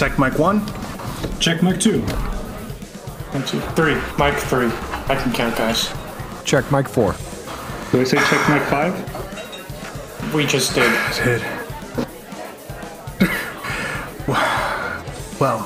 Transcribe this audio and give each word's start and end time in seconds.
Check 0.00 0.18
mic 0.18 0.38
one. 0.38 0.64
Check 1.40 1.62
mic 1.62 1.78
two. 1.78 2.00
One, 2.00 3.44
two, 3.44 3.60
three. 3.76 4.00
Mike 4.16 4.34
three. 4.34 4.70
I 5.10 5.14
can 5.22 5.30
count, 5.30 5.58
guys. 5.58 5.92
Check 6.42 6.72
mic 6.72 6.88
four. 6.88 7.14
Do 7.92 8.00
I 8.00 8.04
say 8.04 8.16
check 8.16 8.48
mic 8.48 8.62
five? 8.70 8.94
We 10.34 10.46
just 10.46 10.74
did. 10.74 10.90
Did. 11.22 11.42
Well, 15.38 15.58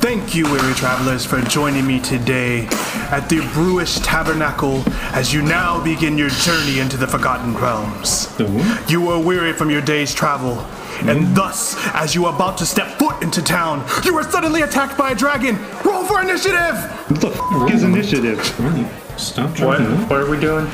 thank 0.00 0.34
you, 0.34 0.44
weary 0.44 0.74
travelers, 0.74 1.24
for 1.24 1.40
joining 1.40 1.86
me 1.86 1.98
today 1.98 2.66
at 3.10 3.26
the 3.30 3.38
Brewish 3.54 4.00
Tabernacle 4.04 4.82
as 5.14 5.32
you 5.32 5.40
now 5.40 5.82
begin 5.82 6.18
your 6.18 6.28
journey 6.28 6.80
into 6.80 6.98
the 6.98 7.06
Forgotten 7.06 7.56
Realms. 7.56 8.28
You 8.86 9.00
were 9.00 9.18
weary 9.18 9.54
from 9.54 9.70
your 9.70 9.80
day's 9.80 10.12
travel, 10.12 10.56
and 11.08 11.34
thus, 11.36 11.74
as 11.94 12.14
you 12.14 12.26
are 12.26 12.34
about 12.34 12.58
to 12.58 12.66
step 12.66 12.98
foot 12.98 13.22
into 13.22 13.42
town, 13.42 13.84
you 14.04 14.16
are 14.16 14.22
suddenly 14.30 14.62
attacked 14.62 14.96
by 14.98 15.10
a 15.10 15.14
dragon. 15.14 15.56
Roll 15.84 16.04
for 16.04 16.20
initiative! 16.22 16.76
What 17.08 17.20
the 17.20 17.28
f 17.28 17.72
is 17.74 17.82
initiative? 17.82 18.44
Stop 19.16 19.58
What? 19.60 19.80
What 20.08 20.20
are 20.20 20.30
we 20.30 20.38
doing? 20.40 20.66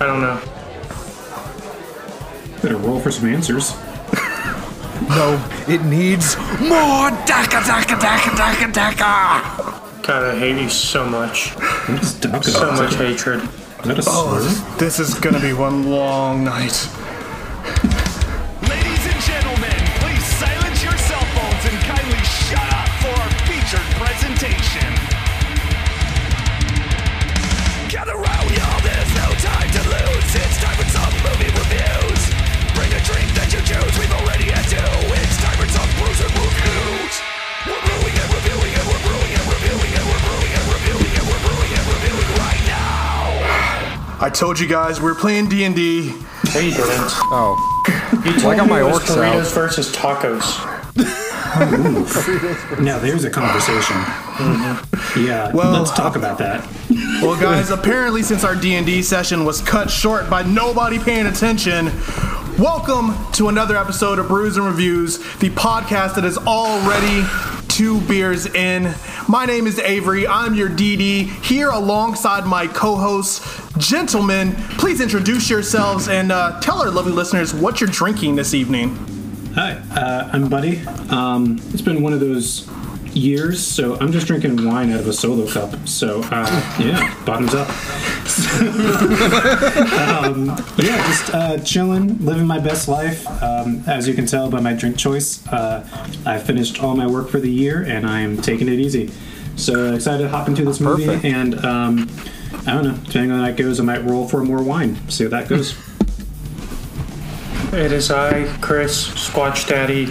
I 0.00 0.06
don't 0.06 0.20
know. 0.20 0.40
Better 2.62 2.76
roll 2.78 3.00
for 3.00 3.10
some 3.10 3.26
answers. 3.28 3.74
No, 5.08 5.38
it 5.68 5.82
needs 5.84 6.36
more 6.58 7.10
daka 7.26 7.60
daka 7.66 7.96
daka 8.00 8.34
daka 8.34 8.72
daka. 8.72 10.02
God, 10.02 10.34
I 10.34 10.38
hate 10.38 10.60
you 10.60 10.70
so 10.70 11.04
much. 11.04 11.50
What 11.50 12.02
is 12.02 12.14
Daka? 12.14 12.42
So 12.50 12.72
much 12.72 12.94
hatred. 12.94 13.42
Is 13.42 13.48
that 13.84 13.98
a 13.98 14.02
Oh, 14.06 14.38
slur? 14.38 14.40
this, 14.40 14.60
this 14.78 14.98
is 14.98 15.14
gonna 15.14 15.38
be 15.38 15.52
one 15.52 15.90
long 15.90 16.44
night. 16.44 16.88
I 44.26 44.28
told 44.30 44.58
you 44.58 44.66
guys 44.66 45.00
we 45.00 45.08
are 45.08 45.14
playing 45.14 45.48
D&D. 45.48 46.08
No, 46.52 46.60
you 46.60 46.72
didn't. 46.72 47.12
Oh, 47.30 47.56
You 48.24 48.32
told 48.40 48.54
I 48.54 48.56
got 48.56 48.64
me 48.64 48.70
my 48.70 48.80
it 48.80 48.82
was 48.82 48.98
orcs 48.98 49.14
burritos 49.14 49.44
out. 49.46 49.52
versus 49.54 49.94
tacos. 49.94 50.72
Now 52.82 52.98
there's 52.98 53.22
a 53.22 53.30
conversation. 53.30 53.94
Mm-hmm. 53.96 55.24
Yeah, 55.26 55.52
Well- 55.54 55.70
let's 55.70 55.92
talk 55.92 56.16
about 56.16 56.38
that. 56.38 56.66
Well, 57.22 57.40
guys, 57.40 57.70
apparently 57.70 58.24
since 58.24 58.42
our 58.42 58.56
D&D 58.56 59.02
session 59.02 59.44
was 59.44 59.60
cut 59.62 59.88
short 59.90 60.28
by 60.28 60.42
nobody 60.42 60.98
paying 60.98 61.26
attention, 61.26 61.86
welcome 62.58 63.14
to 63.34 63.48
another 63.48 63.76
episode 63.76 64.18
of 64.18 64.26
Brews 64.26 64.56
and 64.56 64.66
Reviews, 64.66 65.18
the 65.38 65.50
podcast 65.50 66.16
that 66.16 66.24
is 66.24 66.36
already 66.36 67.22
two 67.76 68.00
beers 68.06 68.46
in. 68.46 68.94
My 69.28 69.44
name 69.44 69.66
is 69.66 69.78
Avery. 69.78 70.26
I'm 70.26 70.54
your 70.54 70.70
DD 70.70 71.28
here 71.44 71.68
alongside 71.68 72.46
my 72.46 72.66
co-hosts. 72.66 73.44
Gentlemen, 73.76 74.54
please 74.78 75.02
introduce 75.02 75.50
yourselves 75.50 76.08
and 76.08 76.32
uh, 76.32 76.58
tell 76.60 76.80
our 76.80 76.90
lovely 76.90 77.12
listeners 77.12 77.52
what 77.52 77.78
you're 77.78 77.90
drinking 77.90 78.34
this 78.34 78.54
evening. 78.54 78.96
Hi, 79.56 79.72
uh, 79.94 80.30
I'm 80.32 80.48
Buddy. 80.48 80.86
Um, 81.10 81.60
it's 81.74 81.82
been 81.82 82.00
one 82.00 82.14
of 82.14 82.20
those 82.20 82.66
years, 83.16 83.64
so 83.64 83.98
I'm 83.98 84.12
just 84.12 84.26
drinking 84.26 84.64
wine 84.64 84.92
out 84.92 85.00
of 85.00 85.08
a 85.08 85.12
solo 85.12 85.50
cup. 85.50 85.88
So 85.88 86.20
uh, 86.30 86.76
yeah, 86.78 87.14
bottoms 87.24 87.54
up. 87.54 87.68
um, 89.98 90.48
yeah, 90.76 90.96
just 91.06 91.34
uh, 91.34 91.58
chilling, 91.60 92.18
living 92.24 92.46
my 92.46 92.58
best 92.58 92.88
life. 92.88 93.26
Um, 93.42 93.82
as 93.86 94.06
you 94.06 94.14
can 94.14 94.26
tell 94.26 94.50
by 94.50 94.60
my 94.60 94.74
drink 94.74 94.96
choice, 94.96 95.46
uh, 95.48 95.86
I 96.26 96.38
finished 96.38 96.82
all 96.82 96.96
my 96.96 97.06
work 97.06 97.28
for 97.28 97.40
the 97.40 97.50
year, 97.50 97.82
and 97.82 98.06
I'm 98.06 98.40
taking 98.42 98.68
it 98.68 98.78
easy. 98.78 99.10
So 99.56 99.94
excited 99.94 100.24
to 100.24 100.28
hop 100.28 100.48
into 100.48 100.64
this 100.64 100.80
movie, 100.80 101.06
Perfect. 101.06 101.24
and 101.24 101.64
um, 101.64 102.10
I 102.66 102.74
don't 102.74 102.84
know. 102.84 102.96
Depending 103.06 103.32
on 103.32 103.40
how 103.40 103.46
that 103.46 103.56
goes, 103.56 103.80
I 103.80 103.84
might 103.84 104.04
roll 104.04 104.28
for 104.28 104.44
more 104.44 104.62
wine. 104.62 104.96
See 105.08 105.24
how 105.24 105.30
that 105.30 105.48
goes. 105.48 105.74
It 107.72 107.92
is 107.92 108.10
I, 108.10 108.44
Chris, 108.60 109.08
Squatch 109.08 109.68
Daddy. 109.68 110.08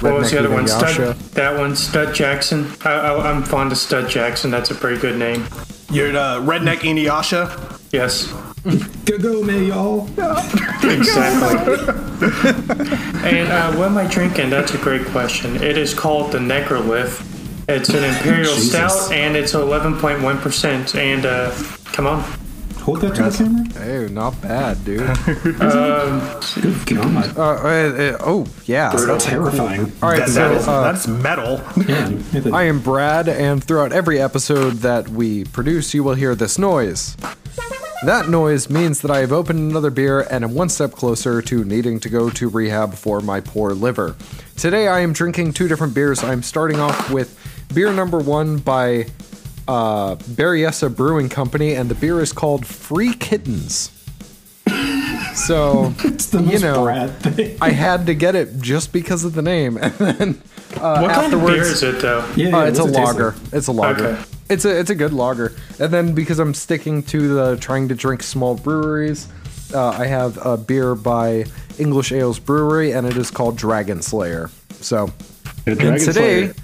What 0.00 0.14
was 0.14 0.30
the 0.30 0.38
other 0.38 0.50
one? 0.50 0.68
Stud, 0.68 1.16
that 1.32 1.58
one, 1.58 1.74
Stud 1.74 2.14
Jackson. 2.14 2.70
I, 2.84 2.90
I, 2.90 3.30
I'm 3.30 3.42
fond 3.42 3.72
of 3.72 3.78
Stud 3.78 4.08
Jackson. 4.08 4.50
That's 4.50 4.70
a 4.70 4.74
pretty 4.74 5.00
good 5.00 5.18
name. 5.18 5.44
You're 5.90 6.16
uh, 6.16 6.40
Redneck 6.40 6.78
Inuyasha. 6.78 7.80
Yes, 7.90 8.32
go 9.04 9.18
go, 9.18 9.42
may 9.42 9.64
y'all. 9.64 10.06
exactly. 10.84 11.88
and 13.26 13.48
uh, 13.48 13.72
what 13.74 13.88
am 13.88 13.96
I 13.96 14.06
drinking? 14.08 14.50
That's 14.50 14.74
a 14.74 14.78
great 14.78 15.06
question. 15.06 15.56
It 15.56 15.78
is 15.78 15.94
called 15.94 16.32
the 16.32 16.38
Necrolith. 16.38 17.24
It's 17.68 17.88
an 17.90 18.04
Imperial 18.04 18.54
Stout, 18.54 19.10
and 19.12 19.36
it's 19.36 19.52
11.1%. 19.52 20.94
And 20.94 21.26
uh, 21.26 21.50
come 21.92 22.06
on. 22.06 22.37
Hold 22.88 23.00
that 23.02 23.14
to 23.16 23.22
the 23.22 23.30
camera. 23.30 23.84
hey, 23.84 24.08
not 24.10 24.40
bad, 24.40 24.82
dude. 24.82 25.00
Good 25.44 25.58
God. 26.96 27.36
Uh, 27.36 27.42
uh, 27.42 28.14
uh, 28.14 28.16
oh 28.20 28.46
yeah. 28.64 28.90
terrifying. 29.18 29.92
All 30.02 30.08
right, 30.08 30.20
That- 30.20 30.28
so 30.30 30.48
that 30.48 30.56
is- 30.56 30.66
uh, 30.66 30.80
that's 30.80 31.06
metal. 31.06 31.60
Yeah, 31.86 32.50
I 32.56 32.62
am 32.62 32.80
Brad, 32.80 33.28
and 33.28 33.62
throughout 33.62 33.92
every 33.92 34.18
episode 34.18 34.76
that 34.78 35.10
we 35.10 35.44
produce, 35.44 35.92
you 35.92 36.02
will 36.02 36.14
hear 36.14 36.34
this 36.34 36.58
noise. 36.58 37.14
That 38.04 38.30
noise 38.30 38.70
means 38.70 39.02
that 39.02 39.10
I 39.10 39.18
have 39.18 39.32
opened 39.32 39.58
another 39.70 39.90
beer 39.90 40.20
and 40.30 40.42
am 40.42 40.54
one 40.54 40.70
step 40.70 40.92
closer 40.92 41.42
to 41.42 41.64
needing 41.64 42.00
to 42.00 42.08
go 42.08 42.30
to 42.30 42.48
rehab 42.48 42.94
for 42.94 43.20
my 43.20 43.40
poor 43.40 43.72
liver. 43.72 44.16
Today 44.56 44.88
I 44.88 45.00
am 45.00 45.12
drinking 45.12 45.52
two 45.52 45.68
different 45.68 45.92
beers. 45.94 46.22
I'm 46.24 46.42
starting 46.42 46.80
off 46.80 47.10
with 47.10 47.38
beer 47.74 47.92
number 47.92 48.18
one 48.18 48.58
by 48.58 49.08
uh, 49.68 50.16
Berryessa 50.16 50.94
Brewing 50.94 51.28
Company, 51.28 51.74
and 51.74 51.88
the 51.88 51.94
beer 51.94 52.20
is 52.20 52.32
called 52.32 52.66
Free 52.66 53.12
Kittens. 53.14 53.90
So, 55.34 55.94
it's 56.00 56.26
the 56.26 56.42
you 56.42 56.58
know, 56.58 56.88
I 57.60 57.70
had 57.70 58.06
to 58.06 58.14
get 58.14 58.34
it 58.34 58.58
just 58.60 58.92
because 58.92 59.22
of 59.24 59.34
the 59.34 59.42
name, 59.42 59.76
and 59.76 59.92
then 59.94 60.42
uh, 60.80 60.98
What 61.00 61.12
kind 61.12 61.32
of 61.32 61.40
beer 61.40 61.60
afterwards- 61.60 61.68
is 61.68 61.82
it, 61.84 62.00
though? 62.02 62.28
Yeah, 62.34 62.56
uh, 62.56 62.62
yeah, 62.62 62.68
it's 62.68 62.78
a 62.80 62.84
what's 62.84 62.96
it 62.96 63.00
lager. 63.00 63.30
like? 63.30 63.52
It's 63.52 63.66
a 63.68 63.72
lager. 63.72 64.06
Okay. 64.06 64.22
It's 64.50 64.64
a 64.64 64.78
it's 64.80 64.90
a 64.90 64.94
good 64.96 65.12
lager. 65.12 65.52
And 65.78 65.92
then 65.92 66.12
because 66.12 66.40
I'm 66.40 66.54
sticking 66.54 67.02
to 67.04 67.34
the 67.34 67.56
trying 67.58 67.86
to 67.88 67.94
drink 67.94 68.22
small 68.24 68.56
breweries, 68.56 69.28
uh, 69.72 69.90
I 69.90 70.06
have 70.06 70.44
a 70.44 70.56
beer 70.56 70.94
by 70.96 71.44
English 71.78 72.10
Ales 72.10 72.40
Brewery, 72.40 72.90
and 72.92 73.06
it 73.06 73.16
is 73.16 73.30
called 73.30 73.56
Dragon 73.56 74.02
Slayer. 74.02 74.50
So, 74.80 75.06
Yeah, 75.66 75.72
and 75.72 75.78
Dragon 75.78 76.04
today, 76.04 76.46
Slayer. 76.48 76.54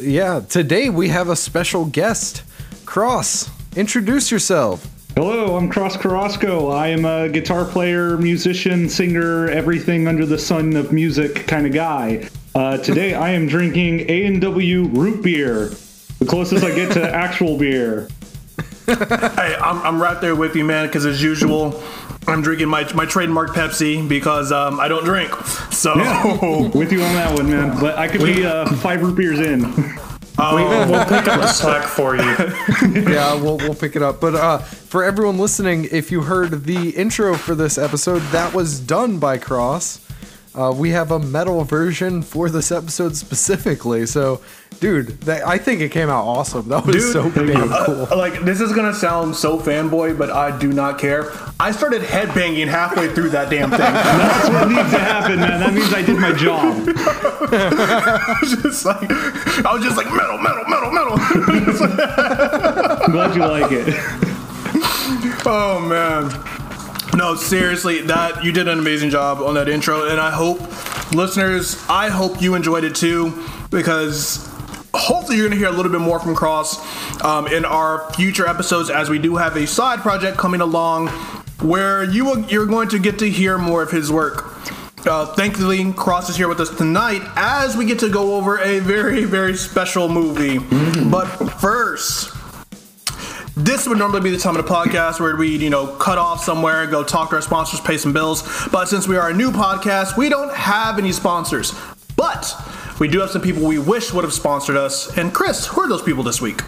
Yeah, 0.00 0.40
today 0.40 0.90
we 0.90 1.08
have 1.08 1.28
a 1.28 1.36
special 1.36 1.84
guest, 1.84 2.42
Cross. 2.84 3.50
Introduce 3.76 4.30
yourself. 4.30 4.86
Hello, 5.14 5.56
I'm 5.56 5.68
Cross 5.68 5.98
Carrasco. 5.98 6.70
I 6.70 6.88
am 6.88 7.04
a 7.04 7.28
guitar 7.28 7.64
player, 7.64 8.16
musician, 8.16 8.88
singer, 8.88 9.48
everything 9.48 10.08
under 10.08 10.24
the 10.24 10.38
sun 10.38 10.76
of 10.76 10.92
music 10.92 11.46
kind 11.46 11.66
of 11.66 11.72
guy. 11.72 12.28
Uh, 12.54 12.78
today 12.78 13.14
I 13.14 13.30
am 13.30 13.46
drinking 13.46 14.08
A&W 14.08 14.84
root 14.84 15.22
beer, 15.22 15.70
the 16.18 16.26
closest 16.26 16.64
I 16.64 16.74
get 16.74 16.92
to 16.92 17.08
actual 17.14 17.58
beer. 17.58 18.08
Hey, 19.40 19.56
I'm, 19.56 19.80
I'm 19.82 20.02
right 20.02 20.20
there 20.20 20.34
with 20.34 20.56
you, 20.56 20.64
man. 20.64 20.86
Because 20.86 21.06
as 21.06 21.22
usual, 21.22 21.82
I'm 22.26 22.42
drinking 22.42 22.68
my 22.68 22.90
my 22.92 23.06
trademark 23.06 23.50
Pepsi 23.50 24.06
because 24.08 24.52
um, 24.52 24.80
I 24.80 24.88
don't 24.88 25.04
drink. 25.04 25.32
So 25.72 25.94
With 26.74 26.92
you 26.92 27.02
on 27.02 27.14
that 27.14 27.32
one, 27.34 27.50
man. 27.50 27.78
But 27.80 27.98
I 27.98 28.08
could 28.08 28.22
be 28.22 28.44
uh, 28.44 28.66
five 28.76 29.02
root 29.02 29.16
beers 29.16 29.40
in. 29.40 29.62
We, 29.62 29.76
we'll 30.38 31.04
pick 31.04 31.28
up 31.28 31.40
the 31.40 31.48
slack 31.48 31.86
for 31.86 32.16
you. 32.16 32.22
yeah, 33.10 33.34
we'll, 33.34 33.58
we'll 33.58 33.74
pick 33.74 33.96
it 33.96 34.02
up. 34.02 34.20
But 34.20 34.34
uh, 34.34 34.58
for 34.58 35.04
everyone 35.04 35.38
listening, 35.38 35.88
if 35.90 36.10
you 36.10 36.22
heard 36.22 36.64
the 36.64 36.90
intro 36.90 37.34
for 37.34 37.54
this 37.54 37.78
episode, 37.78 38.20
that 38.32 38.54
was 38.54 38.80
done 38.80 39.18
by 39.18 39.38
Cross. 39.38 40.00
Uh, 40.52 40.72
we 40.76 40.90
have 40.90 41.12
a 41.12 41.18
metal 41.18 41.62
version 41.62 42.22
for 42.22 42.50
this 42.50 42.72
episode 42.72 43.14
specifically. 43.14 44.04
So, 44.04 44.40
dude, 44.80 45.20
that, 45.20 45.46
I 45.46 45.58
think 45.58 45.80
it 45.80 45.92
came 45.92 46.08
out 46.08 46.24
awesome. 46.24 46.68
That 46.68 46.84
was 46.84 46.96
Dude, 46.96 47.12
so 47.12 47.30
damn 47.30 47.72
uh, 47.72 47.84
cool. 47.86 48.06
like 48.18 48.40
this 48.40 48.60
is 48.60 48.72
gonna 48.72 48.92
sound 48.92 49.36
so 49.36 49.60
fanboy, 49.60 50.18
but 50.18 50.30
I 50.30 50.56
do 50.58 50.72
not 50.72 50.98
care. 50.98 51.30
I 51.60 51.70
started 51.70 52.02
headbanging 52.02 52.66
halfway 52.66 53.14
through 53.14 53.30
that 53.30 53.48
damn 53.48 53.70
thing. 53.70 53.78
That's 53.78 54.48
what 54.48 54.68
needs 54.68 54.90
to 54.90 54.98
happen, 54.98 55.36
man. 55.38 55.60
That 55.60 55.72
means 55.72 55.94
I 55.94 56.02
did 56.02 56.18
my 56.18 56.32
job. 56.32 56.84
I 57.52 58.36
was 58.42 58.62
just 58.62 58.84
like, 58.84 59.08
I 59.08 59.72
was 59.72 59.84
just 59.84 59.96
like 59.96 60.12
metal, 60.12 60.36
metal, 60.38 60.64
metal, 60.66 60.90
metal. 60.90 61.16
I'm 63.04 63.12
glad 63.12 63.36
you 63.36 63.42
like 63.42 63.70
it. 63.70 63.94
oh 65.46 65.78
man. 65.88 66.59
No, 67.14 67.34
seriously, 67.34 68.02
that 68.02 68.44
you 68.44 68.52
did 68.52 68.68
an 68.68 68.78
amazing 68.78 69.10
job 69.10 69.38
on 69.38 69.54
that 69.54 69.68
intro, 69.68 70.08
and 70.08 70.20
I 70.20 70.30
hope 70.30 70.60
listeners, 71.12 71.76
I 71.88 72.08
hope 72.08 72.40
you 72.40 72.54
enjoyed 72.54 72.84
it 72.84 72.94
too, 72.94 73.46
because 73.70 74.48
hopefully 74.94 75.36
you're 75.36 75.48
going 75.48 75.58
to 75.58 75.64
hear 75.64 75.72
a 75.72 75.76
little 75.76 75.90
bit 75.90 76.00
more 76.00 76.20
from 76.20 76.34
Cross 76.34 76.78
um, 77.22 77.46
in 77.48 77.64
our 77.64 78.10
future 78.12 78.46
episodes, 78.46 78.90
as 78.90 79.10
we 79.10 79.18
do 79.18 79.36
have 79.36 79.56
a 79.56 79.66
side 79.66 80.00
project 80.00 80.38
coming 80.38 80.60
along 80.60 81.08
where 81.60 82.04
you 82.04 82.24
will, 82.24 82.40
you're 82.46 82.66
going 82.66 82.88
to 82.88 82.98
get 82.98 83.18
to 83.18 83.28
hear 83.28 83.58
more 83.58 83.82
of 83.82 83.90
his 83.90 84.10
work. 84.10 84.46
Uh, 85.06 85.26
thankfully, 85.34 85.92
Cross 85.94 86.30
is 86.30 86.36
here 86.36 86.48
with 86.48 86.60
us 86.60 86.70
tonight 86.76 87.22
as 87.36 87.76
we 87.76 87.86
get 87.86 87.98
to 88.00 88.08
go 88.08 88.36
over 88.36 88.58
a 88.60 88.78
very, 88.80 89.24
very 89.24 89.56
special 89.56 90.08
movie. 90.08 90.58
But 91.10 91.26
first, 91.60 92.34
this 93.56 93.86
would 93.86 93.98
normally 93.98 94.20
be 94.20 94.30
the 94.30 94.38
time 94.38 94.56
of 94.56 94.64
the 94.64 94.72
podcast 94.72 95.20
where 95.20 95.36
we'd, 95.36 95.60
you 95.60 95.70
know, 95.70 95.86
cut 95.96 96.18
off 96.18 96.42
somewhere, 96.42 96.86
go 96.86 97.02
talk 97.02 97.30
to 97.30 97.36
our 97.36 97.42
sponsors, 97.42 97.80
pay 97.80 97.96
some 97.96 98.12
bills. 98.12 98.42
But 98.70 98.88
since 98.88 99.06
we 99.08 99.16
are 99.16 99.30
a 99.30 99.34
new 99.34 99.50
podcast, 99.50 100.16
we 100.16 100.28
don't 100.28 100.54
have 100.54 100.98
any 100.98 101.12
sponsors. 101.12 101.74
But 102.16 102.54
we 102.98 103.08
do 103.08 103.20
have 103.20 103.30
some 103.30 103.42
people 103.42 103.66
we 103.66 103.78
wish 103.78 104.12
would 104.12 104.24
have 104.24 104.32
sponsored 104.32 104.76
us. 104.76 105.16
And 105.16 105.32
Chris, 105.32 105.66
who 105.66 105.80
are 105.80 105.88
those 105.88 106.02
people 106.02 106.22
this 106.22 106.40
week? 106.40 106.62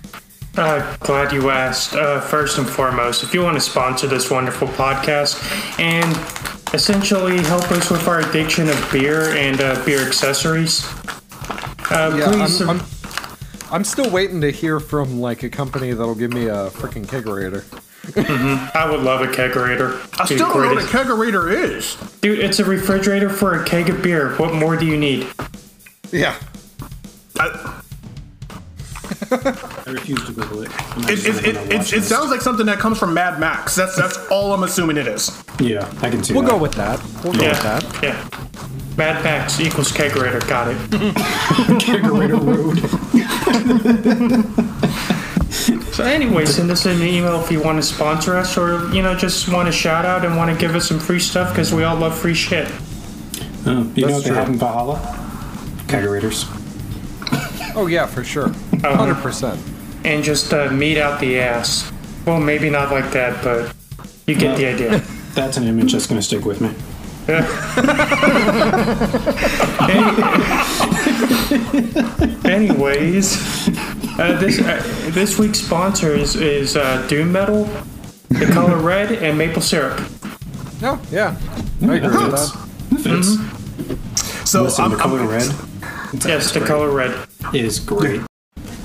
Uh, 0.57 0.97
glad 0.99 1.33
you 1.33 1.51
asked. 1.51 1.95
Uh, 1.95 2.21
first 2.21 2.59
and 2.59 2.69
foremost, 2.69 3.23
if 3.23 3.33
you 3.33 3.43
want 3.43 3.55
to 3.57 3.61
sponsor 3.61 4.07
this 4.07 4.31
wonderful 4.31 4.69
podcast 4.69 5.41
and 5.79 6.15
essentially 6.75 7.39
help 7.45 7.71
us 7.71 7.91
with 7.91 8.07
our 8.07 8.21
addiction 8.21 8.69
of 8.69 8.89
beer 8.93 9.35
and 9.37 9.61
uh, 9.61 9.83
beer 9.85 10.07
accessories, 10.07 10.85
uh, 11.91 12.15
Yeah, 12.17 12.27
please. 12.27 12.61
I'm, 12.61 12.81
I'm, 12.81 12.81
I'm 13.73 13.85
still 13.85 14.11
waiting 14.11 14.43
to 14.43 14.51
hear 14.51 14.79
from 14.81 15.19
like 15.21 15.43
a 15.43 15.49
company 15.51 15.93
that'll 15.93 16.15
give 16.15 16.33
me 16.33 16.45
a 16.47 16.69
freaking 16.71 17.07
kegerator. 17.07 17.63
Mm-hmm. 18.03 18.77
I 18.77 18.91
would 18.91 19.01
love 19.01 19.23
a 19.23 19.27
kegerator. 19.29 19.95
I 20.21 20.27
Dude, 20.27 20.37
still 20.39 20.49
don't 20.53 20.63
know 20.63 20.75
what 20.75 20.85
a 20.85 20.87
greatest- 20.87 20.93
kegerator 20.93 21.53
is. 21.53 21.97
Dude, 22.21 22.39
it's 22.41 22.59
a 22.59 22.65
refrigerator 22.65 23.31
for 23.31 23.61
a 23.61 23.65
keg 23.65 23.89
of 23.89 24.03
beer. 24.03 24.37
What 24.37 24.55
more 24.55 24.77
do 24.77 24.85
you 24.85 24.99
need? 24.99 25.27
Yeah. 26.11 26.37
I, 27.39 27.82
I 29.33 29.91
refuse 29.91 30.25
to 30.27 30.33
Google 30.33 30.63
it. 30.63 30.71
It, 31.09 31.27
it, 31.27 31.45
it, 31.45 31.57
it, 31.73 31.93
it 31.93 32.03
sounds 32.03 32.31
like 32.31 32.41
something 32.41 32.67
that 32.67 32.79
comes 32.79 32.99
from 32.99 33.15
Mad 33.15 33.41
Max. 33.41 33.75
That's 33.75 33.97
that's 33.97 34.17
all 34.31 34.53
I'm 34.53 34.63
assuming 34.63 34.97
it 34.97 35.07
is. 35.07 35.43
Yeah, 35.61 35.91
I 36.03 36.11
can 36.11 36.23
see 36.23 36.35
We'll 36.35 36.43
that. 36.43 36.51
go 36.51 36.59
with 36.59 36.73
that. 36.75 37.01
We'll 37.25 37.33
go 37.33 37.41
yeah, 37.43 37.51
with 37.51 37.63
that. 37.63 38.03
yeah. 38.03 38.29
Mad 38.97 39.25
Max 39.25 39.59
equals 39.61 39.91
kegerator. 39.91 40.47
Got 40.49 40.69
it. 40.69 40.77
Kegerator 41.81 42.39
Road. 42.45 42.79
So 45.93 46.05
anyway, 46.05 46.47
send 46.47 46.71
us 46.71 46.87
an 46.87 47.03
email 47.03 47.39
if 47.43 47.51
you 47.53 47.61
want 47.63 47.77
to 47.77 47.83
sponsor 47.83 48.35
us, 48.35 48.57
or 48.57 48.89
you 48.95 49.03
know, 49.03 49.15
just 49.15 49.47
want 49.53 49.69
a 49.69 49.73
shout 49.73 50.07
out 50.07 50.25
and 50.25 50.39
want 50.39 50.51
to 50.51 50.57
give 50.59 50.75
us 50.75 50.89
some 50.89 50.99
free 50.99 51.19
stuff 51.21 51.51
because 51.51 51.73
we 51.75 51.85
all 51.85 51.97
love 51.97 52.19
free 52.19 52.33
shit. 52.33 52.67
Oh, 53.67 53.93
you 53.95 54.07
know 54.07 54.15
what 54.15 54.25
they 54.25 54.31
true. 54.31 54.35
have 54.39 54.49
in 54.49 54.57
Valhalla? 54.59 54.97
Kegerators. 55.89 56.47
Oh 57.77 57.87
yeah, 57.89 58.07
for 58.07 58.25
sure. 58.25 58.49
Hundred 58.83 59.17
percent. 59.17 59.61
And 60.05 60.25
just 60.25 60.53
uh, 60.53 60.71
meat 60.71 60.99
out 60.99 61.21
the 61.21 61.39
ass. 61.39 61.93
Well, 62.27 62.41
maybe 62.41 62.71
not 62.71 62.91
like 62.91 63.11
that, 63.13 63.43
but 63.45 63.73
you 64.27 64.35
get 64.35 64.57
the 64.57 64.67
idea. 64.67 64.99
That's 65.35 65.57
an 65.57 65.65
image 65.65 65.93
that's 65.93 66.07
going 66.07 66.21
to 66.21 66.27
stick 66.27 66.45
with 66.45 66.61
me. 66.61 66.75
Anyways, 72.45 73.69
uh, 74.19 74.37
this 74.41 74.61
uh, 74.61 74.83
this 75.11 75.39
week's 75.39 75.61
sponsor 75.61 76.13
is, 76.15 76.37
is 76.37 76.77
uh, 76.77 77.07
Doom 77.09 77.33
Metal, 77.33 77.65
The 78.29 78.47
Color 78.53 78.77
Red, 78.79 79.13
and 79.13 79.39
Maple 79.39 79.63
Syrup. 79.63 80.01
No, 80.81 81.01
yeah. 81.11 81.37
I 81.83 81.97
agree 81.97 82.01
with 82.01 82.31
fits. 82.33 82.53
that. 82.53 82.69
Fits. 83.01 84.51
So 84.51 84.63
Listen, 84.65 84.85
I'm, 84.85 84.91
the 84.91 84.97
color 84.97 85.21
I'm- 85.21 85.29
red 85.29 86.25
Yes, 86.25 86.53
The 86.53 86.61
Color 86.61 86.91
Red. 86.91 87.27
is 87.55 87.79
great. 87.79 88.21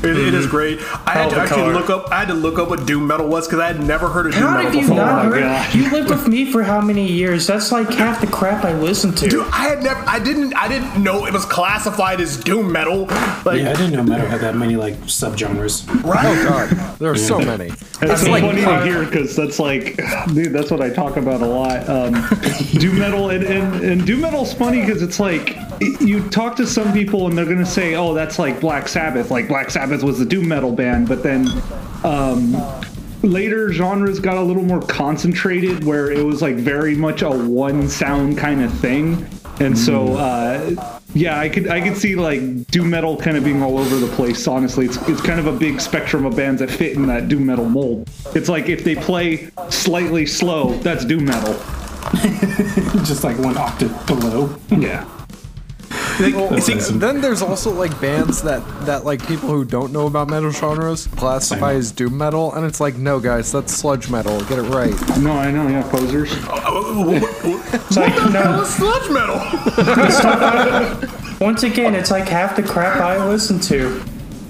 It, 0.07 0.17
it 0.29 0.33
is 0.33 0.47
great. 0.47 0.79
I 1.05 1.11
had 1.11 1.27
Oh, 1.27 1.29
to 1.31 1.35
actually 1.41 1.57
color. 1.63 1.73
look 1.73 1.89
up. 1.89 2.11
I 2.11 2.19
had 2.19 2.27
to 2.29 2.33
look 2.33 2.57
up 2.59 2.69
what 2.69 2.85
doom 2.85 3.07
metal 3.07 3.27
was 3.27 3.47
because 3.47 3.59
I 3.59 3.67
had 3.67 3.81
never 3.83 4.07
heard 4.07 4.27
of 4.27 4.33
doom 4.33 4.41
How 4.43 4.49
metal 4.55 4.63
have 4.65 4.75
you 4.75 4.81
before. 4.81 4.95
not 4.97 5.25
my 5.25 5.31
heard? 5.31 5.39
God. 5.41 5.75
You 5.75 5.89
lived 5.91 6.09
with 6.09 6.27
me 6.27 6.51
for 6.51 6.63
how 6.63 6.79
many 6.81 7.11
years? 7.11 7.45
That's 7.47 7.71
like 7.71 7.89
half 7.89 8.21
the 8.21 8.27
crap 8.27 8.63
I 8.65 8.73
listen 8.73 9.13
to. 9.15 9.27
Dude, 9.29 9.45
I 9.51 9.67
had 9.69 9.83
never. 9.83 10.01
I 10.07 10.19
didn't. 10.19 10.53
I 10.55 10.67
didn't 10.67 11.01
know 11.03 11.25
it 11.25 11.33
was 11.33 11.45
classified 11.45 12.21
as 12.21 12.37
doom 12.37 12.71
metal. 12.71 13.05
Like, 13.45 13.61
Yeah, 13.61 13.71
I 13.71 13.73
didn't 13.73 13.91
know 13.93 14.03
metal 14.03 14.27
had 14.27 14.41
that 14.41 14.55
many 14.55 14.75
like 14.75 14.95
subgenres. 15.01 15.85
right? 16.03 16.25
Oh 16.25 16.43
god, 16.47 16.97
there 16.99 17.11
are 17.11 17.17
so 17.17 17.39
many. 17.39 17.71
It's 17.99 18.23
mean, 18.23 18.41
funny 18.41 18.61
to 18.61 18.83
hear 18.85 19.03
because 19.05 19.35
that's 19.35 19.57
like, 19.59 19.97
dude, 20.33 20.53
that's 20.53 20.69
what 20.69 20.81
I 20.81 20.89
talk 20.91 21.17
about 21.17 21.41
a 21.41 21.45
lot. 21.47 21.89
Um, 21.89 22.13
doom 22.73 22.99
metal 22.99 23.29
and, 23.31 23.43
and, 23.43 23.83
and 23.83 24.05
doom 24.05 24.21
metal's 24.21 24.53
funny 24.53 24.81
because 24.81 25.01
it's 25.01 25.19
like 25.19 25.57
you 25.99 26.27
talk 26.29 26.55
to 26.57 26.67
some 26.67 26.93
people 26.93 27.27
and 27.27 27.35
they're 27.37 27.45
gonna 27.45 27.65
say, 27.65 27.95
oh, 27.95 28.13
that's 28.13 28.37
like 28.37 28.59
Black 28.59 28.87
Sabbath. 28.87 29.31
Like 29.31 29.47
Black 29.47 29.71
Sabbath 29.71 29.96
was 30.03 30.19
the 30.19 30.25
doom 30.25 30.47
metal 30.47 30.71
band, 30.71 31.07
but 31.07 31.23
then 31.23 31.47
um, 32.03 32.55
later 33.21 33.71
genres 33.71 34.19
got 34.19 34.37
a 34.37 34.41
little 34.41 34.63
more 34.63 34.81
concentrated 34.81 35.83
where 35.83 36.11
it 36.11 36.23
was 36.23 36.41
like 36.41 36.55
very 36.55 36.95
much 36.95 37.21
a 37.21 37.29
one 37.29 37.87
sound 37.87 38.37
kind 38.37 38.61
of 38.61 38.73
thing, 38.79 39.27
and 39.59 39.77
so. 39.77 40.15
Uh, 40.15 40.99
yeah, 41.13 41.39
I 41.39 41.49
could 41.49 41.67
I 41.67 41.81
could 41.81 41.97
see 41.97 42.15
like 42.15 42.67
doom 42.67 42.89
metal 42.89 43.17
kind 43.17 43.37
of 43.37 43.43
being 43.43 43.63
all 43.63 43.79
over 43.79 43.95
the 43.95 44.13
place. 44.15 44.47
Honestly, 44.47 44.85
it's 44.85 44.97
it's 45.07 45.21
kind 45.21 45.39
of 45.39 45.47
a 45.47 45.51
big 45.51 45.79
spectrum 45.81 46.25
of 46.25 46.35
bands 46.35 46.59
that 46.59 46.69
fit 46.69 46.93
in 46.93 47.07
that 47.07 47.27
doom 47.27 47.45
metal 47.45 47.67
mold. 47.67 48.09
It's 48.35 48.49
like 48.49 48.69
if 48.69 48.83
they 48.83 48.95
play 48.95 49.49
slightly 49.69 50.25
slow, 50.25 50.73
that's 50.79 51.05
doom 51.05 51.25
metal. 51.25 51.53
Just 53.03 53.23
like 53.23 53.37
one 53.39 53.57
octave 53.57 54.05
below. 54.05 54.55
Yeah. 54.69 55.09
Like, 56.19 56.61
see, 56.63 56.73
Then 56.97 57.21
there's 57.21 57.41
also 57.41 57.71
like 57.71 57.99
bands 58.01 58.41
that 58.43 58.61
that 58.85 59.05
like 59.05 59.25
people 59.27 59.49
who 59.49 59.63
don't 59.65 59.91
know 59.93 60.07
about 60.07 60.29
metal 60.29 60.51
genres 60.51 61.07
classify 61.15 61.73
as 61.73 61.91
doom 61.91 62.17
metal, 62.17 62.53
and 62.53 62.65
it's 62.65 62.79
like, 62.79 62.95
no, 62.95 63.19
guys, 63.19 63.51
that's 63.51 63.73
sludge 63.73 64.09
metal. 64.09 64.39
Get 64.45 64.59
it 64.59 64.63
right. 64.63 64.93
No, 65.19 65.33
I 65.33 65.51
know. 65.51 65.67
Yeah, 65.67 65.83
posers. 65.89 66.31
It's 66.33 67.97
like, 67.97 68.15
that 68.15 68.31
no, 68.33 68.57
was 68.59 68.69
sludge 68.75 69.09
metal. 69.09 69.39
once 71.39 71.63
again, 71.63 71.93
it's 71.95 72.11
like 72.11 72.27
half 72.27 72.55
the 72.55 72.63
crap 72.63 72.99
I 72.99 73.23
listen 73.27 73.59
to. 73.61 74.01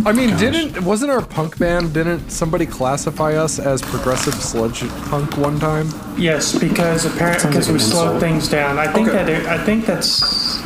I 0.06 0.12
mean, 0.14 0.38
didn't 0.38 0.84
wasn't 0.86 1.12
our 1.12 1.26
punk 1.26 1.58
band? 1.58 1.94
Didn't 1.94 2.30
somebody 2.30 2.66
classify 2.66 3.34
us 3.36 3.60
as 3.60 3.82
progressive 3.82 4.36
sludge 4.36 4.88
punk 5.10 5.36
one 5.38 5.60
time? 5.60 5.90
Yes, 6.18 6.58
because 6.58 7.06
apparently 7.06 7.50
because 7.50 7.68
like 7.68 7.78
we 7.78 7.84
an 7.84 7.90
slowed 7.92 8.20
things 8.22 8.48
down. 8.48 8.78
I 8.78 8.88
think 8.94 9.10
Okay. 9.10 9.18
that 9.18 9.30
it, 9.30 9.46
I 9.48 9.58
think 9.66 9.86
that's 9.86 10.62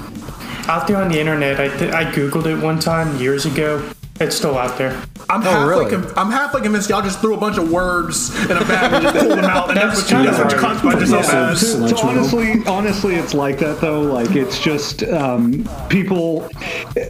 out 0.67 0.87
there 0.87 0.97
on 0.97 1.09
the 1.09 1.19
internet. 1.19 1.59
I 1.59 1.67
th- 1.77 1.93
I 1.93 2.05
googled 2.05 2.45
it 2.45 2.61
one 2.63 2.79
time 2.79 3.17
years 3.19 3.45
ago. 3.45 3.87
It's 4.19 4.35
still 4.35 4.55
out 4.57 4.77
there. 4.77 5.01
I'm 5.31 5.41
halfway. 5.41 5.67
really? 5.67 5.89
con- 5.89 6.13
I'm 6.15 6.29
halfway 6.31 6.61
convinced 6.61 6.89
y'all 6.89 7.01
just 7.01 7.21
threw 7.21 7.33
a 7.33 7.39
bunch 7.39 7.57
of 7.57 7.71
words 7.71 8.29
in 8.45 8.51
a 8.57 8.59
bag 8.65 8.93
and 8.93 9.03
just 9.03 9.15
pulled 9.17 9.31
them 9.39 9.45
out, 9.45 9.69
and 9.69 9.77
that's, 9.77 10.01
That's 10.07 10.11
what 10.11 10.11
you. 10.11 10.15
kind 10.15 10.27
That's 10.27 10.39
of 10.39 10.61
right. 10.61 10.81
classified 10.81 10.99
yourself 10.99 11.25
Yeah. 11.27 11.49
as. 11.49 11.61
So, 11.71 11.87
so 11.87 12.07
honestly, 12.07 12.63
honestly, 12.67 13.15
it's 13.15 13.33
like 13.33 13.57
that 13.59 13.81
though. 13.81 14.01
Like 14.01 14.35
it's 14.35 14.59
just 14.59 15.01
um, 15.03 15.67
people. 15.89 16.47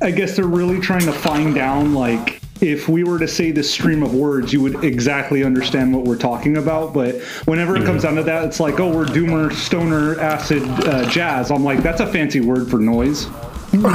I 0.01 0.11
guess 0.11 0.35
they're 0.37 0.45
really 0.45 0.79
trying 0.79 1.05
to 1.05 1.11
find 1.13 1.53
down 1.53 1.93
like. 1.93 2.40
If 2.61 2.87
we 2.87 3.03
were 3.03 3.17
to 3.17 3.27
say 3.27 3.49
this 3.51 3.71
stream 3.71 4.03
of 4.03 4.13
words, 4.13 4.53
you 4.53 4.61
would 4.61 4.83
exactly 4.83 5.43
understand 5.43 5.95
what 5.95 6.05
we're 6.05 6.15
talking 6.15 6.57
about. 6.57 6.93
But 6.93 7.15
whenever 7.45 7.75
it 7.75 7.83
comes 7.85 8.03
down 8.03 8.13
to 8.15 8.23
that, 8.23 8.43
it's 8.45 8.59
like, 8.59 8.79
oh, 8.79 8.95
we're 8.95 9.05
doomer, 9.05 9.51
stoner, 9.51 10.19
acid, 10.19 10.61
uh, 10.63 11.09
jazz. 11.09 11.49
I'm 11.49 11.63
like, 11.63 11.81
that's 11.81 12.01
a 12.01 12.07
fancy 12.07 12.39
word 12.39 12.69
for 12.69 12.77
noise. 12.77 13.25
No, 13.73 13.81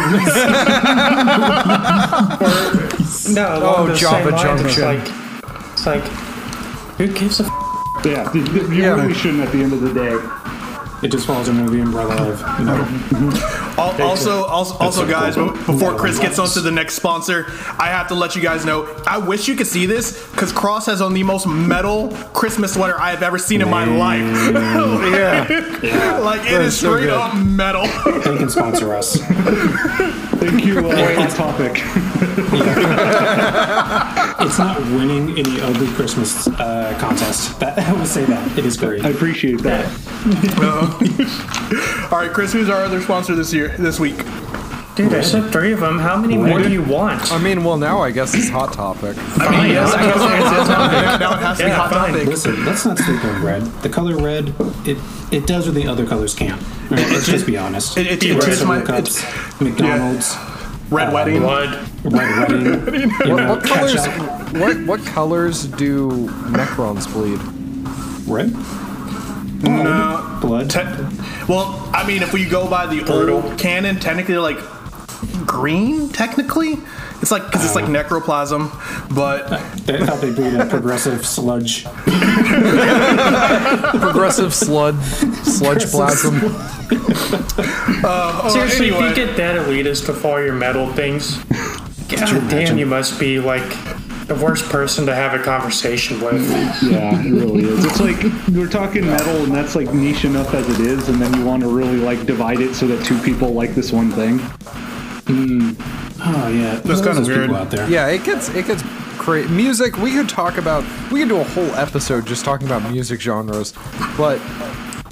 Oh, 3.63 3.85
those 3.87 4.01
Java 4.01 4.25
same 4.25 4.35
It's 4.35 4.43
Junction. 4.43 4.83
like, 4.85 5.09
it's 5.73 5.87
like, 5.87 6.03
who 6.99 7.07
gives 7.13 7.39
a 7.41 7.45
f- 7.45 7.53
Yeah, 8.05 8.33
you 8.35 8.43
you 8.73 8.83
Yeah. 8.83 8.95
really 9.01 9.15
shouldn't 9.15 9.43
at 9.45 9.53
the 9.53 9.63
end 9.63 9.73
of 9.75 9.81
the 9.83 9.93
day. 9.95 10.19
It 11.07 11.13
just 11.13 11.25
falls 11.27 11.49
under 11.49 11.71
the 11.71 11.81
umbrella 11.83 12.17
of 12.33 12.41
metal. 12.65 12.85
Al- 12.85 13.66
Also, 13.79 14.45
also, 14.45 14.75
also 14.79 15.07
guys, 15.07 15.35
before 15.37 15.95
Chris 15.97 16.19
gets 16.19 16.39
on 16.39 16.49
to 16.49 16.61
the 16.61 16.71
next 16.71 16.95
sponsor, 16.95 17.45
I 17.79 17.89
have 17.89 18.09
to 18.09 18.15
let 18.15 18.35
you 18.35 18.43
guys 18.43 18.65
know. 18.65 18.87
I 19.07 19.19
wish 19.19 19.49
you 19.49 19.55
could 19.55 19.67
see 19.67 19.85
this 19.87 20.27
because 20.31 20.53
Cross 20.53 20.87
has 20.87 21.03
on 21.03 21.13
the 21.13 21.23
most 21.23 21.47
metal 21.47 22.09
Christmas 22.33 22.75
sweater 22.75 22.99
I 22.99 23.11
have 23.11 23.23
ever 23.23 23.39
seen 23.39 23.61
in 23.61 23.69
my 23.71 23.85
life. 23.85 24.17
Yeah. 25.07 26.19
like 26.23 26.41
it 26.43 26.53
is 26.53 26.69
is 26.69 26.75
is 26.75 26.81
so 26.81 26.95
straight 26.95 27.07
good. 27.07 27.15
up 27.15 27.35
metal. 27.37 27.83
They 28.27 28.37
can 28.39 28.49
sponsor 28.51 28.95
us. 28.95 29.17
Thank 29.17 30.65
you, 30.65 30.79
uh, 30.79 31.15
Hot 31.15 31.31
Topic. 31.31 31.83
It's 34.39 34.59
not 34.59 34.79
winning 34.81 35.31
any 35.39 35.61
ugly 35.61 35.89
Christmas 35.95 36.47
uh, 36.47 36.97
contest. 37.01 37.59
That, 37.61 37.79
I 37.79 37.93
will 37.93 38.05
say 38.05 38.25
that. 38.25 38.59
It 38.59 38.65
is 38.67 38.77
great. 38.77 39.05
I 39.05 39.11
appreciate 39.11 39.61
that. 39.63 39.87
All 42.13 42.19
right, 42.19 42.31
Chris, 42.33 42.53
who's 42.53 42.69
our 42.69 42.85
other 42.85 43.01
sponsor 43.01 43.35
this 43.35 43.53
year, 43.53 43.66
this 43.77 43.99
week? 44.01 44.17
Dude, 44.97 45.13
I 45.13 45.21
said 45.21 45.53
three 45.53 45.73
of 45.73 45.81
them. 45.81 45.99
How 45.99 46.17
many 46.17 46.39
more 46.39 46.59
do 46.59 46.71
you 46.73 46.83
want? 46.83 47.31
I 47.31 47.37
mean, 47.39 47.63
well, 47.65 47.77
now 47.77 48.01
I 48.01 48.11
guess 48.11 48.33
it's 48.35 48.49
hot 48.49 48.73
topic. 48.73 49.15
I 49.39 49.51
mean, 49.63 49.73
yes, 49.73 49.93
I 49.93 50.03
guess 50.07 50.17
it's- 50.17 50.61
it's 50.61 50.69
not- 50.71 51.21
now 51.21 51.33
it 51.35 51.41
has 51.41 51.59
to 51.59 51.65
be 51.65 51.69
Yeah, 51.69 51.77
hot 51.77 51.91
fine. 51.91 52.13
topic. 52.15 52.29
Listen, 52.29 52.65
let's 52.65 52.87
not 52.87 52.97
sleep 52.99 53.23
on 53.25 53.43
red. 53.45 53.63
The 53.83 53.91
color 53.91 54.17
red, 54.17 54.55
it 54.87 54.97
it 55.31 55.47
does 55.47 55.67
what 55.67 55.75
the 55.75 55.87
other 55.87 56.07
colors 56.07 56.35
can't. 56.35 56.61
Right, 56.91 57.01
let's 57.11 57.27
just 57.27 57.45
be 57.47 57.59
honest. 57.59 57.99
It, 57.99 58.07
it, 58.07 58.23
it, 58.25 58.35
Red 58.43 58.49
it's 58.49 58.65
my 58.65 58.79
Circle 58.79 58.95
it's 58.95 59.21
cups, 59.23 59.61
McDonald's, 59.61 60.37
red 60.91 61.09
um, 61.09 61.13
wedding. 61.15 61.41
Blood. 61.41 61.89
red 62.05 62.49
wedding. 62.49 62.65
you 63.03 63.09
What, 63.35 63.43
know, 63.43 63.49
what 63.51 63.65
colors? 63.65 63.95
ketchup. 63.97 64.53
What 64.57 64.87
what 64.87 65.05
colors 65.05 65.65
do 65.67 66.09
Necrons 66.57 67.07
bleed? 67.13 67.39
Red, 68.27 68.51
No. 69.63 70.39
blood. 70.41 70.71
Te- 70.71 70.81
well, 71.49 71.89
I 71.95 72.05
mean, 72.07 72.23
if 72.23 72.33
we 72.33 72.45
go 72.47 72.69
by 72.69 72.87
the 72.87 73.05
old 73.11 73.59
canon, 73.59 73.99
technically, 74.01 74.37
like 74.37 74.59
green. 75.47 76.09
Technically, 76.11 76.75
it's 77.23 77.31
like 77.31 77.45
because 77.47 77.65
it's 77.65 77.75
like 77.75 77.87
necroplasm, 77.87 78.71
but 79.15 79.49
They 79.87 80.05
thought 80.05 80.21
they 80.21 80.33
bleed 80.33 80.55
a 80.55 80.67
progressive 80.67 81.25
sludge. 81.27 81.85
Progressive 84.01 84.51
slud, 84.53 85.01
sludge 85.45 85.87
plasm. 85.87 86.41
Uh, 88.05 88.41
oh, 88.45 88.49
Seriously, 88.53 88.89
anyway. 88.91 89.11
if 89.11 89.17
you 89.19 89.27
get 89.27 89.37
that 89.37 89.57
elitist 89.57 90.09
with 90.09 90.25
all 90.25 90.43
your 90.43 90.55
metal 90.55 90.93
things, 90.93 91.37
god 92.09 92.49
damn, 92.51 92.79
you 92.79 92.87
must 92.87 93.19
be 93.19 93.39
like 93.41 93.63
the 94.27 94.35
worst 94.35 94.65
person 94.69 95.07
to 95.07 95.15
have 95.15 95.39
a 95.39 95.43
conversation 95.43 96.21
with. 96.21 96.43
Yeah, 96.83 97.21
it 97.25 97.31
really 97.31 97.65
is. 97.65 97.85
It's 97.85 98.01
like 98.01 98.17
we're 98.55 98.69
talking 98.69 99.07
metal, 99.07 99.45
and 99.45 99.55
that's 99.55 99.75
like 99.77 99.93
niche 99.95 100.25
enough 100.25 100.53
as 100.55 100.69
it 100.69 100.85
is, 100.87 101.09
and 101.09 101.21
then 101.21 101.33
you 101.35 101.45
want 101.45 101.63
to 101.63 101.69
really 101.69 101.97
like 101.97 102.27
divide 102.27 102.61
it 102.61 102.75
so 102.75 102.87
that 102.89 103.05
two 103.05 103.19
people 103.23 103.53
like 103.53 103.75
this 103.75 103.93
one 103.93 104.11
thing. 104.11 104.39
Hmm. 105.29 105.73
Oh 106.29 106.49
yeah, 106.49 106.77
That's 106.85 107.01
kinda 107.01 107.23
weird. 107.23 107.43
people 107.43 107.57
out 107.57 107.71
there. 107.71 107.89
Yeah, 107.89 108.09
it 108.09 108.25
gets 108.25 108.49
it 108.51 108.67
gets 108.67 108.83
crazy. 109.19 109.49
Music. 109.53 109.97
We 109.99 110.13
could 110.13 110.29
talk 110.29 110.57
about. 110.59 110.83
We 111.13 111.21
could 111.21 111.29
do 111.29 111.39
a 111.41 111.45
whole 111.45 111.73
episode 111.75 112.27
just 112.27 112.45
talking 112.45 112.67
about 112.67 112.91
music 112.91 113.21
genres. 113.21 113.75
But 114.17 114.41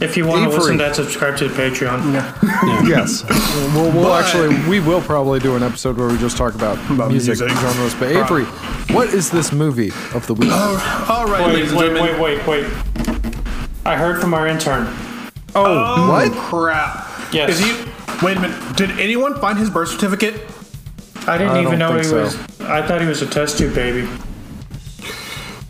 If 0.01 0.17
you 0.17 0.27
want 0.27 0.51
to 0.51 0.57
listen 0.57 0.77
to 0.79 0.85
that, 0.85 0.97
subscribe 0.97 1.37
to 1.39 1.49
the 1.49 1.55
Patreon. 1.55 2.13
yeah 2.13 2.83
yes, 2.89 3.25
we'll, 3.75 3.93
we'll 3.93 4.05
But- 4.05 4.25
actually 4.25 4.69
we 4.69 4.81
will 4.81 5.01
probably 5.01 5.39
do 5.41 5.57
an 5.57 5.63
episode 5.63 5.97
where 5.97 6.09
we 6.09 6.19
just 6.19 6.37
talk 6.37 6.55
about, 6.55 6.79
About 6.91 7.11
music, 7.11 7.39
music. 7.39 7.57
genres. 7.59 7.95
But 7.95 8.11
Avery, 8.15 8.45
what 8.95 9.09
is 9.15 9.31
this 9.31 9.53
movie 9.53 9.91
of 10.15 10.27
the 10.27 10.35
week? 10.35 10.51
all 10.51 11.27
right, 11.27 11.47
Wait, 11.55 11.73
wait, 11.73 11.93
wait, 12.01 12.21
wait, 12.21 12.47
wait. 12.47 12.67
I 13.87 13.97
heard 13.97 14.21
from 14.21 14.35
our 14.35 14.47
intern. 14.49 14.87
oh, 15.55 15.65
Oh, 15.65 16.11
what? 16.11 16.33
crap! 16.33 17.07
Yes. 17.33 17.51
Is 17.51 17.59
he? 17.61 17.73
Wait 18.25 18.37
a 18.37 18.41
minute. 18.41 18.77
Did 18.77 18.91
anyone 18.99 19.39
find 19.41 19.59
his 19.59 19.71
birth 19.71 19.89
certificate? 19.91 20.43
I 21.27 21.39
didn't 21.39 21.53
I 21.57 21.63
even 21.63 21.79
know 21.79 21.97
he 21.97 22.03
think 22.03 22.15
was. 22.15 22.37
I 22.61 22.87
thought 22.87 23.01
he 23.01 23.07
was 23.07 23.23
a 23.23 23.27
test 23.27 23.59
tube 23.59 23.75
baby. 23.75 24.09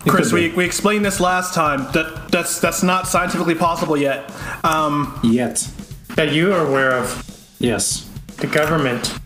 Chris, 0.07 0.33
we, 0.33 0.51
we 0.51 0.65
explained 0.65 1.05
this 1.05 1.19
last 1.21 1.55
time. 1.55 1.91
That 1.93 2.29
that's 2.31 2.61
that's 2.61 2.83
not 2.83 3.07
scientifically 3.09 3.55
possible 3.55 3.97
yet. 3.97 4.31
Um, 4.65 5.19
Yet, 5.23 5.69
That 6.17 6.33
you 6.33 6.53
are 6.53 6.67
aware 6.67 6.93
of. 6.93 7.25
yes, 7.59 8.09
The 8.37 8.47
government. 8.47 9.19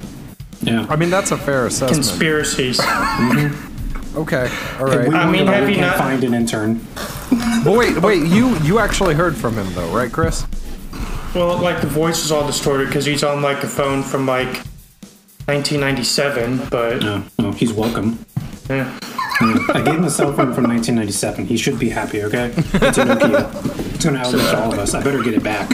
yeah. 0.62 0.86
I 0.88 0.96
mean, 0.96 1.10
that's 1.10 1.30
a 1.32 1.36
fair 1.38 1.66
assessment. 1.66 1.94
Conspiracies. 2.06 2.80
Okay, 4.16 4.48
All 4.80 4.86
right. 4.86 5.06
We 5.08 5.14
right. 5.14 5.26
I 5.26 5.30
mean, 5.30 5.46
have 5.46 5.64
we 5.64 5.70
you 5.72 5.76
can't 5.76 5.96
not- 5.96 5.98
find 5.98 6.24
an 6.24 6.34
intern? 6.34 6.80
But 7.64 7.76
wait, 7.76 7.98
wait. 8.00 8.22
You 8.26 8.56
you 8.60 8.78
actually 8.78 9.14
heard 9.14 9.36
from 9.36 9.54
him 9.54 9.72
though, 9.74 9.90
right, 9.94 10.10
Chris? 10.10 10.46
Well, 11.34 11.58
like 11.58 11.80
the 11.82 11.86
voice 11.88 12.24
is 12.24 12.32
all 12.32 12.46
distorted 12.46 12.86
because 12.86 13.04
he's 13.04 13.22
on 13.22 13.42
like 13.42 13.62
a 13.62 13.68
phone 13.68 14.02
from 14.02 14.26
like 14.26 14.48
1997, 15.46 16.68
but 16.70 17.02
No, 17.02 17.24
no, 17.38 17.52
he's 17.52 17.72
welcome. 17.72 18.18
yeah. 18.70 18.98
I 19.74 19.82
gave 19.84 19.94
him 19.96 20.04
a 20.04 20.10
cell 20.10 20.32
phone 20.32 20.52
from 20.54 20.64
1997. 20.64 21.46
He 21.46 21.56
should 21.56 21.78
be 21.78 21.88
happy, 21.90 22.22
okay? 22.24 22.46
It's 22.56 22.98
a 22.98 23.04
Nokia. 23.04 23.94
It's 23.94 24.04
gonna 24.04 24.18
outlive 24.18 24.54
all 24.54 24.72
of 24.72 24.78
us. 24.78 24.94
I 24.94 25.02
better 25.02 25.22
get 25.22 25.34
it 25.34 25.42
back. 25.42 25.72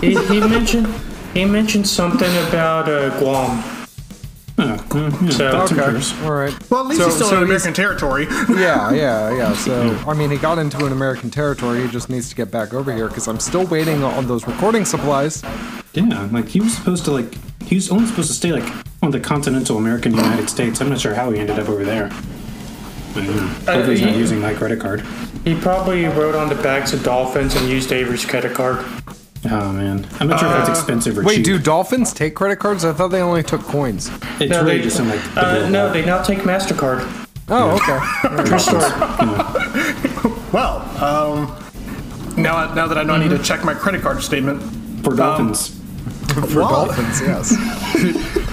he, 0.00 0.14
he 0.26 0.40
mentioned 0.40 0.86
he 1.34 1.44
mentioned 1.44 1.86
something 1.86 2.30
about 2.48 2.88
uh, 2.88 3.10
Guam. 3.18 3.62
Oh, 4.58 4.64
yeah, 4.94 5.28
So- 5.30 5.52
that's 5.52 5.72
Okay, 5.72 6.24
all 6.24 6.32
right. 6.32 6.70
well, 6.70 6.80
at 6.80 6.86
least 6.86 7.00
So- 7.02 7.06
he's 7.08 7.14
still 7.16 7.28
so 7.28 7.36
in 7.38 7.42
American 7.44 7.74
territory. 7.74 8.26
Yeah, 8.48 8.90
yeah, 8.92 9.36
yeah. 9.36 9.52
So, 9.54 9.94
I 10.08 10.14
mean, 10.14 10.30
he 10.30 10.38
got 10.38 10.58
into 10.58 10.82
an 10.86 10.92
American 10.92 11.28
territory. 11.30 11.82
He 11.82 11.88
just 11.88 12.08
needs 12.08 12.30
to 12.30 12.34
get 12.34 12.50
back 12.50 12.72
over 12.72 12.90
here 12.94 13.08
because 13.08 13.28
I'm 13.28 13.38
still 13.38 13.66
waiting 13.66 14.02
on 14.02 14.26
those 14.26 14.46
recording 14.46 14.86
supplies. 14.86 15.42
Yeah, 15.92 16.28
like 16.32 16.48
he 16.48 16.60
was 16.60 16.74
supposed 16.74 17.04
to 17.04 17.10
like 17.10 17.34
he 17.62 17.74
was 17.74 17.90
only 17.90 18.06
supposed 18.06 18.28
to 18.28 18.34
stay 18.34 18.52
like 18.52 18.72
on 19.02 19.10
the 19.10 19.20
continental 19.20 19.76
American 19.76 20.12
United 20.14 20.48
States. 20.48 20.80
I'm 20.80 20.88
not 20.88 21.00
sure 21.00 21.12
how 21.14 21.30
he 21.30 21.38
ended 21.38 21.58
up 21.58 21.68
over 21.68 21.84
there. 21.84 22.06
I 22.06 22.08
don't 22.08 22.14
know. 22.14 22.14
Hopefully 22.14 23.05
he's 23.24 24.02
not 24.02 24.12
he- 24.12 24.18
using 24.18 24.40
my 24.40 24.54
credit 24.54 24.80
card. 24.80 25.04
He 25.44 25.54
probably 25.54 26.04
wrote 26.06 26.34
on 26.34 26.48
the 26.48 26.54
bags 26.56 26.92
of 26.92 27.02
dolphins 27.04 27.54
and 27.54 27.68
used 27.68 27.92
Avery's 27.92 28.24
credit 28.24 28.54
card. 28.54 28.84
Oh 29.48 29.70
man, 29.72 30.04
I'm 30.18 30.26
not 30.28 30.40
sure 30.40 30.48
if 30.48 30.56
that's 30.66 30.70
expensive 30.80 31.16
or 31.18 31.20
cheap. 31.22 31.28
Wait, 31.28 31.36
cheap. 31.36 31.44
do 31.44 31.58
dolphins 31.58 32.12
take 32.12 32.34
credit 32.34 32.56
cards? 32.58 32.84
I 32.84 32.92
thought 32.92 33.08
they 33.08 33.20
only 33.20 33.42
took 33.44 33.60
coins. 33.62 34.10
it's 34.40 34.50
No, 34.50 34.62
really 34.64 34.78
they 34.78 34.82
just 34.84 34.96
some 34.96 35.08
like 35.08 35.22
the 35.34 35.66
uh, 35.66 35.68
no, 35.68 35.92
they 35.92 36.04
now 36.04 36.22
take 36.22 36.38
Mastercard. 36.40 37.06
Oh, 37.48 37.76
okay. 37.76 38.44
True 38.48 38.58
story. 38.58 38.82
well, 40.52 40.80
um, 41.02 41.56
now 42.36 42.74
now 42.74 42.88
that 42.88 42.98
I 42.98 43.04
know 43.04 43.14
I 43.14 43.18
need 43.22 43.30
to 43.36 43.42
check 43.42 43.62
my 43.64 43.74
credit 43.74 44.02
card 44.02 44.20
statement. 44.22 44.60
for 45.04 45.14
dolphins. 45.14 45.72
For 46.36 46.60
dolphins, 46.60 47.20
yes. 47.22 47.52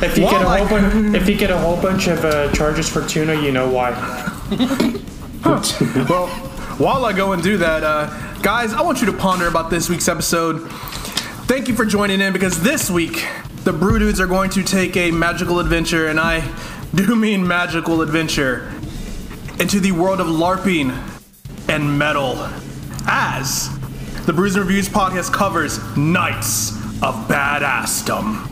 If 0.01 0.17
you 0.17 0.24
get 0.24 0.41
a 0.41 0.48
whole 0.48 0.67
bun- 0.70 1.15
if 1.15 1.27
you 1.27 1.36
get 1.36 1.50
a 1.51 1.58
whole 1.58 1.75
bunch 1.82 2.08
of 2.08 2.24
uh, 2.24 2.50
charges 2.53 2.88
for 2.88 3.05
tuna, 3.05 3.34
you 3.41 3.51
know 3.51 3.70
why. 3.70 3.91
Well, 6.09 6.27
while 6.77 7.05
I 7.05 7.13
go 7.13 7.33
and 7.33 7.43
do 7.43 7.57
that, 7.57 7.83
uh, 7.83 8.07
guys, 8.41 8.73
I 8.73 8.81
want 8.81 9.01
you 9.01 9.07
to 9.07 9.13
ponder 9.13 9.47
about 9.47 9.69
this 9.69 9.89
week's 9.89 10.07
episode. 10.07 10.69
Thank 11.47 11.67
you 11.67 11.75
for 11.75 11.85
joining 11.85 12.21
in 12.21 12.31
because 12.33 12.62
this 12.63 12.89
week 12.89 13.25
the 13.63 13.73
Brew 13.73 14.00
Dudes 14.00 14.19
are 14.19 14.27
going 14.27 14.50
to 14.51 14.63
take 14.63 14.95
a 14.95 15.12
magical 15.12 15.59
adventure, 15.59 16.07
and 16.07 16.19
I 16.19 16.41
do 16.95 17.15
mean 17.17 17.45
magical 17.45 18.01
adventure, 18.01 18.71
into 19.59 19.79
the 19.79 19.91
world 19.91 20.19
of 20.19 20.27
LARPing 20.27 20.97
and 21.69 21.97
metal. 21.97 22.38
As 23.05 23.69
the 24.25 24.33
Brews 24.33 24.55
and 24.55 24.65
Reviews 24.65 24.89
podcast 24.89 25.33
covers 25.33 25.79
Knights 25.97 26.71
of 27.03 27.15
Badassdom. 27.27 28.50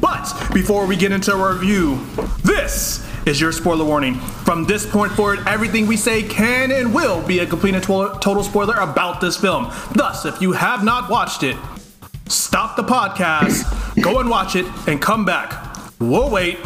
But 0.00 0.52
before 0.52 0.86
we 0.86 0.96
get 0.96 1.12
into 1.12 1.32
our 1.32 1.54
review, 1.54 2.04
this 2.44 3.06
is 3.26 3.40
your 3.40 3.52
spoiler 3.52 3.84
warning. 3.84 4.14
From 4.44 4.64
this 4.64 4.84
point 4.84 5.12
forward, 5.12 5.40
everything 5.46 5.86
we 5.86 5.96
say 5.96 6.22
can 6.22 6.70
and 6.72 6.92
will 6.94 7.22
be 7.26 7.38
a 7.40 7.46
complete 7.46 7.74
and 7.74 7.82
total 7.84 8.42
spoiler 8.42 8.74
about 8.76 9.20
this 9.20 9.36
film. 9.36 9.70
Thus, 9.94 10.24
if 10.24 10.40
you 10.42 10.52
have 10.52 10.82
not 10.84 11.08
watched 11.10 11.42
it, 11.42 11.56
stop 12.26 12.76
the 12.76 12.82
podcast, 12.82 13.64
go 14.02 14.18
and 14.20 14.28
watch 14.28 14.56
it, 14.56 14.66
and 14.88 15.00
come 15.00 15.24
back. 15.24 15.76
We'll 16.00 16.30
wait. 16.30 16.58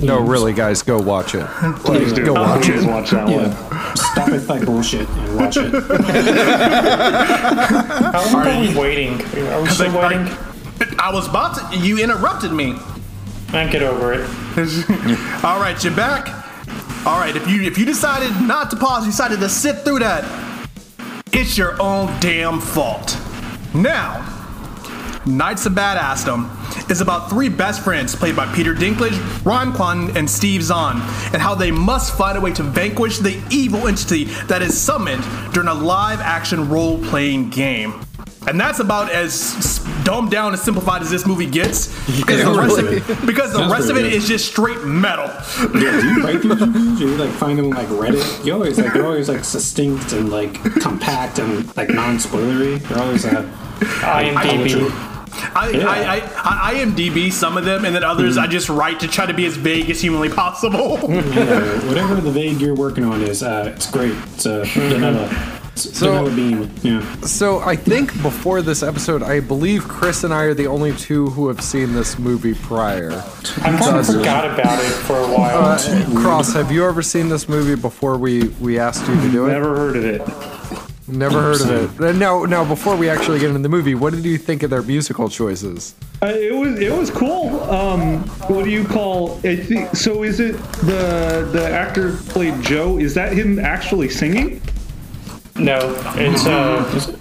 No, 0.00 0.18
really, 0.20 0.52
guys, 0.52 0.82
go 0.82 1.00
watch 1.00 1.34
it. 1.34 1.46
Please 1.84 2.12
do. 2.12 2.24
Go 2.24 2.32
watch 2.34 2.64
Please 2.64 2.82
it. 2.84 2.88
watch 2.88 3.10
that 3.10 3.28
one. 3.28 3.52
Stop 3.96 4.28
it 4.30 4.48
like 4.48 4.64
bullshit 4.66 5.08
and 5.08 5.36
watch 5.36 5.56
it. 5.56 5.70
How 8.12 8.32
long 8.32 8.46
are 8.46 8.60
we 8.60 8.74
waiting? 8.76 9.12
Are 9.48 9.62
we 9.62 9.68
still 9.68 9.92
Like, 9.92 10.10
waiting? 10.18 10.36
I 10.98 11.10
was 11.12 11.28
about 11.28 11.72
to. 11.72 11.78
You 11.78 11.98
interrupted 12.02 12.52
me. 12.52 12.76
I 13.52 13.68
get 13.70 13.82
over 13.82 14.14
it. 14.14 14.20
All 15.44 15.60
right, 15.60 15.76
you're 15.82 15.94
back. 15.94 16.28
All 17.06 17.18
right, 17.18 17.36
if 17.36 17.48
you 17.48 17.62
if 17.62 17.76
you 17.76 17.84
decided 17.84 18.30
not 18.46 18.70
to 18.70 18.76
pause, 18.76 19.04
you 19.04 19.10
decided 19.10 19.40
to 19.40 19.48
sit 19.48 19.80
through 19.80 19.98
that, 19.98 20.24
it's 21.32 21.58
your 21.58 21.80
own 21.82 22.06
damn 22.20 22.60
fault. 22.60 23.18
Now, 23.74 24.32
Knights 25.24 25.66
of 25.66 25.74
Badassdom 25.74 26.90
is 26.90 27.00
about 27.00 27.30
three 27.30 27.48
best 27.48 27.82
friends 27.82 28.16
played 28.16 28.34
by 28.34 28.52
Peter 28.54 28.74
Dinklage, 28.74 29.44
Ron 29.44 29.72
Kwan, 29.72 30.16
and 30.16 30.28
Steve 30.28 30.62
Zahn, 30.62 30.96
and 31.32 31.40
how 31.40 31.54
they 31.54 31.70
must 31.70 32.16
find 32.16 32.36
a 32.36 32.40
way 32.40 32.52
to 32.52 32.62
vanquish 32.62 33.18
the 33.18 33.40
evil 33.50 33.86
entity 33.86 34.24
that 34.48 34.62
is 34.62 34.78
summoned 34.78 35.24
during 35.52 35.68
a 35.68 35.74
live-action 35.74 36.68
role-playing 36.68 37.50
game. 37.50 38.00
And 38.48 38.58
that's 38.60 38.80
about 38.80 39.10
as 39.10 39.32
s- 39.56 39.78
dumbed 40.04 40.30
down 40.32 40.52
and 40.52 40.60
simplified 40.60 41.00
as 41.02 41.10
this 41.10 41.24
movie 41.26 41.46
gets, 41.46 41.86
because 42.18 42.38
Yeah, 42.40 42.50
the 42.50 42.58
rest 42.58 42.76
really. 42.76 42.96
of 42.98 43.10
it, 43.10 43.26
because 43.26 43.52
the 43.52 43.58
Sounds 43.58 43.72
rest 43.72 43.88
of 43.88 43.94
pretty 43.94 44.08
it 44.08 44.10
good. 44.12 44.16
is 44.22 44.28
just 44.28 44.46
straight 44.46 44.82
metal. 44.84 45.26
Yeah, 45.80 46.00
do 46.00 46.08
you 46.08 46.22
write 46.24 46.42
these 46.42 46.60
reviews? 46.60 47.00
Or 47.02 47.04
you 47.04 47.16
like 47.16 47.30
find 47.30 47.58
them 47.58 47.66
on 47.66 47.70
like 47.72 47.86
Reddit? 47.88 48.44
You 48.44 48.54
always 48.54 48.78
like 48.78 48.92
they're 48.92 49.06
always 49.06 49.28
like 49.28 49.44
succinct 49.44 50.12
and 50.12 50.30
like 50.30 50.54
compact 50.80 51.38
and 51.38 51.74
like 51.76 51.90
non-spoilery. 51.90 52.80
They're 52.88 52.98
always 52.98 53.24
uh, 53.24 53.42
IMDb. 53.80 54.90
I, 55.54 55.70
Yeah. 55.70 55.86
I, 55.88 56.16
I, 56.16 56.72
I 56.72 56.74
IMDb 56.84 57.32
some 57.32 57.56
of 57.56 57.64
them, 57.64 57.84
and 57.84 57.94
then 57.94 58.04
others 58.04 58.36
I 58.36 58.46
just 58.46 58.68
write 58.68 59.00
to 59.00 59.08
try 59.08 59.24
to 59.26 59.32
be 59.34 59.46
as 59.46 59.56
vague 59.56 59.88
as 59.88 60.00
humanly 60.00 60.28
possible. 60.28 60.98
yeah, 61.08 61.86
whatever 61.88 62.16
the 62.16 62.30
vague 62.30 62.60
you're 62.60 62.74
working 62.74 63.04
on 63.04 63.22
is. 63.22 63.42
Uh, 63.42 63.72
it's 63.74 63.90
great. 63.90 64.14
It's 64.34 64.46
uh, 64.46 64.64
vanilla. 64.68 65.28
So 65.74 66.12
that 66.12 66.22
would 66.22 66.36
be 66.36 66.68
yeah. 66.88 67.20
So 67.22 67.60
I 67.60 67.76
think 67.76 68.12
before 68.22 68.60
this 68.62 68.82
episode, 68.82 69.22
I 69.22 69.40
believe 69.40 69.88
Chris 69.88 70.22
and 70.22 70.32
I 70.32 70.42
are 70.42 70.54
the 70.54 70.66
only 70.66 70.92
two 70.94 71.30
who 71.30 71.48
have 71.48 71.60
seen 71.62 71.94
this 71.94 72.18
movie 72.18 72.54
prior. 72.54 73.10
I 73.12 73.78
kind 73.78 73.96
of 73.96 74.06
forgot 74.06 74.44
about 74.44 74.78
it 74.84 74.90
for 74.92 75.16
a 75.16 75.26
while. 75.26 75.64
Uh, 75.64 76.20
Cross, 76.20 76.52
have 76.52 76.70
you 76.70 76.84
ever 76.86 77.00
seen 77.02 77.28
this 77.28 77.48
movie 77.48 77.80
before 77.80 78.18
we 78.18 78.48
we 78.60 78.78
asked 78.78 79.08
you 79.08 79.14
to 79.20 79.30
do 79.30 79.46
it? 79.46 79.52
Never 79.52 79.74
heard 79.76 79.96
of 79.96 80.04
it. 80.04 80.22
Never 81.08 81.40
heard 81.42 81.60
of 81.60 82.00
it. 82.00 82.14
Now, 82.16 82.44
now, 82.44 82.64
before 82.64 82.96
we 82.96 83.08
actually 83.08 83.40
get 83.40 83.48
into 83.48 83.60
the 83.60 83.68
movie, 83.68 83.94
what 83.94 84.12
did 84.12 84.24
you 84.24 84.38
think 84.38 84.62
of 84.62 84.70
their 84.70 84.82
musical 84.82 85.28
choices? 85.28 85.94
Uh, 86.22 86.26
it 86.26 86.54
was 86.54 86.78
it 86.78 86.92
was 86.92 87.10
cool. 87.10 87.60
Um, 87.64 88.20
what 88.48 88.64
do 88.64 88.70
you 88.70 88.84
call? 88.84 89.38
I 89.38 89.56
think, 89.56 89.96
so 89.96 90.22
is 90.22 90.38
it 90.38 90.52
the 90.82 91.48
the 91.52 91.68
actor 91.68 92.16
played 92.28 92.62
Joe? 92.62 92.98
Is 92.98 93.14
that 93.14 93.32
him 93.32 93.58
actually 93.58 94.10
singing? 94.10 94.60
No, 95.56 95.94
it's 96.16 96.46
uh, 96.46 97.16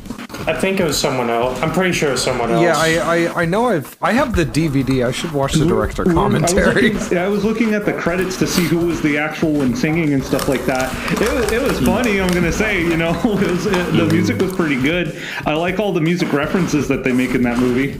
I 0.47 0.53
think 0.53 0.79
it 0.79 0.83
was 0.83 0.97
someone 0.97 1.29
else. 1.29 1.59
I'm 1.61 1.71
pretty 1.71 1.91
sure 1.93 2.09
it 2.09 2.13
was 2.13 2.23
someone 2.23 2.49
else. 2.51 2.63
Yeah, 2.63 2.73
I, 2.75 3.27
I 3.27 3.41
I 3.41 3.45
know 3.45 3.67
I've 3.67 3.95
I 4.01 4.13
have 4.13 4.35
the 4.35 4.45
DVD. 4.45 5.05
I 5.05 5.11
should 5.11 5.31
watch 5.31 5.53
the 5.53 5.65
director 5.65 6.03
I 6.03 6.05
was, 6.05 6.13
commentary. 6.13 6.91
looking, 6.93 7.17
I 7.17 7.27
was 7.27 7.43
looking 7.43 7.73
at 7.73 7.85
the 7.85 7.93
credits 7.93 8.37
to 8.37 8.47
see 8.47 8.63
who 8.63 8.87
was 8.87 9.01
the 9.01 9.17
actual 9.17 9.51
one 9.51 9.75
singing 9.75 10.13
and 10.13 10.23
stuff 10.23 10.47
like 10.47 10.65
that. 10.65 10.91
It 11.21 11.31
was, 11.31 11.51
it 11.51 11.61
was 11.61 11.79
funny. 11.81 12.19
I'm 12.19 12.31
gonna 12.33 12.51
say, 12.51 12.81
you 12.81 12.97
know, 12.97 13.11
it 13.23 13.51
was, 13.51 13.65
it, 13.67 13.93
the 13.93 14.07
music 14.11 14.39
was 14.41 14.53
pretty 14.53 14.81
good. 14.81 15.21
I 15.45 15.53
like 15.53 15.79
all 15.79 15.91
the 15.91 16.01
music 16.01 16.33
references 16.33 16.87
that 16.87 17.03
they 17.03 17.11
make 17.11 17.35
in 17.35 17.43
that 17.43 17.59
movie. 17.59 17.99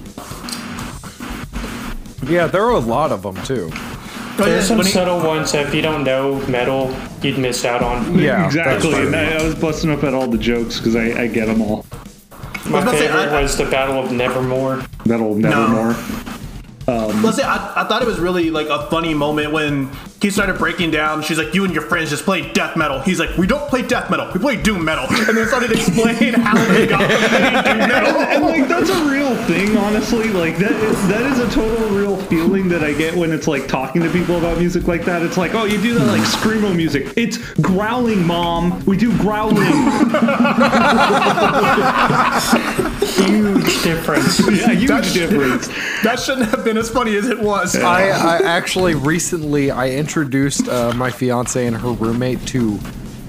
Yeah, 2.32 2.48
there 2.48 2.64
are 2.64 2.72
a 2.72 2.80
lot 2.80 3.12
of 3.12 3.24
them 3.24 3.36
too. 3.44 3.72
There's 4.50 4.68
some 4.68 4.78
When 4.78 4.86
he- 4.88 4.92
subtle 4.94 5.20
ones 5.20 5.52
that 5.52 5.68
if 5.68 5.74
you 5.74 5.82
don't 5.82 6.04
know 6.04 6.36
metal, 6.48 6.94
you'd 7.22 7.38
miss 7.38 7.64
out 7.66 7.82
on. 7.84 8.18
Yeah, 8.18 8.46
exactly. 8.46 8.94
And. 8.94 9.16
I, 9.16 9.34
I 9.40 9.44
was 9.44 9.56
busting 9.56 9.90
up 9.90 10.04
at 10.04 10.14
all 10.14 10.28
the 10.28 10.38
jokes 10.38 10.78
because 10.80 10.96
I, 10.96 11.22
I 11.24 11.28
get 11.28 11.48
them 11.48 11.62
all. 11.62 11.86
My 12.70 12.82
about 12.82 12.92
to 12.92 12.98
say, 12.98 13.08
favorite 13.08 13.30
I- 13.30 13.42
was 13.42 13.58
the 13.58 13.66
Battle 13.66 14.00
of 14.04 14.12
Nevermore. 14.12 14.84
That'll 15.06 15.36
nevermore. 15.36 15.96
Um, 16.92 17.24
Let's 17.24 17.38
say 17.38 17.44
I, 17.44 17.84
I 17.84 17.88
thought 17.88 18.02
it 18.02 18.08
was 18.08 18.20
really 18.20 18.52
like 18.52 18.68
a 18.68 18.88
funny 18.90 19.14
moment 19.14 19.52
when 19.52 19.90
he 20.22 20.30
started 20.30 20.58
breaking 20.58 20.92
down. 20.92 21.22
She's 21.24 21.38
like, 21.38 21.54
"You 21.54 21.64
and 21.64 21.74
your 21.74 21.84
friends 21.84 22.10
just 22.10 22.24
play 22.26 22.52
death 22.54 22.76
metal." 22.76 23.00
He's 23.00 23.20
like, 23.20 23.38
"We 23.38 23.48
don't 23.48 23.68
play 23.70 23.82
death 23.82 24.10
metal. 24.12 24.30
We 24.34 24.40
play 24.40 24.62
doom 24.62 24.84
metal." 24.86 25.06
And 25.10 25.38
then 25.38 25.48
started 25.48 25.70
to 25.70 25.74
explain 25.76 26.34
how 26.34 26.56
they 26.66 26.86
got 26.88 27.00
doom 27.66 27.78
metal. 27.88 28.20
and 28.22 28.44
like 28.46 28.68
that's 28.68 28.90
a 28.90 29.06
real 29.10 29.36
thing 29.46 29.78
honestly 29.78 30.30
like 30.30 30.58
that 30.58 30.72
is, 30.74 31.08
that 31.08 31.22
is 31.32 31.40
a 31.40 31.50
total 31.52 31.88
real 31.90 32.18
feeling 32.18 32.68
that 32.70 32.84
i 32.84 32.94
get 32.94 33.16
when 33.16 33.32
it's 33.32 33.48
like 33.48 33.68
talking 33.68 34.02
to 34.02 34.10
people 34.12 34.38
about 34.38 34.58
music 34.58 34.88
like 34.88 35.06
that 35.06 35.22
it's 35.22 35.38
like 35.38 35.56
oh 35.56 35.64
you 35.66 35.82
do 35.82 35.94
that 35.94 36.06
like 36.06 36.22
screamo 36.22 36.76
music 36.76 37.14
it's 37.16 37.38
growling 37.62 38.26
mom 38.26 38.84
we 38.86 38.98
do 38.98 39.16
growling 39.20 39.56
Huge 43.16 43.84
difference. 43.84 44.40
yeah 44.50 44.72
huge 44.72 45.14
difference 45.14 45.68
That 46.04 46.20
shouldn't 46.20 46.50
have 46.50 46.64
been 46.64 46.78
as 46.78 46.90
funny 46.90 47.16
as 47.16 47.28
it 47.28 47.40
was. 47.40 47.76
I, 47.76 48.10
I 48.10 48.38
actually 48.44 48.96
recently 48.96 49.72
I 49.72 49.90
introduced 49.90 50.68
uh, 50.68 50.94
my 50.94 51.12
fiance 51.12 51.66
and 51.66 51.76
her 51.76 51.92
roommate 51.92 52.46
to 52.48 52.80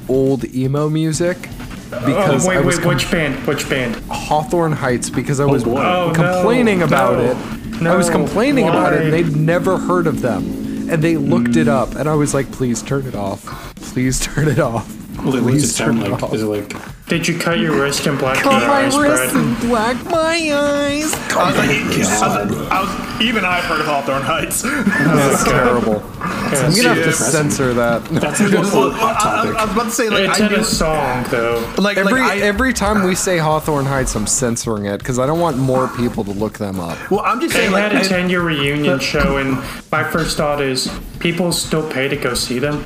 old 0.08 0.44
emo 0.54 0.88
music 0.88 1.48
because 1.90 2.46
Oh, 2.46 2.48
wait, 2.48 2.56
I 2.56 2.60
was 2.60 2.78
wait, 2.78 2.86
which 2.86 3.10
band? 3.10 3.46
Which 3.46 3.68
band? 3.68 3.96
Hawthorne 4.10 4.72
Heights 4.72 5.10
because 5.10 5.40
I 5.40 5.44
was. 5.44 5.64
Oh, 5.66 6.12
complaining 6.14 6.78
no, 6.78 6.86
about 6.86 7.18
no, 7.18 7.24
it. 7.24 7.86
I 7.86 7.96
was 7.96 8.08
no, 8.08 8.16
complaining 8.16 8.68
about 8.68 8.94
it, 8.94 9.02
and 9.02 9.12
they'd 9.12 9.36
never 9.36 9.76
heard 9.76 10.06
of 10.06 10.22
them. 10.22 10.42
And 10.90 11.02
they 11.04 11.16
looked 11.16 11.56
it 11.56 11.68
up, 11.68 11.94
and 11.94 12.08
I 12.08 12.14
was 12.14 12.32
like, 12.32 12.50
"Please 12.50 12.82
turn 12.82 13.06
it 13.06 13.14
off. 13.14 13.74
Please 13.76 14.20
turn 14.20 14.48
it 14.48 14.58
off." 14.58 15.01
Well, 15.18 15.42
what 15.44 15.52
does 15.52 15.64
it 15.64 15.68
sound 15.68 15.98
turn 15.98 16.06
it 16.06 16.10
like? 16.12 16.22
off. 16.22 16.34
Is 16.34 16.42
it 16.42 16.46
like 16.46 17.06
Did 17.06 17.28
you 17.28 17.38
cut 17.38 17.58
your 17.58 17.80
wrist 17.80 18.06
and 18.06 18.18
black 18.18 18.38
Cut 18.38 18.58
your 18.60 18.68
my 18.68 18.74
eyes, 18.86 18.96
wrists 18.96 19.32
Brad? 19.32 19.44
and 19.44 19.60
black 19.60 20.04
my 20.06 20.50
eyes. 20.52 21.14
I 21.34 21.46
was 21.48 21.56
like, 21.56 21.68
I 21.70 22.44
was, 22.44 22.68
I 22.70 22.80
was- 22.80 23.12
even 23.22 23.44
I've 23.44 23.62
heard 23.64 23.80
of 23.80 23.86
Hawthorne 23.86 24.22
Heights. 24.22 24.62
That's 24.62 25.44
terrible. 25.44 26.02
I'm 26.22 26.74
gonna 26.74 26.94
have 26.94 27.04
to 27.04 27.12
censor 27.12 27.72
that. 27.74 28.04
that's 28.06 28.40
like 28.40 28.52
a 28.52 28.60
Well, 28.62 28.90
hot 28.90 29.16
I, 29.24 29.40
I- 29.40 29.44
topic? 29.44 29.56
I 29.56 29.64
was 29.64 29.72
about 29.74 29.84
to 29.84 29.90
say 29.92 30.08
like 30.10 30.28
It's 30.30 30.40
I 30.40 30.46
in 30.46 30.52
a 30.54 30.56
knew, 30.58 30.64
song, 30.64 31.24
though. 31.30 31.72
like 31.78 31.98
Every 31.98 32.12
like 32.20 32.22
I, 32.22 32.38
every 32.38 32.72
time 32.72 33.04
we 33.04 33.14
say 33.14 33.38
Hawthorne 33.38 33.84
Heights, 33.84 34.16
I'm 34.16 34.26
censoring 34.26 34.86
it 34.86 34.98
because 34.98 35.18
I 35.20 35.26
don't 35.26 35.38
want 35.40 35.56
more 35.58 35.86
people 35.88 36.24
to 36.24 36.32
look 36.32 36.58
them 36.58 36.80
up. 36.80 36.98
well, 37.12 37.20
I'm 37.20 37.40
just 37.40 37.54
They 37.54 37.60
saying 37.60 37.72
like 37.72 37.92
had 37.92 37.94
a 37.94 38.04
I- 38.04 38.08
10 38.08 38.28
year 38.30 38.40
reunion 38.42 38.98
show, 38.98 39.36
and 39.36 39.52
my 39.92 40.02
first 40.02 40.36
thought 40.36 40.60
is 40.60 40.90
people 41.20 41.52
still 41.52 41.88
pay 41.92 42.08
to 42.08 42.16
go 42.16 42.34
see 42.34 42.58
them? 42.58 42.84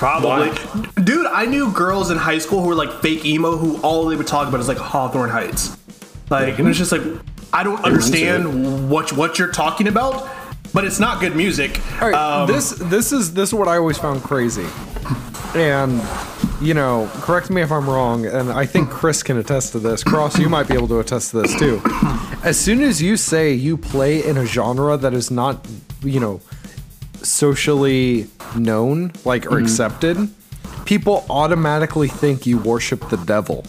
Probably. 0.00 0.48
Dude, 1.04 1.26
I 1.26 1.44
knew 1.44 1.70
girls 1.72 2.10
in 2.10 2.16
high 2.16 2.38
school 2.38 2.62
who 2.62 2.68
were 2.68 2.74
like 2.74 3.02
fake 3.02 3.26
emo 3.26 3.58
who 3.58 3.76
all 3.82 4.06
they 4.06 4.16
would 4.16 4.26
talk 4.26 4.48
about 4.48 4.58
is 4.58 4.66
like 4.66 4.78
Hawthorne 4.78 5.28
Heights. 5.28 5.76
Like, 6.30 6.58
and 6.58 6.66
it's 6.68 6.78
just 6.78 6.90
like, 6.90 7.02
I 7.52 7.62
don't 7.62 7.84
understand 7.84 8.88
what 8.88 9.12
what 9.12 9.38
you're 9.38 9.52
talking 9.52 9.88
about, 9.88 10.26
but 10.72 10.86
it's 10.86 11.00
not 11.00 11.20
good 11.20 11.36
music. 11.36 11.78
All 12.00 12.10
right, 12.10 12.14
Um, 12.14 12.48
this 12.48 12.70
this 12.70 13.12
is 13.12 13.34
this 13.34 13.50
is 13.50 13.54
what 13.54 13.68
I 13.68 13.76
always 13.76 13.98
found 13.98 14.22
crazy, 14.22 14.66
and 15.54 16.00
you 16.62 16.72
know, 16.72 17.10
correct 17.16 17.50
me 17.50 17.60
if 17.60 17.70
I'm 17.70 17.88
wrong, 17.88 18.24
and 18.24 18.50
I 18.50 18.64
think 18.64 18.88
Chris 18.88 19.22
can 19.22 19.36
attest 19.36 19.72
to 19.72 19.78
this. 19.80 20.02
Cross, 20.02 20.38
you 20.38 20.48
might 20.48 20.66
be 20.66 20.72
able 20.74 20.88
to 20.88 21.00
attest 21.00 21.32
to 21.32 21.42
this 21.42 21.54
too. 21.58 21.82
As 22.42 22.58
soon 22.58 22.80
as 22.80 23.02
you 23.02 23.18
say 23.18 23.52
you 23.52 23.76
play 23.76 24.24
in 24.24 24.38
a 24.38 24.46
genre 24.46 24.96
that 24.96 25.12
is 25.12 25.30
not, 25.30 25.66
you 26.02 26.20
know, 26.20 26.40
socially 27.26 28.26
known, 28.56 29.12
like 29.24 29.46
or 29.50 29.58
accepted, 29.58 30.16
people 30.84 31.24
automatically 31.30 32.08
think 32.08 32.46
you 32.46 32.58
worship 32.58 33.08
the 33.10 33.16
devil. 33.18 33.64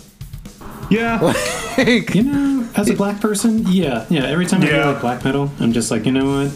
yeah 0.89 1.19
Like, 1.77 2.13
you 2.13 2.23
know, 2.23 2.67
as 2.75 2.89
a 2.89 2.93
black 2.95 3.21
person, 3.21 3.65
yeah, 3.67 4.05
yeah. 4.09 4.25
Every 4.25 4.45
time 4.45 4.61
I 4.61 4.65
hear 4.65 4.75
Yeah. 4.77 4.89
like 4.89 5.01
black 5.01 5.23
metal, 5.23 5.49
I'm 5.59 5.71
just 5.71 5.89
like, 5.89 6.05
you 6.05 6.11
know 6.11 6.43
what? 6.43 6.51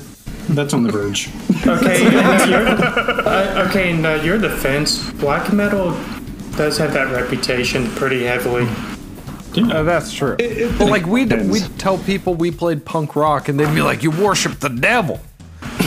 That's 0.50 0.74
on 0.74 0.84
the 0.84 0.92
verge. 0.92 1.30
Okay, 1.66 2.06
and, 2.06 2.16
uh, 2.16 2.46
you're, 2.48 2.68
uh, 3.28 3.68
okay, 3.70 3.92
and 3.92 4.06
uh, 4.06 4.14
your 4.24 4.38
defense, 4.38 5.10
black 5.14 5.52
metal 5.54 5.92
does 6.58 6.78
have 6.78 6.94
that 6.94 7.12
reputation 7.12 7.88
pretty 7.92 8.24
heavily. 8.26 8.68
Uh, 9.58 9.84
that's 9.84 10.12
true. 10.14 10.36
but 10.78 10.90
like 10.90 11.06
we'd 11.06 11.32
we'd 11.50 11.80
tell 11.80 11.98
people 11.98 12.36
we 12.36 12.52
played 12.52 12.84
punk 12.86 13.16
rock, 13.16 13.48
and 13.48 13.58
they'd 13.60 13.74
be 13.74 13.82
like, 13.82 14.04
"You 14.04 14.12
worship 14.12 14.60
the 14.60 14.70
devil." 14.70 15.20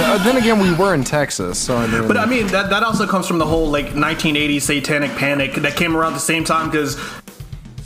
Uh, 0.00 0.22
then 0.24 0.36
again, 0.36 0.60
we 0.60 0.72
were 0.74 0.94
in 0.94 1.02
Texas, 1.04 1.58
so 1.58 1.76
I 1.76 1.86
mean. 1.86 2.06
But 2.06 2.16
I 2.16 2.26
mean, 2.26 2.46
that, 2.48 2.70
that 2.70 2.82
also 2.82 3.06
comes 3.06 3.26
from 3.26 3.38
the 3.38 3.46
whole 3.46 3.68
like 3.68 3.86
1980s 3.88 4.62
satanic 4.62 5.10
panic 5.16 5.54
that 5.56 5.76
came 5.76 5.96
around 5.96 6.12
the 6.12 6.20
same 6.20 6.44
time 6.44 6.70
because 6.70 6.96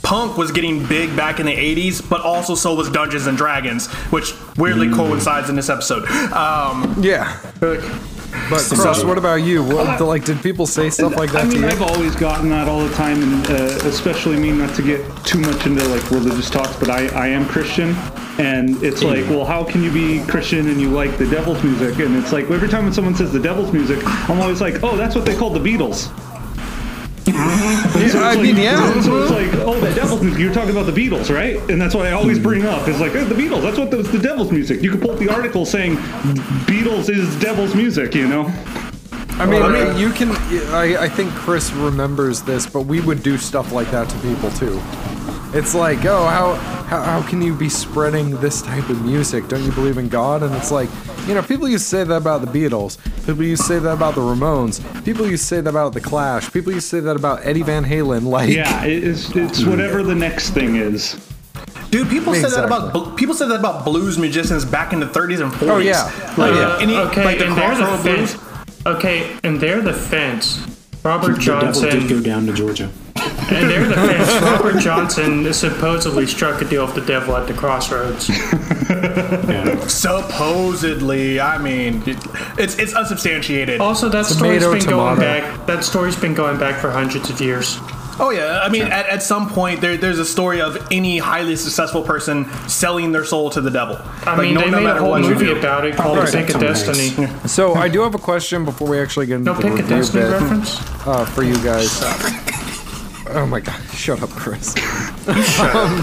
punk 0.03 0.37
was 0.37 0.51
getting 0.51 0.85
big 0.85 1.15
back 1.15 1.39
in 1.39 1.45
the 1.45 1.55
80s, 1.55 2.07
but 2.07 2.21
also 2.21 2.55
so 2.55 2.75
was 2.75 2.89
Dungeons 2.89 3.25
and 3.25 3.37
Dragons, 3.37 3.87
which 4.11 4.33
weirdly 4.57 4.89
coincides 4.91 5.49
in 5.49 5.55
this 5.55 5.69
episode. 5.69 6.05
Um, 6.31 6.95
yeah. 7.01 7.39
But 8.49 8.61
Cross, 8.61 9.03
what 9.03 9.17
about 9.17 9.35
you? 9.43 9.63
What, 9.63 10.01
like, 10.01 10.25
did 10.25 10.41
people 10.41 10.65
say 10.65 10.89
stuff 10.89 11.15
like 11.15 11.31
that 11.31 11.45
I 11.45 11.47
mean, 11.47 11.53
to 11.53 11.59
you? 11.61 11.67
I've 11.67 11.81
always 11.81 12.15
gotten 12.15 12.49
that 12.49 12.67
all 12.67 12.85
the 12.85 12.93
time, 12.95 13.21
and 13.21 13.47
uh, 13.47 13.87
especially 13.87 14.37
me, 14.37 14.51
not 14.51 14.75
to 14.75 14.81
get 14.81 14.99
too 15.25 15.39
much 15.39 15.65
into 15.65 15.87
like 15.87 16.09
religious 16.11 16.49
talks, 16.49 16.75
but 16.77 16.89
I, 16.89 17.07
I 17.09 17.27
am 17.27 17.45
Christian, 17.47 17.95
and 18.39 18.81
it's 18.83 19.03
like, 19.03 19.25
well, 19.29 19.45
how 19.45 19.63
can 19.63 19.83
you 19.83 19.91
be 19.91 20.25
Christian 20.25 20.67
and 20.67 20.81
you 20.81 20.89
like 20.89 21.17
the 21.17 21.27
devil's 21.27 21.63
music? 21.63 21.99
And 21.99 22.15
it's 22.15 22.33
like 22.33 22.49
every 22.49 22.67
time 22.67 22.85
when 22.85 22.93
someone 22.93 23.15
says 23.15 23.31
the 23.31 23.39
devil's 23.39 23.71
music, 23.71 23.99
I'm 24.29 24.39
always 24.39 24.61
like, 24.61 24.83
oh, 24.83 24.97
that's 24.97 25.15
what 25.15 25.25
they 25.25 25.35
call 25.35 25.51
the 25.51 25.59
Beatles. 25.59 26.11
Yeah, 27.33 28.21
I 28.23 28.41
mean, 28.41 28.57
yeah. 28.57 28.91
So 29.01 29.21
it's 29.21 29.31
mm-hmm. 29.31 29.57
like, 29.57 29.67
oh, 29.67 29.79
the 29.79 29.93
devil's 29.93 30.21
music. 30.21 30.39
You're 30.39 30.53
talking 30.53 30.71
about 30.71 30.85
the 30.85 30.91
Beatles, 30.91 31.33
right? 31.33 31.57
And 31.69 31.81
that's 31.81 31.95
what 31.95 32.05
I 32.05 32.11
always 32.11 32.37
mm-hmm. 32.37 32.47
bring 32.47 32.65
up. 32.65 32.87
Is 32.87 32.99
like, 32.99 33.15
oh, 33.15 33.25
the 33.25 33.35
Beatles. 33.35 33.61
That's 33.61 33.77
what 33.77 33.91
the, 33.91 33.97
the 33.97 34.19
devil's 34.19 34.51
music. 34.51 34.81
You 34.81 34.91
could 34.91 35.01
pull 35.01 35.11
up 35.11 35.19
the 35.19 35.29
article 35.29 35.65
saying 35.65 35.97
Beatles 36.67 37.09
is 37.09 37.39
devil's 37.39 37.75
music. 37.75 38.13
You 38.15 38.27
know? 38.27 38.45
I 39.39 39.45
mean, 39.47 39.61
uh, 39.61 39.97
you 39.97 40.11
can. 40.11 40.29
I, 40.73 41.03
I 41.03 41.09
think 41.09 41.31
Chris 41.33 41.71
remembers 41.73 42.43
this, 42.43 42.67
but 42.67 42.81
we 42.81 43.01
would 43.01 43.23
do 43.23 43.37
stuff 43.37 43.71
like 43.71 43.89
that 43.91 44.07
to 44.09 44.17
people 44.19 44.51
too. 44.51 44.79
It's 45.55 45.75
like, 45.75 46.03
oh, 46.05 46.25
how, 46.25 46.55
how 46.55 47.01
how 47.01 47.21
can 47.29 47.41
you 47.41 47.53
be 47.53 47.69
spreading 47.69 48.31
this 48.41 48.61
type 48.61 48.89
of 48.89 49.03
music? 49.05 49.47
Don't 49.47 49.63
you 49.63 49.71
believe 49.71 49.97
in 49.99 50.09
God? 50.09 50.41
And 50.43 50.53
it's 50.55 50.71
like, 50.71 50.89
you 51.27 51.35
know, 51.35 51.41
people 51.43 51.67
used 51.69 51.83
to 51.85 51.89
say 51.89 52.03
that 52.03 52.15
about 52.15 52.41
the 52.41 52.47
Beatles. 52.47 52.97
People 53.25 53.43
used 53.43 53.61
to 53.63 53.67
say 53.67 53.79
that 53.79 53.93
about 53.93 54.15
the 54.15 54.21
Ramones. 54.21 54.81
People 55.05 55.27
used 55.29 55.43
to 55.43 55.47
say 55.47 55.61
that 55.61 55.69
about 55.69 55.93
the 55.93 56.01
Clash. 56.01 56.51
People 56.51 56.73
used 56.73 56.89
to 56.89 56.97
say 56.97 56.99
that 57.01 57.15
about 57.15 57.45
Eddie 57.45 57.61
Van 57.63 57.83
Halen. 57.85 58.23
Like, 58.33 58.49
Yeah, 58.49 58.83
it 58.85 59.03
is, 59.03 59.29
it's 59.35 59.63
whatever 59.63 60.01
the 60.01 60.15
next 60.15 60.49
thing 60.51 60.75
is. 60.75 61.15
dude, 61.91 62.09
people 62.09 62.33
said 62.33 62.49
that 62.51 62.65
about 62.65 63.15
people 63.15 63.35
said 63.35 63.47
that 63.49 63.59
about 63.59 63.85
blues 63.85 64.17
musicians 64.17 64.65
back 64.65 64.91
in 64.91 64.99
the 64.99 65.05
30s 65.05 65.39
and 65.41 65.51
40s. 65.51 65.69
Oh, 65.69 65.77
yeah. 65.77 66.03
like, 66.35 66.51
Oh, 66.51 66.53
yeah. 66.55 66.77
any, 66.81 66.97
Okay, 66.97 67.23
like 67.23 67.37
the 67.37 67.47
and 67.47 67.55
their 67.57 67.75
crossroad 67.75 68.01
blues. 68.01 68.33
defense. 68.33 68.85
Okay, 68.87 69.37
in 69.43 69.59
their 69.59 69.81
defense, 69.81 70.65
Robert 71.03 71.35
The 71.35 71.45
devil 71.45 71.81
did 71.81 72.09
go 72.09 72.19
down 72.21 72.47
to 72.47 72.53
Georgia. 72.53 72.89
In 73.51 73.67
the 73.89 73.95
fans. 73.95 74.41
Robert 74.43 74.79
Johnson 74.79 75.53
supposedly 75.53 76.25
struck 76.25 76.61
a 76.61 76.65
deal 76.65 76.85
with 76.85 76.95
the 76.95 77.01
devil 77.01 77.35
at 77.35 77.47
the 77.47 77.53
crossroads. 77.53 78.29
Yeah. 78.29 79.87
Supposedly, 79.87 81.39
I 81.39 81.57
mean, 81.57 82.03
it's 82.57 82.77
it's 82.77 82.93
unsubstantiated. 82.93 83.79
Also, 83.81 84.09
that 84.09 84.25
Tomato, 84.25 84.59
story's 84.59 84.85
been 84.85 84.91
tomato. 84.93 85.15
going 85.15 85.19
back. 85.19 85.65
That 85.67 85.83
story's 85.83 86.15
been 86.15 86.33
going 86.33 86.59
back 86.59 86.79
for 86.79 86.91
hundreds 86.91 87.29
of 87.29 87.39
years. 87.41 87.77
Oh 88.19 88.29
yeah, 88.29 88.59
I 88.61 88.69
mean, 88.69 88.83
at, 88.83 89.07
at 89.07 89.23
some 89.23 89.49
point 89.49 89.81
there, 89.81 89.97
there's 89.97 90.19
a 90.19 90.25
story 90.25 90.61
of 90.61 90.77
any 90.91 91.17
highly 91.17 91.55
successful 91.55 92.03
person 92.03 92.45
selling 92.69 93.11
their 93.11 93.25
soul 93.25 93.49
to 93.49 93.59
the 93.61 93.71
devil. 93.71 93.97
I 94.27 94.39
mean, 94.39 94.53
they 94.53 94.69
made 94.69 94.85
a 94.85 94.99
whole 94.99 95.17
movie 95.19 95.45
do. 95.45 95.57
about 95.57 95.83
it 95.85 95.95
called 95.95 96.19
Right. 96.19 96.31
Pick 96.31 96.49
a 96.49 96.53
Tom 96.53 96.61
Hanks. 96.61 96.83
Destiny. 96.85 97.27
So 97.47 97.73
I 97.73 97.87
do 97.89 98.01
have 98.01 98.13
a 98.13 98.19
question 98.19 98.65
before 98.65 98.87
we 98.87 98.99
actually 98.99 99.25
get 99.25 99.37
into 99.37 99.51
No 99.51 99.59
the 99.59 99.63
Pick 99.63 99.79
of 99.79 99.89
Destiny 99.89 100.23
bit 100.25 100.31
reference? 100.31 100.79
uh, 101.07 101.25
for 101.25 101.41
you 101.41 101.55
guys. 101.63 102.03
Oh 103.29 103.45
my 103.45 103.59
god! 103.59 103.81
Shut 103.91 104.21
up, 104.21 104.29
Chris. 104.29 104.75
um, 105.59 106.01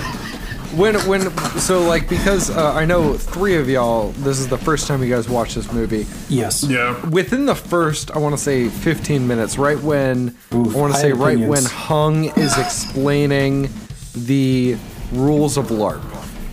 when 0.77 0.95
when 1.07 1.31
so 1.59 1.83
like 1.83 2.09
because 2.09 2.51
uh, 2.51 2.73
I 2.73 2.85
know 2.85 3.15
three 3.15 3.57
of 3.57 3.69
y'all. 3.69 4.11
This 4.13 4.39
is 4.39 4.49
the 4.49 4.59
first 4.59 4.87
time 4.87 5.03
you 5.03 5.11
guys 5.11 5.29
watch 5.29 5.55
this 5.55 5.73
movie. 5.73 6.07
Yes. 6.29 6.65
Yeah. 6.65 7.05
Within 7.09 7.47
the 7.47 7.55
first, 7.55 8.11
I 8.13 8.19
want 8.19 8.35
to 8.37 8.41
say 8.41 8.69
15 8.69 9.27
minutes, 9.27 9.59
right 9.59 9.81
when 9.81 10.37
Oof, 10.55 10.75
I 10.75 10.79
want 10.79 10.95
to 10.95 11.01
say 11.01 11.09
have 11.09 11.21
right 11.21 11.37
opinions. 11.37 11.51
when 11.51 11.65
Hung 11.65 12.25
is 12.39 12.57
explaining 12.59 13.69
the 14.15 14.77
rules 15.13 15.57
of 15.57 15.67
LARP. 15.67 16.03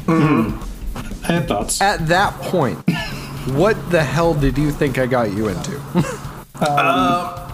I 0.08 1.34
have 1.34 1.48
thoughts. 1.48 1.82
At 1.82 2.08
that 2.08 2.34
point, 2.42 2.78
what 3.52 3.92
the 3.92 4.04
hell 4.04 4.34
did 4.34 4.58
you 4.58 4.72
think 4.72 4.98
I 4.98 5.06
got 5.06 5.32
you 5.32 5.50
into? 5.50 5.82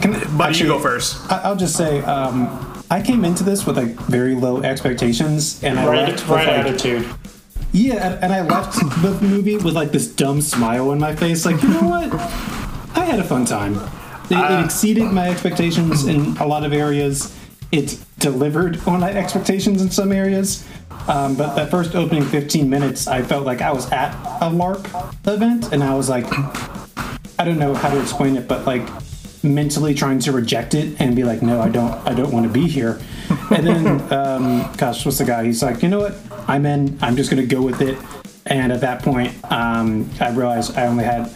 Can, 0.00 0.16
But 0.36 0.58
you 0.60 0.66
go 0.66 0.78
first. 0.78 1.30
I- 1.30 1.40
I'll 1.44 1.56
just 1.56 1.76
say, 1.76 2.02
um, 2.02 2.48
I 2.90 3.00
came 3.02 3.24
into 3.24 3.44
this 3.44 3.66
with 3.66 3.76
like 3.76 3.94
very 4.08 4.34
low 4.34 4.62
expectations, 4.62 5.60
and 5.62 5.78
I 5.78 5.86
Right, 5.86 5.96
left 6.08 6.12
with, 6.12 6.28
right 6.30 6.46
like, 6.46 6.56
attitude. 6.66 7.06
Yeah, 7.72 7.94
and- 8.14 8.24
and 8.24 8.32
I 8.32 8.42
left 8.42 8.78
the 9.02 9.16
movie 9.20 9.56
with 9.56 9.74
like 9.74 9.92
this 9.92 10.06
dumb 10.08 10.40
smile 10.40 10.90
on 10.90 10.98
my 10.98 11.14
face. 11.14 11.44
Like, 11.46 11.62
you 11.62 11.68
know 11.68 11.82
what? 11.88 12.12
I 12.96 13.04
had 13.04 13.20
a 13.20 13.24
fun 13.24 13.44
time. 13.44 13.78
It, 14.28 14.36
it 14.38 14.64
exceeded 14.64 15.10
my 15.12 15.28
expectations 15.28 16.06
in 16.06 16.36
a 16.38 16.46
lot 16.46 16.64
of 16.64 16.72
areas. 16.72 17.32
It 17.72 17.98
delivered 18.18 18.80
on 18.86 19.00
my 19.00 19.12
expectations 19.12 19.82
in 19.82 19.90
some 19.90 20.12
areas. 20.12 20.64
Um, 21.08 21.34
but 21.34 21.54
that 21.56 21.70
first 21.70 21.94
opening 21.96 22.24
15 22.24 22.68
minutes, 22.68 23.06
I 23.08 23.22
felt 23.22 23.44
like 23.46 23.60
I 23.62 23.72
was 23.72 23.90
at 23.90 24.12
a 24.40 24.50
LARP 24.50 24.86
event, 25.26 25.72
and 25.72 25.82
I 25.82 25.94
was 25.94 26.08
like, 26.08 26.26
I 27.38 27.44
don't 27.44 27.58
know 27.58 27.74
how 27.74 27.88
to 27.90 28.00
explain 28.00 28.36
it, 28.36 28.46
but 28.46 28.66
like 28.66 28.82
mentally 29.42 29.94
trying 29.94 30.18
to 30.20 30.32
reject 30.32 30.74
it 30.74 31.00
and 31.00 31.16
be 31.16 31.24
like, 31.24 31.42
no, 31.42 31.60
I 31.60 31.68
don't, 31.68 31.92
I 32.06 32.14
don't 32.14 32.32
want 32.32 32.46
to 32.46 32.52
be 32.52 32.66
here. 32.66 33.00
And 33.50 33.66
then, 33.66 34.12
um, 34.12 34.72
gosh, 34.76 35.04
what's 35.04 35.18
the 35.18 35.24
guy? 35.24 35.44
He's 35.44 35.60
like, 35.60 35.82
you 35.82 35.88
know 35.88 35.98
what? 35.98 36.14
I'm 36.46 36.64
in. 36.66 36.96
I'm 37.02 37.16
just 37.16 37.30
gonna 37.30 37.46
go 37.46 37.60
with 37.60 37.80
it. 37.80 37.98
And 38.46 38.72
at 38.72 38.80
that 38.80 39.02
point, 39.02 39.34
um, 39.50 40.08
I 40.20 40.30
realized 40.30 40.76
I 40.76 40.86
only 40.86 41.02
had 41.02 41.28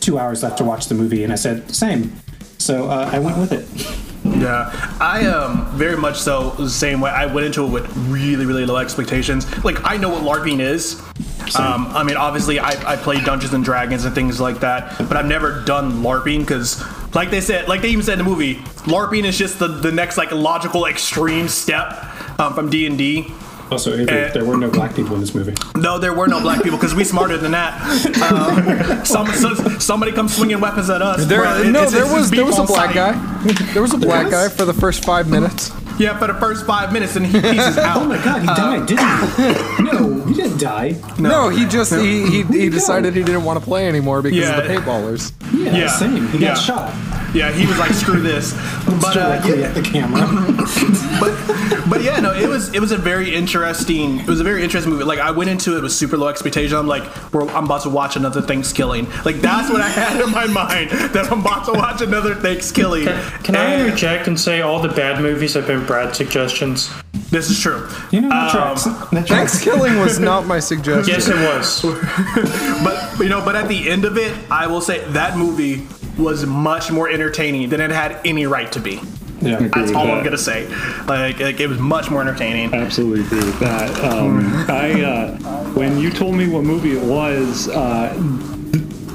two 0.00 0.16
hours 0.16 0.44
left 0.44 0.58
to 0.58 0.64
watch 0.64 0.86
the 0.86 0.94
movie, 0.94 1.24
and 1.24 1.32
I 1.32 1.36
said, 1.36 1.74
same. 1.74 2.12
So 2.58 2.88
uh, 2.88 3.10
I 3.12 3.18
went 3.18 3.38
with 3.38 3.52
it. 3.52 3.66
Yeah, 4.26 4.70
I 5.00 5.26
um 5.26 5.66
very 5.76 5.96
much 5.96 6.18
so 6.18 6.50
the 6.50 6.68
same 6.68 7.00
way. 7.00 7.10
I 7.10 7.26
went 7.26 7.46
into 7.46 7.64
it 7.64 7.70
with 7.70 7.96
really 8.08 8.44
really 8.44 8.66
low 8.66 8.76
expectations. 8.76 9.46
Like 9.64 9.78
I 9.84 9.96
know 9.96 10.08
what 10.08 10.22
LARPing 10.22 10.60
is. 10.60 11.00
Um, 11.56 11.86
I 11.88 12.02
mean, 12.02 12.16
obviously, 12.16 12.58
I, 12.58 12.94
I 12.94 12.96
play 12.96 13.20
Dungeons 13.20 13.54
and 13.54 13.64
Dragons 13.64 14.04
and 14.04 14.14
things 14.14 14.40
like 14.40 14.58
that, 14.60 14.98
but 14.98 15.16
I've 15.16 15.26
never 15.26 15.62
done 15.64 16.02
LARPing 16.02 16.40
because, 16.40 16.82
like 17.16 17.30
they 17.30 17.40
said, 17.40 17.66
like 17.66 17.80
they 17.82 17.88
even 17.88 18.04
said 18.04 18.18
in 18.18 18.24
the 18.24 18.30
movie, 18.30 18.56
LARPing 18.86 19.24
is 19.24 19.36
just 19.36 19.58
the, 19.58 19.66
the 19.68 19.90
next 19.90 20.16
like 20.18 20.30
logical 20.30 20.86
extreme 20.86 21.48
step 21.48 21.94
um, 22.38 22.54
from 22.54 22.70
D 22.70 22.86
and 22.86 22.96
D. 22.96 23.32
Also, 23.68 23.94
Avery, 23.98 24.26
Uh, 24.26 24.32
there 24.32 24.44
were 24.44 24.56
no 24.56 24.70
black 24.70 24.94
people 24.94 25.14
in 25.16 25.20
this 25.20 25.34
movie. 25.34 25.52
No, 25.74 25.98
there 25.98 26.14
were 26.14 26.28
no 26.28 26.40
black 26.40 26.62
people 26.62 26.78
because 26.78 26.94
we 26.94 27.02
smarter 27.02 27.36
than 27.36 27.50
that. 27.50 27.72
Um, 28.30 29.04
some, 29.04 29.26
so, 29.32 29.54
somebody 29.80 30.12
comes 30.12 30.36
swinging 30.36 30.60
weapons 30.60 30.88
at 30.88 31.02
us. 31.02 31.26
There. 31.26 31.42
It- 31.44 31.72
no, 31.72 31.80
it's- 31.82 31.92
there 31.92 32.04
it's 32.04 32.12
was 32.14 32.30
beef 32.30 32.36
there 32.36 32.46
was 32.46 32.58
a 32.60 32.64
black 32.64 32.94
sight. 32.94 33.14
guy. 33.14 33.72
There 33.72 33.82
was 33.82 33.92
a 33.92 33.98
black 33.98 34.26
was? 34.26 34.32
guy 34.34 34.48
for 34.50 34.64
the 34.66 34.74
first 34.74 35.04
five 35.04 35.28
minutes. 35.28 35.72
Yeah, 35.98 36.18
for 36.18 36.26
the 36.26 36.34
first 36.34 36.66
five 36.66 36.92
minutes, 36.92 37.16
and 37.16 37.24
he 37.26 37.40
pieces 37.40 37.78
out. 37.78 37.96
Oh 37.98 38.04
my 38.06 38.22
god, 38.22 38.42
he 38.42 38.48
uh, 38.48 38.54
died, 38.56 38.86
didn't 38.86 39.56
he? 39.56 39.82
No, 39.84 40.24
he 40.26 40.34
didn't 40.34 40.58
die. 40.58 40.94
No, 41.18 41.48
he 41.48 41.64
just 41.66 41.94
he 41.94 42.26
he, 42.28 42.42
he 42.42 42.68
decided 42.68 43.14
he 43.14 43.22
didn't 43.22 43.44
want 43.44 43.58
to 43.58 43.64
play 43.64 43.88
anymore 43.88 44.20
because 44.22 44.38
Yeah. 44.38 44.58
of 44.58 44.66
the 44.68 44.74
paintballers. 44.74 45.32
Yeah, 45.54 45.76
Yeah, 45.76 45.88
same. 45.88 46.26
He 46.28 46.38
yeah. 46.38 46.54
got 46.54 46.58
shot. 46.58 46.92
Yeah, 47.34 47.52
he 47.52 47.66
was 47.66 47.78
like, 47.78 47.92
"Screw 47.92 48.20
this." 48.20 48.52
But 48.86 49.16
uh, 49.16 49.40
directly 49.40 49.60
yeah, 49.60 49.66
at 49.68 49.74
the 49.74 49.82
camera. 49.82 50.20
but 51.20 51.90
but 51.90 52.02
yeah, 52.02 52.20
no, 52.20 52.32
it 52.32 52.48
was 52.48 52.72
it 52.74 52.80
was 52.80 52.92
a 52.92 52.96
very 52.96 53.34
interesting. 53.34 54.20
It 54.20 54.26
was 54.26 54.40
a 54.40 54.44
very 54.44 54.62
interesting 54.62 54.92
movie. 54.92 55.04
Like 55.04 55.18
I 55.18 55.30
went 55.30 55.50
into 55.50 55.76
it 55.76 55.82
with 55.82 55.92
super 55.92 56.16
low 56.16 56.28
expectation. 56.28 56.76
I'm 56.76 56.86
like, 56.86 57.04
We're, 57.32 57.48
I'm 57.50 57.64
about 57.64 57.82
to 57.82 57.90
watch 57.90 58.16
another 58.16 58.40
Thanksgiving. 58.42 59.06
Like 59.24 59.36
that's 59.36 59.70
what 59.70 59.80
I 59.80 59.88
had 59.88 60.20
in 60.20 60.30
my 60.30 60.46
mind 60.46 60.90
that 60.90 61.30
I'm 61.30 61.40
about 61.40 61.66
to 61.66 61.72
watch 61.72 62.00
another 62.00 62.34
Thanksgiving. 62.34 63.04
Can 63.42 63.56
I 63.56 63.64
And 63.64 63.82
interject 63.86 64.28
and 64.28 64.38
say 64.38 64.60
all 64.62 64.80
the 64.80 64.88
bad 64.88 65.20
movies 65.20 65.54
have 65.54 65.66
been 65.66 65.84
Brad's 65.84 66.16
suggestions? 66.16 66.90
This 67.30 67.50
is 67.50 67.60
true. 67.60 67.88
You 68.12 68.20
know, 68.20 68.28
that 68.28 68.54
Um, 68.54 68.76
tracks. 68.76 68.84
That 69.10 69.26
tracks. 69.26 69.60
Killing 69.62 69.98
was 69.98 70.20
not 70.20 70.46
my 70.46 70.60
suggestion. 70.60 71.12
Yes, 71.12 71.28
it 71.28 71.34
was. 71.34 71.82
But 72.84 73.18
you 73.18 73.28
know, 73.28 73.44
but 73.44 73.56
at 73.56 73.68
the 73.68 73.88
end 73.88 74.04
of 74.04 74.16
it, 74.16 74.32
I 74.50 74.66
will 74.66 74.80
say 74.80 75.04
that 75.10 75.36
movie 75.36 75.86
was 76.18 76.46
much 76.46 76.90
more 76.90 77.08
entertaining 77.08 77.68
than 77.68 77.80
it 77.80 77.90
had 77.90 78.20
any 78.24 78.46
right 78.46 78.70
to 78.72 78.80
be. 78.80 79.00
Yeah. 79.40 79.68
That's 79.68 79.92
all 79.92 80.10
I'm 80.10 80.24
gonna 80.24 80.38
say. 80.38 80.66
Like, 81.06 81.38
like 81.40 81.60
it 81.60 81.68
was 81.68 81.78
much 81.78 82.10
more 82.10 82.22
entertaining. 82.22 82.72
Absolutely 82.72 83.20
agree 83.20 83.44
with 83.44 83.58
that. 83.60 83.90
Um, 84.02 84.40
I 84.68 85.02
uh, 85.02 85.36
when 85.74 85.98
you 85.98 86.10
told 86.10 86.34
me 86.36 86.48
what 86.48 86.64
movie 86.64 86.96
it 86.96 87.02
was, 87.02 87.68
uh, 87.68 88.14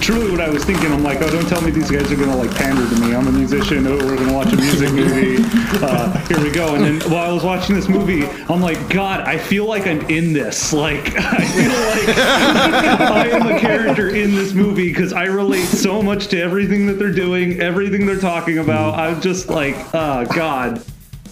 truly 0.01 0.31
what 0.31 0.41
I 0.41 0.49
was 0.49 0.65
thinking, 0.65 0.91
I'm 0.91 1.03
like, 1.03 1.21
oh, 1.21 1.29
don't 1.29 1.47
tell 1.47 1.61
me 1.61 1.69
these 1.69 1.91
guys 1.91 2.11
are 2.11 2.15
gonna 2.15 2.35
like 2.35 2.53
pander 2.55 2.87
to 2.89 3.01
me. 3.01 3.13
I'm 3.13 3.27
a 3.27 3.31
musician. 3.31 3.85
Oh, 3.85 3.97
we're 3.97 4.17
gonna 4.17 4.33
watch 4.33 4.51
a 4.51 4.55
music 4.55 4.91
movie. 4.93 5.43
Uh, 5.81 6.17
here 6.27 6.41
we 6.41 6.49
go. 6.51 6.75
And 6.75 6.83
then 6.83 7.11
while 7.11 7.29
I 7.29 7.33
was 7.33 7.43
watching 7.43 7.75
this 7.75 7.87
movie, 7.87 8.25
I'm 8.49 8.61
like, 8.61 8.89
God, 8.89 9.21
I 9.21 9.37
feel 9.37 9.65
like 9.65 9.85
I'm 9.85 10.01
in 10.09 10.33
this. 10.33 10.73
Like 10.73 11.13
I 11.17 11.45
feel 11.45 11.69
like 11.69 12.17
I 12.17 13.27
am 13.29 13.55
a 13.55 13.59
character 13.59 14.09
in 14.09 14.33
this 14.33 14.53
movie 14.53 14.89
because 14.89 15.13
I 15.13 15.25
relate 15.25 15.65
so 15.65 16.01
much 16.01 16.27
to 16.29 16.41
everything 16.41 16.87
that 16.87 16.93
they're 16.93 17.13
doing, 17.13 17.59
everything 17.59 18.05
they're 18.05 18.19
talking 18.19 18.57
about. 18.57 18.95
I'm 18.95 19.21
just 19.21 19.49
like, 19.49 19.75
oh 19.93 20.25
God. 20.25 20.83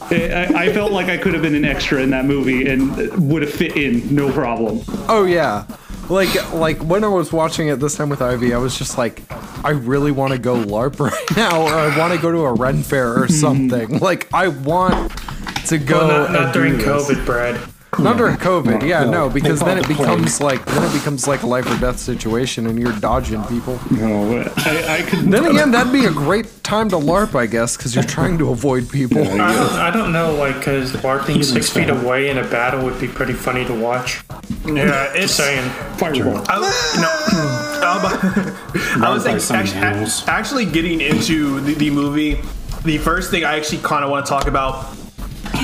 I, 0.02 0.46
I 0.56 0.74
felt 0.74 0.94
like 0.94 1.08
I 1.08 1.18
could 1.18 1.34
have 1.34 1.42
been 1.42 1.56
an 1.56 1.66
extra 1.66 2.02
in 2.02 2.10
that 2.12 2.24
movie 2.24 2.70
and 2.70 3.30
would 3.30 3.42
have 3.42 3.52
fit 3.52 3.76
in 3.76 4.16
no 4.16 4.32
problem. 4.32 4.80
Oh 5.10 5.26
yeah. 5.26 5.66
Like 6.10 6.52
like 6.54 6.80
when 6.84 7.04
I 7.04 7.08
was 7.08 7.32
watching 7.32 7.68
it 7.68 7.80
this 7.80 7.96
time 7.96 8.10
with 8.10 8.22
Ivy, 8.22 8.54
I 8.54 8.58
was 8.58 8.78
just 8.78 8.98
like, 8.98 9.22
I 9.64 9.70
really 9.70 10.12
want 10.12 10.34
to 10.34 10.40
go 10.40 10.56
LARP 10.56 11.00
right 11.12 11.38
now, 11.38 11.62
or 11.62 11.70
I 11.72 11.96
want 11.98 12.14
to 12.14 12.20
go 12.20 12.32
to 12.32 12.40
a 12.40 12.54
Ren 12.54 12.82
fair 12.84 13.22
or 13.22 13.28
something. 13.30 14.00
like 14.00 14.32
I 14.34 14.48
want 14.48 15.12
to 15.68 15.78
go. 15.78 16.00
Well, 16.00 16.08
not, 16.08 16.26
and 16.26 16.34
not 16.34 16.54
do 16.54 16.60
during 16.62 16.78
this. 16.78 16.88
COVID, 16.88 17.26
Brad. 17.26 17.60
Not 18.00 18.18
during 18.18 18.38
COVID, 18.38 18.88
yeah, 18.88 19.04
no, 19.04 19.12
no, 19.12 19.30
because 19.30 19.60
then 19.60 19.78
it 19.78 19.86
it 19.86 19.88
the 19.88 19.96
plague. 19.96 20.10
becomes 20.10 20.42
like 20.42 20.66
then 20.66 20.84
it 20.84 20.94
becomes 20.94 21.28
like 21.28 21.44
a 21.44 21.48
life 21.48 21.70
or 21.70 21.78
death 21.80 22.00
situation, 22.00 22.68
and 22.68 22.80
you're 22.80 22.98
dodging 23.00 23.44
people. 23.46 23.80
No, 23.92 24.42
I, 24.58 24.98
I 25.00 25.02
could. 25.10 25.20
Then 25.32 25.46
again, 25.46 25.72
that'd 25.72 25.94
be 25.94 26.06
a 26.06 26.12
great 26.12 26.64
time 26.64 26.90
to 26.90 26.98
LARP, 26.98 27.36
I 27.36 27.46
guess, 27.46 27.78
because 27.78 27.96
you're 27.96 28.04
trying 28.04 28.38
to 28.38 28.50
avoid 28.52 28.90
people. 28.90 29.20
I 29.20 29.54
don't, 29.54 29.72
I 29.74 29.92
don't 29.92 30.14
know, 30.14 30.34
like, 30.36 30.56
because 30.56 30.92
LARPing 30.94 31.44
six 31.44 31.70
feet 31.70 31.90
away 31.90 32.30
in 32.30 32.38
a 32.38 32.44
battle 32.44 32.84
would 32.86 33.00
be 33.00 33.08
pretty 33.08 33.34
funny 33.34 33.66
to 33.66 33.74
watch. 33.74 34.22
Yeah, 34.66 35.12
it's 35.14 35.34
saying. 35.34 35.68
Fireball. 35.98 36.44
I, 36.48 36.60
no, 37.00 39.06
I 39.06 39.14
was 39.14 39.26
like, 39.26 39.42
actually, 39.74 40.32
actually 40.32 40.66
getting 40.66 41.02
into 41.02 41.60
the, 41.62 41.74
the 41.74 41.90
movie. 41.90 42.40
The 42.84 42.98
first 42.98 43.30
thing 43.30 43.44
I 43.44 43.58
actually 43.58 43.80
kind 43.80 44.06
of 44.06 44.12
want 44.12 44.26
to 44.26 44.30
talk 44.30 44.48
about 44.48 44.94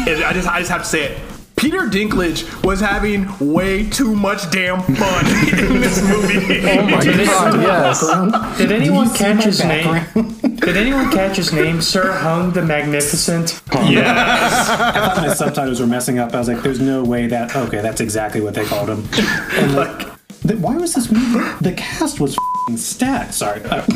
is 0.08 0.22
I 0.22 0.34
just 0.34 0.48
I 0.48 0.60
just 0.60 0.72
have 0.72 0.82
to 0.82 0.88
say 0.88 1.12
it. 1.12 1.20
Peter 1.56 1.82
Dinklage 1.88 2.64
was 2.64 2.80
having 2.82 3.28
way 3.40 3.90
too 3.90 4.14
much 4.16 4.50
damn 4.52 4.82
fun 4.82 5.26
in 5.58 5.80
this 5.82 6.02
movie. 6.04 6.62
Oh 6.68 6.84
my 6.84 7.04
god, 7.06 7.62
yes. 7.62 8.58
Did 8.58 8.72
anyone 8.72 9.10
catch 9.14 9.38
my 9.38 9.44
his 9.44 9.64
name? 9.64 10.06
Did 10.58 10.78
anyone 10.78 11.12
catch 11.12 11.38
his 11.38 11.54
name? 11.54 11.82
Sir 11.82 12.12
Hung 12.12 12.52
the 12.52 12.62
Magnificent? 12.62 13.62
yeah, 13.74 15.14
my 15.18 15.34
subtitles 15.34 15.80
were 15.80 15.88
messing 15.88 16.20
up. 16.20 16.34
I 16.34 16.40
was 16.40 16.48
like, 16.48 16.62
"There's 16.62 16.82
no 16.82 17.04
way 17.04 17.28
that." 17.28 17.56
Okay, 17.56 17.82
that's 17.82 18.02
exactly 18.02 18.42
what 18.42 18.54
they 18.54 18.66
called 18.66 18.90
him. 18.90 19.08
And 19.56 19.76
like, 19.76 20.00
th- 20.42 20.60
why 20.60 20.76
was 20.76 20.94
this 20.94 21.10
movie? 21.12 21.40
The 21.62 21.72
cast 21.74 22.20
was 22.20 22.36
f***ing 22.68 22.78
stacked. 22.78 23.34
Sorry, 23.34 23.62
uh, 23.64 23.86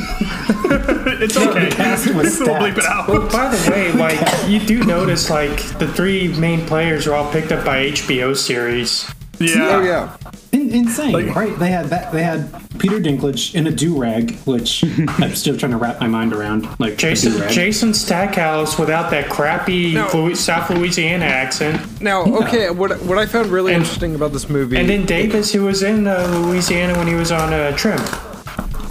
it's 1.21 1.37
okay. 1.37 1.69
cast 1.69 2.13
was 2.13 2.39
we'll 2.39 2.49
bleep 2.49 2.77
it 2.77 2.81
stacked. 2.83 3.09
out. 3.09 3.31
By 3.31 3.49
the 3.55 3.71
way, 3.71 3.91
like, 3.93 4.19
you 4.49 4.59
do 4.59 4.83
notice, 4.83 5.29
like, 5.29 5.57
the 5.79 5.87
three 5.87 6.27
main 6.37 6.65
players 6.65 7.07
are 7.07 7.13
all 7.15 7.31
picked 7.31 7.51
up 7.51 7.65
by 7.65 7.85
HBO 7.91 8.35
series. 8.35 9.09
Yeah, 9.39 9.77
Oh 9.77 9.81
yeah. 9.81 10.17
In- 10.51 10.69
insane, 10.71 11.13
Like- 11.13 11.33
right? 11.33 11.57
They 11.57 11.69
had 11.71 11.85
that. 11.87 12.11
They 12.11 12.23
had 12.23 12.51
Peter 12.77 12.99
Dinklage 12.99 13.55
in 13.55 13.67
a 13.67 13.71
do 13.71 13.97
rag, 13.97 14.35
which 14.39 14.83
I'm 15.07 15.33
still 15.33 15.55
trying 15.55 15.71
to 15.71 15.77
wrap 15.77 16.01
my 16.01 16.07
mind 16.07 16.33
around. 16.33 16.67
Like 16.77 16.97
Jason. 16.97 17.47
Jason 17.49 17.93
Stackhouse 17.93 18.77
without 18.77 19.11
that 19.11 19.29
crappy 19.29 19.93
No. 19.93 20.09
Louis- 20.13 20.35
South 20.35 20.69
Louisiana 20.69 21.23
accent, 21.23 22.01
Now, 22.01 22.23
okay, 22.25 22.69
what 22.69 23.01
what 23.03 23.17
I 23.17 23.25
found 23.27 23.47
really 23.47 23.73
And- 23.73 23.83
interesting 23.83 24.13
about 24.15 24.33
this 24.33 24.49
movie, 24.49 24.75
and 24.77 24.89
then 24.89 25.05
Davis, 25.05 25.53
who 25.53 25.63
was 25.63 25.83
in 25.83 26.05
uh, 26.07 26.27
Louisiana 26.45 26.97
when 26.97 27.07
he 27.07 27.13
was 27.15 27.31
on 27.31 27.53
uh, 27.53 27.71
Treme. 27.77 28.25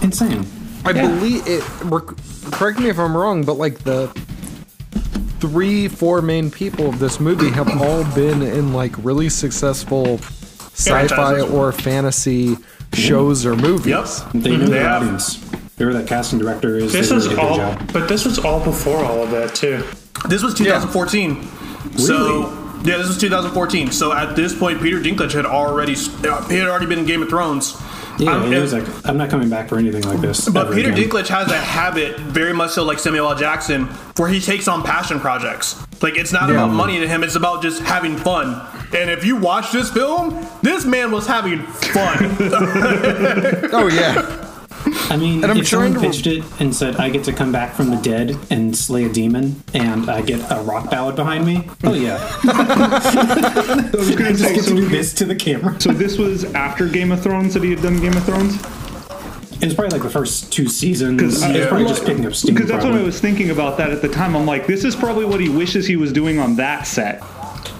Insane. 0.02 0.46
I 0.84 0.90
Yeah. 0.92 1.06
believe 1.08 1.42
it. 1.46 1.62
Correct 2.52 2.78
me 2.78 2.88
if 2.88 2.98
I'm 2.98 3.16
wrong, 3.16 3.44
but 3.44 3.54
like 3.54 3.78
the 3.84 4.08
three, 5.40 5.88
four 5.88 6.20
main 6.22 6.50
people 6.50 6.88
of 6.88 6.98
this 6.98 7.20
movie 7.20 7.50
have 7.50 7.68
all 7.82 8.04
been 8.14 8.42
in 8.42 8.72
like 8.72 8.94
really 9.04 9.28
successful 9.28 10.18
sci-fi 10.74 11.06
Franchises. 11.08 11.50
or 11.50 11.72
fantasy 11.72 12.56
shows 12.94 13.44
or 13.44 13.56
movies. 13.56 13.86
Yep. 13.86 14.06
They 14.42 14.56
know 14.56 14.58
They 14.66 14.70
their 14.72 14.88
have- 14.88 15.02
audience. 15.02 15.44
Whoever 15.78 15.92
that 15.92 16.08
casting 16.08 16.40
director 16.40 16.74
is, 16.76 16.92
This 16.92 17.08
they 17.08 17.14
was 17.14 17.28
really 17.28 17.36
did 17.36 17.44
a 17.44 17.48
all, 17.48 17.56
job. 17.56 17.92
but 17.92 18.08
this 18.08 18.24
was 18.24 18.40
all 18.40 18.58
before 18.58 19.04
all 19.04 19.22
of 19.22 19.30
that 19.30 19.54
too. 19.54 19.84
This 20.28 20.42
was 20.42 20.52
2014. 20.54 21.46
So 21.96 22.16
Really? 22.16 22.90
yeah, 22.90 22.96
this 22.96 23.06
was 23.06 23.16
2014. 23.18 23.92
So 23.92 24.12
at 24.12 24.34
this 24.34 24.52
point, 24.52 24.82
Peter 24.82 24.98
Dinklage 25.00 25.34
had 25.34 25.46
already 25.46 25.94
uh, 26.28 26.42
he 26.48 26.56
had 26.56 26.66
already 26.66 26.86
been 26.86 26.98
in 26.98 27.06
Game 27.06 27.22
of 27.22 27.28
Thrones. 27.28 27.76
Yeah, 28.18 28.44
he 28.46 28.54
was 28.54 28.72
like, 28.72 28.84
I'm 29.08 29.16
not 29.16 29.30
coming 29.30 29.48
back 29.48 29.68
for 29.68 29.78
anything 29.78 30.02
like 30.02 30.20
this. 30.20 30.48
But 30.48 30.72
Peter 30.72 30.90
again. 30.90 31.08
Dinklage 31.08 31.28
has 31.28 31.50
a 31.50 31.56
habit, 31.58 32.18
very 32.18 32.52
much 32.52 32.72
so 32.72 32.84
like 32.84 32.98
Samuel 32.98 33.28
L. 33.30 33.36
Jackson, 33.36 33.84
where 34.16 34.28
he 34.28 34.40
takes 34.40 34.66
on 34.66 34.82
passion 34.82 35.20
projects. 35.20 35.80
Like 36.02 36.16
it's 36.16 36.32
not 36.32 36.50
about 36.50 36.68
money 36.68 36.98
to 37.00 37.08
him; 37.08 37.22
it's 37.22 37.36
about 37.36 37.62
just 37.62 37.82
having 37.82 38.16
fun. 38.16 38.66
And 38.94 39.10
if 39.10 39.24
you 39.24 39.36
watch 39.36 39.72
this 39.72 39.90
film, 39.90 40.46
this 40.62 40.84
man 40.84 41.10
was 41.10 41.26
having 41.26 41.62
fun. 41.62 42.36
Oh 43.70 43.88
yeah. 43.92 44.47
I 45.10 45.16
mean, 45.16 45.42
And 45.42 45.52
I'm 45.52 45.58
if 45.58 45.68
someone 45.68 45.94
to- 45.94 46.00
pitched 46.00 46.26
it 46.26 46.44
and 46.60 46.74
said 46.74 46.96
I 46.96 47.10
get 47.10 47.24
to 47.24 47.32
come 47.32 47.52
back 47.52 47.74
from 47.74 47.90
the 47.90 47.96
dead 47.96 48.36
and 48.50 48.76
slay 48.76 49.04
a 49.04 49.08
demon, 49.08 49.62
and 49.74 50.10
I 50.10 50.22
get 50.22 50.40
a 50.50 50.60
rock 50.62 50.90
ballad 50.90 51.16
behind 51.16 51.46
me, 51.46 51.68
oh 51.84 51.94
yeah, 51.94 52.16
I 52.44 53.90
was 53.94 54.10
going 54.10 54.26
I 54.26 54.32
to 54.32 54.32
just 54.32 54.42
say, 54.44 54.54
get 54.54 54.64
to 54.64 54.70
so, 54.70 54.76
do 54.76 54.88
this 54.88 55.14
to 55.14 55.24
the 55.24 55.34
camera. 55.34 55.80
so 55.80 55.92
this 55.92 56.18
was 56.18 56.44
after 56.54 56.86
Game 56.88 57.12
of 57.12 57.22
Thrones 57.22 57.54
that 57.54 57.62
he 57.62 57.70
had 57.70 57.82
done 57.82 58.00
Game 58.00 58.16
of 58.16 58.24
Thrones? 58.24 58.54
It 59.60 59.64
was 59.64 59.74
probably 59.74 59.98
like 59.98 60.04
the 60.04 60.10
first 60.10 60.52
two 60.52 60.68
seasons. 60.68 61.16
Because 61.16 61.42
It 61.42 61.58
was 61.58 61.66
probably 61.66 61.88
just 61.88 62.04
picking 62.04 62.24
up 62.26 62.32
steam. 62.34 62.54
Because 62.54 62.70
that's 62.70 62.84
what. 62.84 62.94
I 62.94 63.02
was 63.02 63.20
thinking 63.20 63.50
about 63.50 63.76
that 63.78 63.90
at 63.90 64.02
the 64.02 64.08
time. 64.08 64.36
I'm 64.36 64.46
like, 64.46 64.68
this 64.68 64.84
is 64.84 64.94
probably 64.94 65.24
what 65.24 65.40
he 65.40 65.48
wishes 65.48 65.84
he 65.84 65.96
was 65.96 66.12
doing 66.12 66.38
on 66.38 66.54
that 66.56 66.86
set. 66.86 67.20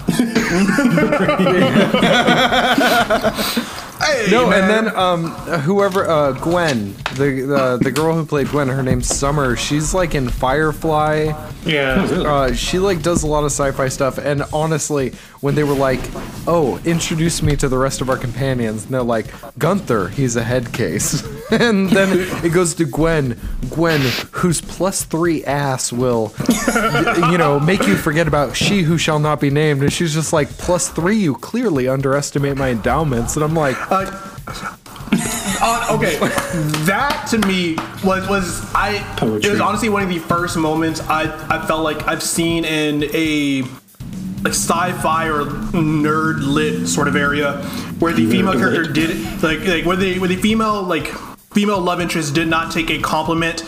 Hey, 4.08 4.30
No, 4.30 4.48
man. 4.48 4.62
and 4.62 4.70
then 4.86 4.96
um, 4.96 5.30
whoever 5.60 6.08
uh, 6.08 6.32
Gwen, 6.32 6.94
the, 7.18 7.42
the 7.42 7.78
the 7.82 7.90
girl 7.90 8.14
who 8.14 8.24
played 8.24 8.48
Gwen, 8.48 8.68
her 8.68 8.82
name's 8.82 9.06
Summer. 9.08 9.56
She's 9.56 9.92
like 9.92 10.14
in 10.14 10.28
Firefly. 10.28 11.32
Yeah. 11.66 12.02
Uh, 12.10 12.52
she 12.54 12.78
like 12.78 13.02
does 13.02 13.22
a 13.22 13.26
lot 13.26 13.40
of 13.40 13.50
sci-fi 13.52 13.88
stuff, 13.88 14.16
and 14.18 14.42
honestly, 14.52 15.12
when 15.40 15.54
they 15.54 15.64
were 15.64 15.74
like, 15.74 16.00
"Oh, 16.46 16.80
introduce 16.84 17.42
me 17.42 17.56
to 17.56 17.68
the 17.68 17.76
rest 17.78 18.00
of 18.00 18.08
our 18.08 18.16
companions," 18.16 18.84
and 18.84 18.94
they're 18.94 19.02
like, 19.02 19.26
"Gunther, 19.58 20.08
he's 20.08 20.36
a 20.36 20.42
head 20.42 20.72
case," 20.72 21.22
and 21.50 21.90
then 21.90 22.08
it 22.44 22.50
goes 22.54 22.74
to 22.74 22.84
Gwen, 22.84 23.38
Gwen, 23.70 24.00
whose 24.32 24.60
plus 24.60 25.04
three 25.04 25.44
ass 25.44 25.92
will, 25.92 26.32
you 27.30 27.36
know, 27.38 27.60
make 27.60 27.86
you 27.86 27.96
forget 27.96 28.26
about 28.28 28.56
she 28.56 28.82
who 28.82 28.96
shall 28.96 29.18
not 29.18 29.40
be 29.40 29.50
named, 29.50 29.82
and 29.82 29.92
she's 29.92 30.14
just 30.14 30.32
like, 30.32 30.48
"Plus 30.58 30.88
three, 30.88 31.16
you 31.16 31.34
clearly 31.34 31.88
underestimate 31.88 32.56
my 32.56 32.70
endowments," 32.70 33.34
and 33.36 33.44
I'm 33.44 33.54
like, 33.54 33.76
Uh, 33.90 34.06
Uh, 35.70 35.96
okay, 35.96 36.16
that 36.86 37.26
to 37.28 37.38
me 37.46 37.74
was 38.02 38.26
was 38.26 38.64
I. 38.74 39.04
It 39.20 39.50
was 39.50 39.60
honestly 39.60 39.90
one 39.90 40.02
of 40.02 40.08
the 40.08 40.18
first 40.18 40.56
moments 40.56 41.00
I 41.02 41.24
I 41.54 41.66
felt 41.66 41.82
like 41.82 42.08
I've 42.08 42.22
seen 42.22 42.64
in 42.64 43.04
a 43.12 43.62
like 44.42 44.54
sci-fi 44.54 45.28
or 45.28 45.44
nerd 45.44 46.36
lit 46.40 46.88
sort 46.88 47.06
of 47.06 47.16
area 47.16 47.62
where 47.98 48.14
the 48.14 48.30
female 48.30 48.54
Nerd 48.54 48.58
character 48.58 48.92
did 48.92 49.42
like 49.42 49.60
like 49.66 49.84
where 49.84 49.96
the 49.96 50.18
where 50.18 50.28
the 50.28 50.36
female 50.36 50.82
like 50.82 51.08
female 51.52 51.80
love 51.80 52.00
interest 52.00 52.34
did 52.34 52.48
not 52.48 52.72
take 52.72 52.88
a 52.88 52.98
compliment 53.00 53.62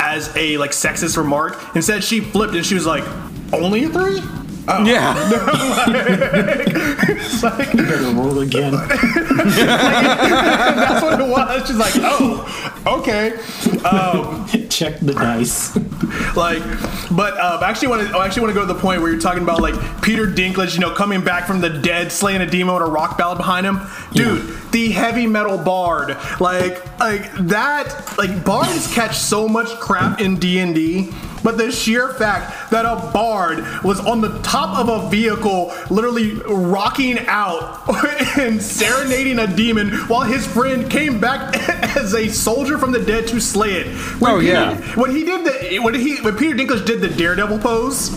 as 0.00 0.36
a 0.36 0.56
like 0.58 0.72
sexist 0.72 1.16
remark. 1.16 1.56
Instead, 1.76 2.02
she 2.02 2.20
flipped 2.20 2.54
and 2.54 2.66
she 2.66 2.74
was 2.74 2.84
like, 2.84 3.04
"Only 3.52 3.84
a 3.84 3.88
three? 3.90 4.20
Oh. 4.66 4.84
"Yeah." 4.84 5.14
better 7.74 8.10
roll 8.14 8.38
again. 8.38 8.72
That's 8.88 8.96
what 11.02 11.20
it 11.20 11.28
was. 11.28 11.66
She's 11.66 11.76
like, 11.76 11.92
"Oh, 11.96 12.46
okay." 12.86 13.32
Um, 13.84 14.46
Check 14.74 14.98
the 15.00 15.14
dice. 15.14 15.76
Like, 16.36 16.62
but 17.12 17.34
uh, 17.38 17.60
I 17.62 17.70
actually 17.70 17.88
want 17.88 18.08
to. 18.08 18.16
I 18.16 18.26
actually 18.26 18.42
want 18.42 18.54
to 18.54 18.60
go 18.60 18.66
to 18.66 18.72
the 18.72 18.78
point 18.78 19.00
where 19.00 19.10
you're 19.10 19.20
talking 19.20 19.42
about 19.42 19.60
like 19.60 19.74
Peter 20.02 20.26
Dinklage, 20.26 20.74
you 20.74 20.80
know, 20.80 20.92
coming 20.92 21.22
back 21.22 21.46
from 21.46 21.60
the 21.60 21.68
dead, 21.70 22.10
slaying 22.10 22.40
a 22.40 22.46
demon 22.46 22.74
with 22.74 22.82
a 22.82 22.90
rock 22.90 23.16
ballad 23.16 23.38
behind 23.38 23.64
him, 23.66 23.80
dude. 24.12 24.42
The 24.72 24.90
heavy 24.90 25.26
metal 25.28 25.56
bard, 25.58 26.16
like, 26.40 26.98
like 26.98 27.32
that, 27.46 28.14
like 28.18 28.44
bards 28.44 28.92
catch 28.92 29.16
so 29.16 29.46
much 29.48 29.68
crap 29.78 30.20
in 30.20 30.38
D 30.38 30.58
and 30.58 30.74
D. 30.74 31.10
But 31.44 31.58
the 31.58 31.70
sheer 31.70 32.14
fact 32.14 32.70
that 32.70 32.86
a 32.86 33.12
bard 33.12 33.58
was 33.84 34.00
on 34.00 34.22
the 34.22 34.38
top 34.40 34.78
of 34.78 34.88
a 34.88 35.10
vehicle, 35.10 35.74
literally 35.90 36.32
rocking 36.48 37.18
out 37.26 37.82
and 38.38 38.62
serenading 38.62 39.38
a 39.38 39.46
demon, 39.54 39.90
while 40.08 40.22
his 40.22 40.46
friend 40.46 40.90
came 40.90 41.20
back 41.20 41.54
as 41.96 42.14
a 42.14 42.28
soldier 42.28 42.78
from 42.78 42.92
the 42.92 42.98
dead 42.98 43.26
to 43.28 43.40
slay 43.42 43.74
it. 43.74 43.86
When 44.20 44.32
Oh, 44.32 44.40
Peter- 44.40 44.52
yeah. 44.52 44.63
When 44.94 45.10
he 45.10 45.24
did 45.24 45.44
the 45.44 45.78
when 45.80 45.94
he 45.94 46.20
when 46.22 46.36
Peter 46.36 46.54
Dinklage 46.56 46.84
did 46.86 47.00
the 47.00 47.08
Daredevil 47.08 47.58
pose, 47.58 48.10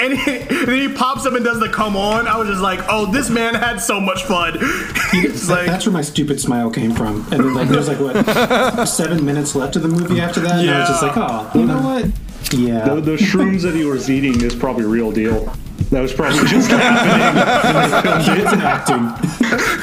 and, 0.00 0.18
he, 0.18 0.30
and 0.40 0.68
then 0.68 0.80
he 0.80 0.88
pops 0.94 1.26
up 1.26 1.34
and 1.34 1.44
does 1.44 1.60
the 1.60 1.68
come 1.68 1.96
on, 1.96 2.26
I 2.26 2.36
was 2.38 2.48
just 2.48 2.60
like, 2.62 2.80
oh, 2.88 3.10
this 3.10 3.28
man 3.30 3.54
had 3.54 3.78
so 3.80 4.00
much 4.00 4.24
fun. 4.24 4.58
That- 5.14 5.46
like, 5.48 5.66
that's 5.66 5.86
where 5.86 5.92
my 5.92 6.02
stupid 6.02 6.40
smile 6.40 6.70
came 6.70 6.92
from. 6.92 7.20
And 7.30 7.40
then 7.44 7.54
like 7.54 7.68
there's 7.68 7.88
like 7.88 8.00
what 8.00 8.86
seven 8.86 9.24
minutes 9.24 9.54
left 9.54 9.76
of 9.76 9.82
the 9.82 9.88
movie 9.88 10.20
after 10.20 10.40
that, 10.40 10.58
and 10.60 10.70
I 10.70 10.80
was 10.80 10.88
just 10.88 11.02
like, 11.02 11.12
oh, 11.16 11.50
you 11.54 11.64
know 11.66 11.80
what? 11.80 12.06
Yeah. 12.52 12.94
The, 12.94 13.00
the 13.00 13.16
shrooms 13.16 13.62
that 13.62 13.74
he 13.74 13.84
was 13.84 14.10
eating 14.10 14.40
is 14.42 14.54
probably 14.54 14.84
real 14.84 15.10
deal. 15.12 15.52
That 15.90 16.00
was 16.00 16.12
probably 16.12 16.38
just 16.48 16.70
happening. 16.70 18.42
it's 18.42 18.52
acting. 18.52 19.30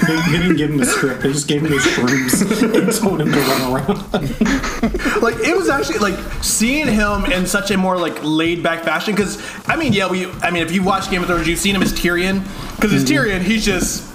They, 0.08 0.32
they 0.32 0.38
didn't 0.44 0.58
give 0.58 0.72
him 0.72 0.80
a 0.82 0.86
script. 0.86 1.22
They 1.22 1.32
just 1.32 1.48
gave 1.48 1.64
him 1.64 1.72
those 1.72 1.84
shrooms 1.84 2.74
and 2.74 2.94
told 2.94 3.22
him 3.22 3.32
to 3.32 3.40
run 3.40 3.74
around. 3.74 5.22
like 5.22 5.36
it 5.48 5.56
was 5.56 5.70
actually 5.70 6.00
like 6.00 6.18
seeing 6.44 6.88
him 6.88 7.26
in 7.26 7.46
such 7.46 7.72
a 7.72 7.78
more 7.78 7.98
like 7.98 8.18
laid 8.24 8.64
back 8.64 8.84
fashion. 8.84 9.16
Because 9.16 9.42
I 9.68 9.76
mean, 9.76 9.94
yeah, 9.94 10.10
we. 10.10 10.26
I 10.42 10.52
mean, 10.52 10.64
if 10.64 10.72
you 10.72 10.84
watch 10.84 11.10
Game 11.10 11.22
of 11.22 11.28
Thrones, 11.28 11.48
you've 11.48 11.60
seen 11.60 11.76
him 11.76 11.84
as 11.84 11.94
Tyrion. 11.94 12.44
Because 12.76 12.94
as 12.94 13.06
Tyrion, 13.06 13.42
he's 13.42 13.64
just. 13.66 14.10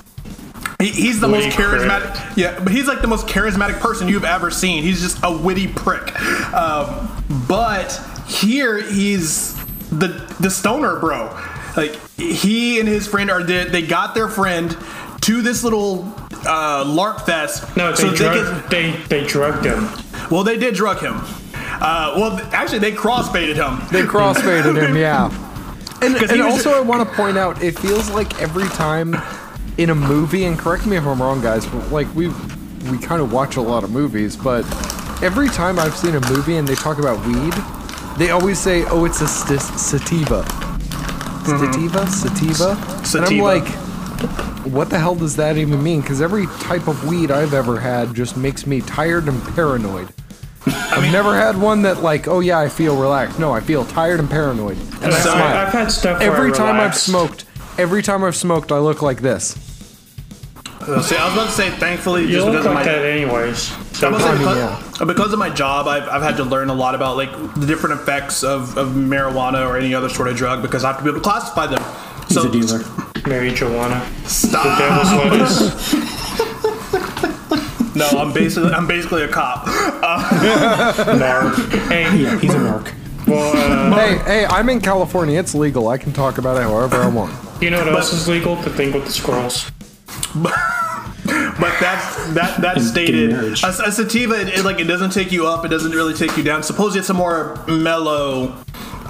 He, 0.79 0.89
he's 0.89 1.21
the 1.21 1.29
Witty 1.29 1.47
most 1.47 1.57
charismatic. 1.57 2.37
Yeah, 2.37 2.59
but 2.59 2.73
he's 2.73 2.87
like 2.87 3.01
the 3.01 3.07
most 3.07 3.27
charismatic 3.27 3.81
person 3.81 4.09
you've 4.09 4.27
ever 4.27 4.51
seen. 4.51 4.83
He's 4.83 5.01
just 5.01 5.19
a 5.23 5.35
witty 5.35 5.69
prick. 5.69 6.15
Um, 6.53 7.25
but 7.49 7.99
here 8.27 8.81
he's 8.83 9.55
the 9.91 10.09
the 10.41 10.51
stoner 10.51 10.99
bro. 10.99 11.27
Like 11.77 11.99
he 12.17 12.81
and 12.81 12.89
his 12.89 13.07
friend 13.07 13.31
are 13.31 13.43
the, 13.43 13.69
they 13.71 13.83
got 13.83 14.15
their 14.15 14.29
friend 14.29 14.77
to 15.23 15.43
this 15.43 15.63
little 15.63 16.05
uh, 16.47 16.85
LARP 16.85 17.27
fest. 17.27 17.77
No, 17.77 17.91
they, 17.91 17.97
so 17.97 18.11
they 18.11 18.17
drug, 18.17 18.63
could- 18.63 18.71
they 18.71 18.91
they 19.09 19.27
drugged 19.27 19.65
him. 19.67 19.89
well, 20.31 20.43
they 20.43 20.57
did 20.59 20.75
drug 20.75 20.99
him. 21.01 21.17
Uh, 21.79 22.15
well, 22.17 22.41
actually, 22.55 22.79
they 22.79 22.93
crossfaded 22.93 23.57
him. 23.57 23.87
They 23.93 24.03
crossfaded 24.03 24.83
him, 24.83 24.97
yeah. 24.97 25.31
And, 26.03 26.15
'Cause 26.15 26.31
and 26.31 26.43
also, 26.43 26.71
ju- 26.73 26.77
I 26.77 26.81
want 26.81 27.09
to 27.09 27.15
point 27.17 27.39
out, 27.39 27.63
it 27.63 27.79
feels 27.79 28.11
like 28.11 28.39
every 28.41 28.69
time 28.69 29.17
in 29.79 29.89
a 29.89 29.95
movie, 29.95 30.45
and 30.45 30.59
correct 30.59 30.85
me 30.87 30.97
if 30.99 31.07
I'm 31.07 31.21
wrong, 31.23 31.41
guys, 31.41 31.65
but 31.67 31.91
like 31.91 32.07
we 32.15 32.29
we 32.91 32.99
kind 32.99 33.21
of 33.23 33.33
watch 33.33 33.57
a 33.57 33.63
lot 33.63 33.83
of 33.83 33.91
movies, 33.91 34.37
but 34.37 34.61
every 35.23 35.49
time 35.49 35.79
I've 35.79 35.97
seen 35.97 36.15
a 36.15 36.21
movie 36.31 36.57
and 36.57 36.69
they 36.69 36.75
talk 36.75 36.99
about 36.99 37.25
weed, 37.27 37.55
they 38.19 38.31
always 38.31 38.59
say, 38.59 38.85
"Oh, 38.87 39.05
it's 39.05 39.21
a 39.21 39.29
st- 39.29 39.61
sativa." 39.61 40.45
Sativa, 41.47 42.05
sativa, 42.09 42.71
and 43.19 43.25
I'm 43.25 43.39
like, 43.39 43.69
what 44.67 44.91
the 44.91 44.99
hell 44.99 45.15
does 45.15 45.37
that 45.37 45.57
even 45.57 45.81
mean? 45.81 46.01
Because 46.01 46.21
every 46.21 46.47
type 46.61 46.89
of 46.89 47.07
weed 47.07 47.31
I've 47.31 47.55
ever 47.55 47.79
had 47.79 48.15
just 48.15 48.37
makes 48.37 48.67
me 48.67 48.81
tired 48.81 49.29
and 49.29 49.41
paranoid. 49.55 50.13
I've 50.67 51.13
never 51.13 51.37
had 51.37 51.57
one 51.57 51.83
that 51.83 52.03
like, 52.03 52.27
oh 52.27 52.41
yeah, 52.41 52.59
I 52.59 52.69
feel 52.69 52.97
relaxed. 53.01 53.39
No, 53.39 53.53
I 53.53 53.61
feel 53.61 53.85
tired 53.85 54.19
and 54.19 54.29
paranoid. 54.29 54.77
And 55.03 55.15
I 55.15 55.19
So 55.21 55.31
smile. 55.31 55.57
I've 55.57 55.73
had 55.73 55.93
stuff 55.93 56.21
every 56.21 56.51
I 56.51 56.55
time 56.57 56.81
I've 56.81 56.97
smoked, 56.97 57.45
every 57.79 58.03
time 58.03 58.25
I've 58.25 58.35
smoked, 58.35 58.73
I 58.73 58.79
look 58.79 59.03
like 59.03 59.21
this. 59.21 59.55
Uh, 60.81 61.01
see, 61.01 61.17
I 61.17 61.25
was 61.27 61.35
about 61.35 61.47
to 61.47 61.53
say, 61.53 61.71
thankfully, 61.71 62.23
You 62.23 62.29
just 62.33 62.47
look 62.47 62.53
because 62.55 62.67
of 62.67 62.75
like 62.75 62.87
my 62.87 62.93
that 62.93 63.05
anyways. 63.05 63.71
I 63.97 63.99
So 63.99 64.11
was 64.11 64.23
gonna 64.23 64.39
say, 64.39 64.45
I 64.45 64.57
mean, 64.57 64.77
because, 64.93 65.07
because 65.09 65.33
of 65.33 65.39
my 65.39 65.49
job, 65.51 65.87
I've, 65.89 66.09
I've 66.09 66.23
had 66.23 66.37
to 66.37 66.45
learn 66.45 66.69
a 66.71 66.75
lot 66.75 66.95
about 66.95 67.17
like 67.17 67.31
the 67.55 67.67
different 67.67 68.01
effects 68.01 68.43
of, 68.45 68.77
of 68.77 68.89
marijuana 68.91 69.67
or 69.67 69.77
any 69.77 69.95
other 69.95 70.09
sort 70.09 70.29
of 70.29 70.37
drug 70.37 70.61
because 70.63 70.85
I 70.85 70.89
have 70.89 70.99
to 70.99 71.05
be 71.05 71.11
able 71.11 71.21
to 71.21 71.25
classify 71.25 71.67
them. 71.67 71.83
He's 72.29 72.37
so 72.41 72.49
a 72.49 72.53
dealer. 72.53 72.81
Mary 73.27 73.51
Joanna. 73.53 74.07
stop. 74.27 74.79
Devil's 74.79 75.13
lettuce. 75.13 76.17
No, 77.97 78.07
I'm 78.09 78.31
basically 78.35 78.73
I'm 78.73 78.87
basically 78.87 79.23
a 79.23 79.29
cop. 79.29 79.67
Mark. 81.19 81.57
Hey, 81.89 82.03
Yeah, 82.21 82.39
he's 82.39 82.53
a 82.53 82.59
narc. 82.59 82.93
well, 83.27 83.57
uh, 83.57 83.97
Hey, 83.97 84.19
hey, 84.19 84.45
I'm 84.51 84.69
in 84.69 84.83
California. 84.83 85.39
It's 85.41 85.55
legal. 85.55 85.89
I 85.89 85.97
can 85.97 86.13
talk 86.13 86.37
about 86.37 86.59
it 86.59 86.65
however 86.65 86.97
I 86.97 87.09
want. 87.09 87.33
you 87.63 87.71
know 87.71 87.79
what 87.79 87.89
else 87.95 88.13
is 88.13 88.29
legal? 88.29 88.57
The 88.57 88.69
thing 88.69 88.93
with 88.93 89.07
the 89.07 89.13
squirrels. 89.13 89.71
But 91.27 91.61
but 91.61 91.75
that's 91.81 92.29
that 92.35 92.61
that's 92.61 92.79
And 92.79 92.87
stated. 92.87 93.33
A, 93.33 93.69
a 93.69 93.93
sativa, 93.93 94.41
it, 94.41 94.49
it, 94.61 94.65
like 94.65 94.79
it 94.81 94.85
doesn't 94.85 95.11
take 95.11 95.33
you 95.33 95.47
up. 95.47 95.65
It 95.65 95.69
doesn't 95.69 95.93
really 95.93 96.15
take 96.15 96.37
you 96.37 96.43
down. 96.43 96.63
Supposedly, 96.63 97.01
it's 97.01 97.11
a 97.11 97.15
more 97.15 97.57
mellow, 97.67 98.53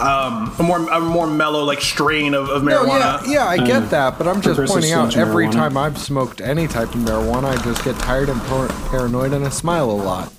um, 0.00 0.54
a 0.58 0.62
more 0.62 0.78
a 0.90 1.00
more 1.00 1.26
mellow 1.26 1.64
like 1.64 1.80
strain 1.80 2.34
of, 2.34 2.48
of 2.48 2.62
No, 2.64 2.84
marijuana. 2.84 3.26
yeah, 3.26 3.32
yeah, 3.32 3.46
I 3.46 3.58
get 3.58 3.90
that, 3.90 4.16
but 4.18 4.26
I'm 4.26 4.40
just 4.40 4.60
pointing 4.70 4.92
out 4.92 5.16
every 5.16 5.46
marijuana. 5.46 5.52
time 5.52 5.76
I've 5.76 5.98
smoked 5.98 6.40
any 6.40 6.66
type 6.66 6.94
of 6.94 7.00
marijuana, 7.02 7.58
I 7.58 7.62
just 7.62 7.84
get 7.84 7.96
tired 7.98 8.28
and 8.28 8.40
par- 8.42 8.68
paranoid 8.90 9.32
and 9.32 9.44
I 9.44 9.48
smile 9.50 9.90
a 9.90 9.92
lot. 9.92 10.32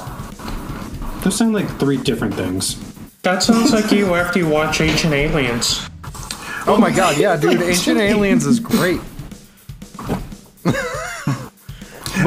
Those 1.23 1.35
sound 1.37 1.53
like 1.53 1.69
three 1.79 1.97
different 1.97 2.33
things. 2.35 2.77
That 3.23 3.43
sounds 3.43 3.73
like 3.73 3.91
you 3.91 4.15
after 4.15 4.39
you 4.39 4.47
watch 4.47 4.79
Ancient 4.81 5.13
Aliens. 5.13 5.89
Oh 6.65 6.77
my 6.79 6.91
god, 6.91 7.17
yeah, 7.17 7.35
dude, 7.37 7.61
Ancient 7.61 7.99
Aliens 7.99 8.45
is 8.45 8.59
great. 8.59 9.01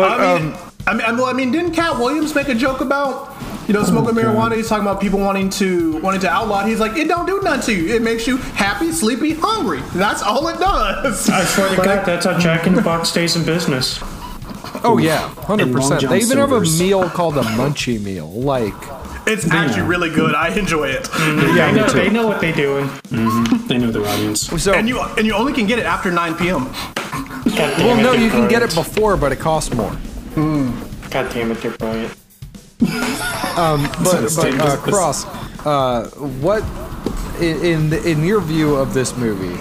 but 0.00 0.20
I 0.20 0.38
mean, 0.38 0.52
um, 0.52 0.58
I 0.86 0.94
mean, 0.94 1.16
well, 1.18 1.26
I 1.26 1.32
mean, 1.32 1.52
didn't 1.52 1.72
Katt 1.72 1.98
Williams 1.98 2.34
make 2.34 2.48
a 2.48 2.54
joke 2.54 2.80
about 2.80 3.30
you 3.68 3.74
know 3.74 3.84
smoking 3.84 4.14
marijuana? 4.14 4.56
He's 4.56 4.68
talking 4.68 4.86
about 4.86 5.00
people 5.00 5.20
wanting 5.20 5.50
to 5.50 5.98
wanting 6.00 6.20
to 6.22 6.28
outlaw. 6.30 6.64
it. 6.64 6.68
He's 6.68 6.80
like, 6.80 6.96
it 6.96 7.06
don't 7.08 7.26
do 7.26 7.40
nothing 7.42 7.62
to 7.62 7.82
you. 7.82 7.94
It 7.94 8.02
makes 8.02 8.26
you 8.26 8.38
happy, 8.38 8.90
sleepy, 8.92 9.34
hungry. 9.34 9.80
That's 9.94 10.22
all 10.22 10.48
it 10.48 10.58
does. 10.58 11.28
I 11.28 11.44
swear 11.44 11.70
to 11.70 11.76
God, 11.76 12.04
that's 12.06 12.26
how 12.26 12.38
Jack 12.38 12.66
in 12.66 12.74
the 12.74 12.82
Box 12.82 13.08
stays 13.10 13.36
in 13.36 13.44
business. 13.44 14.00
oh 14.84 14.98
yeah, 14.98 15.28
hundred 15.44 15.72
percent. 15.72 16.08
They 16.08 16.18
even 16.20 16.38
have 16.38 16.52
a 16.52 16.60
meal 16.60 17.08
called 17.10 17.36
a 17.36 17.42
munchie 17.42 18.00
meal. 18.02 18.30
Like, 18.30 18.74
It's 19.26 19.48
actually 19.50 19.82
really 19.86 20.10
good. 20.10 20.34
I 20.34 20.48
enjoy 20.56 20.88
it. 20.88 21.04
they, 21.12 21.72
know, 21.72 21.86
they 21.90 22.10
know 22.10 22.26
what 22.26 22.40
they're 22.40 22.52
doing. 22.54 22.88
They 23.68 23.78
know 23.78 23.90
their 23.90 24.04
audience. 24.06 24.48
so 24.62 24.72
And 24.72 24.88
you 24.88 25.00
and 25.00 25.26
you 25.26 25.34
only 25.34 25.52
can 25.52 25.66
get 25.66 25.78
it 25.78 25.84
after 25.84 26.10
9 26.10 26.34
p.m. 26.36 26.66
Well, 27.46 27.98
it, 27.98 28.02
no, 28.02 28.12
you 28.12 28.30
can 28.30 28.48
get 28.48 28.62
it 28.62 28.74
before, 28.74 29.16
but 29.16 29.32
it 29.32 29.38
costs 29.38 29.74
more. 29.74 29.96
God 31.10 31.32
damn 31.32 31.50
it, 31.50 31.60
they're 31.60 31.72
brilliant. 31.72 32.12
um, 33.58 33.82
But, 34.02 34.32
but 34.36 34.60
uh, 34.60 34.76
Cross, 34.78 35.26
uh, 35.66 36.08
what 36.40 36.62
in, 37.42 37.92
in 37.92 38.24
your 38.24 38.40
view 38.40 38.76
of 38.76 38.94
this 38.94 39.16
movie? 39.16 39.60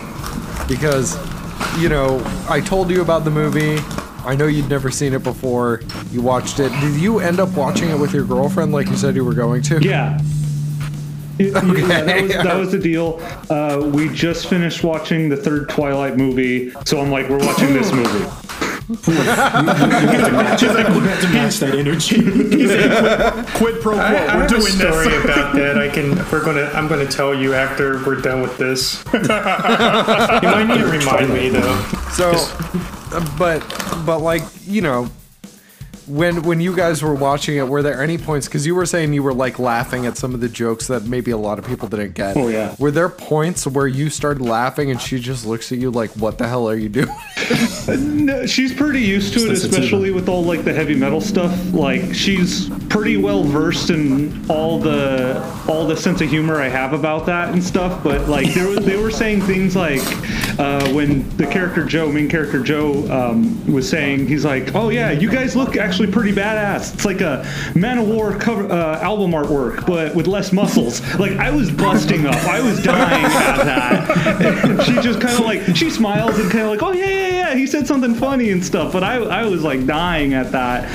Because 0.68 1.18
you 1.78 1.90
know, 1.90 2.22
I 2.50 2.62
told 2.62 2.90
you 2.90 3.02
about 3.02 3.24
the 3.24 3.32
movie. 3.32 3.78
I 4.26 4.36
know 4.36 4.48
you'd 4.48 4.70
never 4.70 4.92
seen 4.92 5.14
it 5.14 5.24
before. 5.24 5.82
You 6.12 6.22
watched 6.22 6.60
it. 6.60 6.72
Did 6.82 7.00
you 7.00 7.20
end 7.20 7.40
up 7.40 7.50
watching 7.54 7.90
it 7.90 7.98
with 7.98 8.14
your 8.14 8.26
girlfriend, 8.26 8.72
like 8.72 8.88
you 8.88 8.98
said 8.98 9.16
you 9.16 9.24
were 9.24 9.34
going 9.34 9.62
to? 9.64 9.82
Yeah. 9.82 10.20
Yeah, 11.40 11.52
that, 11.52 12.22
was, 12.22 12.32
that 12.34 12.58
was 12.58 12.72
the 12.72 12.80
deal. 12.80 13.20
Uh, 13.50 13.90
we 13.94 14.10
just 14.10 14.48
finished 14.48 14.84
watching 14.84 15.30
the 15.30 15.38
third 15.38 15.70
Twilight 15.70 16.18
movie, 16.18 16.72
so 16.86 17.00
I'm 17.00 17.10
like, 17.12 17.30
we're 17.30 17.40
watching 17.46 17.74
this 17.74 17.92
movie. 17.94 18.26
You 18.90 18.96
have 19.14 20.26
to 20.26 20.32
match, 20.32 20.62
have 20.62 21.22
to 21.22 21.30
match 21.30 21.58
that 21.60 21.76
energy. 21.76 22.24
Quid 23.58 23.82
pro 23.82 23.94
quo. 23.94 24.02
I, 24.02 24.16
I 24.16 24.38
we're 24.38 24.48
doing 24.48 24.64
a 24.64 24.66
story 24.66 25.10
this. 25.10 25.24
about 25.26 25.56
that. 25.56 25.78
I 25.78 25.90
can. 25.90 26.16
We're 26.32 26.44
gonna. 26.44 26.64
I'm 26.74 26.88
gonna 26.88 27.06
tell 27.06 27.36
you 27.36 27.54
after 27.54 28.04
we're 28.04 28.20
done 28.20 28.42
with 28.42 28.58
this. 28.58 29.04
you 29.14 29.20
might 29.20 30.66
need 30.68 30.80
to 30.80 30.88
remind 30.88 31.32
me 31.32 31.50
though. 31.50 31.82
So, 32.14 32.34
but 33.38 33.60
but 34.08 34.20
like 34.22 34.42
you 34.66 34.82
know, 34.82 35.08
when 36.10 36.44
when 36.44 36.60
you 36.60 36.76
guys 36.76 37.02
were 37.04 37.14
watching 37.14 37.58
it, 37.58 37.68
were 37.68 37.82
there 37.82 38.02
any 38.02 38.18
points? 38.18 38.48
Because 38.48 38.66
you 38.66 38.74
were 38.76 38.86
saying 38.86 39.14
you 39.14 39.24
were 39.24 39.34
like 39.34 39.60
laughing 39.60 40.06
at 40.06 40.18
some 40.18 40.34
of 40.34 40.40
the 40.42 40.50
jokes 40.50 40.88
that 40.88 41.06
maybe 41.06 41.32
a 41.32 41.38
lot 41.38 41.60
of 41.60 41.66
people 41.66 41.88
didn't 41.88 42.16
get. 42.16 42.36
Oh, 42.36 42.48
yeah. 42.48 42.76
Were 42.80 42.92
there 42.92 43.10
points 43.10 43.66
where 43.68 43.88
you 43.88 44.10
started 44.10 44.42
laughing 44.44 44.90
and 44.92 45.00
she 45.00 45.20
just 45.20 45.46
looks 45.46 45.72
at 45.72 45.78
you 45.78 45.92
like, 45.92 46.12
"What 46.12 46.38
the 46.38 46.48
hell 46.48 46.68
are 46.70 46.76
you 46.76 46.90
doing?" 46.90 47.16
No, 47.90 48.46
she's 48.46 48.72
pretty 48.74 49.02
used 49.02 49.34
to 49.34 49.40
it, 49.40 49.50
Just 49.50 49.64
the 49.64 49.70
sativa. 49.70 49.84
especially 49.86 50.12
with 50.12 50.30
all 50.30 50.44
like 50.44 50.64
the 50.64 50.74
heavy 50.74 50.94
metal 50.96 51.20
stuff. 51.22 51.52
Like 51.74 52.14
she's 52.14 52.70
pretty 52.90 53.18
well 53.18 53.44
versed 53.44 53.90
in 53.90 54.46
all 54.50 54.80
the 54.80 55.42
all 55.68 55.88
the 55.88 55.98
sense 55.98 56.22
of 56.22 56.30
humor 56.30 56.62
I 56.62 56.68
have 56.68 56.94
about 56.94 57.26
that 57.26 57.50
and 57.54 57.64
stuff. 57.64 58.04
But 58.04 58.30
like 58.30 58.54
they 58.54 58.64
were, 58.66 58.80
they 58.80 58.98
were 58.98 59.10
saying 59.10 59.42
things 59.42 59.76
like 59.76 60.02
uh, 60.60 60.92
when 60.94 61.28
the 61.38 61.48
character 61.48 61.84
Joe, 61.86 62.12
main 62.12 62.30
character 62.30 62.62
Joe, 62.62 63.10
um, 63.12 63.66
was 63.72 63.90
saying 63.90 64.28
he's 64.28 64.46
like, 64.46 64.76
"Oh 64.76 64.90
yeah, 64.90 65.10
you 65.12 65.30
guys 65.32 65.56
look 65.56 65.76
actually 65.76 65.99
pretty 66.08 66.34
badass. 66.34 66.94
It's 66.94 67.06
like 67.06 67.22
a 67.22 67.44
Manowar 67.74 68.40
cover 68.40 68.72
uh, 68.72 69.00
album 69.00 69.32
artwork, 69.32 69.86
but 69.86 70.16
with 70.16 70.28
less 70.28 70.52
muscles." 70.52 71.02
Like 71.16 71.34
I 71.34 71.52
was 71.52 71.72
busting 71.72 72.26
up. 72.26 72.36
I 72.36 72.62
was 72.62 72.82
dying 72.84 73.26
at 73.26 73.64
that. 73.64 74.66
And 74.66 74.84
she 74.86 74.94
just 74.96 75.22
kind 75.22 75.38
of 75.38 75.46
like 75.46 75.76
she 75.76 75.90
smiles 75.90 76.40
and 76.40 76.52
kind 76.52 76.66
of 76.66 76.72
like, 76.72 76.84
"Oh 76.84 76.94
yeah, 76.94 77.06
yeah, 77.06 77.28
yeah." 77.28 77.56
He 77.56 77.68
said 77.68 77.88
something 77.88 78.14
funny 78.16 78.52
and 78.52 78.64
stuff, 78.64 78.94
but 78.94 79.04
I 79.04 79.16
I 79.18 79.46
was 79.46 79.64
like 79.64 79.86
dying 79.86 80.34
at 80.34 80.52
that. 80.52 80.86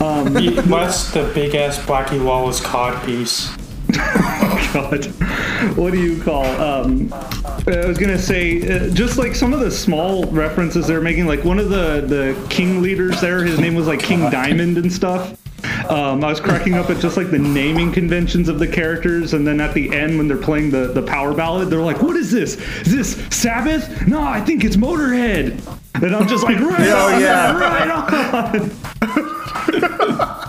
Um, 0.00 0.34
What's 0.68 1.10
the 1.12 1.30
big 1.34 1.54
ass 1.54 1.78
Blackie 1.78 2.22
Lawless 2.22 2.60
cod 2.60 3.04
piece? 3.04 3.54
What 4.74 5.92
do 5.92 6.02
you 6.02 6.20
call? 6.20 6.44
Um, 6.60 7.12
I 7.12 7.86
was 7.86 7.96
gonna 7.96 8.18
say, 8.18 8.60
uh, 8.68 8.90
just 8.90 9.18
like 9.18 9.36
some 9.36 9.52
of 9.52 9.60
the 9.60 9.70
small 9.70 10.24
references 10.24 10.88
they're 10.88 11.00
making, 11.00 11.26
like 11.26 11.44
one 11.44 11.60
of 11.60 11.68
the 11.68 12.00
the 12.00 12.46
king 12.50 12.82
leaders 12.82 13.20
there, 13.20 13.44
his 13.44 13.60
name 13.60 13.76
was 13.76 13.86
like 13.86 14.00
King 14.00 14.28
Diamond 14.30 14.76
and 14.78 14.92
stuff. 14.92 15.38
Um, 15.88 16.24
I 16.24 16.28
was 16.28 16.40
cracking 16.40 16.74
up 16.74 16.90
at 16.90 16.98
just 16.98 17.16
like 17.16 17.30
the 17.30 17.38
naming 17.38 17.92
conventions 17.92 18.48
of 18.48 18.58
the 18.58 18.66
characters, 18.66 19.32
and 19.32 19.46
then 19.46 19.60
at 19.60 19.74
the 19.74 19.94
end 19.94 20.18
when 20.18 20.26
they're 20.26 20.36
playing 20.36 20.70
the 20.70 20.88
the 20.88 21.02
power 21.02 21.32
ballad, 21.32 21.70
they're 21.70 21.80
like, 21.80 22.02
"What 22.02 22.16
is 22.16 22.32
this? 22.32 22.56
Is 22.80 22.92
this 22.92 23.26
Sabbath? 23.30 24.08
No, 24.08 24.20
I 24.22 24.40
think 24.40 24.64
it's 24.64 24.76
Motorhead." 24.76 25.60
And 26.02 26.16
I'm 26.16 26.26
just 26.26 26.42
like, 26.42 26.58
"Right 26.60 26.90
on, 26.90 27.20
yeah. 27.20 27.56
right 27.56 27.90
on." 29.02 30.40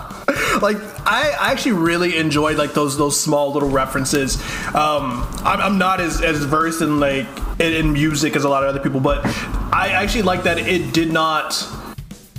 like 0.62 0.76
I, 1.06 1.36
I 1.38 1.52
actually 1.52 1.72
really 1.72 2.16
enjoyed 2.16 2.56
like 2.56 2.74
those 2.74 2.96
those 2.96 3.18
small 3.18 3.52
little 3.52 3.70
references. 3.70 4.36
Um, 4.74 5.26
I'm, 5.44 5.60
I'm 5.60 5.78
not 5.78 6.00
as, 6.00 6.22
as 6.22 6.44
versed 6.44 6.82
in 6.82 7.00
like 7.00 7.26
in, 7.60 7.72
in 7.72 7.92
music 7.92 8.36
as 8.36 8.44
a 8.44 8.48
lot 8.48 8.62
of 8.62 8.68
other 8.68 8.80
people, 8.80 9.00
but 9.00 9.24
I 9.72 9.90
actually 9.94 10.22
like 10.22 10.44
that 10.44 10.58
it 10.58 10.92
did 10.92 11.12
not 11.12 11.66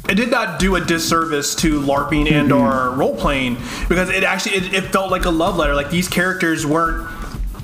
it 0.09 0.15
did 0.15 0.31
not 0.31 0.59
do 0.59 0.75
a 0.75 0.81
disservice 0.81 1.55
to 1.55 1.81
LARPing 1.81 2.31
and 2.31 2.51
or 2.51 2.91
role 2.91 3.15
playing 3.15 3.57
because 3.89 4.09
it 4.09 4.23
actually 4.23 4.55
it, 4.55 4.73
it 4.73 4.81
felt 4.85 5.11
like 5.11 5.25
a 5.25 5.29
love 5.29 5.57
letter. 5.57 5.75
Like 5.75 5.89
these 5.89 6.07
characters 6.07 6.65
weren't 6.65 7.09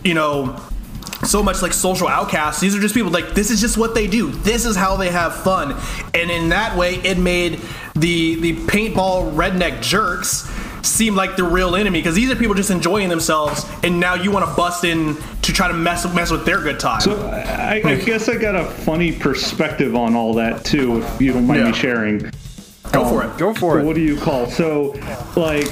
you 0.04 0.14
know 0.14 0.60
so 1.24 1.42
much 1.44 1.62
like 1.62 1.74
social 1.74 2.08
outcasts. 2.08 2.60
These 2.62 2.76
are 2.76 2.80
just 2.80 2.94
people 2.94 3.12
like 3.12 3.34
this 3.34 3.50
is 3.52 3.60
just 3.62 3.78
what 3.78 3.96
they 3.96 4.08
do. 4.08 4.32
This 4.32 4.66
is 4.66 4.76
how 4.76 4.96
they 4.98 5.10
have 5.12 5.36
fun, 5.44 5.76
and 6.14 6.30
in 6.32 6.50
that 6.50 6.78
way, 6.78 6.96
it 6.96 7.18
made 7.18 7.60
the 7.96 8.36
the 8.36 8.56
paintball 8.68 9.34
redneck 9.34 9.82
jerks 9.82 10.50
seem 10.82 11.16
like 11.16 11.38
the 11.38 11.44
real 11.44 11.76
enemy 11.78 12.00
because 12.00 12.14
these 12.16 12.30
are 12.30 12.36
people 12.36 12.54
just 12.56 12.70
enjoying 12.72 13.08
themselves, 13.10 13.66
and 13.84 14.00
now 14.00 14.16
you 14.16 14.32
want 14.32 14.46
to 14.48 14.54
bust 14.56 14.84
in 14.84 15.16
to 15.42 15.54
try 15.54 15.68
to 15.68 15.74
mess 15.74 16.06
mess 16.14 16.30
with 16.32 16.46
their 16.46 16.62
good 16.62 16.80
time. 16.80 17.02
So 17.02 17.18
I, 17.28 17.82
I 17.86 17.96
guess 17.96 18.28
I 18.30 18.36
got 18.38 18.56
a 18.56 18.66
funny 18.66 19.12
perspective 19.12 19.96
on 19.96 20.16
all 20.16 20.34
that 20.36 20.66
too, 20.66 21.02
if 21.02 21.22
you 21.22 21.34
don't 21.34 21.48
mind 21.48 21.62
Yeah. 21.62 21.72
me 21.72 21.74
sharing. 21.78 22.32
Go 22.94 23.10
for 23.10 23.24
it. 23.26 23.38
Go 23.38 23.54
for 23.54 23.80
it. 23.80 23.86
What 23.86 23.96
do 23.96 24.02
you 24.02 24.18
call? 24.18 24.46
So, 24.48 24.94
like, 25.36 25.66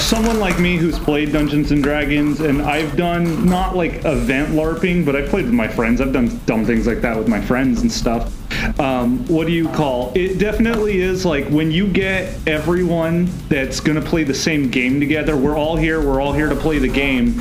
someone 0.00 0.38
like 0.38 0.60
me 0.60 0.76
who's 0.76 0.98
played 0.98 1.32
Dungeons 1.32 1.72
and 1.72 1.82
Dragons, 1.82 2.40
and 2.40 2.62
I've 2.62 2.96
done 2.96 3.44
not 3.46 3.74
like 3.74 4.04
event 4.04 4.50
LARPing, 4.50 5.04
but 5.04 5.16
I've 5.16 5.28
played 5.28 5.46
with 5.46 5.54
my 5.54 5.66
friends. 5.66 6.00
I've 6.00 6.12
done 6.12 6.40
dumb 6.46 6.64
things 6.64 6.86
like 6.86 7.00
that 7.00 7.16
with 7.16 7.26
my 7.26 7.40
friends 7.40 7.82
and 7.82 7.90
stuff. 7.90 8.32
Um, 8.78 9.26
what 9.28 9.46
do 9.46 9.52
you 9.52 9.68
call? 9.68 10.12
It 10.14 10.38
definitely 10.38 11.00
is 11.00 11.24
like 11.24 11.46
when 11.48 11.70
you 11.70 11.86
get 11.86 12.34
everyone 12.46 13.26
that's 13.48 13.80
gonna 13.80 14.00
play 14.02 14.24
the 14.24 14.34
same 14.34 14.68
game 14.70 15.00
together. 15.00 15.36
We're 15.36 15.56
all 15.56 15.76
here. 15.76 16.00
We're 16.00 16.20
all 16.20 16.32
here 16.32 16.48
to 16.48 16.56
play 16.56 16.78
the 16.78 16.88
game. 16.88 17.40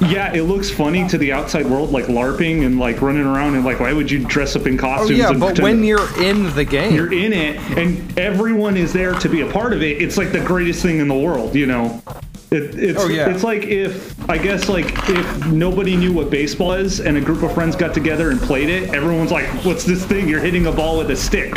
Yeah, 0.00 0.32
it 0.32 0.42
looks 0.42 0.70
funny 0.70 1.06
to 1.08 1.18
the 1.18 1.32
outside 1.32 1.66
world, 1.66 1.90
like 1.90 2.06
LARPing 2.06 2.64
and 2.66 2.78
like 2.78 3.00
running 3.02 3.24
around 3.26 3.54
and 3.54 3.64
like, 3.64 3.80
why 3.80 3.92
would 3.92 4.10
you 4.10 4.24
dress 4.24 4.56
up 4.56 4.66
in 4.66 4.74
Oh 4.74 4.78
costumes? 4.82 5.18
yeah, 5.18 5.30
and 5.30 5.40
but 5.40 5.58
when 5.60 5.84
you're 5.84 6.08
in 6.22 6.54
the 6.54 6.64
game, 6.64 6.94
you're 6.94 7.12
in 7.12 7.32
it 7.32 7.56
and 7.76 8.18
everyone 8.18 8.76
is 8.76 8.92
there 8.92 9.14
to 9.14 9.28
be 9.28 9.42
a 9.42 9.50
part 9.50 9.72
of 9.72 9.82
it 9.82 10.00
it's 10.02 10.16
like 10.16 10.32
the 10.32 10.40
greatest 10.40 10.82
thing 10.82 10.98
in 10.98 11.08
the 11.08 11.14
world 11.14 11.54
you 11.54 11.66
know 11.66 12.02
it, 12.50 12.74
it's, 12.78 13.00
Oh, 13.00 13.08
yeah. 13.08 13.30
it's 13.30 13.44
like 13.44 13.62
if 13.64 14.28
i 14.28 14.36
guess 14.36 14.68
like 14.68 14.86
if 15.08 15.46
nobody 15.46 15.96
knew 15.96 16.12
what 16.12 16.30
baseball 16.30 16.72
is 16.72 17.00
and 17.00 17.16
a 17.16 17.20
group 17.20 17.42
of 17.42 17.52
friends 17.54 17.76
got 17.76 17.94
together 17.94 18.30
and 18.30 18.40
played 18.40 18.68
it 18.68 18.92
everyone's 18.94 19.30
like 19.30 19.46
what's 19.64 19.84
this 19.84 20.04
thing? 20.04 20.28
You're 20.28 20.40
hitting 20.40 20.66
a 20.66 20.72
ball 20.72 20.98
with 20.98 21.10
a 21.10 21.16
stick. 21.16 21.54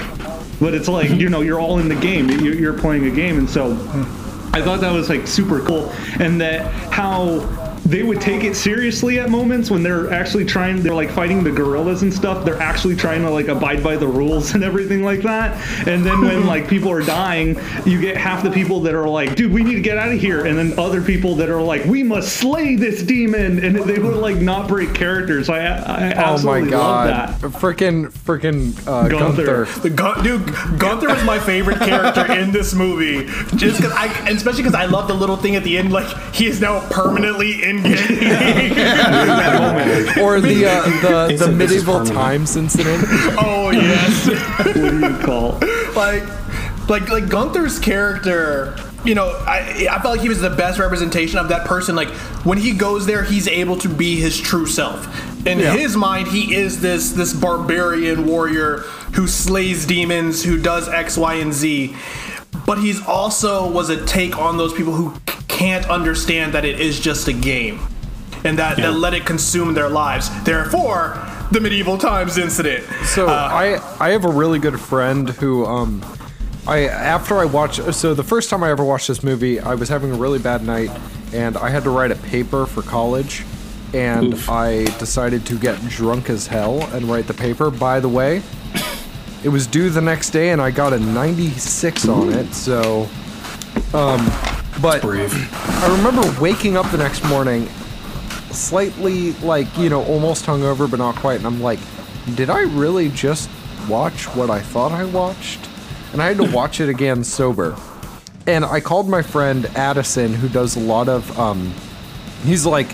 But 0.59 0.73
it's 0.73 0.87
like 0.87 1.09
you 1.09 1.29
know 1.29 1.41
you're 1.41 1.59
all 1.59 1.79
in 1.79 1.89
the 1.89 1.95
game. 1.95 2.29
You're, 2.29 2.53
you're 2.53 2.77
playing 2.77 3.05
a 3.07 3.11
game. 3.11 3.37
And 3.37 3.49
so 3.49 3.71
I 4.53 4.61
thought 4.61 4.79
that 4.81 4.91
was 4.93 5.09
like 5.09 5.27
super 5.27 5.59
cool, 5.61 5.89
and 6.19 6.39
that 6.39 6.71
how 6.93 7.39
they 7.85 8.01
would 8.03 8.21
take 8.21 8.43
it 8.43 8.55
seriously 8.55 9.19
at 9.19 9.29
moments 9.29 9.69
when 9.69 9.83
they're 9.83 10.11
actually 10.13 10.45
trying 10.45 10.81
they're 10.81 10.95
like 10.95 11.11
fighting 11.11 11.43
the 11.43 11.51
gorillas 11.51 12.01
and 12.01 12.13
stuff. 12.13 12.45
They're 12.45 12.61
actually 12.61 12.95
trying 12.95 13.21
to 13.23 13.29
like 13.29 13.47
abide 13.49 13.83
by 13.83 13.97
the 13.97 14.07
rules 14.07 14.51
and 14.55 14.63
everything 14.63 15.03
like 15.03 15.21
that. 15.23 15.57
And 15.87 16.05
then 16.05 16.21
when 16.21 16.45
like 16.53 16.67
people 16.67 16.89
are 16.91 17.01
dying 17.01 17.59
you 17.85 17.99
get 17.99 18.15
half 18.17 18.43
the 18.43 18.51
people 18.51 18.79
that 18.81 18.93
are 18.95 19.07
like 19.07 19.35
dude 19.35 19.51
we 19.51 19.63
need 19.63 19.75
to 19.75 19.81
get 19.81 19.97
out 19.97 20.11
of 20.13 20.19
here. 20.19 20.45
And 20.45 20.57
then 20.57 20.77
other 20.79 21.01
people 21.01 21.35
that 21.35 21.49
are 21.49 21.61
like 21.61 21.83
we 21.85 22.03
must 22.03 22.37
slay 22.37 22.75
this 22.75 23.03
demon. 23.03 23.63
And 23.63 23.75
they 23.75 23.99
would 23.99 24.15
like 24.15 24.37
not 24.37 24.67
break 24.67 24.93
characters 24.93 25.49
i, 25.49 25.57
I 25.57 25.63
absolutely 25.63 26.13
Oh 26.13 26.15
my 26.15 26.23
absolutely 26.33 26.69
god. 26.71 27.09
love 27.09 27.41
that. 27.41 27.49
Freaking 27.59 28.11
freaking 28.11 28.87
uh, 28.87 29.07
Gunther. 29.09 29.45
Gunther. 29.65 29.79
The 29.81 29.89
Gun- 29.89 30.23
dude, 30.23 30.45
Gunther 30.79 31.09
is 31.09 31.23
my 31.23 31.39
favorite 31.39 31.79
character 31.79 32.31
in 32.31 32.51
this 32.51 32.73
movie, 32.73 33.25
just 33.57 33.77
because 33.77 33.91
I, 33.91 34.07
and 34.27 34.37
especially 34.37 34.63
because 34.63 34.75
I 34.75 34.85
love 34.85 35.07
the 35.07 35.13
little 35.13 35.37
thing 35.37 35.55
at 35.55 35.63
the 35.63 35.77
end, 35.77 35.91
like 35.91 36.07
he 36.33 36.47
is 36.47 36.59
now 36.61 36.87
permanently 36.89 37.63
in 37.63 37.72
game. 37.81 37.93
Or 40.23 40.39
the 40.39 40.65
uh, 40.65 40.83
the, 41.01 41.27
the 41.29 41.37
said 41.37 41.57
this 41.57 41.71
is 41.71 41.85
medieval 41.85 42.05
times 42.05 42.55
incident. 42.55 43.03
oh 43.37 43.71
yes. 43.71 44.27
what 44.65 44.73
do 44.73 44.99
you 44.99 45.17
call 45.25 45.59
like 45.95 46.23
like 46.89 47.09
like 47.09 47.29
Gunther's 47.29 47.79
character 47.79 48.75
you 49.05 49.15
know 49.15 49.27
I, 49.45 49.87
I 49.91 49.99
felt 50.01 50.15
like 50.15 50.21
he 50.21 50.29
was 50.29 50.41
the 50.41 50.49
best 50.49 50.79
representation 50.79 51.39
of 51.39 51.49
that 51.49 51.67
person 51.67 51.95
like 51.95 52.09
when 52.45 52.57
he 52.57 52.71
goes 52.73 53.05
there 53.05 53.23
he's 53.23 53.47
able 53.47 53.77
to 53.77 53.89
be 53.89 54.15
his 54.19 54.39
true 54.39 54.65
self 54.65 55.05
in 55.45 55.59
Yeah. 55.59 55.75
his 55.75 55.95
mind 55.97 56.29
he 56.29 56.55
is 56.55 56.79
this 56.81 57.11
this 57.11 57.33
barbarian 57.33 58.25
warrior 58.25 58.77
who 59.15 59.27
slays 59.27 59.85
demons 59.85 60.43
who 60.43 60.57
does 60.57 60.87
x 60.87 61.17
y 61.17 61.35
and 61.35 61.53
z 61.53 61.95
but 62.65 62.79
he's 62.79 63.05
also 63.05 63.69
was 63.69 63.89
a 63.89 64.05
take 64.05 64.37
on 64.37 64.57
those 64.57 64.73
people 64.73 64.93
who 64.93 65.13
can't 65.47 65.89
understand 65.89 66.53
that 66.53 66.65
it 66.65 66.79
is 66.79 66.99
just 66.99 67.27
a 67.27 67.33
game 67.33 67.79
and 68.43 68.57
that, 68.59 68.77
that 68.77 68.93
let 68.93 69.13
it 69.13 69.25
consume 69.25 69.73
their 69.73 69.89
lives. 69.89 70.29
Therefore 70.43 71.17
the 71.51 71.59
medieval 71.61 71.97
times 71.97 72.37
incident. 72.37 72.83
So 73.05 73.27
Uh, 73.27 73.31
I 73.51 73.79
I 73.99 74.09
have 74.11 74.25
a 74.25 74.31
really 74.31 74.59
good 74.59 74.79
friend 74.79 75.29
who 75.29 75.65
um 75.65 76.03
I 76.65 76.87
after 76.87 77.37
I 77.39 77.45
watched 77.45 77.93
so 77.93 78.13
the 78.13 78.23
first 78.23 78.49
time 78.49 78.63
I 78.63 78.71
ever 78.71 78.83
watched 78.83 79.07
this 79.07 79.21
movie 79.23 79.59
I 79.59 79.75
was 79.75 79.89
having 79.89 80.11
a 80.11 80.15
really 80.15 80.39
bad 80.39 80.63
night 80.65 80.89
and 81.33 81.57
I 81.57 81.69
had 81.69 81.83
to 81.83 81.89
write 81.89 82.11
a 82.11 82.15
paper 82.15 82.65
for 82.65 82.81
college 82.81 83.43
and 83.93 84.33
I 84.49 84.85
decided 84.97 85.45
to 85.47 85.55
get 85.59 85.79
drunk 85.89 86.29
as 86.29 86.47
hell 86.47 86.81
and 86.93 87.05
write 87.05 87.27
the 87.27 87.33
paper. 87.35 87.69
By 87.69 87.99
the 87.99 88.09
way, 88.09 88.41
it 89.43 89.49
was 89.49 89.67
due 89.67 89.89
the 89.89 90.01
next 90.01 90.29
day 90.31 90.51
and 90.51 90.61
I 90.61 90.71
got 90.71 90.93
a 90.93 90.99
96 90.99 92.07
on 92.07 92.33
it. 92.33 92.53
So 92.53 93.09
um 93.93 94.25
but 94.81 95.01
Brave. 95.01 95.33
I 95.53 95.95
remember 95.95 96.41
waking 96.41 96.77
up 96.77 96.89
the 96.91 96.97
next 96.97 97.23
morning 97.25 97.67
slightly 98.53 99.33
like 99.33 99.77
you 99.77 99.89
know 99.89 100.03
almost 100.05 100.45
hungover 100.45 100.89
but 100.89 100.97
not 100.97 101.15
quite 101.15 101.37
and 101.37 101.47
i'm 101.47 101.61
like 101.61 101.79
did 102.35 102.49
i 102.49 102.61
really 102.61 103.09
just 103.09 103.49
watch 103.89 104.25
what 104.35 104.49
i 104.49 104.59
thought 104.59 104.91
i 104.91 105.03
watched 105.05 105.67
and 106.11 106.21
i 106.21 106.27
had 106.27 106.37
to 106.37 106.49
watch 106.51 106.79
it 106.79 106.87
again 106.87 107.23
sober 107.23 107.75
and 108.45 108.63
i 108.63 108.79
called 108.79 109.09
my 109.09 109.21
friend 109.21 109.65
addison 109.75 110.33
who 110.33 110.47
does 110.47 110.75
a 110.75 110.79
lot 110.79 111.09
of 111.09 111.37
um 111.39 111.73
he's 112.43 112.65
like 112.65 112.89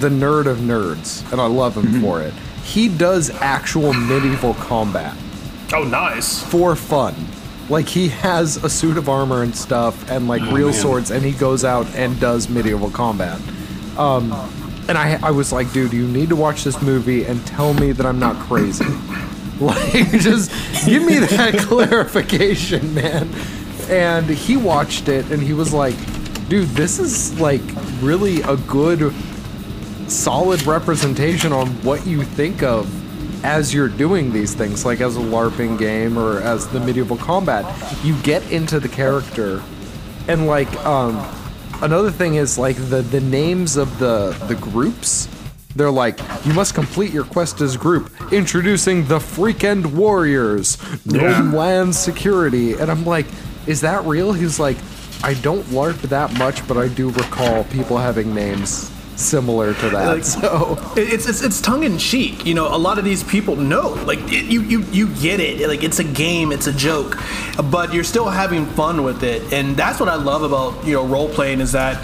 the 0.00 0.08
nerd 0.08 0.46
of 0.46 0.58
nerds 0.58 1.30
and 1.30 1.40
i 1.40 1.46
love 1.46 1.76
him 1.76 2.00
for 2.00 2.20
it 2.20 2.34
he 2.64 2.88
does 2.88 3.30
actual 3.40 3.92
medieval 3.92 4.54
combat 4.54 5.16
oh 5.72 5.84
nice 5.84 6.42
for 6.42 6.74
fun. 6.76 7.14
Like 7.68 7.86
he 7.86 8.08
has 8.08 8.56
a 8.64 8.70
suit 8.70 8.96
of 8.96 9.08
armor 9.08 9.42
and 9.42 9.54
stuff 9.54 10.10
and 10.10 10.26
like 10.26 10.42
real 10.52 10.70
man. 10.70 10.74
swords 10.74 11.10
and 11.10 11.24
he 11.24 11.32
goes 11.32 11.64
out 11.64 11.86
and 11.94 12.18
does 12.20 12.48
medieval 12.48 12.90
combat. 12.90 13.40
Um 13.96 14.32
and 14.88 14.96
I 14.96 15.18
I 15.22 15.30
was 15.30 15.52
like, 15.52 15.72
dude, 15.72 15.92
you 15.92 16.06
need 16.06 16.30
to 16.30 16.36
watch 16.36 16.64
this 16.64 16.80
movie 16.80 17.24
and 17.24 17.44
tell 17.46 17.74
me 17.74 17.92
that 17.92 18.06
I'm 18.06 18.18
not 18.18 18.36
crazy. 18.46 18.84
like 19.60 20.10
just 20.12 20.50
give 20.86 21.04
me 21.04 21.18
that 21.18 21.54
clarification, 21.68 22.94
man. 22.94 23.28
And 23.90 24.26
he 24.26 24.56
watched 24.56 25.08
it 25.08 25.30
and 25.30 25.42
he 25.42 25.52
was 25.52 25.72
like, 25.74 25.96
dude, 26.48 26.68
this 26.70 26.98
is 26.98 27.38
like 27.38 27.62
really 28.00 28.40
a 28.42 28.56
good 28.56 29.12
solid 30.08 30.62
representation 30.66 31.52
on 31.52 31.68
what 31.82 32.06
you 32.06 32.22
think 32.22 32.62
of 32.62 32.86
as 33.44 33.72
you're 33.72 33.88
doing 33.88 34.32
these 34.32 34.54
things, 34.54 34.84
like 34.84 35.00
as 35.00 35.16
a 35.16 35.20
LARPing 35.20 35.78
game 35.78 36.18
or 36.18 36.40
as 36.40 36.66
the 36.68 36.80
medieval 36.80 37.16
combat. 37.16 37.64
You 38.04 38.20
get 38.22 38.50
into 38.50 38.80
the 38.80 38.88
character, 38.88 39.62
and 40.26 40.46
like 40.46 40.72
um, 40.84 41.24
another 41.82 42.10
thing 42.10 42.34
is 42.34 42.58
like 42.58 42.76
the 42.76 43.02
the 43.02 43.20
names 43.20 43.76
of 43.76 43.98
the 43.98 44.36
the 44.48 44.54
groups. 44.56 45.28
They're 45.76 45.90
like, 45.90 46.18
you 46.44 46.54
must 46.54 46.74
complete 46.74 47.12
your 47.12 47.24
quest 47.24 47.60
as 47.60 47.76
group. 47.76 48.10
Introducing 48.32 49.06
the 49.06 49.18
Freakend 49.18 49.86
Warriors, 49.86 50.76
Gnome 51.06 51.52
Land 51.52 51.94
Security, 51.94 52.72
and 52.72 52.90
I'm 52.90 53.04
like, 53.04 53.26
is 53.66 53.82
that 53.82 54.04
real? 54.04 54.32
He's 54.32 54.58
like, 54.58 54.76
I 55.22 55.34
don't 55.34 55.62
LARP 55.66 56.00
that 56.08 56.36
much, 56.36 56.66
but 56.66 56.78
I 56.78 56.88
do 56.88 57.10
recall 57.10 57.62
people 57.64 57.96
having 57.96 58.34
names 58.34 58.90
similar 59.18 59.74
to 59.74 59.90
that. 59.90 60.06
Like- 60.08 60.24
so 60.24 60.78
It's, 60.96 61.28
it's 61.28 61.42
it's 61.42 61.60
tongue 61.60 61.84
in 61.84 61.98
cheek. 61.98 62.46
You 62.46 62.54
know, 62.54 62.74
a 62.74 62.78
lot 62.78 62.98
of 62.98 63.04
these 63.04 63.22
people 63.24 63.56
know, 63.56 63.90
like 64.06 64.20
it, 64.32 64.44
you 64.46 64.62
you 64.62 64.82
you 64.92 65.08
get 65.16 65.40
it. 65.40 65.66
Like 65.68 65.82
it's 65.82 65.98
a 65.98 66.04
game, 66.04 66.52
it's 66.52 66.66
a 66.66 66.72
joke, 66.72 67.18
but 67.70 67.92
you're 67.92 68.04
still 68.04 68.28
having 68.28 68.66
fun 68.66 69.02
with 69.02 69.22
it, 69.22 69.52
and 69.52 69.76
that's 69.76 69.98
what 70.00 70.08
I 70.08 70.14
love 70.16 70.42
about 70.42 70.86
you 70.86 70.94
know 70.94 71.04
role 71.06 71.28
playing 71.28 71.60
is 71.60 71.72
that 71.72 72.00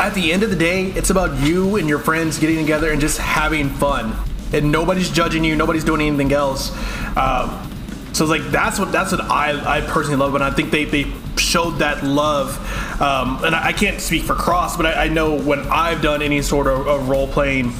at 0.00 0.14
the 0.14 0.32
end 0.32 0.42
of 0.42 0.50
the 0.50 0.56
day, 0.56 0.86
it's 0.86 1.10
about 1.10 1.38
you 1.46 1.76
and 1.76 1.88
your 1.88 1.98
friends 2.00 2.38
getting 2.38 2.56
together 2.58 2.90
and 2.90 3.00
just 3.00 3.18
having 3.18 3.68
fun, 3.68 4.16
and 4.52 4.72
nobody's 4.72 5.10
judging 5.10 5.44
you, 5.44 5.54
nobody's 5.56 5.84
doing 5.84 6.00
anything 6.00 6.32
else. 6.32 6.70
Um, 7.16 7.70
so 8.14 8.24
it's 8.24 8.30
like 8.30 8.52
that's 8.52 8.78
what 8.78 8.92
that's 8.92 9.10
what 9.10 9.22
I, 9.22 9.78
I 9.78 9.80
personally 9.80 10.18
love, 10.18 10.36
and 10.36 10.44
I 10.44 10.50
think 10.50 10.70
they, 10.70 10.84
they 10.84 11.12
showed 11.36 11.78
that 11.78 12.04
love. 12.04 12.56
Um, 13.00 13.42
and 13.44 13.56
I, 13.56 13.66
I 13.66 13.72
can't 13.72 14.00
speak 14.00 14.22
for 14.22 14.34
Cross, 14.34 14.76
but 14.76 14.86
I, 14.86 15.06
I 15.06 15.08
know 15.08 15.36
when 15.36 15.58
I've 15.60 16.00
done 16.00 16.22
any 16.22 16.40
sort 16.40 16.68
of, 16.68 16.86
of 16.86 17.08
role 17.08 17.26
playing, 17.26 17.72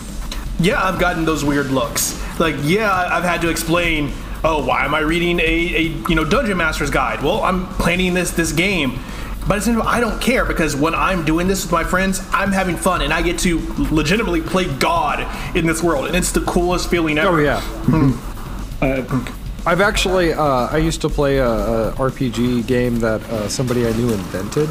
yeah, 0.59 0.83
I've 0.83 0.99
gotten 0.99 1.25
those 1.25 1.45
weird 1.45 1.67
looks. 1.67 2.21
Like, 2.41 2.57
yeah, 2.63 2.91
I've 2.93 3.23
had 3.23 3.43
to 3.43 3.49
explain, 3.49 4.11
oh, 4.43 4.67
why 4.67 4.85
am 4.85 4.93
I 4.93 5.01
reading 5.01 5.39
a, 5.39 5.45
a 5.45 5.83
you 6.09 6.17
know 6.17 6.25
Dungeon 6.25 6.57
Master's 6.57 6.91
Guide? 6.91 7.23
Well, 7.23 7.41
I'm 7.45 7.67
planning 7.67 8.15
this 8.15 8.33
this 8.33 8.51
game. 8.51 8.99
But 9.47 9.59
it's, 9.59 9.69
I 9.69 10.01
don't 10.01 10.21
care 10.21 10.45
because 10.45 10.75
when 10.75 10.95
I'm 10.95 11.25
doing 11.25 11.47
this 11.47 11.63
with 11.65 11.71
my 11.71 11.85
friends, 11.85 12.21
I'm 12.33 12.51
having 12.51 12.77
fun 12.77 13.03
and 13.03 13.13
I 13.13 13.23
get 13.23 13.39
to 13.41 13.61
legitimately 13.91 14.41
play 14.41 14.65
God 14.79 15.21
in 15.55 15.67
this 15.67 15.81
world, 15.81 16.07
and 16.07 16.17
it's 16.17 16.33
the 16.33 16.41
coolest 16.41 16.91
feeling 16.91 17.19
ever. 17.19 17.39
Oh 17.39 17.43
yeah. 17.43 17.61
Hmm. 17.61 18.11
Mm-hmm. 18.11 19.31
Uh, 19.31 19.44
I've 19.67 19.81
actually 19.81 20.33
uh, 20.33 20.43
I 20.71 20.77
used 20.77 21.01
to 21.03 21.09
play 21.09 21.39
a, 21.39 21.49
a 21.49 21.93
RPG 21.93 22.67
game 22.67 22.99
that 23.01 23.23
uh, 23.31 23.49
somebody 23.49 23.87
I 23.87 23.93
knew 23.93 24.13
invented, 24.13 24.69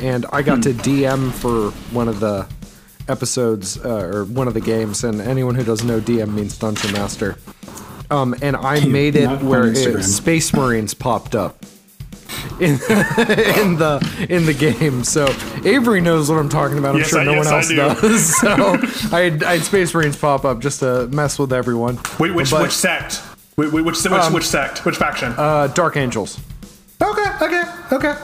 and 0.00 0.26
I 0.32 0.42
got 0.42 0.62
to 0.64 0.70
DM 0.70 1.30
for 1.32 1.70
one 1.94 2.08
of 2.08 2.18
the 2.20 2.46
episodes 3.08 3.78
uh, 3.84 4.00
or 4.12 4.24
one 4.24 4.48
of 4.48 4.54
the 4.54 4.60
games. 4.60 5.04
And 5.04 5.20
anyone 5.20 5.54
who 5.54 5.62
doesn't 5.64 5.86
know, 5.86 6.00
DM 6.00 6.34
means 6.34 6.58
Dungeon 6.58 6.92
Master. 6.92 7.36
Um, 8.10 8.34
and 8.42 8.56
I 8.56 8.84
made 8.86 9.14
it 9.16 9.26
Not 9.26 9.42
where 9.42 9.66
it, 9.68 10.02
Space 10.02 10.52
Marines 10.52 10.94
popped 10.94 11.34
up 11.36 11.64
in 12.60 12.72
in 12.72 13.76
the 13.76 14.26
in 14.28 14.46
the 14.46 14.54
game. 14.54 15.04
So 15.04 15.26
Avery 15.64 16.00
knows 16.00 16.28
what 16.28 16.38
I'm 16.38 16.48
talking 16.48 16.78
about. 16.78 16.94
I'm 16.96 17.00
Yes, 17.02 17.08
sure 17.10 17.20
I- 17.20 17.24
no 17.24 17.34
yes, 17.34 17.44
one 17.46 17.54
else 17.54 17.68
do. 17.68 17.76
does. 17.76 18.36
So 18.40 18.48
I 19.16 19.20
had, 19.20 19.42
I 19.44 19.52
had 19.58 19.62
Space 19.62 19.94
Marines 19.94 20.16
pop 20.16 20.44
up 20.44 20.58
just 20.60 20.80
to 20.80 21.06
mess 21.08 21.38
with 21.38 21.52
everyone. 21.52 21.96
Which 22.18 22.32
which, 22.32 22.50
But- 22.50 22.62
which 22.62 22.72
sect? 22.72 23.22
Which 23.58 23.72
which, 23.72 23.84
which, 23.84 24.06
Um, 24.12 24.32
which 24.32 24.46
sect? 24.46 24.84
Which 24.84 24.96
faction? 24.98 25.34
Uh, 25.36 25.66
Dark 25.66 25.96
Angels. 25.96 26.38
okay, 27.02 27.28
okay, 27.42 27.62
okay. 27.90 28.14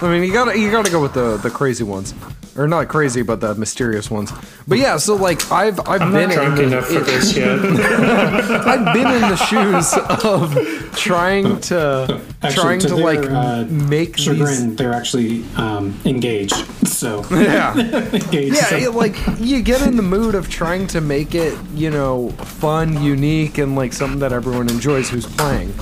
I 0.00 0.08
mean, 0.10 0.22
you 0.22 0.32
gotta 0.32 0.58
you 0.58 0.70
gotta 0.70 0.90
go 0.90 1.00
with 1.02 1.14
the 1.14 1.36
the 1.38 1.50
crazy 1.50 1.82
ones, 1.84 2.14
or 2.56 2.68
not 2.68 2.86
crazy, 2.88 3.22
but 3.22 3.40
the 3.40 3.54
mysterious 3.56 4.10
ones. 4.10 4.32
But 4.66 4.78
yeah, 4.78 4.96
so 4.96 5.16
like 5.16 5.50
I've 5.50 5.80
I've 5.88 6.02
I'm 6.02 6.12
been 6.12 6.28
not 6.28 6.34
drunk 6.36 6.58
in 6.60 6.64
enough 6.66 6.86
for 6.86 6.98
it- 6.98 7.06
this 7.06 7.36
yet. 7.36 7.58
I've 7.58 8.94
been 8.94 9.06
in 9.08 9.20
the 9.22 9.36
shoes 9.36 9.92
of 10.24 10.96
trying 10.96 11.60
to 11.62 12.20
Actually, 12.42 12.62
trying 12.62 12.78
to, 12.80 12.88
their, 12.94 13.04
like 13.04 13.30
uh, 13.30 13.64
make 13.64 14.16
chagrin, 14.16 14.76
they're 14.76 14.92
actually 14.92 15.42
um, 15.56 15.98
engaged. 16.04 16.54
So 16.86 17.24
yeah 17.32 17.74
engaged. 18.12 18.54
yeah 18.54 18.64
so- 18.66 18.76
it, 18.76 18.94
like 18.94 19.16
you 19.38 19.62
get 19.62 19.82
in 19.82 19.96
the 19.96 20.02
mood 20.02 20.34
of 20.36 20.48
trying 20.48 20.86
to 20.88 21.00
make 21.00 21.34
it 21.34 21.58
you 21.74 21.90
know 21.90 22.30
fun, 22.30 23.02
unique, 23.02 23.58
and 23.58 23.74
like 23.74 23.92
something 23.92 24.20
that 24.20 24.32
everyone 24.32 24.68
enjoys 24.68 25.10
who's 25.10 25.26
playing. 25.26 25.74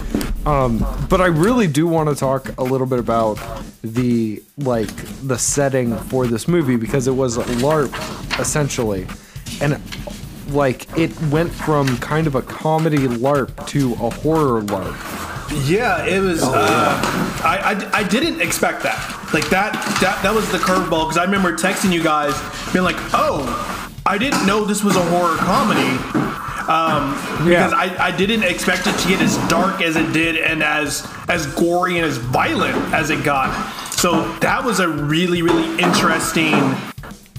Um, 0.47 0.87
but 1.11 1.21
I 1.21 1.27
really 1.27 1.67
do 1.67 1.89
want 1.89 2.09
to 2.09 2.15
talk 2.15 2.57
a 2.57 2.63
little 2.63 2.87
bit 2.87 3.01
about 3.01 3.37
the 3.83 4.43
like 4.59 4.95
the 5.27 5.37
setting 5.37 5.97
for 5.97 6.29
this 6.29 6.47
movie 6.47 6.77
because 6.77 7.09
it 7.09 7.13
was 7.13 7.37
LARP 7.37 7.93
essentially, 8.39 9.09
and 9.61 9.81
like 10.55 10.87
it 10.97 11.21
went 11.31 11.51
from 11.51 11.99
kind 11.99 12.29
of 12.29 12.37
a 12.37 12.43
comedy 12.43 13.09
LARP 13.09 13.67
to 13.67 13.95
a 13.95 14.11
horror 14.11 14.63
LARP. 14.63 15.69
Yeah, 15.69 16.07
it 16.07 16.21
was. 16.21 16.43
Oh, 16.43 16.53
uh, 16.55 17.01
I, 17.45 17.91
I 17.93 18.01
I 18.01 18.03
didn't 18.05 18.41
expect 18.41 18.85
that. 18.85 18.99
Like 19.35 19.49
that 19.51 19.73
that 20.01 20.23
that 20.23 20.33
was 20.33 20.51
the 20.53 20.59
curveball 20.59 21.09
because 21.09 21.19
I 21.19 21.25
remember 21.25 21.57
texting 21.57 21.93
you 21.93 22.03
guys, 22.05 22.35
being 22.73 22.85
like, 22.85 22.97
"Oh, 23.13 23.43
I 24.07 24.17
didn't 24.17 24.47
know 24.47 24.65
this 24.65 24.85
was 24.85 24.95
a 24.95 25.03
horror 25.03 25.37
comedy." 25.39 26.46
Um, 26.69 27.13
because 27.45 27.73
Yeah. 27.73 27.79
I, 27.79 28.09
I 28.09 28.17
didn't 28.17 28.43
expect 28.43 28.87
it 28.87 28.97
to 28.99 29.09
get 29.09 29.21
as 29.21 29.37
dark 29.49 29.81
as 29.83 29.97
it 29.97 30.13
did 30.13 30.37
and 30.37 30.63
as 30.63 31.07
as 31.29 31.47
gory 31.55 31.97
and 31.99 32.05
as 32.07 32.17
violent 32.19 32.77
as 32.93 33.11
it 33.11 33.23
got. 33.25 33.51
So 33.93 34.31
that 34.39 34.65
was 34.65 34.81
a 34.81 34.89
really 34.89 35.43
really 35.43 35.79
interesting 35.81 36.53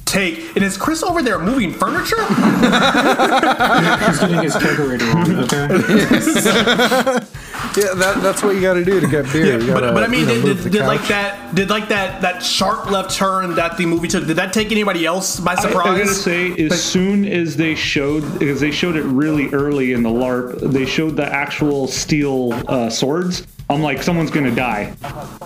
take. 0.07 0.55
And 0.55 0.63
is 0.63 0.77
Chris 0.77 1.03
over 1.03 1.21
there 1.21 1.37
moving 1.39 1.73
furniture? 1.73 2.15
He's 2.27 4.19
getting 4.19 4.41
his 4.41 4.55
kegerator 4.55 5.13
on, 5.13 5.35
okay? 7.19 7.27
Yeah, 7.75 7.93
that, 7.95 8.21
that's 8.23 8.41
what 8.41 8.55
you 8.55 8.61
got 8.61 8.73
to 8.75 8.85
do 8.85 8.99
to 8.99 9.07
get 9.07 9.31
beer. 9.31 9.59
You 9.59 9.73
but, 9.73 9.81
gotta, 9.81 9.93
but 9.93 10.03
I 10.03 10.07
mean, 10.07 10.21
you 10.21 10.25
know, 10.27 10.41
did, 10.41 10.63
did, 10.63 10.71
did 10.71 10.85
like 10.85 11.07
that? 11.07 11.53
Did 11.53 11.69
like 11.69 11.89
that 11.89 12.21
that 12.21 12.41
sharp 12.41 12.89
left 12.89 13.15
turn 13.15 13.55
that 13.55 13.77
the 13.77 13.85
movie 13.85 14.07
took? 14.07 14.25
Did 14.25 14.37
that 14.37 14.53
take 14.53 14.71
anybody 14.71 15.05
else 15.05 15.39
by 15.39 15.51
I, 15.51 15.55
I 15.55 15.61
surprise? 15.61 15.97
gotta 15.97 16.13
say, 16.13 16.53
as 16.65 16.83
soon 16.83 17.25
as 17.25 17.55
they 17.55 17.75
showed, 17.75 18.39
because 18.39 18.59
they 18.59 18.71
showed 18.71 18.95
it 18.95 19.03
really 19.03 19.49
early 19.49 19.93
in 19.93 20.01
the 20.01 20.09
LARP, 20.09 20.71
they 20.71 20.85
showed 20.85 21.15
the 21.15 21.25
actual 21.25 21.87
steel 21.87 22.53
uh, 22.67 22.89
swords. 22.89 23.45
I'm 23.69 23.81
like, 23.81 24.01
someone's 24.01 24.31
gonna 24.31 24.53
die. 24.55 24.93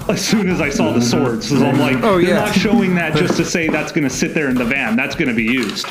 As 0.07 0.23
soon 0.23 0.49
as 0.49 0.61
I 0.61 0.69
saw 0.69 0.91
the 0.93 1.01
swords, 1.01 1.49
so 1.49 1.55
I'm 1.65 1.79
like, 1.79 1.97
Oh, 2.03 2.19
they're 2.19 2.29
yeah. 2.29 2.45
not 2.45 2.53
showing 2.53 2.93
that 2.95 3.15
just 3.15 3.35
to 3.37 3.45
say 3.55 3.67
that's 3.67 3.91
gonna 3.91 4.09
sit 4.09 4.33
there 4.33 4.47
in 4.49 4.55
the 4.55 4.65
van. 4.65 4.95
That's 4.95 5.15
gonna 5.15 5.33
be 5.33 5.43
used. 5.43 5.87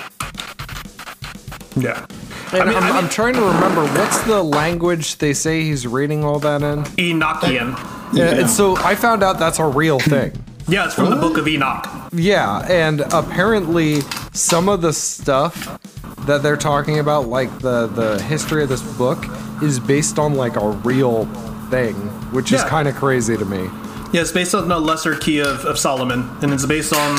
yeah. 1.77 2.07
And 2.53 2.63
I 2.63 2.65
mean- 2.67 2.77
I'm, 2.77 2.83
I 2.83 2.87
mean- 2.87 2.97
I'm 3.05 3.09
trying 3.09 3.35
to 3.35 3.41
remember 3.43 3.85
what's 3.99 4.21
the 4.23 4.43
language 4.43 5.19
they 5.19 5.33
say 5.33 5.63
he's 5.63 5.87
reading 5.87 6.25
all 6.25 6.39
that 6.41 6.63
in. 6.63 6.83
Enochian. 6.85 7.77
Yeah. 8.13 8.35
And 8.35 8.51
so 8.51 8.77
I 8.79 8.95
found 8.95 9.23
out 9.23 9.39
that's 9.39 9.59
a 9.59 9.67
real 9.67 9.99
thing. 10.01 10.33
Yeah, 10.69 10.85
it's 10.87 10.95
from 10.95 11.11
the 11.11 11.17
Book 11.17 11.37
of 11.37 11.49
Enoch. 11.49 11.85
Yeah, 12.13 12.61
and 12.71 13.01
apparently 13.13 14.01
some 14.33 14.69
of 14.69 14.83
the 14.83 14.93
stuff 14.93 15.81
that 16.27 16.43
they're 16.45 16.57
talking 16.57 17.01
about, 17.01 17.27
like 17.27 17.51
the 17.59 17.89
the 17.89 18.23
history 18.23 18.63
of 18.63 18.69
this 18.69 18.83
book, 18.97 19.25
is 19.63 19.81
based 19.81 20.19
on 20.19 20.35
like 20.35 20.55
a 20.57 20.69
real 20.71 21.25
thing, 21.71 21.95
which 22.33 22.53
is 22.53 22.61
Yeah. 22.61 22.69
kind 22.69 22.89
of 22.89 22.95
crazy 22.97 23.37
to 23.37 23.45
me. 23.45 23.69
Yeah, 24.13 24.23
it's 24.23 24.33
based 24.33 24.57
on 24.57 24.67
the 24.69 24.79
Lesser 24.79 25.15
Key 25.15 25.39
of, 25.39 25.65
of 25.65 25.79
Solomon, 25.79 26.29
and 26.43 26.53
it's 26.53 26.67
based 26.67 26.93
on 26.93 27.15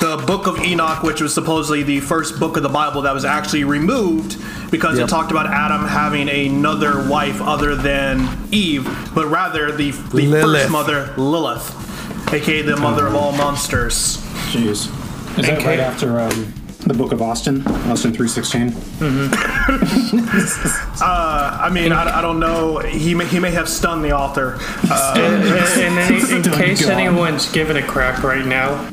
the 0.00 0.22
Book 0.26 0.46
of 0.46 0.58
Enoch, 0.62 1.02
which 1.02 1.22
was 1.22 1.32
supposedly 1.32 1.82
the 1.82 2.00
first 2.00 2.38
book 2.38 2.58
of 2.58 2.62
the 2.62 2.68
Bible 2.68 3.00
that 3.02 3.14
was 3.14 3.24
actually 3.24 3.64
removed 3.64 4.36
because 4.70 4.98
Yep. 4.98 5.06
it 5.06 5.10
talked 5.10 5.30
about 5.30 5.46
Adam 5.46 5.86
having 5.88 6.28
another 6.28 7.08
wife 7.08 7.40
other 7.40 7.74
than 7.74 8.28
Eve, 8.50 8.86
but 9.14 9.26
rather 9.30 9.72
the, 9.72 9.92
the 9.92 10.26
Lilith. 10.26 10.42
first 10.62 10.70
mother, 10.70 11.14
Lilith, 11.16 12.30
aka 12.34 12.60
the 12.60 12.76
mother 12.76 13.06
of 13.06 13.14
all 13.14 13.32
monsters. 13.32 14.18
Jeez. 14.52 14.90
Is 15.38 15.46
that 15.46 15.64
right 15.64 15.80
after 15.80 16.20
um, 16.20 16.52
the 16.86 16.94
Book 16.94 17.12
of 17.12 17.22
Austin? 17.22 17.66
Austin 17.88 18.12
316? 18.12 18.74
I 21.00 21.70
mean, 21.72 21.92
I, 21.92 22.18
I 22.18 22.22
don't 22.22 22.40
know. 22.40 22.78
He 22.78 23.14
may, 23.14 23.26
he 23.26 23.38
may 23.38 23.50
have 23.52 23.68
stunned 23.68 24.04
the 24.04 24.12
author. 24.12 24.58
Uh, 24.90 25.14
And, 25.16 25.44
and, 25.44 25.98
and 25.98 26.30
in, 26.30 26.36
in 26.36 26.42
case 26.58 26.84
gone. 26.84 26.92
anyone's 27.00 27.50
giving 27.52 27.76
a 27.76 27.82
crap 27.86 28.22
right 28.22 28.44
now, 28.46 28.90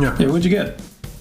Yeah, 0.00 0.10
what'd 0.26 0.44
you 0.44 0.50
get? 0.50 0.80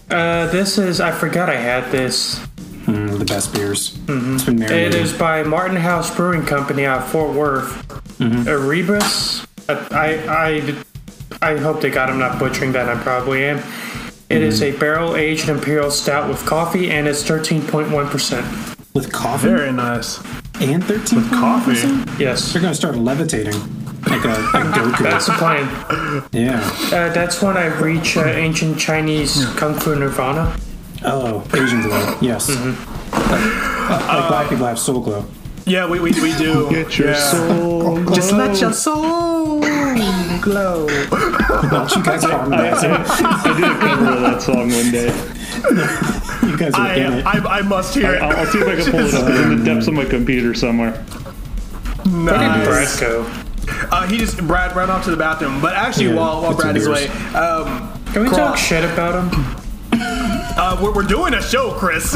uh, 0.10 0.48
this 0.48 0.78
is 0.78 1.00
I 1.02 1.12
forgot 1.12 1.50
I 1.50 1.56
had 1.56 1.92
this. 1.92 2.40
Mm, 2.86 3.18
the 3.18 3.26
best 3.26 3.54
beers. 3.54 3.98
It's 4.10 4.44
been 4.44 4.62
it 4.62 4.94
is 4.94 5.14
by 5.14 5.44
Martin 5.44 5.78
House 5.78 6.14
Brewing 6.14 6.46
Company 6.46 6.86
out 6.86 7.04
of 7.04 7.08
Fort 7.10 7.34
Worth. 7.34 8.22
Erebus. 8.22 9.46
Uh, 9.70 9.88
I 9.92 10.76
I 11.42 11.54
I 11.54 11.58
hope 11.58 11.80
to 11.82 11.90
God 11.90 12.10
I'm 12.10 12.20
not 12.20 12.38
butchering 12.40 12.74
that. 12.74 12.90
I 12.90 13.02
probably 13.02 13.46
am. 13.46 13.64
It 14.34 14.42
is 14.42 14.62
a 14.64 14.72
barrel 14.78 15.16
aged 15.16 15.48
imperial 15.50 15.92
stout 15.92 16.28
with 16.28 16.44
coffee, 16.46 16.90
and 16.92 17.08
it's 17.08 17.24
13.1 17.24 18.10
percent. 18.10 18.46
With 18.94 19.12
coffee 19.12 19.48
very 19.50 19.72
nice. 19.72 20.18
and 20.62 20.84
13 20.84 21.20
With 21.20 21.30
coffee. 21.32 21.78
Yes, 22.24 22.52
They're 22.54 22.62
gonna 22.62 22.76
start 22.76 22.96
levitating. 22.96 23.54
Like 24.08 24.24
a, 24.26 24.28
like 24.54 24.66
Goku. 24.76 25.04
that's 25.04 25.28
the 25.28 25.34
plan. 25.34 26.24
yeah. 26.32 26.60
Uh, 26.92 27.14
that's 27.14 27.42
when 27.42 27.56
I 27.58 27.68
reach 27.80 28.18
uh, 28.18 28.26
ancient 28.26 28.78
Chinese 28.78 29.46
kung 29.56 29.76
fu 29.76 29.96
nirvana. 29.96 30.56
Oh, 31.06 31.44
Asian 31.54 31.82
glow. 31.82 32.18
Yes. 32.22 32.50
Like, 32.50 34.08
like 34.08 34.28
black 34.30 34.50
people 34.50 34.66
have 34.66 34.80
soul 34.80 35.02
glow. 35.02 35.26
Yeah, 35.66 35.90
we, 35.90 36.00
we, 36.00 36.12
we 36.22 36.36
do. 36.38 36.70
Get 36.70 36.98
your 36.98 37.10
Yeah. 37.12 37.32
soul. 37.32 38.04
Just 38.14 38.32
let 38.34 38.60
your 38.60 38.74
soul 38.74 39.53
glow. 40.42 40.88
Don't 40.88 41.96
you 41.96 42.04
guys 42.04 42.24
harmonize 42.24 42.84
it? 42.84 42.92
I 42.92 43.54
did 43.56 43.64
a 43.66 43.80
cover 43.80 44.12
of 44.12 44.22
that 44.22 44.42
song 44.42 44.70
one 44.70 44.92
day. 44.92 45.12
You 46.48 46.58
guys 46.58 46.74
are 46.74 46.94
in 46.94 47.14
I, 47.14 47.20
it. 47.20 47.26
I, 47.46 47.58
I 47.60 47.62
must 47.62 47.94
hear 47.96 48.08
I, 48.08 48.16
it. 48.16 48.22
I'll, 48.22 48.38
I'll 48.38 48.46
see 48.48 48.60
if 48.60 48.68
I 48.68 48.76
can 48.82 48.92
pull 48.92 49.00
it 49.08 49.14
up. 49.14 49.30
It's 49.30 49.40
in 49.40 49.58
the 49.60 49.66
depths 49.66 49.88
of 49.88 49.94
my 49.94 50.06
computer 50.06 50.54
somewhere. 50.54 50.92
Where 50.92 52.24
Nice. 52.38 53.00
Brad? 53.00 53.26
Uh, 53.92 54.08
he 54.08 54.18
just 54.18 54.38
Brad 54.46 54.76
ran 54.76 54.90
off 54.90 55.06
to 55.06 55.12
the 55.12 55.18
bathroom. 55.18 55.62
But 55.62 55.74
actually, 55.74 56.08
Yeah, 56.08 56.16
while 56.16 56.42
while 56.42 56.56
Brad 56.56 56.76
is 56.76 56.86
away, 56.88 57.08
um, 57.34 57.92
Can 58.12 58.24
we 58.24 58.28
Cross. 58.30 58.38
talk 58.38 58.58
shit 58.58 58.84
about 58.84 59.24
him? 59.24 59.30
uh, 59.94 60.80
we're, 60.82 60.94
we're 60.94 61.04
doing 61.08 61.34
a 61.34 61.42
show, 61.42 61.72
Chris. 61.74 62.16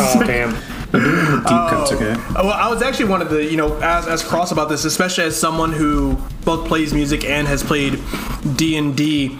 Oh 0.00 0.22
damn! 0.26 0.54
Deep 0.92 1.44
cuts, 1.44 1.92
okay? 1.92 2.12
Uh, 2.12 2.44
Well, 2.44 2.52
I 2.52 2.68
was 2.68 2.82
actually 2.82 3.10
one 3.10 3.20
of 3.22 3.30
the, 3.30 3.44
you 3.44 3.56
know, 3.56 3.76
as 3.80 4.06
as 4.06 4.22
cross 4.22 4.52
about 4.52 4.68
this, 4.68 4.84
especially 4.84 5.24
as 5.24 5.38
someone 5.38 5.72
who 5.72 6.16
both 6.44 6.66
plays 6.66 6.94
music 6.94 7.24
and 7.24 7.46
has 7.46 7.62
played 7.62 7.98
D 8.56 8.76
and 8.76 8.96
D. 8.96 9.38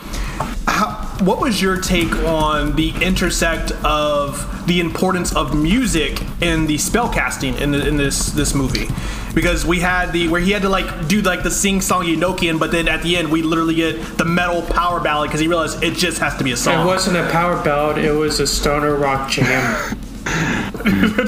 What 1.20 1.40
was 1.40 1.60
your 1.60 1.80
take 1.80 2.12
on 2.24 2.76
the 2.76 2.92
intersect 3.02 3.72
of 3.84 4.66
the 4.68 4.78
importance 4.78 5.34
of 5.34 5.52
music 5.52 6.20
in 6.40 6.68
the 6.68 6.76
spellcasting 6.76 7.60
in 7.60 7.72
the, 7.72 7.88
in 7.88 7.96
this 7.96 8.26
this 8.26 8.54
movie? 8.54 8.86
Because 9.34 9.66
we 9.66 9.80
had 9.80 10.12
the 10.12 10.28
where 10.28 10.40
he 10.40 10.52
had 10.52 10.62
to 10.62 10.68
like 10.68 11.08
do 11.08 11.20
like 11.22 11.42
the 11.42 11.50
sing 11.50 11.80
song 11.80 12.04
Enochian, 12.04 12.60
but 12.60 12.70
then 12.70 12.86
at 12.86 13.02
the 13.02 13.16
end 13.16 13.32
we 13.32 13.42
literally 13.42 13.74
get 13.74 14.00
the 14.16 14.24
metal 14.24 14.62
power 14.62 15.00
ballad 15.00 15.28
because 15.30 15.40
he 15.40 15.48
realized 15.48 15.82
it 15.82 15.94
just 15.94 16.18
has 16.20 16.36
to 16.36 16.44
be 16.44 16.52
a 16.52 16.56
song. 16.56 16.82
It 16.86 16.86
wasn't 16.86 17.16
a 17.16 17.28
power 17.32 17.60
ballad. 17.64 17.98
It 17.98 18.12
was 18.12 18.38
a 18.38 18.46
stoner 18.46 18.94
rock 18.94 19.28
jam. 19.28 19.98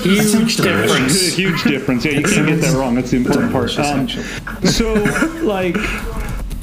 Huge 0.03 0.57
difference. 0.57 1.33
Huge 1.37 1.63
difference. 1.65 2.05
Yeah, 2.05 2.13
you 2.13 2.23
can't 2.25 2.47
get 2.47 2.61
that 2.61 2.77
wrong. 2.77 2.95
That's 2.95 3.11
the 3.11 3.17
important 3.19 3.53
part. 3.53 3.77
Um, 3.79 4.09
so, 4.65 4.95
like, 5.43 5.75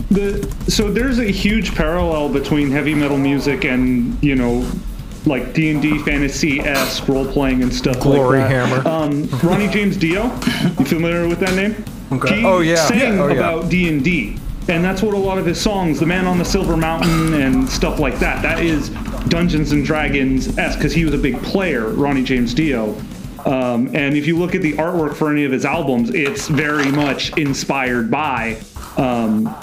the 0.10 0.48
so 0.68 0.92
there's 0.92 1.20
a 1.20 1.26
huge 1.26 1.76
parallel 1.76 2.30
between 2.30 2.72
heavy 2.72 2.94
metal 2.96 3.18
music 3.18 3.66
and 3.66 4.22
you 4.24 4.36
know, 4.36 4.70
like 5.26 5.54
D 5.54 5.70
and 5.72 5.82
D 5.82 5.98
fantasy 6.00 6.60
esque 6.62 7.08
role 7.08 7.26
playing 7.32 7.62
and 7.64 7.74
stuff 7.74 8.00
Glory 8.00 8.40
like 8.40 8.50
that. 8.50 8.68
Hammer. 8.68 8.88
Um, 8.88 9.28
Ronnie 9.44 9.68
James 9.68 9.98
Dio, 9.98 10.24
you 10.24 10.86
familiar 10.86 11.28
with 11.28 11.40
that 11.40 11.56
name? 11.56 11.84
Okay. 12.12 12.40
He 12.40 12.46
Oh, 12.46 12.60
yeah. 12.60 12.76
sang 12.76 13.20
Oh, 13.20 13.28
yeah. 13.28 13.34
about 13.34 13.70
D 13.70 13.90
and 13.90 14.04
D. 14.04 14.38
And 14.70 14.84
that's 14.84 15.02
what 15.02 15.14
a 15.14 15.18
lot 15.18 15.38
of 15.38 15.46
his 15.46 15.60
songs, 15.60 15.98
"The 16.00 16.06
Man 16.06 16.26
on 16.26 16.38
the 16.38 16.44
Silver 16.46 16.76
Mountain" 16.76 17.34
and 17.36 17.70
stuff 17.70 18.00
like 18.00 18.20
that. 18.20 18.42
That 18.42 18.60
is 18.62 18.90
Dungeons 19.30 19.72
and 19.72 19.86
Dragons 19.86 20.58
esque 20.58 20.80
because 20.80 20.94
he 20.94 21.06
was 21.06 21.14
a 21.14 21.18
big 21.18 21.42
player, 21.44 21.90
Ronnie 21.90 22.24
James 22.24 22.54
Dio. 22.54 22.96
Um, 23.46 23.96
and 23.96 24.18
if 24.18 24.28
you 24.28 24.38
look 24.38 24.56
at 24.56 24.62
the 24.62 24.74
artwork 24.74 25.16
for 25.16 25.32
any 25.32 25.46
of 25.46 25.52
his 25.52 25.66
albums, 25.66 26.10
it's 26.14 26.48
very 26.48 26.92
much 26.92 27.38
inspired 27.38 28.12
by. 28.12 28.60
Um, 28.98 29.56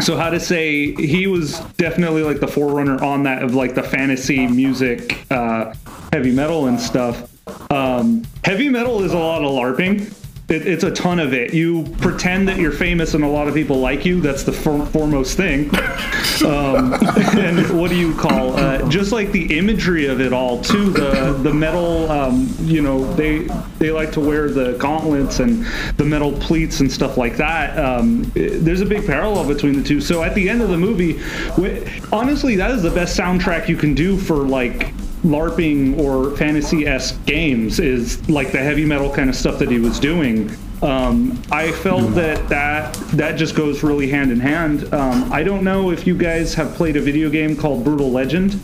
so 0.00 0.16
how 0.16 0.30
to 0.30 0.40
say 0.40 0.94
he 0.94 1.26
was 1.26 1.60
definitely 1.76 2.22
like 2.22 2.40
the 2.40 2.48
forerunner 2.48 3.02
on 3.02 3.22
that 3.24 3.42
of 3.42 3.54
like 3.54 3.74
the 3.74 3.82
fantasy 3.82 4.46
music, 4.46 5.24
uh, 5.30 5.74
heavy 6.12 6.32
metal 6.32 6.66
and 6.66 6.78
stuff. 6.78 7.30
Um, 7.70 8.24
heavy 8.44 8.68
metal 8.68 9.02
is 9.02 9.12
a 9.12 9.18
lot 9.18 9.42
of 9.42 9.50
LARPing. 9.50 10.12
It, 10.46 10.66
it's 10.66 10.84
a 10.84 10.90
ton 10.90 11.18
of 11.20 11.32
it. 11.32 11.54
You 11.54 11.84
pretend 11.98 12.48
that 12.48 12.58
you're 12.58 12.70
famous 12.72 13.14
and 13.14 13.24
a 13.24 13.28
lot 13.28 13.48
of 13.48 13.54
people 13.54 13.78
like 13.78 14.04
you. 14.04 14.20
That's 14.20 14.42
the 14.42 14.52
for- 14.52 14.84
foremost 14.86 15.36
thing. 15.36 15.70
Um, 16.44 16.92
and 17.38 17.78
what 17.78 17.90
do 17.90 17.96
you 17.96 18.12
call 18.16 18.56
uh, 18.56 18.88
just 18.88 19.12
like 19.12 19.30
the 19.30 19.56
imagery 19.56 20.06
of 20.06 20.20
it 20.20 20.32
all 20.32 20.60
too? 20.60 20.90
The 20.90 21.32
the 21.44 21.54
metal, 21.54 22.10
um, 22.10 22.52
you 22.62 22.82
know, 22.82 23.04
they 23.14 23.46
they 23.78 23.92
like 23.92 24.10
to 24.12 24.20
wear 24.20 24.50
the 24.50 24.72
gauntlets 24.72 25.38
and 25.38 25.64
the 25.96 26.04
metal 26.04 26.32
pleats 26.32 26.80
and 26.80 26.90
stuff 26.90 27.16
like 27.16 27.36
that. 27.36 27.78
Um, 27.78 28.30
it- 28.34 28.64
there's 28.64 28.80
a 28.80 28.86
big 28.86 29.06
parallel 29.06 29.46
between 29.46 29.74
the 29.80 29.84
two. 29.84 30.00
So 30.00 30.24
at 30.24 30.34
the 30.34 30.50
end 30.50 30.60
of 30.60 30.70
the 30.70 30.76
movie, 30.76 31.18
wh- 31.52 32.12
honestly, 32.12 32.56
that 32.56 32.72
is 32.72 32.82
the 32.82 32.90
best 32.90 33.16
soundtrack 33.16 33.68
you 33.68 33.76
can 33.76 33.94
do 33.94 34.16
for 34.18 34.34
like 34.38 34.92
LARPing 35.24 35.98
or 35.98 36.36
fantasy 36.36 36.86
esque 36.86 37.24
games 37.24 37.80
is 37.80 38.28
like 38.28 38.52
the 38.52 38.58
heavy 38.58 38.84
metal 38.84 39.10
kind 39.10 39.30
of 39.30 39.36
stuff 39.36 39.58
that 39.58 39.70
he 39.70 39.78
was 39.78 39.98
doing. 39.98 40.50
Um, 40.82 41.42
I 41.50 41.72
felt 41.72 42.14
that, 42.14 42.46
that 42.50 42.92
that 43.12 43.36
just 43.36 43.54
goes 43.54 43.82
really 43.82 44.10
hand 44.10 44.30
in 44.30 44.38
hand. 44.38 44.92
Um, 44.92 45.32
I 45.32 45.42
don't 45.42 45.64
know 45.64 45.90
if 45.90 46.06
you 46.06 46.16
guys 46.16 46.52
have 46.54 46.74
played 46.74 46.96
a 46.96 47.00
video 47.00 47.30
game 47.30 47.56
called 47.56 47.84
Brutal 47.84 48.10
Legend. 48.10 48.60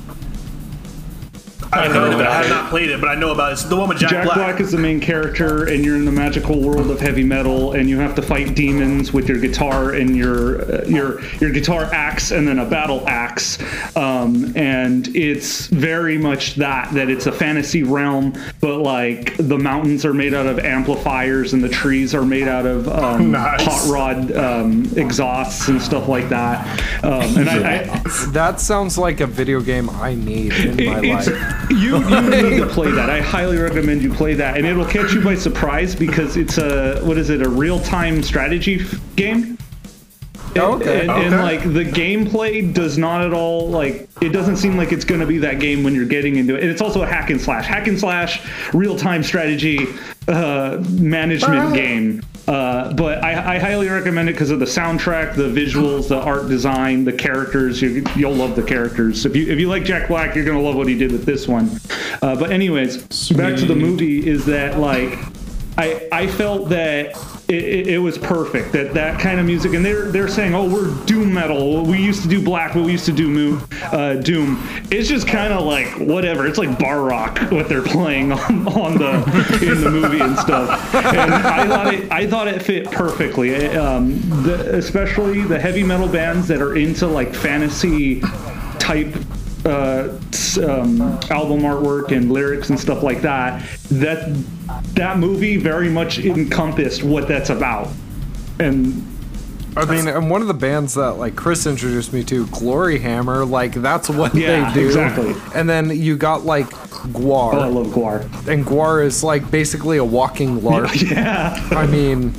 I've 1.73 1.93
know 1.93 2.01
heard 2.01 2.15
of 2.15 2.21
it. 2.21 2.27
I 2.27 2.43
have 2.43 2.49
not 2.51 2.71
played 2.71 2.91
it, 2.91 3.01
but 3.01 3.09
I 3.09 3.15
know 3.15 3.33
about 3.33 3.51
it. 3.51 3.53
It's 3.55 3.65
the 3.65 3.77
one 3.77 3.89
with 3.89 3.99
Jack, 3.99 4.11
Jack 4.11 4.25
Black. 4.25 4.61
is 4.61 4.73
the 4.73 4.79
main 4.79 5.01
character, 5.01 5.67
and 5.67 5.85
you're 5.85 5.97
in 5.97 6.05
the 6.05 6.13
magical 6.13 6.61
world 6.61 6.91
of 6.91 7.01
heavy 7.01 7.23
metal, 7.25 7.73
and 7.73 7.89
you 7.89 7.99
have 7.99 8.15
to 8.17 8.23
fight 8.23 8.55
demons 8.57 9.13
with 9.13 9.29
your 9.29 9.39
guitar 9.39 9.93
and 9.93 10.17
your 10.17 10.63
uh, 10.63 10.85
your 10.87 11.23
your 11.37 11.51
guitar 11.51 11.85
axe, 11.93 12.31
and 12.33 12.47
then 12.47 12.59
a 12.59 12.65
battle 12.67 13.07
axe. 13.09 13.59
Um, 13.97 14.53
and 14.57 15.09
it's 15.17 15.67
very 15.69 16.19
much 16.19 16.57
that 16.57 16.93
that 16.95 17.09
it's 17.09 17.27
a 17.27 17.33
fantasy 17.33 17.83
realm, 17.83 18.35
but 18.61 18.79
like 18.79 19.37
the 19.37 19.59
mountains 19.59 20.05
are 20.05 20.15
made 20.15 20.35
out 20.35 20.47
of 20.47 20.59
amplifiers, 20.59 21.53
and 21.53 21.63
the 21.63 21.69
trees 21.69 22.15
are 22.15 22.25
made 22.25 22.49
out 22.49 22.67
of 22.67 22.89
um, 22.89 23.31
Nice. 23.41 23.63
hot 23.65 23.93
rod 23.93 24.33
um, 24.33 24.87
exhausts 24.97 25.69
and 25.69 25.81
stuff 25.81 26.09
like 26.09 26.29
that. 26.31 27.05
Um, 27.05 27.37
and 27.39 27.49
I, 27.49 27.81
I, 27.95 28.03
That 28.33 28.61
sounds 28.61 28.99
like 28.99 29.21
a 29.21 29.27
video 29.27 29.61
game 29.61 29.89
I 29.91 30.15
need 30.15 30.53
in 30.53 30.85
my 30.87 31.01
life. 31.15 31.60
You, 31.81 31.99
you 31.99 32.21
need 32.31 32.59
to 32.59 32.67
play 32.67 32.91
that. 32.91 33.09
I 33.09 33.21
highly 33.21 33.57
recommend 33.57 34.03
you 34.03 34.13
play 34.13 34.35
that, 34.35 34.57
and 34.57 34.67
it'll 34.67 34.85
catch 34.85 35.13
you 35.13 35.23
by 35.23 35.35
surprise 35.35 35.95
because 35.95 36.37
it's 36.37 36.59
a 36.59 37.01
what 37.03 37.17
is 37.17 37.31
it? 37.31 37.43
A 37.43 37.49
real 37.49 37.81
time 37.81 38.23
strategy 38.23 38.81
f- 38.81 39.01
game. 39.17 39.57
Okay. 40.57 41.03
And, 41.03 41.11
and 41.11 41.37
like 41.37 41.63
the 41.63 41.85
gameplay 41.85 42.75
does 42.75 42.99
not 42.99 43.25
at 43.25 43.33
all 43.33 43.69
like 43.69 44.09
it 44.21 44.31
doesn't 44.31 44.57
seem 44.57 44.77
like 44.77 44.91
it's 44.93 45.05
going 45.05 45.21
to 45.21 45.27
be 45.27 45.39
that 45.39 45.61
game 45.61 45.85
when 45.85 45.95
you're 45.95 46.07
getting 46.07 46.37
into 46.37 46.57
it. 46.57 46.63
And 46.63 46.71
it's 46.71 46.83
also 46.83 47.03
a 47.03 47.07
hack 47.07 47.31
and 47.31 47.41
slash, 47.41 47.67
hack 47.67 47.87
and 47.87 47.99
slash, 47.99 48.43
real 48.75 48.97
time 48.97 49.23
strategy 49.23 49.87
uh, 50.29 50.83
management 50.91 51.75
game. 51.75 52.23
Uh, 52.51 52.93
but 52.95 53.23
I, 53.23 53.55
I 53.55 53.59
highly 53.61 53.89
recommend 53.89 54.29
it 54.29 54.33
because 54.33 54.51
of 54.51 54.59
the 54.59 54.65
soundtrack, 54.65 55.37
the 55.37 55.45
visuals, 55.45 56.09
the 56.09 56.19
art 56.19 56.49
design, 56.49 57.05
the 57.05 57.13
characters. 57.13 57.81
You, 57.81 58.05
you'll 58.17 58.35
love 58.35 58.57
the 58.57 58.63
characters. 58.65 59.25
If 59.25 59.37
you 59.37 59.47
if 59.53 59.61
you 59.61 59.69
like 59.69 59.85
Jack 59.85 60.09
Black, 60.09 60.35
you're 60.35 60.45
gonna 60.45 60.61
love 60.61 60.75
what 60.75 60.89
he 60.89 60.99
did 60.99 61.13
with 61.13 61.25
this 61.25 61.47
one. 61.47 61.71
Uh, 62.21 62.35
but 62.35 62.51
anyways, 62.51 63.29
back 63.31 63.57
to 63.57 63.67
the 63.67 63.77
movie. 63.77 64.29
Is 64.29 64.47
that 64.47 64.81
like 64.81 65.17
I 65.79 66.09
I 66.11 66.27
felt 66.27 66.71
that 66.71 67.17
it, 67.51 67.65
it, 67.65 67.87
it 67.89 67.99
was 67.99 68.17
perfect 68.17 68.73
that 68.73 68.95
that 68.95 69.21
kind 69.21 69.41
of 69.41 69.47
music. 69.47 69.75
And 69.75 69.85
they're 69.85 70.11
they're 70.11 70.29
saying 70.29 70.55
oh 70.55 70.69
we're 70.69 70.95
doom 71.05 71.35
metal. 71.35 71.85
We 71.85 71.99
used 71.99 72.23
to 72.23 72.29
do 72.29 72.43
black 72.43 72.75
but 72.75 72.85
we 72.85 72.93
used 72.93 73.07
to 73.07 73.13
do 73.13 73.61
uh, 73.85 74.15
doom. 74.15 74.63
It's 74.91 75.09
just 75.09 75.27
kind 75.27 75.53
of 75.53 75.65
like 75.65 75.89
whatever. 75.99 76.47
It's 76.47 76.59
like 76.59 76.79
bar 76.79 77.03
rock 77.03 77.39
what 77.51 77.69
they're 77.69 77.83
playing 77.83 78.33
on, 78.33 78.69
on 78.69 78.99
the 78.99 79.15
in 79.63 79.81
the 79.81 79.91
movie 79.91 80.21
and 80.21 80.39
stuff. 80.39 80.95
And 80.95 81.35
I 81.35 81.67
thought 81.67 81.95
it 81.95 82.13
I 82.13 82.27
thought 82.27 82.49
it 82.49 82.63
fit 82.63 82.91
perfectly. 82.91 83.51
It, 83.51 83.77
um, 83.77 84.21
the, 84.43 84.77
especially 84.77 85.43
the 85.43 85.59
heavy 85.59 85.83
metal 85.83 86.09
bands 86.09 86.47
that 86.49 86.63
are 86.63 86.77
into 86.77 87.07
like 87.07 87.35
fantasy 87.35 88.21
type 88.79 89.15
uh, 89.65 90.09
um, 90.59 91.01
album 91.31 91.61
artwork 91.61 92.13
and 92.13 92.33
lyrics 92.33 92.71
and 92.71 92.79
stuff 92.79 93.03
like 93.03 93.23
that. 93.23 93.67
That 93.91 94.29
that 94.95 95.19
movie 95.19 95.57
very 95.57 95.89
much 95.89 96.19
encompassed 96.19 97.03
what 97.03 97.29
that's 97.29 97.51
about. 97.51 97.89
And 98.59 99.07
I 99.77 99.85
mean, 99.85 100.09
and 100.09 100.29
one 100.31 100.43
of 100.43 100.49
the 100.49 100.55
bands 100.55 100.95
that 100.95 101.13
like 101.13 101.37
Chris 101.37 101.65
introduced 101.67 102.13
me 102.13 102.25
to, 102.25 102.45
Gloryhammer, 102.47 103.49
like 103.49 103.73
that's 103.75 104.09
what 104.09 104.35
Yeah, 104.35 104.73
they 104.73 104.81
do. 104.81 104.87
exactly. 104.87 105.35
And 105.55 105.69
then 105.69 105.91
you 105.91 106.17
got 106.17 106.45
like 106.45 106.67
GWAR, 106.69 107.55
oh, 107.55 107.61
I 107.61 107.67
love 107.69 107.87
GWAR. 107.89 108.23
and 108.49 108.65
GWAR 108.67 109.05
is 109.05 109.23
like 109.25 109.51
basically 109.51 109.97
a 109.99 110.05
walking 110.05 110.61
LARP. 110.63 111.11
Yeah, 111.11 111.55
I 111.71 111.87
mean, 111.87 112.33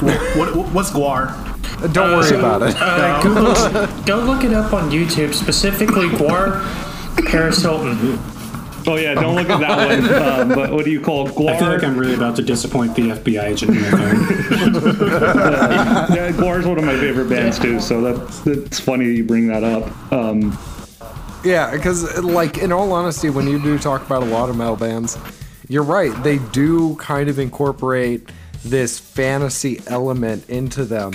What, 0.00 0.56
what- 0.56 0.72
what's 0.72 0.90
GWAR? 0.90 1.50
don't 1.92 2.12
worry 2.18 2.36
about 2.38 2.62
it. 2.62 2.74
Uh, 2.78 3.20
Google, 3.22 4.04
go 4.06 4.16
look 4.24 4.42
it 4.42 4.54
up 4.54 4.72
on 4.72 4.90
YouTube, 4.90 5.34
specifically 5.34 6.08
GWAR 6.08 6.62
Paris 7.26 7.60
Hilton. 7.62 8.18
Oh 8.86 8.96
yeah. 8.96 9.14
Don't 9.14 9.34
look 9.34 9.48
at 9.48 9.60
that 9.60 9.88
one. 9.88 10.04
Um, 10.24 10.48
but 10.48 10.72
what 10.72 10.84
do 10.84 10.90
you 10.90 11.00
call 11.00 11.28
GWAR? 11.28 11.50
I 11.50 11.58
feel 11.58 11.68
like 11.68 11.82
I'm 11.84 11.96
really 11.96 12.14
about 12.14 12.36
to 12.36 12.42
disappoint 12.42 12.94
the 12.96 13.10
FBI 13.10 13.44
agent 13.44 13.74
here. 13.74 13.82
yeah, 16.14 16.32
GWAR's 16.32 16.66
one 16.66 16.78
of 16.78 16.84
my 16.84 16.96
favorite 16.96 17.28
bands 17.28 17.58
too. 17.58 17.78
So 17.80 18.00
that's 18.00 18.40
that's 18.40 18.80
funny 18.80 19.06
you 19.06 19.24
bring 19.24 19.46
that 19.48 19.64
up. 19.64 20.12
Um, 20.12 20.58
Yeah, 21.44 21.70
because 21.70 22.22
like 22.22 22.58
in 22.58 22.72
all 22.72 22.92
honesty, 22.92 23.30
when 23.30 23.46
you 23.46 23.60
do 23.62 23.78
talk 23.78 24.04
about 24.04 24.22
a 24.22 24.26
lot 24.26 24.48
of 24.48 24.56
metal 24.56 24.76
bands, 24.76 25.18
you're 25.68 25.84
right. 25.84 26.12
They 26.22 26.38
do 26.38 26.96
kind 26.96 27.28
of 27.28 27.38
incorporate 27.38 28.28
this 28.64 28.98
fantasy 28.98 29.80
element 29.86 30.48
into 30.48 30.84
them. 30.84 31.12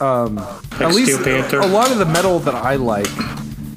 Um, 0.00 0.38
at 0.72 0.92
least 0.92 1.22
Panther. 1.22 1.60
a 1.60 1.66
lot 1.66 1.90
of 1.92 1.98
the 1.98 2.04
metal 2.06 2.40
that 2.40 2.54
I 2.54 2.76
like 2.76 3.06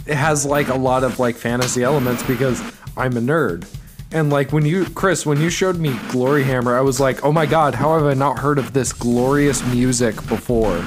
it 0.08 0.16
has 0.16 0.46
like 0.46 0.70
a 0.70 0.76
lot 0.76 1.04
of 1.04 1.20
like 1.20 1.36
fantasy 1.36 1.84
elements 1.84 2.24
because 2.24 2.62
I'm 2.98 3.16
a 3.18 3.22
nerd. 3.22 3.68
And 4.12 4.30
like 4.30 4.52
when 4.54 4.66
you, 4.66 4.86
Chris, 4.86 5.26
when 5.26 5.42
you 5.42 5.50
showed 5.50 5.78
me 5.78 5.90
Gloryhammer, 5.90 6.74
I 6.78 6.82
was 6.82 7.00
like, 7.00 7.24
oh 7.26 7.32
my 7.32 7.46
god, 7.46 7.76
how 7.76 7.96
have 7.98 8.06
I 8.06 8.14
not 8.14 8.40
heard 8.40 8.58
of 8.58 8.72
this 8.74 8.94
glorious 8.94 9.66
music 9.68 10.16
before? 10.28 10.84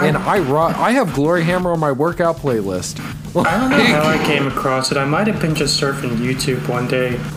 and 0.00 0.16
I 0.16 0.38
rock, 0.38 0.76
I 0.76 0.92
have 0.92 1.08
Gloryhammer 1.08 1.72
on 1.72 1.80
my 1.80 1.90
workout 1.90 2.36
playlist. 2.36 3.00
I 3.44 3.58
don't 3.58 3.70
know 3.70 3.84
how 3.84 4.08
I 4.08 4.18
came 4.24 4.46
across 4.46 4.92
it. 4.92 4.96
I 4.98 5.04
might 5.04 5.26
have 5.26 5.40
been 5.40 5.54
just 5.56 5.80
surfing 5.80 6.16
YouTube 6.18 6.68
one 6.68 6.86
day. 6.88 7.18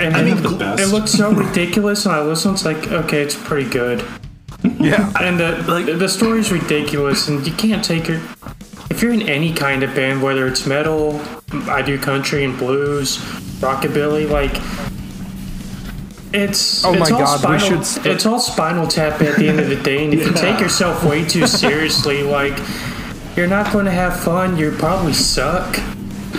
And 0.00 0.16
I 0.16 0.22
mean, 0.24 0.42
the 0.42 0.56
best. 0.58 0.82
it 0.82 0.86
looked 0.88 1.08
so 1.08 1.30
ridiculous, 1.46 2.04
and 2.04 2.14
I 2.14 2.20
listened. 2.22 2.54
It's 2.54 2.64
like, 2.64 2.88
okay, 2.90 3.22
it's 3.22 3.36
pretty 3.36 3.68
good. 3.70 4.04
Yeah. 4.80 5.12
And 5.20 5.38
the 5.38 5.62
Like- 5.68 5.98
the 5.98 6.08
story's 6.08 6.50
ridiculous, 6.50 7.28
and 7.28 7.46
you 7.46 7.52
can't 7.52 7.84
take 7.84 8.08
your. 8.08 8.20
If 8.90 9.02
you're 9.02 9.12
in 9.12 9.22
any 9.22 9.52
kind 9.52 9.84
of 9.84 9.94
band, 9.94 10.20
whether 10.22 10.48
it's 10.48 10.66
metal, 10.66 11.20
I 11.52 11.80
do 11.82 11.96
country 11.98 12.44
and 12.44 12.58
blues, 12.58 13.18
rockabilly, 13.60 14.28
like 14.28 14.50
it's 16.34 16.84
Oh 16.84 16.92
it's 16.92 17.08
my 17.08 17.14
all 17.16 17.22
God, 17.22 17.36
we 17.36 17.38
spinal, 17.58 17.58
should 17.60 17.86
st- 17.86 18.06
it's 18.06 18.26
all 18.26 18.40
spinal 18.40 18.86
tap 18.88 19.22
at 19.22 19.36
the 19.36 19.48
end 19.48 19.60
of 19.60 19.68
the 19.68 19.76
day, 19.76 20.04
and 20.04 20.12
if 20.14 20.26
you 20.26 20.32
take 20.34 20.58
yourself 20.58 21.04
way 21.04 21.24
too 21.24 21.46
seriously, 21.46 22.24
like 22.24 22.58
you're 23.36 23.46
not 23.46 23.72
going 23.72 23.84
to 23.84 23.92
have 23.92 24.18
fun. 24.20 24.56
You 24.56 24.72
probably 24.72 25.12
suck. 25.12 25.76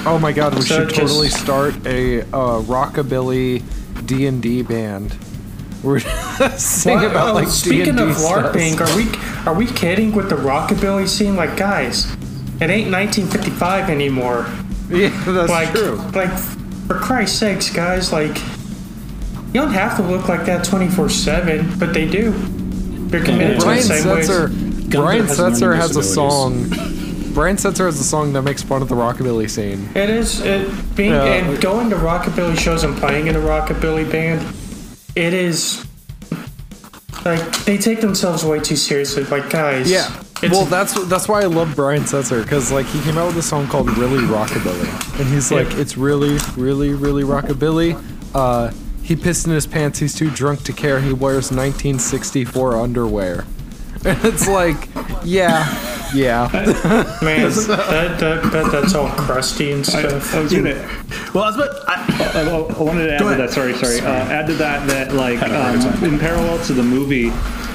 Oh 0.05 0.19
my 0.21 0.33
god, 0.33 0.55
we 0.55 0.61
So 0.61 0.79
should 0.79 0.89
just- 0.89 0.99
totally 0.99 1.29
start 1.29 1.73
a 1.87 2.21
uh, 2.23 2.61
rockabilly 2.63 3.63
D 4.05 4.27
and 4.27 4.41
D 4.43 4.61
band. 4.61 5.15
We're 5.83 5.99
sing 6.57 6.95
What? 6.95 7.05
about 7.11 7.29
Oh, 7.29 7.33
like 7.33 7.47
speaking 7.47 7.95
D&D 7.95 8.01
of 8.11 8.17
LARPing, 8.17 8.81
are 8.81 8.95
we 8.97 9.45
are 9.47 9.53
we 9.57 9.67
kidding 9.73 10.11
with 10.11 10.27
the 10.29 10.35
rockabilly 10.35 11.07
scene? 11.07 11.37
Like, 11.37 11.55
guys, 11.55 12.11
it 12.59 12.69
ain't 12.69 12.91
1955 12.91 13.89
anymore. 13.89 14.45
Yeah, 14.89 15.09
that's 15.25 15.49
Like, 15.49 15.71
true. 15.71 15.95
like 16.13 16.31
for 16.87 16.95
Christ's 16.95 17.37
sakes, 17.39 17.69
guys, 17.69 18.11
like 18.13 18.37
you 19.47 19.53
don't 19.53 19.71
have 19.73 19.97
to 19.97 20.03
look 20.03 20.27
like 20.29 20.45
that 20.45 20.63
24 20.63 21.09
seven, 21.09 21.77
but 21.79 21.93
they 21.93 22.07
do. 22.07 22.31
They're 23.09 23.23
committed 23.23 23.59
to 23.59 23.65
Brian 23.65 23.77
the 23.79 23.83
same 23.83 24.07
ways. 24.15 24.29
Setzer, 24.29 24.89
Brian 24.91 25.25
has 25.25 25.37
Setzer 25.39 25.75
has 25.75 25.95
a 25.95 26.03
song. 26.03 26.69
Brian 27.33 27.55
Setzer 27.55 27.85
has 27.85 27.99
a 27.99 28.03
song 28.03 28.33
that 28.33 28.41
makes 28.41 28.63
fun 28.63 28.81
of 28.81 28.89
the 28.89 28.95
rockabilly 28.95 29.49
scene. 29.49 29.89
It 29.95 30.09
is 30.09 30.41
it, 30.41 30.69
being 30.95 31.11
Yeah. 31.11 31.23
and 31.25 31.61
going 31.61 31.89
to 31.91 31.95
rockabilly 31.95 32.57
shows 32.57 32.83
and 32.83 32.95
playing 32.97 33.27
in 33.27 33.35
a 33.35 33.39
rockabilly 33.39 34.09
band. 34.11 34.41
It 35.15 35.33
is 35.33 35.85
like 37.25 37.41
they 37.65 37.77
take 37.77 38.01
themselves 38.01 38.43
way 38.45 38.59
too 38.59 38.75
seriously. 38.75 39.23
Like, 39.25 39.49
guys, 39.49 39.89
Yeah. 39.89 40.09
It's 40.43 40.51
well, 40.51 40.65
that's 40.65 40.93
that's 41.07 41.27
why 41.27 41.41
I 41.41 41.45
love 41.45 41.75
Brian 41.75 42.03
Setzer 42.03 42.43
because 42.43 42.71
like 42.71 42.85
he 42.87 43.01
came 43.01 43.17
out 43.17 43.27
with 43.27 43.37
a 43.37 43.41
song 43.41 43.67
called 43.67 43.89
"Really 43.97 44.23
Rockabilly," 44.23 45.19
and 45.19 45.27
he's 45.27 45.51
like, 45.51 45.67
"It's 45.71 45.97
really, 45.97 46.37
really, 46.55 46.93
really 46.93 47.23
rockabilly." 47.23 47.99
Uh, 48.35 48.71
he 49.01 49.15
pissed 49.15 49.47
in 49.47 49.53
his 49.53 49.65
pants. 49.65 49.99
He's 49.99 50.13
too 50.13 50.29
drunk 50.29 50.63
to 50.63 50.73
care. 50.73 50.99
He 50.99 51.13
wears 51.13 51.49
1964 51.51 52.75
underwear, 52.75 53.45
and 54.05 54.23
it's 54.25 54.47
like, 54.47 54.89
yeah, 55.23 55.65
yeah. 56.13 56.49
Man, 57.21 57.49
that, 57.49 58.17
that, 58.19 58.51
that, 58.51 58.71
that's 58.71 58.93
all 58.93 59.09
crusty 59.09 59.71
and 59.71 59.85
stuff. 59.85 60.35
I 60.35 60.39
was 60.41 60.53
gonna. 60.53 60.75
Well, 61.33 61.45
I 61.45 61.47
was 61.47 61.55
about, 61.55 61.89
I, 61.89 62.31
I, 62.35 62.49
I 62.49 62.81
wanted 62.81 63.07
to 63.07 63.13
add 63.13 63.19
to 63.19 63.27
ahead. 63.27 63.39
that. 63.39 63.51
Sorry, 63.51 63.73
sorry. 63.73 64.01
Uh, 64.01 64.11
add 64.11 64.47
to 64.47 64.53
that 64.55 64.87
that 64.87 65.13
like 65.13 65.41
um, 65.41 66.03
in 66.03 66.19
parallel 66.19 66.63
to 66.65 66.73
the 66.73 66.83
movie, 66.83 67.31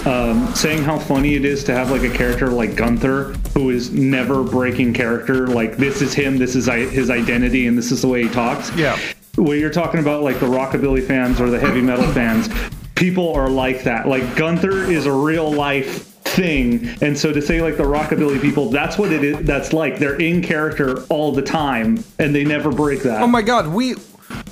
um, 0.07 0.53
saying 0.55 0.82
how 0.82 0.98
funny 0.98 1.34
it 1.34 1.44
is 1.44 1.62
to 1.64 1.74
have 1.74 1.90
like 1.90 2.03
a 2.03 2.11
character 2.11 2.48
like 2.48 2.74
Gunther 2.76 3.34
who 3.55 3.70
is 3.70 3.90
never 3.92 4.42
breaking 4.42 4.94
character. 4.94 5.46
Like 5.46 5.76
this 5.76 6.03
is 6.03 6.12
him. 6.14 6.38
This 6.38 6.57
is 6.57 6.68
I- 6.68 6.86
his 6.86 7.11
identity, 7.11 7.66
and 7.66 7.76
this 7.78 7.92
is 7.92 8.03
the 8.03 8.09
way 8.09 8.24
he 8.24 8.28
talks. 8.28 8.74
Yeah. 8.76 8.98
When 9.36 9.59
you're 9.59 9.70
talking 9.70 10.00
about 10.00 10.22
like 10.22 10.40
the 10.40 10.46
rockabilly 10.46 11.07
fans 11.07 11.40
or 11.40 11.50
the 11.50 11.59
heavy 11.61 11.80
metal 11.80 12.05
fans, 12.12 12.48
people 12.94 13.32
are 13.34 13.48
like 13.48 13.84
that. 13.84 14.09
Like 14.09 14.36
Gunther 14.36 14.90
is 14.90 15.07
a 15.07 15.12
real 15.12 15.50
life 15.53 16.09
thing 16.32 16.88
and 17.03 17.18
so 17.18 17.30
to 17.30 17.42
say 17.42 17.61
like 17.61 17.76
the 17.76 17.82
rockabilly 17.82 18.40
people 18.40 18.70
that's 18.70 18.96
what 18.96 19.12
it 19.12 19.22
is 19.22 19.36
that's 19.44 19.74
like 19.74 19.98
they're 19.98 20.18
in 20.18 20.40
character 20.40 21.03
all 21.11 21.30
the 21.30 21.42
time 21.42 22.03
and 22.18 22.34
they 22.34 22.42
never 22.42 22.70
break 22.70 23.03
that 23.03 23.20
Oh 23.20 23.26
my 23.26 23.42
god, 23.42 23.68
we 23.68 23.96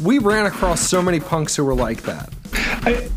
we 0.03 0.19
ran 0.19 0.45
across 0.45 0.81
so 0.87 1.01
many 1.01 1.21
punks 1.21 1.57
who 1.57 1.65
were 1.65 1.75
like 1.75 2.03
that. 2.03 2.29
I, 2.53 3.09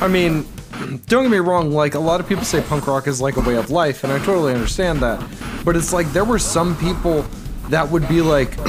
I 0.00 0.08
mean, 0.08 0.44
don't 1.06 1.22
get 1.24 1.30
me 1.30 1.38
wrong, 1.38 1.70
like 1.72 1.94
a 1.94 1.98
lot 1.98 2.20
of 2.20 2.28
people 2.28 2.44
say 2.44 2.60
punk 2.62 2.86
rock 2.86 3.06
is 3.06 3.20
like 3.20 3.36
a 3.36 3.40
way 3.40 3.56
of 3.56 3.70
life, 3.70 4.04
and 4.04 4.12
I 4.12 4.18
totally 4.18 4.52
understand 4.54 5.00
that. 5.00 5.18
But 5.64 5.76
it's 5.76 5.92
like 5.92 6.06
there 6.12 6.24
were 6.24 6.38
some 6.38 6.76
people 6.78 7.22
that 7.68 7.88
would 7.90 8.08
be 8.08 8.20
like, 8.22 8.54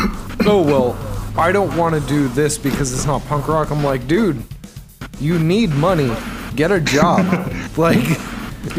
oh 0.46 0.64
well, 0.66 0.98
I 1.38 1.52
don't 1.52 1.76
want 1.78 1.96
to 1.96 2.02
do 2.08 2.28
this 2.30 2.58
because 2.58 2.94
it's 2.94 3.06
not 3.06 3.24
punk 3.26 3.48
rock. 3.48 3.72
I'm 3.72 3.84
like, 3.84 4.08
dude, 4.08 4.44
you 5.20 5.40
need 5.40 5.70
money. 5.72 6.12
Get 6.56 6.72
a 6.72 6.82
job. 6.82 7.26
like, 7.78 8.04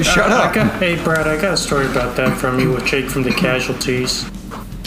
shut 0.02 0.30
I 0.30 0.48
up. 0.48 0.54
got, 0.54 0.78
hey, 0.80 1.02
Brad, 1.02 1.26
I 1.26 1.40
got 1.40 1.54
a 1.54 1.56
story 1.56 1.86
about 1.86 2.16
that 2.16 2.36
from 2.36 2.58
you 2.58 2.72
with 2.72 2.84
Jake 2.84 3.06
from 3.08 3.22
the 3.22 3.30
Casualties. 3.30 4.28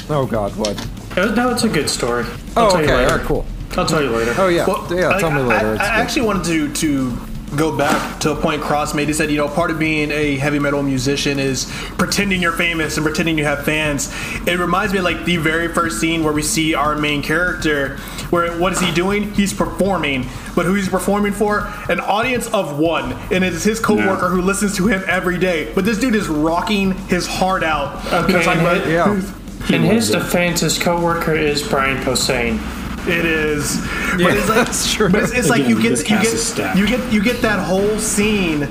Oh 0.09 0.27
God, 0.29 0.55
what? 0.57 0.77
Uh, 1.17 1.33
No, 1.33 1.49
it's 1.49 1.63
a 1.63 1.69
good 1.69 1.89
story. 1.89 2.25
I'll 2.57 2.67
Oh, 2.67 2.69
tell 2.71 2.81
okay, 2.81 2.91
you 2.91 2.97
later. 2.97 3.11
alright, 3.11 3.25
cool. 3.25 3.45
I'll 3.77 3.85
tell 3.85 4.03
you 4.03 4.09
later. 4.09 4.35
Oh 4.37 4.49
yeah, 4.49 4.67
Well, 4.67 4.85
yeah. 4.93 5.09
I- 5.09 5.19
Tell 5.19 5.31
me 5.31 5.41
later. 5.41 5.77
I, 5.79 5.85
I 5.85 5.87
actually 6.01 6.27
wanted 6.27 6.43
to 6.45 6.73
to 6.73 7.17
go 7.55 7.75
back 7.77 8.19
to 8.21 8.31
a 8.31 8.35
point 8.35 8.61
Cross 8.61 8.93
made. 8.93 9.07
He 9.07 9.13
said, 9.13 9.29
you 9.31 9.37
know, 9.37 9.47
part 9.47 9.71
of 9.71 9.79
being 9.79 10.11
a 10.11 10.37
heavy 10.37 10.59
metal 10.59 10.83
musician 10.83 11.39
is 11.39 11.71
pretending 11.97 12.41
you're 12.41 12.51
famous 12.51 12.97
and 12.97 13.05
pretending 13.05 13.37
you 13.37 13.43
have 13.45 13.63
fans. 13.65 14.13
It 14.47 14.57
reminds 14.59 14.93
me 14.93 14.99
of 14.99 15.05
like 15.05 15.25
the 15.25 15.37
very 15.37 15.67
first 15.73 15.99
scene 15.99 16.23
where 16.23 16.33
we 16.33 16.41
see 16.41 16.73
our 16.75 16.95
main 16.95 17.21
character. 17.21 17.97
Where 18.29 18.57
what 18.59 18.73
is 18.73 18.79
he 18.79 18.91
doing? 18.91 19.31
He's 19.33 19.53
performing, 19.53 20.23
but 20.55 20.65
who 20.65 20.73
he's 20.73 20.89
performing 20.89 21.33
for? 21.33 21.71
An 21.89 21.99
audience 21.99 22.47
of 22.47 22.79
one, 22.79 23.13
and 23.31 23.43
it's 23.43 23.63
his 23.63 23.79
coworker 23.79 24.29
who 24.29 24.41
listens 24.41 24.75
to 24.77 24.87
him 24.87 25.03
every 25.07 25.37
day. 25.37 25.71
But 25.73 25.85
this 25.85 25.99
dude 25.99 26.15
is 26.15 26.27
rocking 26.27 26.93
his 27.07 27.27
heart 27.27 27.63
out. 27.63 28.03
You 28.05 28.11
know, 28.11 28.17
Okay, 28.23 28.43
talking 28.43 28.61
about- 28.61 28.87
yeah. 28.87 29.21
In 29.69 29.81
his 29.83 30.09
defense, 30.09 30.59
his 30.59 30.77
coworker 30.77 31.33
is 31.33 31.63
Brian 31.65 32.03
Posehn. 32.03 32.59
It 33.05 33.25
is, 33.25 33.75
Yeah, 34.17 34.17
but 34.17 34.37
it's 34.37 34.49
like, 34.49 34.57
that's 34.65 34.93
true. 34.93 35.09
But 35.09 35.23
it's, 35.23 35.33
it's 35.33 35.49
like 35.49 35.67
you 35.67 35.81
get 35.81 35.99
you 35.99 36.21
get 36.21 36.77
you 36.77 36.87
get 36.87 37.13
you 37.13 37.23
get 37.23 37.41
that 37.41 37.59
whole 37.59 37.99
scene, 37.99 38.63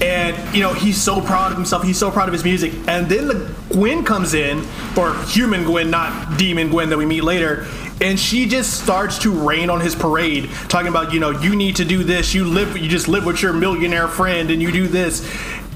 and 0.00 0.54
you 0.54 0.62
know 0.62 0.72
he's 0.72 1.00
so 1.00 1.20
proud 1.20 1.50
of 1.50 1.56
himself. 1.56 1.82
He's 1.82 1.98
so 1.98 2.10
proud 2.10 2.28
of 2.28 2.32
his 2.32 2.44
music, 2.44 2.72
and 2.86 3.08
then 3.08 3.26
the 3.26 3.54
Gwen 3.72 4.04
comes 4.04 4.34
in, 4.34 4.64
or 4.96 5.14
human 5.24 5.64
Gwen, 5.64 5.90
not 5.90 6.38
demon 6.38 6.68
Gwen 6.68 6.88
that 6.90 6.98
we 6.98 7.06
meet 7.06 7.24
later. 7.24 7.66
And 8.02 8.18
she 8.18 8.46
just 8.46 8.82
starts 8.82 9.18
to 9.18 9.30
rain 9.30 9.68
on 9.68 9.80
his 9.80 9.94
parade, 9.94 10.48
talking 10.70 10.88
about, 10.88 11.12
you 11.12 11.20
know, 11.20 11.32
you 11.32 11.54
need 11.54 11.76
to 11.76 11.84
do 11.84 12.02
this. 12.02 12.32
You 12.32 12.46
live, 12.46 12.78
you 12.78 12.88
just 12.88 13.08
live 13.08 13.26
with 13.26 13.42
your 13.42 13.52
millionaire 13.52 14.08
friend, 14.08 14.50
and 14.50 14.62
you 14.62 14.72
do 14.72 14.86
this. 14.88 15.20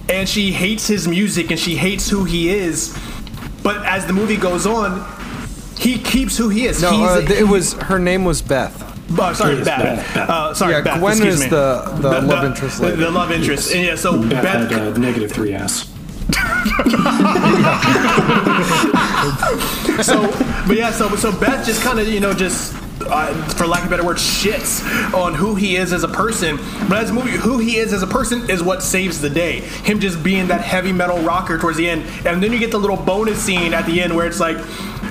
And 0.09 0.27
she 0.27 0.51
hates 0.51 0.87
his 0.87 1.07
music, 1.07 1.51
and 1.51 1.61
she 1.61 1.77
hates 1.77 2.09
who 2.09 2.25
he 2.25 2.49
is. 2.49 2.99
But 3.63 3.85
as 3.85 4.07
the 4.07 4.15
movie 4.15 4.39
goes 4.39 4.67
on, 4.67 5.01
he 5.79 5.99
keeps 5.99 6.37
who 6.37 6.49
he 6.49 6.67
is. 6.67 6.81
No, 6.83 6.91
He's 6.93 7.31
uh, 7.31 7.35
a- 7.35 7.39
it 7.41 7.49
was 7.49 7.75
her 7.75 7.99
name 7.99 8.25
was 8.25 8.41
Beth. 8.43 8.81
Oh, 9.19 9.33
sorry, 9.35 9.57
Beth. 9.57 9.65
Beth, 9.67 10.15
Beth. 10.15 10.31
Uh, 10.31 10.55
sorry, 10.55 10.73
Yeah, 10.75 10.81
Beth. 10.83 11.01
Gwen 11.01 11.13
excuse 11.13 11.35
is 11.35 11.41
me. 11.43 11.49
the- 11.49 11.99
the 12.01 12.21
love 12.23 12.45
interest 12.45 12.79
The, 12.81 12.87
lady. 12.87 12.97
the 13.03 13.11
love 13.11 13.31
interest. 13.33 13.75
And 13.75 13.85
yeah, 13.85 13.97
so 13.97 14.19
Beth 14.21 14.31
Beth. 14.43 14.71
had 14.71 14.81
uh, 14.81 14.97
negative 14.97 15.31
three 15.33 15.53
ass. 15.53 15.91
so, 20.03 20.23
but 20.67 20.77
yeah, 20.77 20.91
so 20.91 21.15
so 21.17 21.31
Beth 21.39 21.65
just 21.67 21.83
kind 21.83 21.99
of 22.01 22.09
you 22.09 22.21
know 22.21 22.33
just. 22.33 22.75
Uh, 23.07 23.35
for 23.51 23.67
lack 23.67 23.81
of 23.83 23.89
a 23.89 23.91
better 23.91 24.05
word, 24.05 24.17
shits 24.17 24.81
on 25.13 25.35
who 25.35 25.57
he 25.57 25.77
is 25.77 25.93
as 25.93 26.05
a 26.05 26.09
person. 26.09 26.57
But 26.89 26.99
as 26.99 27.11
a 27.11 27.13
movie, 27.13 27.33
who 27.33 27.59
he 27.59 27.77
is 27.77 27.93
as 27.93 28.03
a 28.03 28.07
person 28.07 28.49
is 28.49 28.63
what 28.63 28.83
saves 28.85 29.21
the 29.21 29.29
day. 29.29 29.61
Him 29.61 29.99
just 30.01 30.23
being 30.23 30.47
that 30.47 30.63
heavy 30.63 30.93
metal 30.93 31.19
rocker 31.19 31.59
towards 31.59 31.77
the 31.77 31.91
end, 31.91 32.05
and 32.25 32.43
then 32.43 32.51
you 32.53 32.59
get 32.59 32.71
the 32.71 32.79
little 32.79 32.97
bonus 32.97 33.39
scene 33.43 33.75
at 33.75 33.85
the 33.85 34.01
end 34.01 34.15
where 34.17 34.27
it's 34.27 34.41
like, 34.41 34.57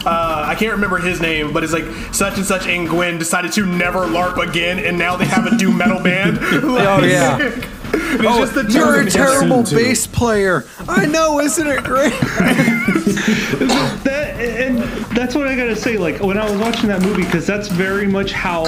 uh, 0.05 0.45
I 0.47 0.55
can't 0.55 0.73
remember 0.73 0.97
his 0.97 1.21
name, 1.21 1.53
but 1.53 1.63
it's 1.63 1.73
like 1.73 1.85
such 2.13 2.37
and 2.37 2.45
such 2.45 2.67
and 2.67 2.87
Gwen 2.87 3.17
decided 3.17 3.51
to 3.53 3.65
never 3.65 3.99
LARP 4.05 4.37
again, 4.49 4.79
and 4.79 4.97
now 4.97 5.15
they 5.15 5.25
have 5.25 5.45
a 5.45 5.57
doom 5.57 5.77
metal 5.77 6.01
band. 6.01 6.39
Oh 6.63 7.03
yeah. 7.03 7.37
it's 7.95 8.25
Oh, 8.25 8.39
just 8.39 8.55
the 8.55 8.65
you're 8.71 9.01
a 9.01 9.09
terrible 9.09 9.63
bass 9.63 10.07
player. 10.07 10.65
I 10.87 11.05
know, 11.05 11.39
isn't 11.39 11.67
it 11.67 11.83
great? 11.83 12.13
That 14.03 14.35
and 14.39 14.79
that's 15.15 15.35
what 15.35 15.47
I 15.47 15.55
gotta 15.55 15.75
say. 15.75 15.97
Like 15.97 16.19
when 16.21 16.37
I 16.37 16.49
was 16.49 16.59
watching 16.59 16.89
that 16.89 17.01
movie, 17.01 17.23
because 17.23 17.45
that's 17.47 17.67
very 17.69 18.07
much 18.07 18.31
how. 18.33 18.65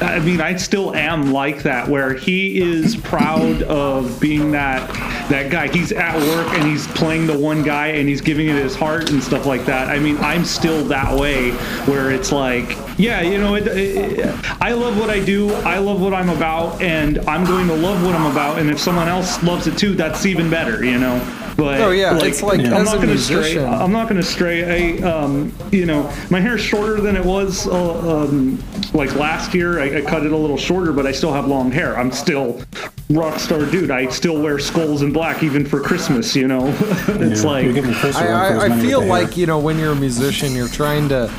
I 0.00 0.20
mean, 0.20 0.40
I 0.40 0.54
still 0.56 0.94
am 0.94 1.32
like 1.32 1.62
that, 1.64 1.88
where 1.88 2.14
he 2.14 2.60
is 2.60 2.96
proud 2.96 3.62
of 3.62 4.20
being 4.20 4.52
that 4.52 4.88
that 5.28 5.50
guy. 5.50 5.68
He's 5.68 5.92
at 5.92 6.16
work 6.16 6.52
and 6.54 6.68
he's 6.68 6.86
playing 6.88 7.26
the 7.26 7.38
one 7.38 7.62
guy 7.62 7.88
and 7.88 8.08
he's 8.08 8.20
giving 8.20 8.48
it 8.48 8.56
his 8.56 8.74
heart 8.74 9.10
and 9.10 9.22
stuff 9.22 9.46
like 9.46 9.64
that. 9.66 9.88
I 9.88 9.98
mean, 9.98 10.16
I'm 10.18 10.44
still 10.44 10.84
that 10.86 11.18
way, 11.18 11.52
where 11.86 12.10
it's 12.10 12.32
like, 12.32 12.76
yeah, 12.98 13.20
you 13.22 13.38
know, 13.38 13.54
it, 13.54 13.66
it, 13.66 14.34
I 14.60 14.72
love 14.72 14.98
what 14.98 15.10
I 15.10 15.24
do. 15.24 15.52
I 15.54 15.78
love 15.78 16.00
what 16.00 16.12
I'm 16.14 16.28
about, 16.30 16.80
and 16.82 17.18
I'm 17.20 17.44
going 17.44 17.66
to 17.68 17.74
love 17.74 18.04
what 18.04 18.14
I'm 18.14 18.30
about. 18.30 18.58
And 18.58 18.70
if 18.70 18.80
someone 18.80 19.08
else 19.08 19.42
loves 19.42 19.66
it 19.66 19.78
too, 19.78 19.94
that's 19.94 20.26
even 20.26 20.50
better, 20.50 20.84
you 20.84 20.98
know. 20.98 21.18
But 21.56 21.80
Oh, 21.80 21.90
yeah, 21.90 22.16
it's 22.22 22.42
like, 22.42 22.60
I'm 22.60 22.84
not 22.84 22.96
a 22.96 22.98
gonna 22.98 23.18
stray. 23.18 23.58
I'm 23.58 23.90
not 23.90 24.08
going 24.08 24.20
to 24.20 24.26
stray. 24.26 24.98
I, 25.00 25.08
um, 25.08 25.52
you 25.72 25.86
know, 25.86 26.04
my 26.30 26.40
hair's 26.40 26.60
shorter 26.60 27.00
than 27.00 27.16
it 27.16 27.24
was 27.24 27.66
uh, 27.66 28.22
um, 28.24 28.62
like 28.94 29.14
last 29.16 29.54
year. 29.54 29.80
I, 29.80 29.98
I 29.98 30.00
cut 30.02 30.24
it 30.24 30.30
a 30.30 30.36
little 30.36 30.56
shorter, 30.56 30.92
but 30.92 31.04
I 31.04 31.10
still 31.12 31.32
have 31.32 31.48
long 31.48 31.72
hair. 31.72 31.98
I'm 31.98 32.12
still 32.12 32.62
rock 33.10 33.38
star 33.38 33.64
dude. 33.66 33.90
I 33.90 34.08
still 34.08 34.40
wear 34.40 34.58
skulls 34.58 35.02
and 35.02 35.12
black 35.12 35.42
even 35.42 35.64
for 35.64 35.80
Christmas. 35.80 36.34
You 36.36 36.48
know, 36.48 36.66
it's 37.08 37.42
You're 37.42 37.52
like 37.52 38.16
I, 38.16 38.26
I, 38.28 38.64
I 38.66 38.80
feel 38.80 39.00
with 39.00 39.08
the 39.08 39.14
hair. 39.14 39.24
like 39.24 39.36
you 39.36 39.46
know 39.46 39.58
when 39.58 39.78
you're 39.78 39.92
a 39.92 39.96
musician, 39.96 40.52
you're 40.54 40.68
trying 40.68 41.08
to 41.08 41.32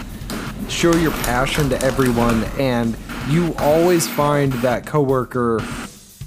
show 0.69 0.95
your 0.95 1.11
passion 1.11 1.69
to 1.69 1.81
everyone, 1.81 2.43
and 2.59 2.97
you 3.29 3.53
always 3.59 4.07
find 4.07 4.53
that 4.53 4.85
coworker 4.85 5.61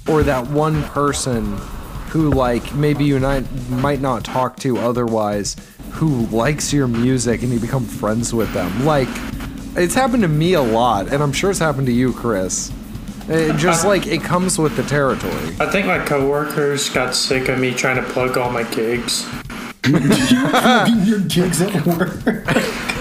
or 0.07 0.23
that 0.23 0.47
one 0.47 0.83
person 0.83 1.57
who 2.09 2.29
like 2.29 2.73
maybe 2.75 3.03
you 3.03 3.19
not, 3.19 3.43
might 3.69 4.01
not 4.01 4.23
talk 4.23 4.57
to 4.57 4.77
otherwise, 4.77 5.55
who 5.91 6.25
likes 6.27 6.71
your 6.71 6.87
music, 6.87 7.41
and 7.43 7.51
you 7.51 7.59
become 7.59 7.85
friends 7.85 8.33
with 8.33 8.53
them. 8.53 8.85
Like 8.85 9.09
it's 9.75 9.95
happened 9.95 10.21
to 10.23 10.29
me 10.29 10.53
a 10.53 10.61
lot, 10.61 11.11
and 11.11 11.21
I'm 11.23 11.33
sure 11.33 11.49
it's 11.49 11.59
happened 11.59 11.87
to 11.87 11.93
you, 11.93 12.13
Chris. 12.13 12.71
It 13.29 13.55
just 13.57 13.85
uh, 13.85 13.87
like 13.89 14.05
it 14.07 14.21
comes 14.21 14.57
with 14.59 14.75
the 14.75 14.83
territory. 14.83 15.55
I 15.59 15.69
think 15.71 15.87
my 15.87 15.99
coworkers 16.03 16.89
got 16.89 17.15
sick 17.15 17.47
of 17.49 17.59
me 17.59 17.73
trying 17.73 17.95
to 17.95 18.03
plug 18.11 18.37
all 18.37 18.51
my 18.51 18.63
gigs. 18.63 19.25
your 19.87 21.19
gigs 21.27 21.61
at 21.61 21.85
work. 21.85 22.11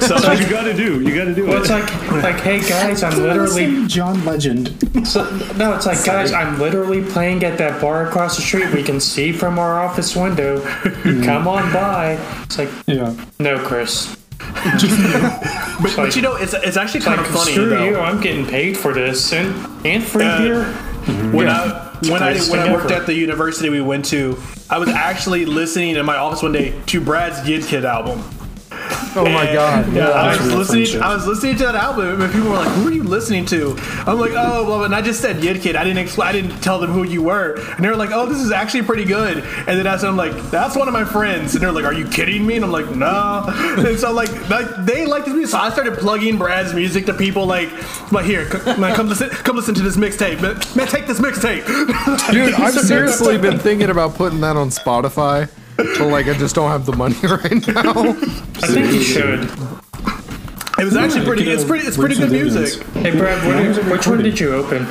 so 0.00 0.08
that's 0.14 0.26
what 0.26 0.40
you 0.40 0.48
got 0.48 0.62
to 0.64 0.74
do. 0.74 1.00
You 1.00 1.14
got 1.14 1.24
to 1.26 1.34
do 1.34 1.46
Well, 1.46 1.56
it. 1.58 1.60
it's 1.60 1.70
like, 1.70 2.22
like, 2.22 2.40
hey 2.40 2.60
guys, 2.60 3.02
I'm 3.02 3.16
literally. 3.18 3.86
John 3.86 4.24
Legend. 4.24 4.68
So, 5.06 5.24
no, 5.56 5.74
it's 5.74 5.86
like, 5.86 6.04
guys, 6.04 6.32
I'm 6.32 6.58
literally 6.58 7.02
playing 7.04 7.44
at 7.44 7.58
that 7.58 7.80
bar 7.80 8.06
across 8.06 8.36
the 8.36 8.42
street. 8.42 8.72
We 8.72 8.82
can 8.82 9.00
see 9.00 9.32
from 9.32 9.58
our 9.58 9.82
office 9.84 10.14
window. 10.16 10.60
Hmm. 11.02 11.22
Come 11.24 11.48
on 11.48 11.72
by. 11.72 12.12
It's 12.44 12.58
like, 12.58 12.68
Yeah. 12.86 13.12
no, 13.40 13.58
Chris. 13.66 14.16
But, 15.82 15.92
but 15.96 16.16
you 16.16 16.22
know, 16.22 16.36
it's 16.36 16.54
it's 16.54 16.76
actually 16.76 17.00
kind 17.00 17.18
Like, 17.20 17.28
of 17.28 17.34
funny 17.34 17.52
screw 17.52 17.68
though. 17.70 17.84
you. 17.84 17.96
I'm 17.98 18.20
getting 18.20 18.46
paid 18.46 18.76
for 18.76 18.92
this 18.92 19.32
and 19.32 19.54
and 19.86 20.02
free 20.04 20.24
Uh, 20.24 20.38
beer. 20.38 20.64
when 21.32 21.48
I 21.48 21.90
when 22.08 22.22
I 22.22 22.38
when 22.38 22.60
I 22.60 22.72
worked 22.72 22.90
ever. 22.90 23.00
at 23.00 23.06
the 23.06 23.14
university 23.14 23.68
we 23.70 23.80
went 23.80 24.04
to, 24.06 24.38
I 24.70 24.78
was 24.78 24.88
actually 24.88 25.44
listening 25.46 25.96
in 25.96 26.04
my 26.06 26.16
office 26.16 26.42
one 26.42 26.52
day 26.52 26.74
to 26.86 27.00
Brad's 27.00 27.46
Yid 27.48 27.64
Kid 27.64 27.84
album. 27.84 28.22
Oh 29.16 29.24
my 29.24 29.44
god. 29.52 29.92
Yeah, 29.92 30.08
I 30.08 30.30
was 30.36 30.52
listening. 30.54 30.86
friendship. 30.86 31.02
I 31.02 31.14
was 31.14 31.26
listening 31.26 31.56
to 31.56 31.64
that 31.64 31.74
album, 31.74 32.22
and 32.22 32.32
people 32.32 32.48
were 32.48 32.56
like, 32.56 32.68
"Who 32.76 32.88
are 32.88 32.92
you 32.92 33.02
listening 33.02 33.44
to?" 33.46 33.76
I'm 34.06 34.18
like, 34.18 34.32
"Oh, 34.32 34.64
blah, 34.64 34.76
blah," 34.78 34.84
and 34.84 34.94
I 34.94 35.02
just 35.02 35.20
said 35.20 35.44
Yid 35.44 35.60
Kid. 35.60 35.76
I 35.76 35.84
didn't 35.84 35.98
explain. 35.98 36.28
I 36.28 36.32
didn't 36.32 36.60
tell 36.62 36.78
them 36.78 36.90
who 36.90 37.02
you 37.04 37.22
were, 37.22 37.54
and 37.76 37.84
they 37.84 37.88
were 37.88 37.96
like, 37.96 38.10
"Oh, 38.12 38.26
this 38.26 38.38
is 38.38 38.50
actually 38.52 38.82
pretty 38.84 39.04
good." 39.04 39.38
And 39.66 39.78
then 39.78 39.86
I 39.86 39.96
said, 39.98 40.08
"I'm 40.08 40.16
like, 40.16 40.32
that's 40.50 40.74
one 40.76 40.88
of 40.88 40.94
my 40.94 41.04
friends," 41.04 41.54
and 41.54 41.62
they're 41.62 41.72
like, 41.72 41.84
"Are 41.84 41.92
you 41.92 42.06
kidding 42.06 42.46
me?" 42.46 42.56
And 42.56 42.64
I'm 42.64 42.72
like, 42.72 42.90
"No." 42.96 43.44
And 43.86 43.98
so 43.98 44.12
like, 44.12 44.30
like 44.48 44.66
they 44.86 45.04
like 45.06 45.24
this 45.26 45.34
music, 45.34 45.50
so 45.52 45.58
I 45.58 45.70
started 45.70 45.98
plugging 45.98 46.38
Brad's 46.38 46.72
music 46.74 47.04
to 47.06 47.14
people 47.14 47.44
like, 47.46 47.68
"Like 48.12 48.24
here, 48.24 48.50
c- 48.50 48.80
man, 48.80 48.94
come 48.94 49.08
listen, 49.08 49.28
come 49.28 49.56
listen 49.56 49.74
to 49.74 49.82
this 49.82 49.96
mixtape, 49.96 50.40
man, 50.40 50.56
man, 50.74 50.86
take 50.86 51.06
this 51.06 51.20
mixtape." 51.20 51.66
Dude, 52.32 52.54
I've 52.54 52.74
seriously 52.74 53.36
been 53.38 53.58
thinking 53.58 53.90
about 53.90 54.14
putting 54.14 54.40
that 54.40 54.56
on 54.56 54.70
Spotify, 54.70 55.48
but 55.76 56.00
like 56.08 56.26
I 56.26 56.34
just 56.34 56.54
don't 56.54 56.70
have 56.70 56.86
the 56.86 56.96
money 56.96 57.16
right 57.22 57.66
now. 57.68 58.10
I 58.62 58.66
think 58.68 58.92
you 58.92 59.02
should. 59.02 59.48
It 60.78 60.84
was 60.84 60.96
actually 60.96 61.24
pretty. 61.24 61.48
It's 61.50 61.64
uh, 61.64 61.68
pretty. 61.68 61.86
It's 61.86 61.96
pretty 61.96 62.16
good 62.16 62.32
music. 62.32 62.82
Hey, 62.94 63.16
Brad, 63.16 63.46
what 63.46 63.56
did- 63.62 63.90
which 63.90 64.06
one 64.06 64.22
did 64.22 64.38
you 64.40 64.54
open? 64.54 64.86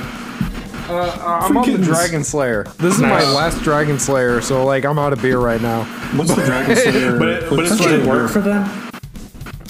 Uh, 0.89 1.17
I'm 1.47 1.55
on 1.57 1.65
the 1.71 1.77
Freaking- 1.77 1.83
Dragon 1.83 2.23
Slayer. 2.23 2.63
This 2.77 2.95
is 2.95 3.01
my 3.01 3.23
last 3.33 3.61
Dragon 3.61 3.97
Slayer, 3.97 4.41
so 4.41 4.65
like 4.65 4.83
I'm 4.85 4.99
out 4.99 5.13
of 5.13 5.21
beer 5.21 5.39
right 5.39 5.61
now. 5.61 5.83
What's 6.17 6.33
the 6.35 6.43
Dragon 6.45 6.75
Slayer? 6.91 7.17
But 7.17 7.27
it- 7.29 7.49
but 7.49 7.57
what's 7.59 7.71
it's 7.71 7.79
like- 7.81 7.91
it 7.91 8.05
work 8.05 8.29
for 8.29 8.41
them? 8.41 8.69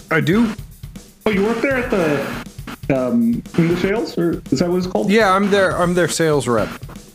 I 0.09 0.20
do. 0.20 0.53
oh, 1.26 1.30
you 1.30 1.43
work 1.43 1.62
there 1.62 1.78
at 1.78 1.89
the 1.89 2.95
um, 2.95 3.41
English 3.57 3.86
Ales, 3.86 4.18
or 4.18 4.41
is 4.51 4.59
that 4.59 4.70
what 4.70 4.78
it's 4.78 4.88
called? 4.88 5.09
Yeah, 5.09 5.32
I'm 5.34 5.49
their 5.49 5.78
I'm 5.78 5.93
their 5.93 6.07
sales 6.09 6.47
rep. 6.47 6.70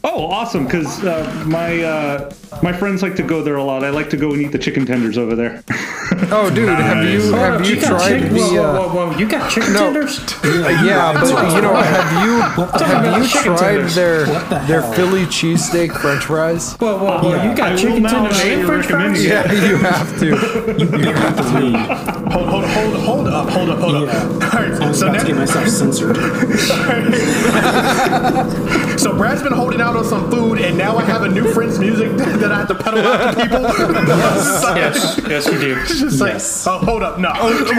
Oh, 0.09 0.27
awesome! 0.31 0.65
Because 0.67 1.03
uh, 1.05 1.45
my 1.49 1.83
uh, 1.83 2.33
my 2.63 2.73
friends 2.73 3.03
like 3.03 3.17
to 3.17 3.25
go 3.25 3.43
there 3.43 3.57
a 3.57 3.65
lot. 3.65 3.83
I 3.83 3.91
like 3.91 4.09
to 4.11 4.17
go 4.17 4.33
and 4.33 4.41
eat 4.41 4.53
the 4.53 4.59
chicken 4.59 4.87
tenders 4.87 5.19
over 5.19 5.35
there. 5.35 5.63
Oh, 6.29 6.49
dude, 6.53 6.69
have 6.69 7.05
you 7.05 7.21
have 7.35 7.67
you 7.69 7.77
got 7.81 7.89
tried 8.01 8.21
chicken, 8.21 8.35
the? 8.35 8.41
whoa, 8.41 8.63
Uh, 8.65 8.79
whoa, 8.79 8.89
whoa, 8.89 9.11
whoa, 9.11 9.19
you 9.19 9.29
got 9.29 9.51
chicken 9.51 9.73
no. 9.75 9.79
tenders? 9.93 10.19
yeah, 10.45 11.13
but 11.13 11.29
you 11.55 11.61
know, 11.61 11.75
have 11.77 12.25
you 12.25 12.41
have 12.87 13.23
you 13.23 13.29
tried 13.29 13.59
tenders. 13.59 13.95
their 13.95 14.25
the 14.25 14.65
their? 14.67 14.83
Philly 14.95 15.25
cheesesteak 15.27 15.93
French 16.01 16.25
fries? 16.25 16.75
Whoa, 16.75 16.97
whoa, 16.97 17.21
whoa, 17.23 17.43
you 17.45 17.55
got 17.57 17.73
will 17.73 17.79
chicken 17.79 18.03
tenders 18.05 18.37
highly 18.41 18.55
and 18.55 18.67
french 18.67 18.87
recommend 18.87 19.17
fries? 19.17 19.25
you. 19.25 19.31
Yeah, 19.31 19.53
you 19.69 19.77
have 19.77 20.19
to. 20.21 20.27
You 20.27 21.13
have 21.13 21.37
to. 21.37 21.51
Hold, 22.33 22.49
hold, 22.49 22.65
hold, 22.65 22.97
hold 22.97 23.27
up, 23.29 23.49
hold 23.51 23.69
up, 23.71 23.79
hold 23.79 23.95
Yeah. 24.09 24.13
up. 24.17 24.55
All 24.55 24.61
right, 24.63 24.73
I 24.83 24.89
was 24.89 24.99
so, 24.99 25.09
about 25.09 25.21
to 25.21 25.27
get 25.27 25.37
myself 25.37 25.69
censored. 25.69 26.17
so 28.99 29.17
Brad's 29.17 29.43
been 29.43 29.53
holding 29.53 29.81
out 29.81 29.96
on 29.97 30.05
some 30.05 30.31
food, 30.31 30.61
and 30.61 30.77
now 30.79 30.97
I 30.97 31.05
have 31.05 31.23
a 31.23 31.29
new 31.29 31.53
Friends 31.53 31.79
music 31.79 32.11
that 32.17 32.53
I 32.53 32.59
have 32.59 32.69
to 32.69 32.75
peddle 32.75 33.01
out 33.01 33.35
to 33.35 33.41
people. 33.43 33.63
Yes, 33.63 35.21
yes, 35.29 35.51
we 35.51 35.59
do. 35.59 35.77
It's 35.81 36.01
just 36.01 36.21
like, 36.21 36.35
Yes. 36.35 36.67
oh, 36.67 36.79
hold 36.79 37.03
up, 37.03 37.19
no. 37.19 37.33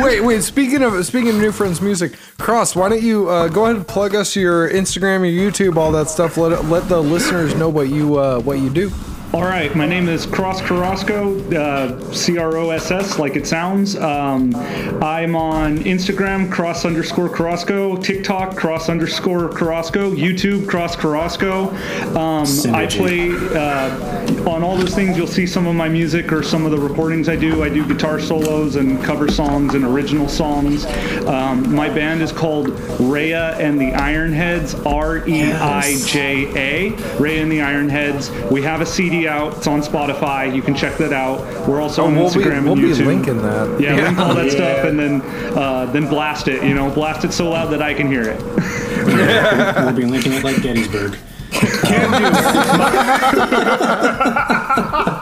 wait, 0.04 0.22
wait. 0.22 0.44
Speaking 0.44 0.82
of 0.84 1.06
speaking 1.06 1.30
of 1.30 1.36
new 1.36 1.52
friends 1.52 1.82
music, 1.82 2.14
Cross, 2.38 2.76
why 2.76 2.90
don't 2.90 3.02
you 3.04 3.30
uh, 3.30 3.48
go 3.48 3.66
ahead 3.66 3.76
and 3.78 3.88
plug 3.88 4.16
us 4.16 4.36
your 4.36 4.70
Instagram, 4.70 5.20
your 5.32 5.52
YouTube, 5.52 5.78
all 5.78 5.92
that 5.94 6.10
stuff. 6.10 6.38
Let 6.38 6.66
let 6.66 6.88
the 6.90 7.02
listeners 7.02 7.56
know 7.56 7.70
what 7.70 7.90
you 7.90 8.18
uh, 8.20 8.40
what 8.42 8.60
you 8.60 8.70
do. 8.70 8.92
All 9.38 9.44
right, 9.44 9.76
my 9.76 9.86
name 9.86 10.10
is 10.10 10.26
Cross 10.26 10.64
Carrasco, 10.64 11.40
uh, 11.56 12.12
C 12.12 12.40
R 12.40 12.58
O 12.58 12.72
S 12.72 12.90
S, 12.90 13.20
like 13.20 13.36
it 13.36 13.46
sounds. 13.46 13.96
Um, 13.96 14.56
I'm 14.56 15.36
on 15.36 15.78
Instagram, 15.78 16.52
Cross 16.52 16.86
underscore 16.86 17.30
Carrasco, 17.30 17.98
TikTok, 17.98 18.58
Cross 18.58 18.90
underscore 18.90 19.50
Carrasco, 19.50 20.10
YouTube, 20.10 20.68
Cross 20.68 20.96
Carrasco. 20.96 21.70
Um, 22.18 22.48
I 22.74 22.88
play 22.88 23.30
uh, 23.30 24.50
on 24.50 24.64
all 24.64 24.76
those 24.76 24.96
things. 24.96 25.16
You'll 25.16 25.28
see 25.28 25.46
some 25.46 25.68
of 25.68 25.76
my 25.76 25.88
music 25.88 26.32
or 26.34 26.42
some 26.42 26.66
of 26.66 26.72
the 26.72 26.80
recordings 26.80 27.30
I 27.30 27.36
do. 27.36 27.64
I 27.64 27.70
do 27.70 27.88
guitar 27.88 28.20
solos 28.20 28.76
and 28.76 29.04
cover 29.04 29.30
songs 29.30 29.76
and 29.76 29.86
original 29.86 30.28
songs. 30.28 30.88
Um, 31.28 31.76
my 31.76 31.90
band 31.90 32.24
is 32.24 32.32
called 32.32 32.70
Reija 32.98 33.60
and 33.60 33.80
the 33.80 33.92
Ironheads, 33.92 34.84
R 34.84 35.28
E 35.30 35.52
I 35.52 35.96
J 36.08 36.88
A. 36.88 36.92
Reija 37.20 37.44
and 37.44 37.52
the 37.52 37.60
Ironheads. 37.60 38.52
We 38.52 38.64
have 38.64 38.82
a 38.82 38.86
CD 38.86 39.27
out. 39.28 39.58
It's 39.58 39.68
on 39.68 39.82
Spotify. 39.82 40.54
You 40.56 40.62
can 40.62 40.74
check 40.76 40.98
that 40.98 41.14
out. 41.14 41.42
We're 41.68 41.82
also 41.82 42.06
on 42.06 42.18
Oh, 42.18 42.24
we'll 42.24 42.34
be 42.34 42.40
Instagram 42.40 42.64
we'll 42.64 42.74
and 42.74 42.82
be 42.82 42.88
YouTube. 42.90 43.06
linking 43.06 43.42
that. 43.42 43.80
Yeah, 43.80 43.96
link 44.08 44.18
all 44.18 44.34
that 44.34 44.46
Yeah. 44.46 44.52
stuff 44.52 44.86
and 44.86 44.98
then 45.00 45.22
uh, 45.56 45.86
then 45.88 46.08
blast 46.08 46.48
it. 46.48 46.64
You 46.64 46.74
know, 46.74 46.90
blast 46.90 47.26
it 47.26 47.34
so 47.34 47.50
loud 47.50 47.68
that 47.72 47.82
I 47.82 47.94
can 47.94 48.08
hear 48.08 48.24
it. 48.24 48.42
We'll 49.08 49.94
be 49.94 50.06
linking 50.06 50.34
it 50.34 50.44
like 50.44 50.62
Gettysburg. 50.62 51.18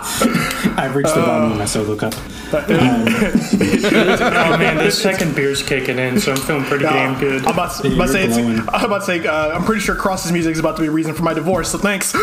I've 0.86 0.96
reached 0.96 1.16
the 1.16 1.22
bottom 1.22 1.52
of 1.52 1.58
my 1.58 1.64
uh, 1.64 1.68
solo 1.68 1.96
cup. 1.96 2.14
Uh, 2.54 2.58
um, 2.58 2.68
oh 2.70 4.58
man, 4.58 4.78
this 4.78 5.02
second 5.02 5.36
beer's 5.36 5.64
kicking 5.64 5.98
in, 5.98 6.20
so 6.20 6.32
I'm 6.32 6.38
feeling 6.38 6.64
pretty 6.66 6.86
damn 6.86 7.20
good. 7.20 7.44
I'm 7.44 7.54
about, 7.54 7.84
Yeah, 7.84 7.94
about 7.96 8.06
to 8.06 8.12
say, 8.14 8.20
you're 8.20 8.30
it's, 8.30 8.38
glowing. 8.38 8.60
I'm 8.70 8.86
about 8.86 9.00
to 9.00 9.06
say, 9.06 9.26
uh, 9.26 9.50
I'm 9.50 9.64
pretty 9.64 9.82
sure 9.82 9.96
Cross's 9.96 10.32
music 10.32 10.52
is 10.54 10.60
about 10.60 10.76
to 10.76 10.84
be 10.84 10.88
a 10.88 10.92
reason 10.92 11.16
for 11.16 11.24
my 11.24 11.34
divorce. 11.34 11.72
So 11.72 11.80
thanks. 11.80 12.14
Wait, 12.14 12.22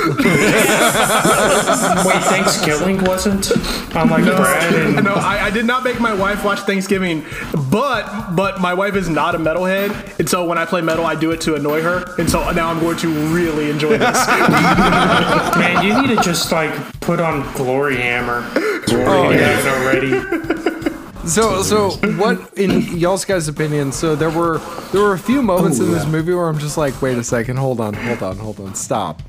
Thanksgiving 2.25 3.03
wasn't? 3.05 3.51
I'm 3.97 4.11
like 4.11 4.25
Brad 4.25 4.75
and 4.75 5.05
no, 5.05 5.15
I, 5.15 5.47
I 5.47 5.51
did 5.51 5.67
not 5.67 5.83
make 5.83 5.99
my 6.01 6.15
wife 6.15 6.45
watch 6.45 6.61
Thanksgiving, 6.61 7.25
but 7.69 8.37
but 8.37 8.61
my 8.61 8.75
wife 8.75 8.95
is 8.95 9.09
not 9.09 9.35
a 9.35 9.39
metalhead, 9.39 10.21
and 10.21 10.29
so 10.31 10.45
when 10.45 10.57
I 10.57 10.65
play 10.67 10.83
metal, 10.83 11.05
I 11.05 11.17
do 11.17 11.33
it 11.33 11.41
to 11.43 11.57
annoy 11.57 11.83
her, 11.83 12.15
and 12.19 12.31
so 12.31 12.49
now 12.53 12.69
I'm 12.69 12.79
going 12.79 12.99
to 12.99 13.09
really 13.35 13.71
enjoy 13.71 13.99
this. 13.99 14.27
man, 14.29 15.85
you 15.85 16.01
need 16.01 16.17
to 16.17 16.23
just 16.23 16.53
like 16.53 16.73
put 17.03 17.21
on 17.21 17.53
Glory 17.55 17.97
Hammer. 17.97 18.49
Oh, 18.95 19.31
yeah. 19.31 19.63
already. 19.81 20.91
So, 21.25 21.63
so 21.63 21.91
what 22.17 22.59
in 22.59 22.83
y'all's 22.99 23.25
guys' 23.25 23.47
opinion? 23.47 23.93
So 23.93 24.17
there 24.17 24.29
were 24.29 24.59
there 24.91 25.03
were 25.03 25.13
a 25.13 25.19
few 25.19 25.41
moments 25.41 25.79
Oh, 25.79 25.85
in 25.85 25.93
this 25.93 26.03
yeah. 26.03 26.11
movie 26.11 26.35
where 26.35 26.49
I'm 26.49 26.59
just 26.59 26.77
like, 26.77 27.01
wait 27.01 27.17
a 27.17 27.23
second, 27.23 27.59
hold 27.59 27.81
on, 27.81 27.95
hold 27.95 28.25
on, 28.25 28.39
hold 28.39 28.59
on, 28.59 28.75
stop. 28.75 29.23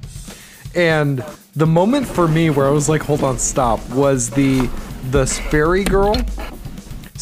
And 0.73 1.23
the 1.55 1.67
moment 1.67 2.07
for 2.07 2.27
me 2.27 2.49
where 2.49 2.65
I 2.65 2.71
was 2.71 2.89
like, 2.89 3.03
hold 3.03 3.23
on, 3.23 3.37
stop, 3.37 3.79
was 3.91 4.31
the 4.31 4.67
the 5.11 5.27
fairy 5.51 5.83
girl. 5.83 6.15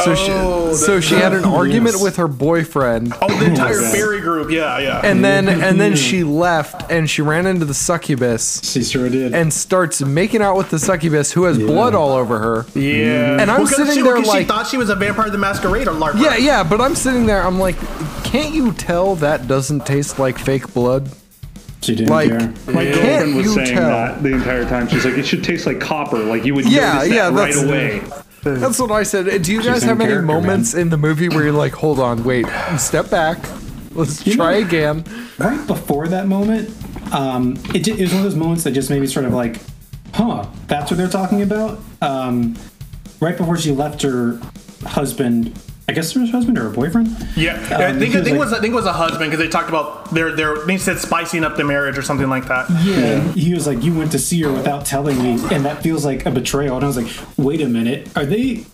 So 0.04 0.12
Oh, 0.18 0.72
she 0.72 0.78
so 0.78 1.00
she 1.00 1.16
had 1.16 1.34
an 1.34 1.46
argument 1.46 1.96
yes. 1.96 2.04
with 2.04 2.16
her 2.18 2.28
boyfriend. 2.28 3.14
oh, 3.22 3.28
the 3.40 3.46
entire 3.46 3.80
God. 3.80 3.94
fairy 3.94 4.20
group, 4.22 4.50
yeah, 4.52 4.80
yeah. 4.80 5.02
And 5.04 5.24
then 5.24 5.48
and 5.64 5.80
then 5.80 5.96
she 5.96 6.24
left 6.24 6.90
and 6.92 7.10
she 7.10 7.22
ran 7.22 7.46
into 7.46 7.66
the 7.66 7.74
succubus 7.74 8.62
She 8.64 8.84
sure 8.84 9.10
did. 9.10 9.34
and 9.36 9.54
starts 9.54 10.02
making 10.02 10.42
out 10.42 10.58
with 10.58 10.70
the 10.70 10.80
succubus 10.80 11.32
who 11.32 11.44
has 11.44 11.58
blood 11.58 11.94
all 11.96 12.12
over 12.14 12.40
her. 12.40 12.66
yeah, 12.74 13.40
And 13.42 13.52
I'm 13.52 13.60
Well, 13.60 13.68
'cause 13.68 13.76
sitting 13.78 13.94
she, 13.94 14.02
there 14.02 14.16
because 14.16 14.28
like- 14.30 14.40
she 14.42 14.46
thought 14.48 14.68
she 14.68 14.78
was 14.78 14.90
a 14.90 14.96
Vampire 14.96 15.28
of 15.28 15.32
the 15.32 15.38
Masquerade 15.38 15.88
or 15.88 15.92
LARP. 15.94 16.20
Yeah, 16.22 16.36
yeah, 16.38 16.64
but 16.64 16.82
I'm 16.82 16.96
sitting 16.96 17.26
there, 17.26 17.42
I'm 17.46 17.60
like, 17.60 17.76
can't 18.24 18.54
you 18.54 18.72
tell 18.74 19.16
that 19.18 19.48
doesn't 19.48 19.86
taste 19.86 20.20
like 20.20 20.38
fake 20.38 20.74
blood? 20.74 21.10
she 21.82 21.96
didn't 21.96 22.10
like- 22.12 22.30
care. 22.30 22.54
My 22.74 22.82
Yeah. 22.84 22.92
girlfriend 22.94 23.36
was 23.36 23.46
Can't 23.46 23.58
you 23.58 23.66
saying 23.66 23.78
tell? 23.78 23.90
that 23.90 24.22
the 24.24 24.34
entire 24.34 24.66
time. 24.66 24.88
She's 24.88 25.04
like, 25.04 25.18
it 25.18 25.26
should 25.26 25.44
taste 25.44 25.66
like 25.66 25.80
copper. 25.80 26.20
Like 26.20 26.46
you 26.46 26.54
would 26.54 26.70
Yeah, 26.70 26.94
notice 26.94 27.10
that 27.10 27.16
yeah, 27.16 27.24
right 27.30 27.54
that's- 27.54 27.64
away. 27.64 28.02
That's 28.44 28.80
what 28.80 28.92
I 28.92 29.04
said. 29.04 29.42
Do 29.44 29.52
you 29.52 29.62
guys 29.62 29.84
have 29.84 30.02
any 30.02 30.22
moments 30.22 30.74
in 30.74 30.90
the 30.90 30.98
movie 30.98 31.30
where 31.30 31.44
you're 31.44 31.52
like, 31.52 31.74
hold 31.74 32.00
on, 32.00 32.24
wait, 32.24 32.46
step 32.78 33.10
back, 33.10 33.38
let's 33.92 34.24
try 34.24 34.60
know- 34.60 34.68
again? 34.68 35.04
right 35.38 35.66
before 35.68 36.08
that 36.08 36.28
moment, 36.28 36.70
um, 37.14 37.54
it, 37.74 37.88
it 37.88 38.00
was 38.00 38.12
one 38.12 38.20
of 38.20 38.24
those 38.24 38.36
moments 38.36 38.64
that 38.64 38.72
just 38.72 38.90
made 38.90 39.02
me 39.02 39.08
sort 39.08 39.26
of 39.26 39.34
like, 39.34 39.58
huh, 40.14 40.46
that's 40.68 40.90
what 40.92 40.98
they're 40.98 41.08
talking 41.08 41.42
about. 41.42 41.80
Um, 42.02 42.56
right 43.20 43.38
before 43.38 43.58
she 43.58 43.72
left 43.72 44.02
her 44.02 44.40
husband, 44.86 45.60
I 45.90 45.94
guess 45.94 46.16
it 46.16 46.20
was 46.20 46.30
her 46.30 46.38
husband 46.38 46.58
or 46.58 46.64
her 46.64 46.70
boyfriend. 46.70 47.10
yeah. 47.36 47.54
I 47.72 47.86
Um, 47.86 48.00
think 48.00 48.16
I 48.16 48.20
was 48.20 48.26
think 48.26 48.28
it 48.28 48.32
like- 48.32 48.40
was 48.40 48.54
I 48.54 48.60
think 48.62 48.72
it 48.72 48.76
was 48.76 48.86
a 48.86 48.94
husband 48.94 49.30
because 49.32 49.44
they 49.44 49.50
talked 49.50 49.68
about 49.70 50.14
their 50.14 50.32
their 50.36 50.56
they 50.66 50.78
said 50.78 51.00
spicing 51.00 51.44
up 51.44 51.58
the 51.58 51.64
marriage 51.66 51.98
or 51.98 52.02
something 52.02 52.30
like 52.30 52.48
that. 52.48 52.70
Yeah, 52.84 53.20
he 53.34 53.54
was 53.54 53.68
like, 53.68 53.84
"You 53.84 53.94
went 53.94 54.12
to 54.14 54.20
see 54.20 54.42
her 54.44 54.52
without 54.54 54.86
telling 54.86 55.22
me," 55.22 55.40
and 55.52 55.66
that 55.66 55.84
feels 55.84 56.06
like 56.06 56.26
a 56.26 56.32
betrayal. 56.32 56.76
And 56.76 56.84
I 56.86 56.88
was 56.88 56.98
like, 56.98 57.12
"Wait 57.38 57.62
a 57.62 57.68
minute, 57.68 58.08
are 58.16 58.26
they? 58.26 58.66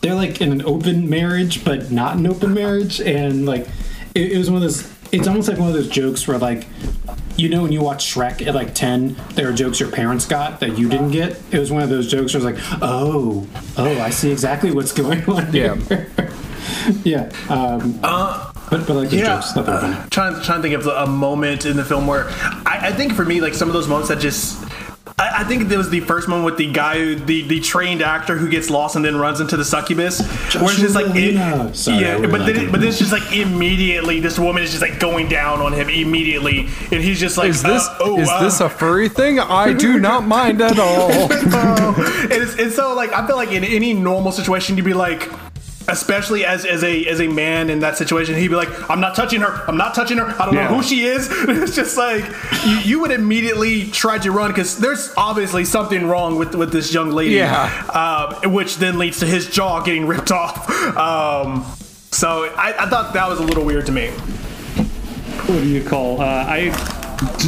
They're 0.00 0.14
like 0.14 0.40
in 0.40 0.50
an 0.50 0.62
open 0.64 1.08
marriage, 1.10 1.64
but 1.64 1.90
not 1.92 2.16
an 2.16 2.26
open 2.26 2.52
marriage." 2.54 3.00
And 3.00 3.46
like, 3.46 3.68
it, 4.14 4.32
it 4.32 4.38
was 4.38 4.50
one 4.50 4.56
of 4.56 4.62
those. 4.62 4.90
It's 5.12 5.28
almost 5.28 5.48
like 5.48 5.58
one 5.58 5.68
of 5.68 5.74
those 5.74 5.88
jokes 5.88 6.26
where 6.26 6.36
like, 6.38 6.66
you 7.36 7.48
know, 7.48 7.62
when 7.62 7.70
you 7.70 7.80
watch 7.80 8.12
Shrek 8.12 8.44
at 8.44 8.54
like 8.56 8.74
ten, 8.74 9.14
there 9.34 9.48
are 9.48 9.52
jokes 9.52 9.78
your 9.78 9.90
parents 9.90 10.26
got 10.26 10.58
that 10.60 10.76
you 10.78 10.88
didn't 10.88 11.12
get. 11.12 11.40
It 11.52 11.58
was 11.60 11.70
one 11.70 11.82
of 11.84 11.90
those 11.90 12.10
jokes 12.10 12.34
where 12.34 12.44
it's 12.48 12.60
like, 12.60 12.78
"Oh, 12.82 13.46
oh, 13.76 14.00
I 14.00 14.10
see 14.10 14.32
exactly 14.32 14.72
what's 14.72 14.92
going 14.92 15.24
on." 15.26 15.52
Yeah. 15.54 15.76
Here. 16.86 17.30
yeah. 17.48 17.52
Um, 17.52 17.98
but 18.70 18.86
but 18.86 18.90
like 18.90 19.10
the 19.10 19.18
yeah. 19.18 19.36
jokes, 19.36 19.52
that 19.52 19.66
they're 19.66 19.80
funny. 19.80 20.10
trying 20.10 20.42
trying 20.42 20.62
to 20.62 20.68
think 20.68 20.74
of 20.74 20.86
a 20.86 21.06
moment 21.06 21.66
in 21.66 21.76
the 21.76 21.84
film 21.84 22.06
where 22.06 22.26
I, 22.66 22.88
I 22.88 22.92
think 22.92 23.14
for 23.14 23.24
me 23.24 23.40
like 23.40 23.54
some 23.54 23.68
of 23.68 23.74
those 23.74 23.86
moments 23.86 24.08
that 24.08 24.18
just 24.18 24.64
I, 25.18 25.40
I 25.40 25.44
think 25.44 25.70
it 25.70 25.76
was 25.76 25.88
the 25.88 26.00
first 26.00 26.28
moment 26.28 26.44
with 26.44 26.58
the 26.58 26.70
guy 26.70 26.98
who 26.98 27.14
the, 27.14 27.42
the 27.42 27.60
trained 27.60 28.02
actor 28.02 28.36
who 28.36 28.50
gets 28.50 28.68
lost 28.68 28.96
and 28.96 29.04
then 29.04 29.16
runs 29.16 29.40
into 29.40 29.56
the 29.56 29.64
succubus 29.64 30.20
where 30.54 30.64
it's 30.64 30.80
just 30.80 30.94
like 30.94 31.06
it, 31.06 31.34
Molina. 31.36 31.74
Sorry, 31.74 32.00
yeah 32.00 32.18
but 32.26 32.44
then 32.44 32.56
it, 32.56 32.72
but 32.72 32.80
then 32.80 32.88
it's 32.88 32.98
just 32.98 33.12
like 33.12 33.32
immediately 33.32 34.20
this 34.20 34.38
woman 34.38 34.62
is 34.62 34.70
just 34.70 34.82
like 34.82 34.98
going 34.98 35.28
down 35.28 35.60
on 35.60 35.72
him 35.72 35.88
immediately 35.88 36.68
and 36.92 37.02
he's 37.02 37.20
just 37.20 37.38
like 37.38 37.48
Is 37.48 37.62
this 37.62 37.86
uh, 37.86 37.98
oh, 38.00 38.20
is 38.20 38.28
uh, 38.28 38.42
this 38.42 38.60
a 38.60 38.68
furry 38.68 39.08
thing? 39.08 39.38
I 39.38 39.72
do 39.74 39.98
not 39.98 40.26
mind 40.26 40.60
at 40.60 40.78
all. 40.78 41.08
oh. 41.10 42.26
and, 42.30 42.42
it's, 42.42 42.58
and 42.58 42.72
so 42.72 42.94
like 42.94 43.12
I 43.12 43.26
feel 43.26 43.36
like 43.36 43.52
in 43.52 43.64
any 43.64 43.94
normal 43.94 44.32
situation 44.32 44.76
you'd 44.76 44.84
be 44.84 44.92
like 44.92 45.30
especially 45.88 46.44
as, 46.44 46.64
as 46.64 46.82
a 46.82 47.06
as 47.06 47.20
a 47.20 47.28
man 47.28 47.70
in 47.70 47.78
that 47.80 47.96
situation 47.96 48.34
he'd 48.34 48.48
be 48.48 48.54
like 48.56 48.68
i'm 48.90 49.00
not 49.00 49.14
touching 49.14 49.40
her 49.40 49.64
i'm 49.68 49.76
not 49.76 49.94
touching 49.94 50.18
her 50.18 50.26
i 50.40 50.44
don't 50.44 50.54
Yeah. 50.54 50.68
know 50.68 50.76
who 50.76 50.82
she 50.82 51.04
is 51.04 51.28
it's 51.30 51.76
just 51.76 51.96
like 51.96 52.24
you, 52.66 52.76
you 52.78 53.00
would 53.00 53.12
immediately 53.12 53.88
try 53.90 54.18
to 54.18 54.30
run 54.32 54.50
because 54.50 54.78
there's 54.78 55.12
obviously 55.16 55.64
something 55.64 56.06
wrong 56.08 56.36
with 56.36 56.54
with 56.54 56.72
this 56.72 56.92
young 56.92 57.10
lady 57.10 57.34
Yeah. 57.36 57.70
um, 58.42 58.52
which 58.52 58.76
then 58.78 58.98
leads 58.98 59.20
to 59.20 59.26
his 59.26 59.48
jaw 59.48 59.80
getting 59.82 60.06
ripped 60.06 60.32
off 60.32 60.68
um, 60.96 61.64
so 62.10 62.52
I, 62.56 62.74
I 62.86 62.88
thought 62.88 63.12
that 63.14 63.28
was 63.28 63.38
a 63.40 63.44
little 63.44 63.64
weird 63.64 63.86
to 63.86 63.92
me 63.92 64.10
what 65.46 65.60
do 65.62 65.68
you 65.68 65.84
call? 65.84 66.20
Uh, 66.20 66.44
I, 66.48 66.70
t- 66.70 67.05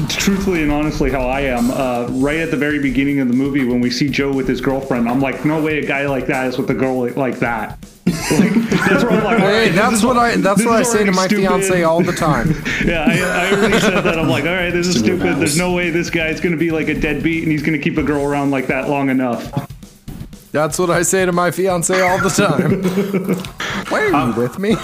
truthfully 0.08 0.62
and 0.62 0.72
honestly, 0.72 1.10
how 1.10 1.26
I 1.28 1.40
am, 1.42 1.70
uh, 1.70 2.06
right 2.10 2.38
at 2.38 2.50
the 2.50 2.56
very 2.56 2.78
beginning 2.80 3.20
of 3.20 3.28
the 3.28 3.34
movie, 3.34 3.64
when 3.64 3.80
we 3.80 3.90
see 3.90 4.08
Joe 4.08 4.32
with 4.32 4.48
his 4.48 4.60
girlfriend, 4.60 5.08
I'm 5.08 5.20
like, 5.20 5.44
no 5.44 5.60
way, 5.62 5.78
a 5.78 5.86
guy 5.86 6.06
like 6.06 6.26
that 6.26 6.46
is 6.46 6.58
with 6.58 6.70
a 6.70 6.74
girl 6.74 7.02
like- 7.04 7.16
like 7.16 7.38
that. 7.40 7.78
Like, 8.30 8.52
that's 8.52 9.04
where 9.04 9.12
I'm 9.12 9.24
like, 9.24 9.38
Hey, 9.38 9.66
right, 9.66 9.74
that's 9.74 10.02
what 10.04 10.16
I 10.18 10.36
that's 10.36 10.62
what 10.64 10.74
I 10.74 10.82
say 10.82 11.02
to 11.04 11.12
my 11.12 11.26
stupid. 11.26 11.46
fiance 11.46 11.82
all 11.82 12.02
the 12.02 12.12
time. 12.12 12.54
Yeah, 12.84 13.04
I, 13.08 13.46
I 13.48 13.52
already 13.52 13.80
said 13.80 14.00
that. 14.02 14.18
I'm 14.18 14.28
like, 14.28 14.44
all 14.44 14.52
right, 14.52 14.70
this 14.70 14.86
is 14.86 14.98
Stupid 14.98 15.20
stupid. 15.20 15.38
There's 15.38 15.56
no 15.58 15.72
way 15.74 15.88
this 15.90 16.10
guy's 16.10 16.40
gonna 16.40 16.56
be 16.58 16.70
like 16.70 16.88
a 16.88 16.94
deadbeat 16.94 17.42
and 17.42 17.50
he's 17.52 17.62
gonna 17.62 17.78
keep 17.78 17.96
a 17.98 18.02
girl 18.02 18.22
around 18.24 18.50
like 18.50 18.66
that 18.66 18.88
long 18.90 19.08
enough. 19.08 19.50
That's 20.52 20.78
what 20.78 20.90
I 20.90 21.02
say 21.02 21.24
to 21.26 21.32
my 21.32 21.50
fiance 21.50 21.98
all 22.00 22.18
the 22.18 22.28
time. 22.30 22.82
Why 23.90 24.06
are 24.10 24.28
you 24.30 24.40
with 24.40 24.58
me? 24.58 24.76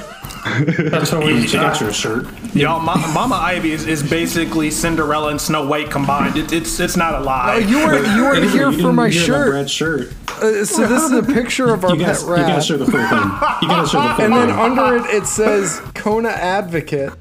That's 0.45 1.11
what 1.13 1.25
we. 1.25 1.47
She 1.47 1.57
got 1.57 1.81
your 1.81 1.93
shirt. 1.93 2.27
y'all 2.55 2.81
Ma- 2.81 2.97
mama 3.13 3.35
ivy 3.37 3.73
is, 3.73 3.87
is 3.87 4.03
basically 4.03 4.71
cinderella 4.71 5.31
and 5.31 5.41
snow 5.41 5.67
white 5.67 5.91
combined 5.91 6.37
it, 6.37 6.53
it's 6.53 6.79
it's 6.81 6.97
not 6.97 7.15
a 7.21 7.25
lie 7.25 7.59
you 7.59 7.79
were 7.87 8.05
you 8.15 8.23
weren't 8.25 8.51
here 8.51 8.71
You 8.71 8.83
for 8.83 8.93
my 8.93 9.09
didn't 9.09 9.25
hear 9.27 9.35
about 9.35 9.45
shirt. 9.45 9.51
Brad's 9.51 9.71
shirt. 9.71 10.13
Uh, 10.43 10.65
so 10.65 10.87
this 10.87 11.03
is 11.03 11.13
a 11.13 11.23
picture 11.23 11.73
of 11.73 11.85
our 11.85 11.95
You 11.97 12.05
pet 12.05 12.21
rat. 12.27 12.41
you 12.41 12.47
gotta 12.47 12.63
show 12.63 12.77
the 12.77 12.85
full 12.85 13.01
thing. 13.01 13.19
You 13.63 13.69
gotta 13.69 13.89
show 13.89 14.03
the 14.03 14.15
full 14.15 14.25
And 14.25 14.33
then 14.35 14.49
thing. 14.49 14.59
under 14.59 14.97
it, 14.97 15.07
it 15.23 15.27
says 15.27 15.81
Kona 15.95 16.29
Advocate 16.31 17.13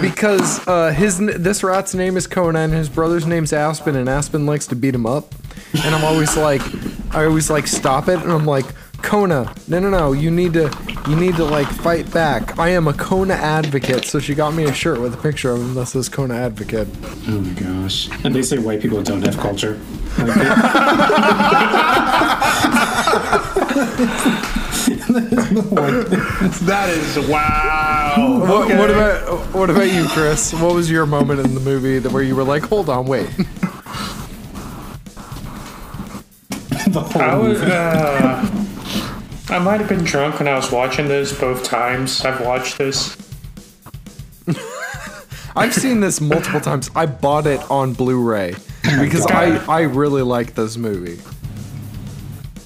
because 0.00 0.66
uh, 0.66 0.90
his 0.92 1.18
this 1.18 1.62
rat's 1.62 1.94
name 1.94 2.16
is 2.16 2.26
Kona 2.26 2.60
and 2.60 2.72
his 2.72 2.88
brother's 2.88 3.26
name's 3.26 3.52
Aspen, 3.52 3.96
and 3.96 4.08
Aspen 4.08 4.46
likes 4.46 4.66
to 4.68 4.76
beat 4.76 4.94
him 4.94 5.06
up. 5.06 5.34
And 5.84 5.94
I'm 5.94 6.04
always 6.04 6.36
like, 6.36 6.60
I 7.14 7.24
always 7.24 7.48
like 7.50 7.66
stop 7.66 8.08
it, 8.08 8.18
and 8.20 8.30
I'm 8.30 8.44
like, 8.44 8.66
Kona, 9.02 9.52
no, 9.68 9.78
no, 9.78 9.90
no, 9.90 10.12
you 10.12 10.30
need 10.30 10.52
to, 10.54 10.70
you 11.08 11.16
need 11.16 11.36
to 11.36 11.44
like 11.44 11.66
fight 11.68 12.10
back. 12.12 12.58
I 12.58 12.70
am 12.70 12.88
a 12.88 12.92
Kona 12.94 13.34
advocate. 13.34 14.04
So 14.04 14.18
she 14.18 14.34
got 14.34 14.54
me 14.54 14.64
a 14.64 14.72
shirt 14.72 15.00
with 15.00 15.14
a 15.14 15.16
picture 15.16 15.50
of 15.50 15.60
him 15.60 15.74
that 15.74 15.86
says 15.86 16.08
Kona 16.08 16.34
advocate. 16.34 16.88
Oh 17.28 17.40
my 17.40 17.52
gosh. 17.60 18.08
And 18.24 18.34
they 18.34 18.42
say 18.42 18.58
white 18.58 18.80
people 18.80 19.02
don't 19.02 19.22
have 19.22 19.36
culture. 19.38 19.78
That 25.52 26.88
is 26.90 27.28
wow. 27.28 28.40
What, 28.40 28.64
Okay. 28.64 28.78
what 28.78 28.90
about, 28.90 29.54
what 29.54 29.70
about 29.70 29.92
you, 29.92 30.06
Chris? 30.08 30.52
What 30.54 30.74
was 30.74 30.90
your 30.90 31.06
moment 31.06 31.40
in 31.40 31.54
the 31.54 31.60
movie 31.60 31.98
that 31.98 32.10
where 32.12 32.22
you 32.22 32.34
were 32.34 32.44
like, 32.44 32.62
hold 32.64 32.88
on, 32.88 33.06
wait? 33.06 33.28
the 36.88 37.00
whole 37.00 37.22
I 37.22 37.34
was, 37.36 37.58
movie. 37.60 37.72
uh, 37.72 38.61
I 39.52 39.58
might 39.58 39.80
have 39.80 39.88
been 39.88 40.02
drunk 40.02 40.38
when 40.38 40.48
I 40.48 40.54
was 40.54 40.72
watching 40.72 41.08
this 41.08 41.38
both 41.38 41.62
times. 41.62 42.24
I've 42.24 42.40
watched 42.40 42.78
this. 42.78 43.14
I've 45.54 45.74
seen 45.74 46.00
this 46.00 46.22
multiple 46.22 46.60
times. 46.60 46.90
I 46.96 47.04
bought 47.04 47.46
it 47.46 47.60
on 47.70 47.92
Blu-ray 47.92 48.54
because 48.82 49.26
I, 49.26 49.62
I 49.66 49.82
really 49.82 50.22
like 50.22 50.54
this 50.54 50.78
movie. 50.78 51.20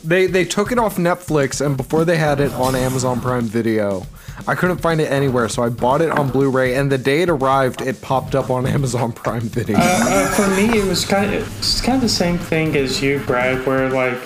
They 0.05 0.29
they 0.29 0.45
took 0.45 0.71
it 0.71 0.79
off 0.79 0.97
Netflix 0.97 1.65
and 1.65 1.77
before 1.77 2.05
they 2.05 2.19
had 2.19 2.39
it 2.39 2.53
on 2.53 2.77
Amazon 2.77 3.21
Prime 3.21 3.47
Video, 3.47 4.07
I 4.47 4.55
couldn't 4.55 4.79
find 4.79 5.01
it 5.01 5.11
anywhere, 5.11 5.49
so 5.49 5.65
I 5.65 5.71
bought 5.71 6.03
it 6.03 6.11
on 6.11 6.31
Blu-ray. 6.31 6.77
And 6.77 6.93
the 6.93 6.99
day 6.99 7.23
it 7.23 7.29
arrived, 7.29 7.81
it 7.81 8.01
popped 8.01 8.37
up 8.37 8.49
on 8.49 8.65
Amazon 8.77 9.11
Prime 9.11 9.41
Video. 9.41 9.77
Uh, 9.77 10.29
for 10.29 10.47
me, 10.55 10.79
it 10.79 10.87
was 10.87 11.05
kind 11.05 11.35
of 11.35 11.59
it's 11.59 11.81
kind 11.81 11.97
of 11.97 12.03
the 12.03 12.09
same 12.09 12.39
thing 12.39 12.77
as 12.77 13.03
you, 13.03 13.19
Brad, 13.27 13.67
where 13.67 13.91
like 13.91 14.21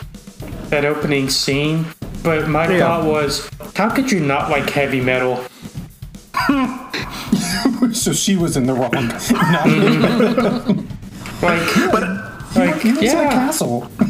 that 0.69 0.85
opening 0.85 1.31
scene. 1.31 1.87
But 2.23 2.49
my 2.49 2.69
Yeah. 2.71 2.79
thought 2.81 3.05
was, 3.07 3.49
how 3.75 3.89
could 3.91 4.11
you 4.13 4.21
not 4.21 4.51
like 4.51 4.69
heavy 4.71 5.01
metal? 5.01 5.45
so 7.93 8.13
she 8.13 8.37
was 8.37 8.57
in 8.57 8.67
the 8.67 8.75
wrong. 8.75 8.91
Not 8.93 9.07
Like, 11.43 11.77
like 12.57 12.81
he 12.83 12.93
lives 12.93 13.13
in 13.13 13.19
a 13.19 13.23
yeah. 13.23 13.31
castle. 13.31 13.89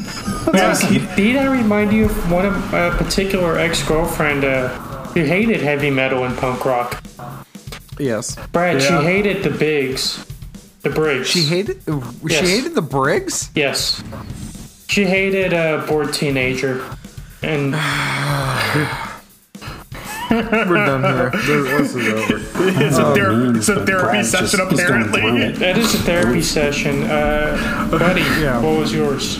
Like, 0.53 1.15
did 1.17 1.37
I 1.37 1.45
remind 1.53 1.93
you 1.93 2.07
of 2.07 2.33
one 2.33 2.47
of 2.47 2.75
a 2.75 2.91
particular 2.97 3.57
ex-girlfriend 3.59 4.43
uh, 4.43 4.69
who 5.13 5.23
hated 5.23 5.61
heavy 5.61 5.91
metal 5.91 6.25
and 6.25 6.37
punk 6.37 6.65
rock? 6.65 7.01
yes, 7.99 8.37
Brad, 8.51 8.81
she 8.83 8.93
hated 8.95 9.43
the 9.45 9.51
Bigs, 9.51 10.25
the 10.81 10.89
Briggs. 10.91 11.29
she 11.29 11.43
hated 11.43 11.83
Yes. 12.25 12.41
she 12.41 12.51
hated 12.51 12.75
the 12.75 12.83
Briggs. 12.83 13.51
Yes. 13.55 14.03
She 14.89 15.05
hated 15.05 15.53
a 15.53 15.85
bored 15.87 16.13
teenager. 16.15 16.83
And 17.43 17.73
We're 20.31 20.87
done 20.87 21.03
here. 21.03 21.31
This 22.61 22.93
is 22.93 22.99
over. 22.99 22.99
It's 22.99 22.99
a, 22.99 23.15
ther- 23.15 23.33
man, 23.33 23.57
it's 23.57 23.69
a 23.69 23.85
therapy 23.85 24.03
Brad's 24.11 24.31
session, 24.31 24.61
he's 24.71 24.81
going 24.87 25.03
apparently. 25.09 25.53
that 25.53 25.79
is 25.79 25.95
a 25.95 25.99
therapy 25.99 26.43
session. 26.43 27.03
Uh, 27.05 27.89
buddy, 27.91 28.21
Yeah. 28.41 28.61
what 28.63 28.79
was 28.79 28.93
yours? 28.93 29.37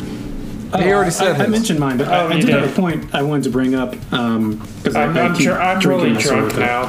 He 0.77 0.93
already 0.93 1.11
said 1.11 1.41
I, 1.41 1.45
I 1.45 1.47
mentioned 1.49 1.79
mine, 1.81 1.99
but 1.99 2.07
I, 2.09 2.21
Oh, 2.23 2.29
I 2.29 2.35
you 2.35 2.41
did 2.43 2.47
did. 2.47 2.55
have 2.63 2.73
a 2.73 2.81
point 2.81 3.13
I 3.15 3.23
wanted 3.23 3.43
to 3.45 3.51
bring 3.51 3.75
up 3.75 3.91
because 3.91 4.95
I'm, 4.97 5.17
I, 5.17 5.21
I 5.21 5.25
I'm, 5.27 5.35
keep 5.35 5.47
dr- 5.49 5.61
I'm 5.61 5.79
really 5.89 6.13
my 6.13 6.21
soda, 6.23 6.49
drunk 6.49 6.53
but- 6.55 6.61
now. 6.61 6.83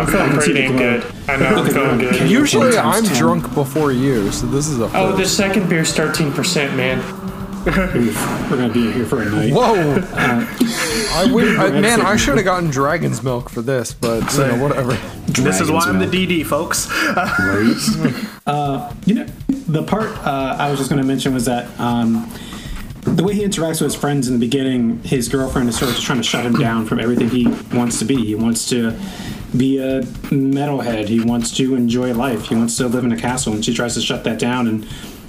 I'm 0.00 0.06
feeling 0.06 0.30
pretty 0.32 0.52
the 0.52 0.58
dang 0.60 0.76
glow. 0.76 1.00
good. 1.00 1.04
I 1.28 1.36
know 1.36 1.46
I'm 1.62 1.66
feeling 1.66 1.98
good. 1.98 2.12
good. 2.18 2.30
Usually, 2.30 2.76
I'm 2.78 3.04
10. 3.04 3.16
drunk 3.16 3.54
before 3.54 3.92
you, 3.92 4.30
so 4.30 4.46
this 4.46 4.68
is 4.68 4.78
a. 4.78 4.90
Oh, 4.94 5.12
the 5.16 5.24
second 5.26 5.68
beer's 5.70 5.92
13%, 5.94 6.76
man. 6.76 6.98
Oof, 7.68 8.50
we're 8.50 8.56
gonna 8.56 8.72
be 8.72 8.90
here 8.90 9.04
for 9.04 9.20
a 9.20 9.26
night. 9.26 9.52
Whoa! 9.52 10.02
I 10.14 11.30
would, 11.30 11.56
I, 11.56 11.80
man, 11.80 12.00
I 12.00 12.16
should 12.16 12.36
have 12.36 12.44
gotten 12.44 12.70
dragon's 12.70 13.22
milk 13.22 13.50
for 13.50 13.60
this, 13.60 13.92
but 13.92 14.32
you 14.32 14.38
know, 14.38 14.62
whatever. 14.62 14.94
This 15.26 15.60
is 15.60 15.70
why 15.70 15.80
I'm 15.80 15.98
the 15.98 16.06
DD, 16.06 16.46
folks. 16.46 16.88
Uh, 18.48 18.94
you 19.04 19.14
know, 19.14 19.26
the 19.48 19.82
part 19.82 20.08
uh, 20.26 20.56
I 20.58 20.70
was 20.70 20.78
just 20.78 20.88
going 20.88 21.02
to 21.02 21.06
mention 21.06 21.34
was 21.34 21.44
that 21.44 21.68
um, 21.78 22.32
the 23.02 23.22
way 23.22 23.34
he 23.34 23.44
interacts 23.44 23.82
with 23.82 23.92
his 23.92 23.94
friends 23.94 24.26
in 24.26 24.32
the 24.32 24.40
beginning, 24.40 25.02
his 25.02 25.28
girlfriend 25.28 25.68
is 25.68 25.76
sort 25.78 25.90
of 25.90 25.96
just 25.96 26.06
trying 26.06 26.18
to 26.18 26.24
shut 26.24 26.46
him 26.46 26.54
down 26.54 26.86
from 26.86 26.98
everything 26.98 27.28
he 27.28 27.46
wants 27.76 27.98
to 27.98 28.06
be. 28.06 28.16
He 28.24 28.34
wants 28.34 28.66
to 28.70 28.98
be 29.54 29.78
a 29.78 30.00
metalhead. 30.30 31.08
He 31.08 31.20
wants 31.20 31.54
to 31.58 31.74
enjoy 31.74 32.14
life. 32.14 32.46
He 32.46 32.54
wants 32.54 32.78
to 32.78 32.88
live 32.88 33.04
in 33.04 33.12
a 33.12 33.18
castle, 33.18 33.52
and 33.52 33.62
she 33.62 33.74
tries 33.74 33.92
to 33.94 34.00
shut 34.00 34.24
that 34.24 34.38
down. 34.38 34.66
And 34.66 34.88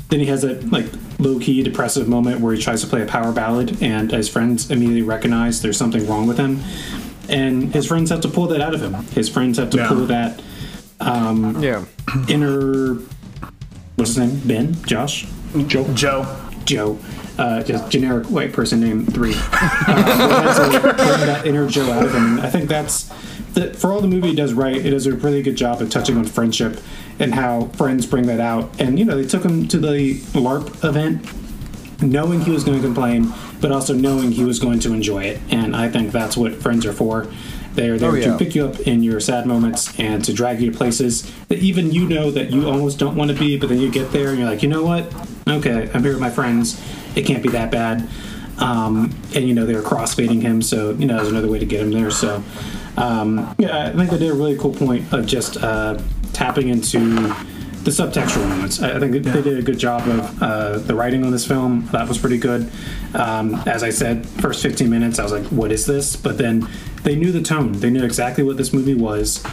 then 0.10 0.20
he 0.20 0.26
has 0.26 0.44
a 0.44 0.56
like 0.68 0.86
low 1.20 1.40
key 1.40 1.64
depressive 1.64 2.08
moment 2.08 2.42
where 2.42 2.54
he 2.54 2.62
tries 2.62 2.82
to 2.82 2.88
play 2.88 3.02
a 3.02 3.06
power 3.06 3.32
ballad, 3.32 3.82
and 3.82 4.12
his 4.12 4.28
friends 4.30 4.70
immediately 4.72 5.02
recognize 5.04 5.62
there's 5.62 5.78
something 5.78 6.06
wrong 6.08 6.28
with 6.28 6.38
him. 6.38 6.60
And 7.30 7.74
his 7.74 7.86
friends 7.86 8.10
have 8.10 8.22
to 8.22 8.28
pull 8.28 8.48
that 8.48 8.60
out 8.62 8.74
of 8.74 8.82
him. 8.82 8.94
His 9.14 9.30
friends 9.30 9.58
have 9.60 9.70
to 9.72 9.78
Yeah. 9.78 9.88
pull 9.88 10.06
that 10.08 10.42
Yeah. 11.00 11.86
inner 12.28 12.96
what's 13.96 14.16
his 14.16 14.18
name? 14.18 14.42
Ben? 14.46 14.78
Josh? 14.86 15.28
Joe. 15.68 15.86
Joe. 15.94 16.26
Joe. 16.66 16.98
Uh, 17.38 17.64
just 17.64 17.90
generic 17.90 18.28
white 18.28 18.52
person 18.52 18.80
name 18.82 19.06
three. 19.06 19.34
Uh, 19.36 20.54
so 20.54 20.70
that's 20.70 20.76
a- 20.76 20.80
bring 20.82 20.96
that 21.28 21.46
inner 21.46 21.68
Joe 21.68 21.90
out 21.92 22.06
of 22.06 22.14
him. 22.14 22.40
I 22.40 22.50
think 22.50 22.68
that's 22.68 23.10
the, 23.60 23.74
for 23.74 23.92
all 23.92 24.02
the 24.02 24.08
movie 24.08 24.34
does 24.36 24.54
right. 24.54 24.76
It 24.78 24.92
does 24.92 25.06
a 25.08 25.14
really 25.14 25.42
good 25.42 25.56
job 25.56 25.82
of 25.82 25.90
touching 25.90 26.18
on 26.18 26.26
friendship 26.26 26.80
and 27.20 27.34
how 27.34 27.66
friends 27.70 28.06
bring 28.06 28.28
that 28.28 28.40
out. 28.40 28.80
And 28.80 28.98
you 28.98 29.06
know, 29.06 29.16
they 29.22 29.28
took 29.28 29.44
him 29.44 29.68
to 29.70 29.78
the 29.78 30.16
LARP 30.34 30.84
event, 30.84 31.26
knowing 32.02 32.42
he 32.42 32.52
was 32.52 32.64
going 32.64 32.78
to 32.82 32.84
complain, 32.86 33.34
but 33.60 33.72
also 33.72 33.94
knowing 33.94 34.32
he 34.32 34.44
was 34.44 34.60
going 34.60 34.80
to 34.80 34.94
enjoy 34.94 35.24
it. 35.24 35.40
And 35.50 35.76
I 35.76 35.90
think 35.90 36.12
that's 36.12 36.38
what 36.38 36.56
friends 36.56 36.86
are 36.86 36.94
for. 36.94 37.28
They're 37.76 37.98
there 38.00 38.12
Oh, 38.12 38.14
yeah. 38.16 38.32
to 38.32 38.38
pick 38.38 38.56
you 38.56 38.66
up 38.66 38.80
in 38.82 39.04
your 39.04 39.20
sad 39.20 39.46
moments 39.46 39.98
and 40.00 40.24
to 40.26 40.34
drag 40.34 40.60
you 40.60 40.72
to 40.72 40.78
places 40.78 41.32
that 41.50 41.60
even 41.60 41.92
you 41.92 42.08
know 42.10 42.32
that 42.32 42.52
you 42.52 42.68
almost 42.68 42.98
don't 43.00 43.16
want 43.16 43.32
to 43.32 43.38
be, 43.38 43.58
but 43.60 43.70
then 43.70 43.80
you 43.80 43.92
get 43.92 44.12
there 44.12 44.30
and 44.30 44.40
you're 44.40 44.50
like, 44.50 44.64
you 44.64 44.70
know 44.70 44.84
what? 44.84 45.14
Okay, 45.48 45.90
I'm 45.94 46.02
here 46.04 46.14
with 46.14 46.20
my 46.22 46.32
friends. 46.32 46.82
It 47.16 47.26
can't 47.26 47.44
be 47.44 47.50
that 47.50 47.70
bad. 47.72 48.08
Um, 48.58 49.16
and 49.36 49.48
you 49.48 49.54
know 49.54 49.66
they're 49.66 49.82
crossfading 49.82 50.42
him, 50.42 50.62
so 50.62 50.92
you 50.92 51.06
know 51.06 51.16
there's 51.18 51.30
another 51.30 51.48
way 51.48 51.60
to 51.60 51.66
get 51.66 51.80
him 51.80 51.92
there. 51.92 52.12
So 52.12 52.44
um, 53.00 53.56
yeah, 53.58 53.88
I 53.88 53.92
think 53.94 54.10
they 54.12 54.18
did 54.18 54.32
a 54.32 54.34
really 54.34 54.58
cool 54.58 54.74
point 54.74 55.12
of 55.14 55.26
just 55.26 55.58
uh, 55.58 56.00
tapping 56.34 56.68
into 56.70 57.00
the 57.84 57.92
subtextual 57.92 58.48
moments. 58.48 58.82
I 58.82 58.98
I 58.98 59.00
think 59.00 59.14
they 59.14 59.42
did 59.42 59.58
a 59.58 59.62
good 59.62 59.80
job 59.80 60.08
of 60.08 60.44
uh, 60.44 60.78
the 60.80 60.94
writing 60.94 61.24
on 61.24 61.32
this 61.32 61.48
film. 61.48 61.88
That 61.92 62.08
was 62.08 62.18
pretty 62.18 62.38
good. 62.38 62.70
Um, 63.14 63.56
as 63.66 63.84
I 63.84 63.90
said, 63.90 64.28
first 64.28 64.62
15 64.62 64.90
minutes, 64.90 65.18
I 65.18 65.24
was 65.24 65.32
like, 65.32 65.46
"What 65.46 65.72
is 65.72 65.86
this?" 65.86 66.16
But 66.16 66.38
then 66.38 66.68
they 67.04 67.16
knew 67.16 67.32
the 67.32 67.42
tone. 67.42 67.72
They 67.74 67.90
knew 67.90 68.04
exactly 68.04 68.44
what 68.44 68.58
this 68.58 68.74
movie 68.74 68.96
was. 68.96 69.44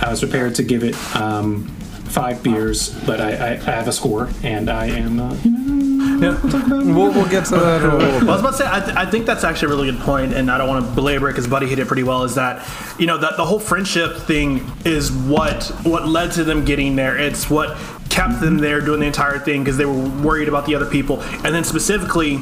I 0.00 0.10
was 0.10 0.20
prepared 0.20 0.54
to 0.56 0.62
give 0.62 0.82
it 0.82 0.94
um, 1.16 1.68
five 2.08 2.42
beers, 2.42 2.90
but 3.06 3.20
I, 3.20 3.30
I, 3.32 3.50
I 3.52 3.70
have 3.70 3.88
a 3.88 3.92
score, 3.92 4.28
and 4.42 4.68
I 4.68 4.86
am. 4.86 5.20
Uh, 5.20 5.36
you 5.44 5.50
know, 5.52 5.95
we'll 6.20 6.52
talk 6.52 6.66
about 6.66 6.82
it. 6.82 6.86
We'll, 6.86 7.12
we'll 7.12 7.28
get 7.28 7.44
to 7.46 7.56
that 7.56 7.82
in 7.82 7.90
a 7.90 7.96
little 7.96 8.20
Well, 8.20 8.30
I 8.30 8.32
was 8.32 8.40
about 8.40 8.50
to 8.50 8.56
say, 8.56 8.68
I, 8.70 8.80
th- 8.80 8.96
I 8.96 9.10
think 9.10 9.26
that's 9.26 9.44
actually 9.44 9.72
a 9.72 9.76
really 9.76 9.90
good 9.90 10.00
point, 10.00 10.32
and 10.32 10.50
I 10.50 10.58
don't 10.58 10.68
want 10.68 10.84
to 10.84 10.92
belabor 10.94 11.28
it 11.28 11.32
because 11.32 11.46
Buddy 11.46 11.66
hit 11.66 11.78
it 11.78 11.86
pretty 11.86 12.02
well. 12.02 12.24
Is 12.24 12.34
that 12.34 12.66
you 12.98 13.06
know 13.06 13.18
that 13.18 13.36
the 13.36 13.44
whole 13.44 13.60
friendship 13.60 14.16
thing 14.18 14.70
is 14.84 15.12
what 15.12 15.66
what 15.84 16.06
led 16.08 16.32
to 16.32 16.44
them 16.44 16.64
getting 16.64 16.96
there. 16.96 17.16
It's 17.18 17.48
what 17.50 17.76
kept 18.10 18.40
them 18.40 18.58
there 18.58 18.80
doing 18.80 19.00
the 19.00 19.06
entire 19.06 19.38
thing 19.38 19.62
because 19.62 19.76
they 19.76 19.84
were 19.84 20.08
worried 20.20 20.48
about 20.48 20.66
the 20.66 20.74
other 20.74 20.86
people, 20.86 21.20
and 21.22 21.54
then 21.54 21.64
specifically, 21.64 22.40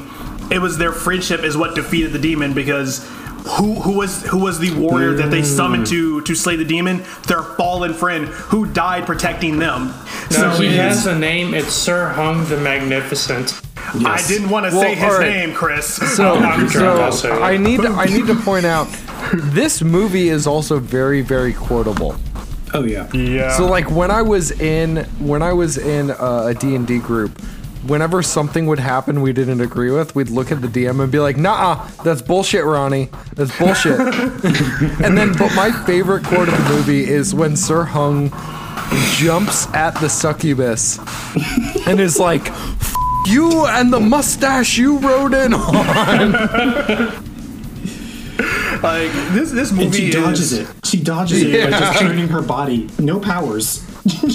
it 0.51 0.61
was 0.61 0.79
their 0.79 0.93
friendship 0.93 1.41
is 1.41 1.57
what 1.57 1.75
defeated 1.75 2.13
the 2.13 2.19
demon 2.19 2.55
because. 2.55 3.09
Who, 3.59 3.75
who 3.75 3.99
was 3.99 4.23
who 4.23 4.39
was 4.39 4.59
the 4.59 4.73
warrior 4.75 5.13
that 5.17 5.31
they 5.31 5.43
summoned 5.43 5.87
to 5.89 6.23
to 6.23 6.35
slay 6.35 6.57
the 6.57 6.65
demon? 6.65 7.05
Their 7.29 7.43
fallen 7.43 7.93
friend 7.93 8.25
who 8.25 8.65
died 8.65 9.05
protecting 9.05 9.59
them. 9.59 9.93
No, 10.31 10.57
he 10.57 10.75
has 10.77 11.05
a 11.07 11.19
name. 11.19 11.53
It's 11.53 11.75
Sir 11.75 12.09
Hung 12.09 12.47
the 12.47 12.57
Magnificent. 12.57 13.61
I 14.07 14.23
didn't 14.27 14.51
want 14.51 14.67
to 14.67 14.73
Well, 14.73 14.83
say 14.83 14.95
his 14.95 15.05
all 15.05 15.19
right. 15.19 15.31
name, 15.31 15.55
Chris. 15.55 15.87
So, 16.17 16.35
I'm 16.35 16.67
drunk, 16.67 17.01
I'll 17.01 17.13
say 17.13 17.29
so. 17.29 17.43
I 17.43 17.57
need 17.57 17.81
to, 17.83 17.89
I 17.89 18.07
need 18.07 18.27
to 18.27 18.35
point 18.35 18.65
out 18.67 18.87
this 19.35 19.83
movie 19.83 20.29
is 20.29 20.47
also 20.47 20.79
very 20.79 21.21
very 21.21 21.53
quotable. 21.53 22.17
Oh 22.73 22.83
yeah. 22.85 23.11
yeah. 23.13 23.57
So 23.57 23.67
like 23.67 23.91
when 23.91 24.11
I 24.11 24.23
was 24.23 24.51
in 24.61 25.05
when 25.21 25.43
I 25.43 25.53
was 25.53 25.79
in 25.79 26.11
uh, 26.11 26.47
a 26.49 26.55
D&D 26.55 26.99
group, 26.99 27.41
whenever 27.87 28.21
something 28.21 28.67
would 28.67 28.81
happen 28.81 29.21
we 29.23 29.33
didn't 29.33 29.61
agree 29.61 29.93
with, 29.93 30.17
we'd 30.17 30.29
look 30.31 30.51
at 30.51 30.61
the 30.61 30.67
DM 30.67 31.01
and 31.01 31.13
be 31.13 31.21
like, 31.21 31.37
"Nah, 31.37 31.87
that's 32.03 32.21
bullshit, 32.21 32.65
Ronnie. 32.65 33.11
That's 33.37 33.57
bullshit." 33.59 34.01
and 35.05 35.17
then 35.17 35.35
but 35.39 35.55
my 35.55 35.71
favorite 35.87 36.25
quote 36.25 36.49
of 36.49 36.57
the 36.57 36.71
movie 36.71 37.05
is 37.05 37.33
when 37.33 37.55
Sir 37.57 37.85
Hung 37.85 38.31
jumps 39.17 39.67
at 39.75 39.93
the 40.01 40.09
succubus 40.09 40.99
and 41.87 42.01
is 42.01 42.19
like, 42.19 42.51
"F- 42.51 42.94
"You 43.27 43.67
and 43.67 43.93
the 43.93 44.01
mustache 44.01 44.77
you 44.79 44.99
rode 44.99 45.35
in 45.35 45.53
on." 45.55 46.33
like 48.83 49.11
this 49.33 49.51
this 49.51 49.73
movie 49.73 49.85
And 49.85 49.95
she 49.95 50.09
is, 50.09 50.15
dodges 50.15 50.53
it. 50.53 50.69
She 50.85 51.01
dodges 51.01 51.43
it 51.43 51.71
by 51.71 51.79
just 51.79 52.01
turning 52.01 52.29
her 52.29 52.43
body. 52.43 52.89
No 52.99 53.21
powers. 53.21 53.83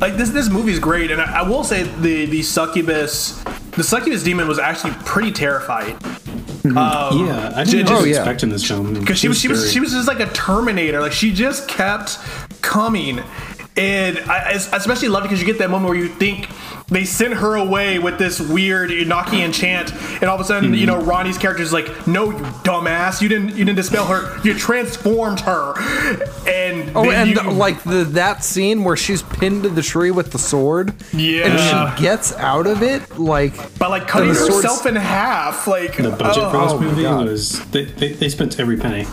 like 0.00 0.16
this 0.16 0.30
this 0.30 0.48
movie 0.48 0.72
is 0.72 0.80
great 0.80 1.10
and 1.12 1.20
I, 1.20 1.40
I 1.40 1.48
will 1.48 1.62
say 1.62 1.84
the 1.84 2.26
the 2.26 2.42
succubus 2.42 3.40
the 3.76 3.84
succubus 3.84 4.24
demon 4.24 4.48
was 4.48 4.58
actually 4.58 4.92
pretty 5.04 5.30
terrifying 5.30 5.94
mm-hmm. 5.96 6.76
um, 6.76 7.26
yeah, 7.26 7.52
I 7.54 7.64
didn't 7.64 7.86
know 7.86 7.98
Oh, 7.98 8.04
yeah. 8.04 8.16
expect 8.16 8.42
in 8.42 8.48
this 8.50 8.66
film. 8.66 8.94
because 8.94 9.18
she 9.18 9.28
was 9.28 9.38
she 9.38 9.48
was 9.48 9.72
she 9.72 9.80
was 9.80 9.92
just 9.92 10.08
like 10.08 10.20
a 10.20 10.26
Terminator. 10.32 11.00
Like 11.00 11.12
she 11.12 11.32
just 11.32 11.68
kept 11.68 12.18
coming, 12.62 13.20
and 13.76 14.18
I, 14.20 14.38
I 14.38 14.50
especially 14.52 15.08
love 15.08 15.24
it 15.24 15.28
because 15.28 15.40
you 15.40 15.46
get 15.46 15.58
that 15.58 15.70
moment 15.70 15.90
where 15.90 15.98
you 15.98 16.08
think 16.08 16.48
they 16.88 17.04
sent 17.04 17.34
her 17.34 17.56
away 17.56 17.98
with 17.98 18.18
this 18.18 18.40
weird 18.40 18.90
Enochian 18.90 19.52
chant, 19.52 19.92
and 20.20 20.24
all 20.24 20.36
of 20.36 20.40
a 20.40 20.44
sudden 20.44 20.72
you 20.72 20.80
hmm. 20.80 20.86
know 20.86 21.00
Ronnie's 21.00 21.38
character 21.38 21.62
is 21.62 21.72
like, 21.72 22.06
"No, 22.06 22.30
you 22.30 22.38
dumbass! 22.62 23.20
You 23.20 23.28
didn't 23.28 23.50
you 23.50 23.64
didn't 23.64 23.76
dispel 23.76 24.06
her. 24.06 24.40
You 24.44 24.54
transformed 24.54 25.40
her." 25.40 25.74
And 26.46 26.96
Oh, 26.96 27.10
and 27.10 27.30
you- 27.30 27.50
like 27.50 27.82
the 27.82 28.04
that 28.04 28.44
scene 28.44 28.84
where 28.84 28.96
she's 28.96 29.22
pinned 29.22 29.64
to 29.64 29.68
the 29.68 29.82
tree 29.82 30.10
with 30.10 30.32
the 30.32 30.38
sword, 30.38 30.94
Yeah. 31.12 31.46
and 31.46 31.96
she 31.98 32.02
gets 32.02 32.32
out 32.34 32.66
of 32.66 32.82
it 32.82 33.18
like 33.18 33.78
by 33.78 33.88
like 33.88 34.06
cutting 34.06 34.28
herself 34.28 34.86
in 34.86 34.96
half, 34.96 35.66
like 35.66 35.96
the 35.96 36.10
budget 36.10 36.44
oh, 36.44 36.50
for 36.50 36.58
this 36.58 36.72
oh, 36.72 36.76
oh 36.76 36.80
movie 36.80 37.02
was 37.02 37.64
they, 37.70 37.84
they, 37.84 38.12
they 38.12 38.28
spent 38.28 38.60
every 38.60 38.76
penny. 38.76 39.06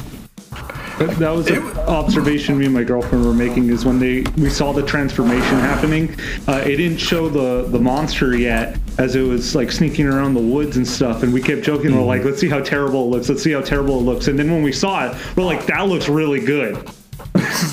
That, 1.00 1.16
that 1.18 1.30
was 1.32 1.48
an 1.50 1.64
observation 1.80 2.58
me 2.58 2.66
and 2.66 2.74
my 2.74 2.84
girlfriend 2.84 3.26
were 3.26 3.34
making 3.34 3.70
is 3.70 3.84
when 3.86 4.00
they 4.00 4.22
we 4.38 4.50
saw 4.50 4.72
the 4.72 4.84
transformation 4.84 5.60
happening. 5.60 6.16
Uh, 6.48 6.64
it 6.66 6.78
didn't 6.78 7.00
show 7.00 7.30
the 7.30 7.68
the 7.70 7.80
monster 7.80 8.38
yet 8.38 8.78
as 8.98 9.16
it 9.16 9.22
was 9.22 9.56
like 9.56 9.72
sneaking 9.72 10.06
around 10.06 10.34
the 10.34 10.42
woods 10.42 10.78
and 10.78 10.88
stuff, 10.88 11.24
and 11.24 11.34
we 11.34 11.42
kept 11.42 11.64
joking. 11.64 11.96
We're 11.96 12.04
like, 12.04 12.24
let's 12.24 12.40
see 12.40 12.50
how 12.50 12.62
terrible 12.62 13.06
it 13.06 13.08
looks. 13.08 13.30
Let's 13.30 13.44
see 13.44 13.52
how 13.52 13.62
terrible 13.62 14.00
it 14.00 14.04
looks. 14.04 14.28
And 14.28 14.38
then 14.38 14.52
when 14.52 14.62
we 14.62 14.72
saw 14.72 15.10
it, 15.10 15.18
we're 15.36 15.44
like, 15.44 15.66
that 15.66 15.88
looks 15.88 16.08
really 16.08 16.40
good. 16.40 16.76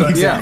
yeah. 0.15 0.41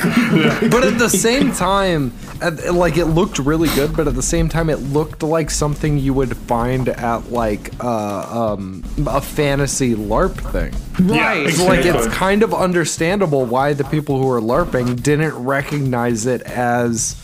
but 0.70 0.84
at 0.84 0.98
the 0.98 1.08
same 1.08 1.52
time, 1.52 2.12
at, 2.27 2.27
like 2.40 2.96
it 2.96 3.06
looked 3.06 3.38
really 3.38 3.68
good, 3.70 3.96
but 3.96 4.08
at 4.08 4.14
the 4.14 4.22
same 4.22 4.48
time, 4.48 4.70
it 4.70 4.76
looked 4.76 5.22
like 5.22 5.50
something 5.50 5.98
you 5.98 6.14
would 6.14 6.36
find 6.36 6.88
at 6.88 7.30
like 7.30 7.72
uh, 7.82 8.54
um, 8.54 8.84
a 9.06 9.20
fantasy 9.20 9.94
LARP 9.94 10.34
thing. 10.52 10.72
Right. 11.06 11.50
So, 11.50 11.66
like 11.66 11.84
it's 11.84 12.06
kind 12.08 12.42
of 12.42 12.54
understandable 12.54 13.44
why 13.44 13.72
the 13.72 13.84
people 13.84 14.20
who 14.20 14.30
are 14.30 14.40
LARPing 14.40 15.02
didn't 15.02 15.34
recognize 15.34 16.26
it 16.26 16.42
as 16.42 17.16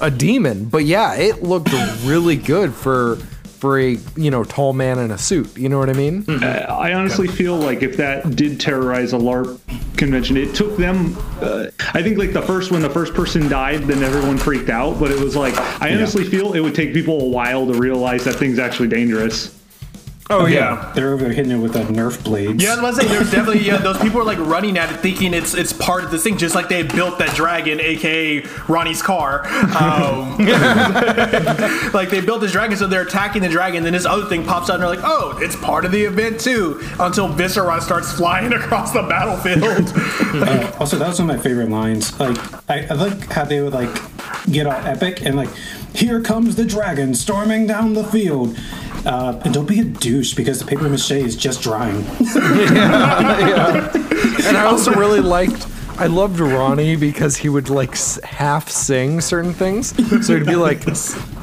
a 0.00 0.10
demon. 0.10 0.66
But 0.66 0.84
yeah, 0.84 1.14
it 1.14 1.42
looked 1.42 1.72
really 2.04 2.36
good 2.36 2.74
for 2.74 3.18
for 3.60 3.78
a 3.78 3.98
you 4.16 4.30
know 4.30 4.42
tall 4.42 4.72
man 4.72 4.98
in 4.98 5.10
a 5.10 5.18
suit. 5.18 5.56
You 5.56 5.68
know 5.68 5.78
what 5.78 5.90
I 5.90 5.92
mean? 5.92 6.24
I 6.42 6.94
honestly 6.94 7.28
feel 7.28 7.56
like 7.56 7.82
if 7.82 7.96
that 7.98 8.34
did 8.34 8.58
terrorize 8.58 9.12
a 9.12 9.18
LARP 9.18 9.60
convention, 9.96 10.36
it 10.38 10.54
took 10.54 10.76
them. 10.78 11.16
Uh, 11.40 11.66
I 11.92 12.02
think 12.02 12.16
like 12.18 12.32
the 12.32 12.42
first 12.42 12.70
when 12.70 12.80
the 12.80 12.90
first 12.90 13.12
person 13.14 13.48
died, 13.48 13.82
then 13.82 14.02
everyone 14.02 14.38
freaked 14.38 14.70
out. 14.70 14.98
But 14.98 15.10
it 15.10 15.20
was 15.20 15.36
like 15.36 15.54
I 15.80 15.94
honestly 15.94 16.24
feel 16.24 16.54
it 16.54 16.60
would 16.60 16.74
take 16.74 16.94
people 16.94 17.20
a 17.20 17.28
while 17.28 17.66
to 17.66 17.74
realize 17.74 18.24
that 18.24 18.36
thing's 18.36 18.58
actually 18.58 18.88
dangerous. 18.88 19.59
Oh 20.30 20.46
yeah. 20.46 20.92
They're 20.94 21.12
over 21.12 21.24
there 21.24 21.32
hitting 21.32 21.50
it 21.50 21.58
with 21.58 21.72
that 21.72 21.88
Nerf 21.88 22.22
blades. 22.22 22.62
Yeah, 22.62 22.74
I 22.74 22.76
was 22.76 22.78
about 22.78 22.94
to 22.94 23.08
say 23.08 23.14
there's 23.14 23.30
definitely 23.30 23.66
yeah. 23.66 23.78
Those 23.78 23.98
people 23.98 24.20
are 24.20 24.24
like 24.24 24.38
running 24.38 24.78
at 24.78 24.92
it, 24.92 25.00
thinking 25.00 25.34
it's 25.34 25.54
it's 25.54 25.72
part 25.72 26.04
of 26.04 26.12
this 26.12 26.22
thing, 26.22 26.38
just 26.38 26.54
like 26.54 26.68
they 26.68 26.84
built 26.84 27.18
that 27.18 27.34
dragon, 27.34 27.80
aka 27.80 28.44
Ronnie's 28.68 29.02
car. 29.02 29.46
Um, 29.76 30.38
like 31.92 32.10
they 32.10 32.20
built 32.20 32.40
this 32.40 32.52
dragon, 32.52 32.76
so 32.76 32.86
they're 32.86 33.02
attacking 33.02 33.42
the 33.42 33.48
dragon. 33.48 33.82
Then 33.82 33.92
this 33.92 34.06
other 34.06 34.26
thing 34.26 34.44
pops 34.44 34.70
out, 34.70 34.74
and 34.74 34.82
they're 34.82 34.90
like, 34.90 35.04
"Oh, 35.04 35.36
it's 35.40 35.56
part 35.56 35.84
of 35.84 35.90
the 35.90 36.02
event 36.04 36.40
too." 36.40 36.80
Until 37.00 37.26
Viscera 37.28 37.80
starts 37.80 38.12
flying 38.12 38.52
across 38.60 38.92
the 38.92 39.02
battlefield. 39.02 39.92
Uh, 40.30 40.72
also, 40.78 40.96
that 40.96 41.08
was 41.08 41.18
one 41.20 41.28
of 41.28 41.36
my 41.36 41.42
favorite 41.42 41.68
lines. 41.68 42.18
Like, 42.18 42.38
I, 42.70 42.86
I 42.88 42.94
like 42.94 43.30
how 43.32 43.44
they 43.44 43.60
would 43.60 43.72
like 43.72 43.90
get 44.50 44.66
all 44.66 44.72
epic 44.72 45.24
and 45.24 45.36
like, 45.36 45.50
here 45.94 46.20
comes 46.20 46.56
the 46.56 46.64
dragon 46.64 47.14
storming 47.14 47.66
down 47.66 47.94
the 47.94 48.04
field. 48.04 48.56
Uh, 49.06 49.40
and 49.44 49.54
don't 49.54 49.66
be 49.66 49.80
a 49.80 49.84
douche 49.84 50.34
because 50.34 50.58
the 50.60 50.64
paper 50.66 50.88
mache 50.88 51.10
is 51.12 51.36
just 51.36 51.62
drying. 51.62 52.04
And 54.46 54.56
I 54.56 54.64
also 54.64 54.92
really 54.92 55.20
liked. 55.20 55.66
I 55.98 56.06
loved 56.06 56.40
Ronnie 56.40 56.96
because 56.96 57.36
he 57.36 57.48
would 57.50 57.68
like 57.68 57.92
s- 57.92 58.18
half 58.24 58.70
sing 58.70 59.20
certain 59.20 59.52
things. 59.52 59.94
So 60.26 60.34
he'd 60.36 60.46
be 60.46 60.56
like, 60.56 60.82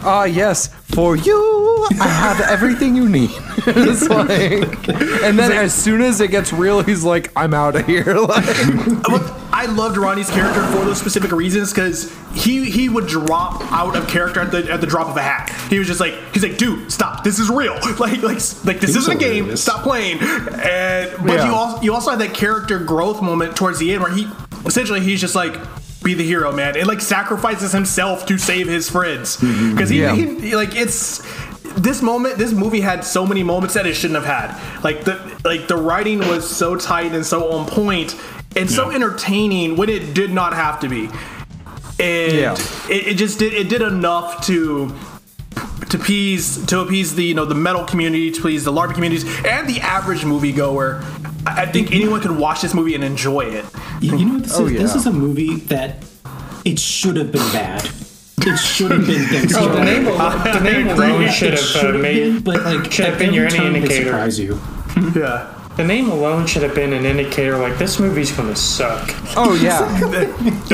"Ah, 0.03 0.23
yes, 0.23 0.67
for 0.67 1.15
you, 1.15 1.85
I 1.99 2.07
have 2.07 2.41
everything 2.41 2.95
you 2.95 3.07
need." 3.07 3.29
it's 3.67 4.07
like, 4.09 4.87
and 5.23 5.37
then 5.37 5.51
as 5.51 5.73
soon 5.75 6.01
as 6.01 6.21
it 6.21 6.31
gets 6.31 6.51
real, 6.51 6.81
he's 6.81 7.03
like, 7.03 7.31
"I'm 7.35 7.53
out 7.53 7.75
of 7.75 7.85
here." 7.85 8.15
Like, 8.27 9.46
I 9.57 9.65
loved 9.65 9.97
Ronnie's 9.97 10.29
character 10.29 10.61
for 10.67 10.85
those 10.85 10.99
specific 10.99 11.31
reasons 11.31 11.73
because 11.73 12.15
he 12.33 12.69
he 12.69 12.89
would 12.89 13.07
drop 13.07 13.61
out 13.71 13.95
of 13.97 14.07
character 14.07 14.39
at 14.41 14.51
the 14.51 14.71
at 14.71 14.81
the 14.81 14.87
drop 14.87 15.07
of 15.07 15.17
a 15.17 15.21
hat. 15.21 15.49
He 15.69 15.79
was 15.79 15.87
just 15.87 15.99
like 15.99 16.13
he's 16.31 16.43
like, 16.43 16.57
dude, 16.57 16.91
stop, 16.91 17.23
this 17.23 17.39
is 17.39 17.49
real. 17.49 17.73
Like 17.99 18.21
like 18.21 18.39
like 18.65 18.79
this 18.79 18.91
He 18.91 18.97
was 18.97 19.07
isn't 19.07 19.17
a 19.17 19.19
game. 19.19 19.57
Stop 19.57 19.81
playing. 19.81 20.19
And 20.19 21.11
but 21.25 21.37
Yeah. 21.37 21.45
you 21.47 21.53
also 21.55 21.81
you 21.81 21.93
also 21.93 22.11
had 22.11 22.19
that 22.19 22.35
character 22.35 22.77
growth 22.77 23.21
moment 23.21 23.55
towards 23.57 23.79
the 23.79 23.91
end 23.93 24.03
where 24.03 24.13
he 24.13 24.27
essentially 24.65 24.99
he's 25.01 25.19
just 25.21 25.35
like. 25.35 25.57
Be 26.03 26.13
the 26.13 26.23
hero, 26.23 26.51
man, 26.55 26.77
and 26.77 26.85
like 26.87 27.01
sacrifices 27.01 27.71
himself 27.71 28.27
to 28.27 28.37
save 28.37 28.67
his 28.67 28.87
friends 28.87 29.37
mm-hmm. 29.37 29.71
because 29.71 29.89
he, 29.89 30.01
Yeah. 30.01 30.13
he- 30.15 30.55
like 30.55 30.75
it's 30.75 31.23
this 31.75 32.03
moment 32.03 32.37
this 32.37 32.53
movie 32.53 32.81
had 32.81 33.03
so 33.03 33.25
many 33.25 33.41
moments 33.43 33.73
that 33.73 33.87
it 33.87 33.95
shouldn't 33.95 34.23
have 34.23 34.25
had 34.53 34.83
like 34.83 35.03
the 35.05 35.19
like 35.43 35.67
the 35.67 35.75
writing 35.75 36.19
was 36.19 36.47
so 36.49 36.75
tight 36.75 37.13
and 37.13 37.25
so 37.25 37.51
on 37.51 37.65
point 37.65 38.15
and 38.57 38.69
so 38.69 38.89
entertaining 38.91 39.75
when 39.77 39.89
it 39.89 40.13
did 40.13 40.31
not 40.31 40.53
have 40.53 40.79
to 40.81 40.89
be 40.89 41.05
and 41.99 42.33
Yeah. 42.33 42.53
it, 42.89 43.07
it 43.07 43.13
just 43.17 43.39
did 43.39 43.53
it 43.53 43.69
did 43.69 43.81
enough 43.81 44.45
to 44.47 44.93
to 45.89 45.97
appease 45.97 46.65
to 46.65 46.79
appease 46.81 47.15
the 47.15 47.23
you 47.23 47.33
know 47.33 47.45
the 47.45 47.55
metal 47.55 47.85
community 47.85 48.29
to 48.31 48.41
please 48.41 48.65
the 48.65 48.71
larp 48.73 48.93
communities 48.93 49.23
and 49.45 49.67
the 49.67 49.79
average 49.81 50.21
moviegoer 50.21 51.01
I 51.45 51.61
I 51.63 51.65
think 51.65 51.93
anyone 51.93 52.19
could 52.21 52.35
watch 52.37 52.61
this 52.61 52.73
movie 52.73 52.93
and 52.93 53.03
enjoy 53.05 53.41
it. 53.45 53.65
You 54.01 54.11
know 54.25 54.33
what 54.33 54.43
this 54.43 54.59
Oh, 54.59 54.65
is? 54.67 54.73
This 54.81 54.95
is 54.95 55.05
a 55.07 55.13
movie 55.13 55.55
that 55.71 56.03
it 56.65 56.77
should 56.77 57.15
have 57.15 57.31
been 57.31 57.47
bad. 57.53 57.89
It 58.41 58.57
should 58.57 58.91
have 58.91 59.07
been 59.07 59.21
Oh, 59.23 59.27
the 59.27 59.37
Thanksgiving. 59.39 59.85
name, 59.85 60.07
al- 60.09 60.53
the 60.53 60.59
name 60.59 60.87
alone 60.89 61.29
should 61.29 61.53
It 61.53 61.59
have 61.59 61.69
should 61.69 61.85
uh, 61.85 61.91
have 61.93 62.01
made 62.01 62.19
been, 62.19 62.43
but 62.43 62.63
like 62.65 62.91
should 62.91 63.05
have 63.05 63.13
at 63.13 63.19
been 63.19 63.33
your 63.33 63.45
every 63.45 63.59
any 63.59 63.67
it 63.69 63.75
indicator. 63.77 64.05
surprise 64.05 64.37
you. 64.39 64.59
Yeah. 65.15 65.47
The 65.77 65.83
name 65.83 66.09
alone 66.09 66.47
should 66.47 66.63
have 66.63 66.73
been 66.73 66.91
an 66.91 67.05
indicator 67.05 67.55
like 67.57 67.77
this 67.77 67.99
movie's 67.99 68.31
gonna 68.31 68.55
suck. 68.55 69.09
oh 69.37 69.53
yeah, 69.61 69.85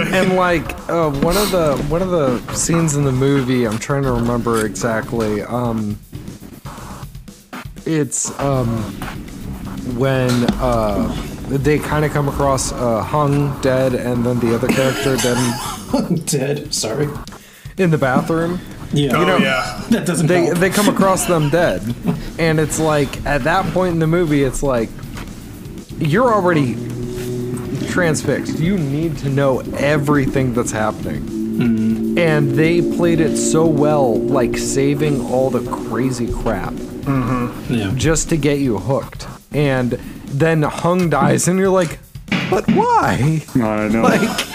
and 0.18 0.36
like 0.38 0.72
uh, 0.90 1.12
one 1.12 1.36
of 1.36 1.52
the 1.52 1.76
one 1.90 2.02
of 2.02 2.10
the 2.10 2.40
scenes 2.54 2.96
in 2.96 3.04
the 3.04 3.12
movie, 3.12 3.66
I'm 3.68 3.78
trying 3.78 4.04
to 4.04 4.12
remember 4.14 4.66
exactly. 4.66 5.42
Um, 5.42 6.00
it's 7.86 8.38
um, 8.40 8.68
when 9.98 10.32
uh, 10.62 11.14
they 11.50 11.80
kind 11.80 12.06
of 12.06 12.12
come 12.14 12.30
across 12.30 12.72
uh, 12.72 13.02
hung 13.04 13.60
dead, 13.60 13.94
and 13.96 14.26
then 14.26 14.40
the 14.40 14.56
other 14.56 14.70
character 14.70 15.18
dead 15.18 16.26
Dead. 16.26 16.74
Sorry. 16.74 17.10
in 17.78 17.92
the 17.92 17.98
bathroom. 17.98 18.60
Yeah. 18.94 19.12
Oh 19.16 19.38
yeah. 19.38 19.84
that 19.90 20.06
doesn't 20.06 20.28
They 20.28 20.46
help. 20.46 20.60
they 20.60 20.70
come 20.70 20.88
across 20.88 21.26
them 21.26 21.50
dead, 21.50 21.82
and 22.38 22.60
it's 22.60 22.80
like 22.80 23.26
at 23.26 23.44
that 23.44 23.66
point 23.74 23.94
in 23.94 24.00
the 24.00 24.08
movie, 24.08 24.44
it's 24.44 24.62
like 24.64 24.90
you're 25.98 26.32
already 26.34 26.76
transfixed. 27.90 28.60
You 28.60 28.78
need 28.78 29.18
to 29.20 29.30
know 29.30 29.60
everything 29.78 30.54
that's 30.54 30.72
happening. 30.72 31.22
Mm-hmm. 31.24 32.18
And 32.18 32.52
they 32.52 32.82
played 32.82 33.20
it 33.20 33.38
so 33.38 33.66
well, 33.66 34.20
like 34.20 34.58
saving 34.58 35.22
all 35.22 35.50
the 35.50 35.70
crazy 35.72 36.32
crap 36.32 36.74
mm-hmm. 36.74 37.74
yeah. 37.74 37.92
just 37.96 38.30
to 38.30 38.38
get 38.38 38.60
you 38.60 38.80
hooked. 38.80 39.28
And 39.52 39.92
then 40.26 40.64
Hung 40.64 41.10
dies, 41.10 41.48
and 41.48 41.60
you're 41.60 41.70
like, 41.70 42.00
but 42.50 42.68
why? 42.72 43.44
I 43.56 43.60
don't 43.60 43.94
know. 43.94 44.02
Like, 44.14 44.53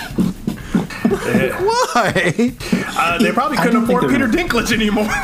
why? 1.16 2.52
Uh, 2.96 3.18
they 3.18 3.32
probably 3.32 3.56
couldn't 3.56 3.84
afford 3.84 4.08
Peter 4.08 4.26
Dinklage 4.28 4.72
anymore. 4.72 5.08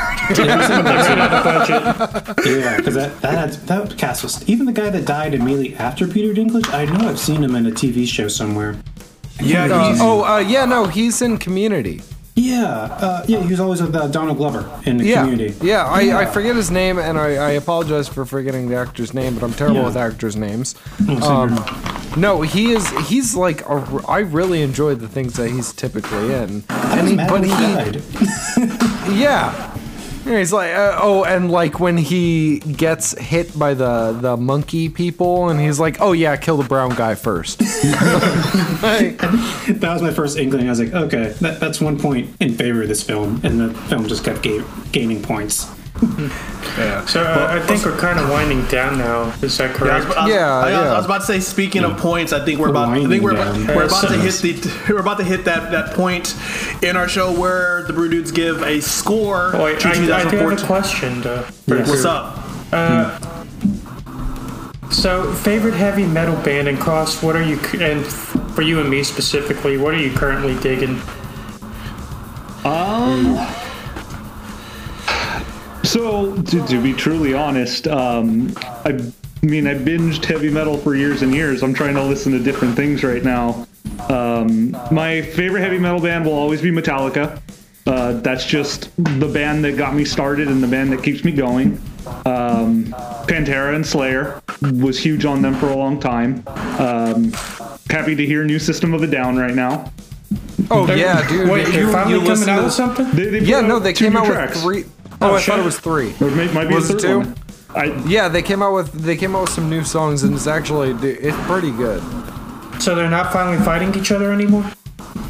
Yeah, 2.45 2.77
because 2.77 2.95
that 2.95 3.21
that 3.21 3.39
had, 3.39 3.53
that 3.67 3.99
cast 3.99 4.23
was 4.23 4.47
even 4.49 4.67
the 4.67 4.73
guy 4.73 4.91
that 4.91 5.05
died 5.05 5.35
immediately 5.35 5.77
after 5.77 6.07
Peter 6.07 6.33
Dinklage. 6.33 6.73
I 6.73 6.85
know 6.87 7.09
I've 7.09 7.19
seen 7.19 7.43
him 7.43 7.55
in 7.57 7.67
a 7.67 7.71
TV 7.71 8.07
show 8.07 8.29
somewhere. 8.29 8.77
yeah. 9.41 9.65
Uh, 9.65 9.97
oh, 10.01 10.25
uh, 10.25 10.39
yeah, 10.39 10.65
no, 10.65 10.87
he's 10.87 11.21
in 11.23 11.39
Community. 11.39 12.01
Yeah, 12.37 12.67
uh, 12.67 13.25
yeah, 13.29 13.41
he 13.43 13.49
was 13.51 13.61
always 13.61 13.81
with 13.81 13.95
uh, 13.95 14.09
Donald 14.09 14.39
Glover 14.39 14.69
in 14.87 14.97
the 14.97 15.05
Yeah, 15.07 15.23
community. 15.23 15.55
yeah. 15.65 15.85
I, 15.85 16.23
I 16.23 16.27
forget 16.27 16.57
his 16.57 16.69
name, 16.69 16.99
and 16.99 17.17
I, 17.17 17.35
I 17.37 17.51
apologize 17.53 18.09
for 18.09 18.25
forgetting 18.25 18.69
the 18.69 18.75
actor's 18.77 19.15
name, 19.15 19.35
but 19.35 19.45
I'm 19.45 19.53
terrible 19.53 19.81
Yeah. 19.81 19.87
with 19.87 19.97
actors' 19.97 20.35
names. 20.35 20.75
Um, 21.23 21.55
no, 22.17 22.43
he 22.43 22.73
is. 22.73 22.89
He's 23.09 23.37
like. 23.37 23.61
A, 23.69 24.03
I 24.09 24.19
really 24.21 24.63
enjoy 24.63 24.97
the 24.97 25.09
things 25.09 25.35
that 25.35 25.49
he's 25.51 25.73
typically 25.73 26.33
in, 26.35 26.65
I 26.71 26.99
and 26.99 27.09
he, 27.09 27.17
but 27.17 27.45
he 27.45 27.51
he, 27.51 27.57
died. 27.57 28.03
yeah. 29.17 29.74
Yeah, 30.25 30.39
He's 30.39 30.53
like, 30.53 30.75
uh, 30.75 30.99
oh, 31.03 31.25
and 31.25 31.51
like 31.51 31.81
when 31.81 31.99
he 31.99 32.59
gets 32.61 33.19
hit 33.19 33.57
by 33.59 33.75
the 33.75 34.13
the 34.19 34.37
monkey 34.37 34.89
people, 34.89 35.51
and 35.51 35.61
he's 35.61 35.79
like, 35.79 36.01
oh 36.01 36.13
yeah, 36.13 36.37
kill 36.37 36.57
the 36.57 36.69
brown 36.69 36.95
guy 36.95 37.15
first. 37.15 37.61
Like, 38.85 39.17
that 39.19 39.81
was 39.95 40.03
my 40.03 40.13
first 40.13 40.37
inkling. 40.37 40.67
I 40.67 40.71
was 40.71 40.79
like, 40.81 40.93
okay, 40.93 41.29
that, 41.41 41.59
that's 41.59 41.81
one 41.81 41.99
point 41.99 42.29
in 42.41 42.53
favor 42.55 42.83
of 42.83 42.89
this 42.89 43.03
film, 43.03 43.41
and 43.43 43.59
the 43.59 43.73
film 43.89 44.07
just 44.07 44.25
kept 44.25 44.43
ga- 44.43 44.63
gaining 44.93 45.23
points. 45.23 45.67
yeah. 46.79 47.05
So 47.07 47.23
uh, 47.23 47.49
I 47.51 47.61
think 47.67 47.85
we're 47.85 47.97
kind 47.97 48.19
of 48.19 48.29
winding 48.31 48.65
down 48.67 48.99
now. 48.99 49.33
Is 49.43 49.57
that 49.59 49.75
correct? 49.75 50.09
was, 50.09 50.17
I 50.17 50.25
was- 50.25 50.33
Yeah, 50.35 50.53
I, 50.53 50.65
was- 50.65 50.71
yeah. 50.73 50.93
I 50.93 50.97
was 50.97 51.05
about 51.05 51.21
to 51.21 51.27
say. 51.27 51.41
Speaking 51.41 51.85
of 51.85 51.97
points, 51.99 52.33
I 52.33 52.45
think 52.45 52.59
we're 52.61 52.69
about. 52.71 52.89
I 52.91 53.07
think 53.07 53.23
we're, 53.23 53.35
Winding 53.35 53.67
we're 53.69 53.75
down. 53.75 53.89
about 53.89 54.09
to 54.09 54.15
Uh, 54.15 54.21
hit 54.21 54.35
the. 54.35 54.81
We're 54.93 55.01
about 55.01 55.19
to 55.19 55.25
hit 55.25 55.45
that 55.47 55.71
that 55.73 55.95
point 55.95 56.35
in 56.83 56.97
our 56.97 57.09
show 57.09 57.33
where 57.39 57.83
the 57.85 57.93
Brew 57.93 58.09
Dudes 58.09 58.31
give 58.33 58.63
a 58.63 58.81
score 58.81 59.53
Wait, 59.55 59.81
to 59.81 59.89
I, 59.89 59.93
I 59.93 60.31
do 60.31 60.37
have 60.39 60.53
a 60.63 60.67
question. 60.67 61.23
To, 61.23 61.45
What's 61.67 62.05
up? 62.05 62.41
So, 64.91 65.33
favorite 65.33 65.75
heavy 65.75 66.07
metal 66.07 66.37
band 66.45 66.69
and 66.69 66.79
cross. 66.79 67.23
What 67.23 67.35
are 67.35 67.43
you 67.43 67.59
and 67.81 68.05
for 68.55 68.63
you 68.63 68.81
and 68.81 68.89
me 68.89 69.03
specifically? 69.03 69.77
What 69.77 69.93
are 69.95 69.99
you 69.99 70.13
currently 70.13 70.59
digging? 70.61 71.01
So, 75.85 76.35
to, 76.35 76.67
to 76.67 76.83
be 76.83 76.95
truly 76.95 77.35
honest, 77.35 77.87
um, 77.89 78.55
I 78.57 78.93
mean, 79.43 79.67
I 79.67 79.75
binged 79.75 80.25
heavy 80.25 80.49
metal 80.49 80.79
for 80.79 80.95
years 80.97 81.21
and 81.21 81.35
years. 81.35 81.63
I'm 81.63 81.75
trying 81.75 81.95
to 81.95 82.03
listen 82.03 82.33
to 82.33 82.39
different 82.39 82.75
things 82.75 83.05
right 83.05 83.23
now. 83.23 83.67
Um, 84.09 84.73
my 84.91 85.21
favorite 85.21 85.61
heavy 85.61 85.79
metal 85.79 86.01
band 86.01 86.25
will 86.25 86.33
always 86.33 86.63
be 86.63 86.71
Metallica. 86.71 87.39
Uh, 87.87 88.15
that's 88.15 88.47
just 88.47 88.91
the 88.97 89.29
band 89.29 89.63
that 89.65 89.77
got 89.77 89.95
me 89.95 90.07
started 90.07 90.49
and 90.49 90.63
the 90.63 90.67
band 90.67 90.91
that 90.91 91.03
keeps 91.03 91.23
me 91.23 91.33
going. 91.33 91.73
Um, 92.25 92.87
Pantera 93.27 93.75
and 93.75 93.87
Slayer 93.87 94.43
was 94.63 94.99
huge 94.99 95.27
on 95.27 95.43
them 95.43 95.55
for 95.55 95.69
a 95.69 95.77
long 95.77 96.01
time. 96.01 96.43
Um, 96.47 97.33
happy 97.91 98.15
to 98.15 98.25
hear 98.25 98.43
New 98.43 98.59
System 98.59 98.95
of 98.95 99.03
a 99.03 99.07
Down 99.07 99.37
right 99.37 99.55
now. 99.55 99.93
Oh 100.71 100.91
yeah, 100.95 101.29
dude. 101.29 101.51
Wait, 101.51 101.67
they're 101.67 101.83
you, 101.83 101.93
finally 101.93 102.21
you 102.21 102.27
coming 102.27 102.49
out 102.49 102.57
to 102.57 102.65
with 102.65 102.73
something? 102.73 103.11
They, 103.11 103.27
they 103.27 103.39
Yeah, 103.41 103.61
no, 103.61 103.79
they 103.79 103.93
came 103.93 104.17
out 104.17 104.25
tracks. 104.27 104.55
with 104.55 104.63
three 104.63 104.85
oh 105.25 105.31
Oh, 105.31 105.35
I 105.35 105.41
shit. 105.41 105.47
thought 105.55 105.61
it 105.61 105.65
was 105.65 105.79
three. 105.79 106.11
It 106.11 106.21
may, 106.37 106.53
might 106.53 106.69
be 106.69 106.75
Was 106.75 106.91
a 106.91 106.97
it 106.97 107.01
two? 107.01 107.19
one. 107.19 107.37
I, 107.75 107.85
Yeah, 108.07 108.29
they 108.29 108.43
came 108.43 108.63
out 108.63 108.73
with 108.75 108.93
they 108.93 109.17
came 109.17 109.35
out 109.35 109.43
with 109.43 109.51
some 109.51 109.69
new 109.69 109.83
songs, 109.85 110.23
and 110.23 110.35
it's 110.35 110.47
actually 110.47 110.91
it's 111.09 111.37
pretty 111.47 111.71
good. 111.73 112.03
So 112.81 112.95
they're 112.95 113.11
not 113.11 113.33
finally 113.33 113.63
fighting 113.65 113.95
each 113.95 114.13
other 114.13 114.33
anymore? 114.33 114.65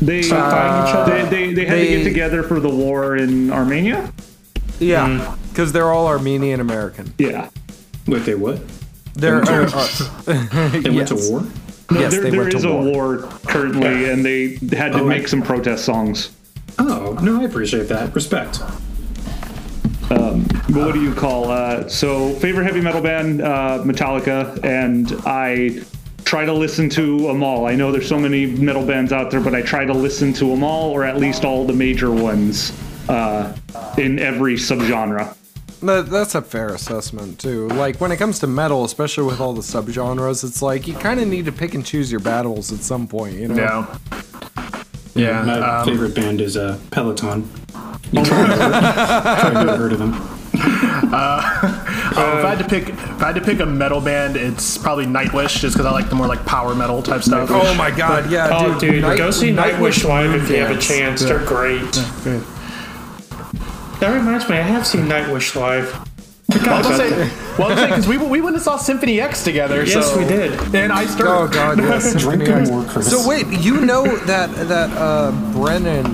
they, 0.00 0.22
Stop 0.22 0.50
fighting 0.50 0.88
each 0.88 0.94
other? 0.94 1.30
they, 1.30 1.46
they, 1.46 1.54
they 1.54 1.64
had 1.66 1.74
to 1.76 1.86
get 1.86 2.04
together 2.04 2.42
for 2.42 2.58
the 2.60 2.68
war 2.68 3.16
in 3.16 3.50
Armenia. 3.52 4.12
Yeah, 4.80 5.36
because 5.50 5.72
they're 5.72 5.90
all 5.92 6.06
Armenian 6.06 6.60
American. 6.60 7.14
Yeah. 7.18 7.48
Wait, 8.06 8.24
they 8.24 8.34
what? 8.34 8.60
They're 9.14 9.40
They 9.42 9.58
went 9.60 9.74
uh, 9.74 9.78
uh, 10.26 10.68
They 10.80 10.90
went 10.90 11.08
to 11.08 11.14
war? 11.30 11.42
No, 11.90 12.00
Yes, 12.00 12.12
there, 12.12 12.22
they 12.22 12.30
there 12.30 12.40
went 12.40 12.50
to 12.52 12.56
is 12.58 12.64
a 12.64 12.72
war. 12.72 12.82
war 12.82 13.18
currently, 13.46 14.10
and 14.10 14.24
they 14.24 14.54
had 14.76 14.92
to 14.92 15.00
Oh, 15.00 15.04
make 15.04 15.20
right. 15.20 15.28
some 15.28 15.42
protest 15.42 15.84
songs. 15.84 16.30
Oh, 16.78 17.16
no, 17.22 17.40
I 17.40 17.44
appreciate 17.44 17.88
that. 17.88 18.14
Respect. 18.14 18.60
But 20.14 20.86
what 20.86 20.94
do 20.94 21.02
you 21.02 21.14
call? 21.14 21.50
Uh, 21.50 21.88
so, 21.88 22.34
favorite 22.34 22.64
heavy 22.64 22.80
metal 22.80 23.00
band, 23.00 23.42
uh, 23.42 23.82
Metallica, 23.84 24.62
and 24.64 25.12
I 25.26 25.84
try 26.24 26.44
to 26.44 26.52
listen 26.52 26.88
to 26.90 27.18
them 27.20 27.42
all. 27.42 27.66
I 27.66 27.74
know 27.74 27.92
there's 27.92 28.08
so 28.08 28.18
many 28.18 28.46
metal 28.46 28.84
bands 28.84 29.12
out 29.12 29.30
there, 29.30 29.40
but 29.40 29.54
I 29.54 29.62
try 29.62 29.84
to 29.84 29.92
listen 29.92 30.32
to 30.34 30.46
them 30.46 30.64
all, 30.64 30.90
or 30.90 31.04
at 31.04 31.18
least 31.18 31.44
all 31.44 31.66
the 31.66 31.72
major 31.72 32.10
ones 32.10 32.72
uh, 33.08 33.54
in 33.98 34.18
every 34.18 34.54
subgenre. 34.54 35.36
That, 35.82 36.06
that's 36.08 36.34
a 36.34 36.40
fair 36.40 36.68
assessment 36.68 37.38
too. 37.38 37.68
Like 37.68 38.00
when 38.00 38.10
it 38.10 38.16
comes 38.16 38.38
to 38.38 38.46
metal, 38.46 38.84
especially 38.84 39.24
with 39.24 39.38
all 39.38 39.52
the 39.52 39.60
subgenres, 39.60 40.42
it's 40.42 40.62
like 40.62 40.88
you 40.88 40.94
kind 40.94 41.20
of 41.20 41.28
need 41.28 41.44
to 41.44 41.52
pick 41.52 41.74
and 41.74 41.84
choose 41.84 42.10
your 42.10 42.20
battles 42.20 42.72
at 42.72 42.78
some 42.78 43.06
point. 43.06 43.34
You 43.34 43.48
know? 43.48 43.54
Yeah. 43.54 43.98
Yeah. 45.14 45.42
My 45.44 45.58
um, 45.58 45.86
favorite 45.86 46.14
band 46.14 46.40
is 46.40 46.56
uh, 46.56 46.78
Peloton. 46.90 47.48
You 48.14 48.22
probably 48.24 48.56
probably 48.56 49.76
heard 49.76 49.92
of 49.92 49.98
them. 49.98 50.12
Oh, 51.16 51.60
if 52.12 52.44
I 52.44 52.54
had 52.54 52.58
to 52.58 52.64
pick, 52.68 52.88
if 52.90 53.22
I 53.22 53.26
had 53.32 53.34
to 53.34 53.40
pick 53.40 53.60
a 53.60 53.66
metal 53.66 54.00
band, 54.00 54.36
it's 54.36 54.78
probably 54.78 55.04
Nightwish, 55.06 55.58
just 55.60 55.74
because 55.74 55.86
I 55.86 55.90
like 55.90 56.08
the 56.08 56.14
more 56.14 56.26
like 56.26 56.44
power 56.46 56.74
metal 56.74 57.02
type 57.02 57.22
stuff. 57.22 57.48
Oh 57.52 57.74
my 57.74 57.90
god, 57.90 58.30
yeah, 58.30 58.48
Oh, 58.52 58.78
dude, 58.78 59.02
Night- 59.02 59.18
go 59.18 59.30
see 59.30 59.50
Nightwish 59.50 60.04
live 60.04 60.34
if 60.34 60.48
you 60.48 60.56
have 60.56 60.70
a 60.70 60.74
Dance. 60.74 60.86
chance. 60.86 61.22
They're 61.22 61.44
great. 61.44 61.80
That 64.00 64.12
reminds 64.14 64.48
me, 64.48 64.56
I 64.56 64.62
have 64.62 64.86
seen 64.86 65.02
Nightwish 65.02 65.54
live. 65.56 65.92
Well, 66.50 66.68
I 66.74 66.78
was 66.78 66.86
gonna 66.86 66.98
say, 66.98 67.30
well, 67.58 67.70
because 67.88 68.06
we, 68.06 68.18
we 68.18 68.40
went 68.42 68.54
and 68.54 68.62
saw 68.62 68.76
Symphony 68.76 69.18
X 69.20 69.42
together. 69.44 69.82
Yes, 69.84 70.12
so- 70.12 70.18
we 70.18 70.24
did. 70.26 70.52
And 70.74 70.92
I 70.92 71.06
started. 71.06 71.32
Oh 71.32 71.48
god, 71.48 71.78
yes. 71.78 72.12
Drink 72.20 72.42
Symphony 72.44 72.60
X. 72.60 72.70
more, 72.70 72.84
Chris. 72.84 73.10
So 73.10 73.26
wait, 73.28 73.46
you 73.48 73.80
know 73.80 74.04
that 74.26 74.50
that 74.68 74.90
uh, 74.96 75.30
Brennan 75.52 76.04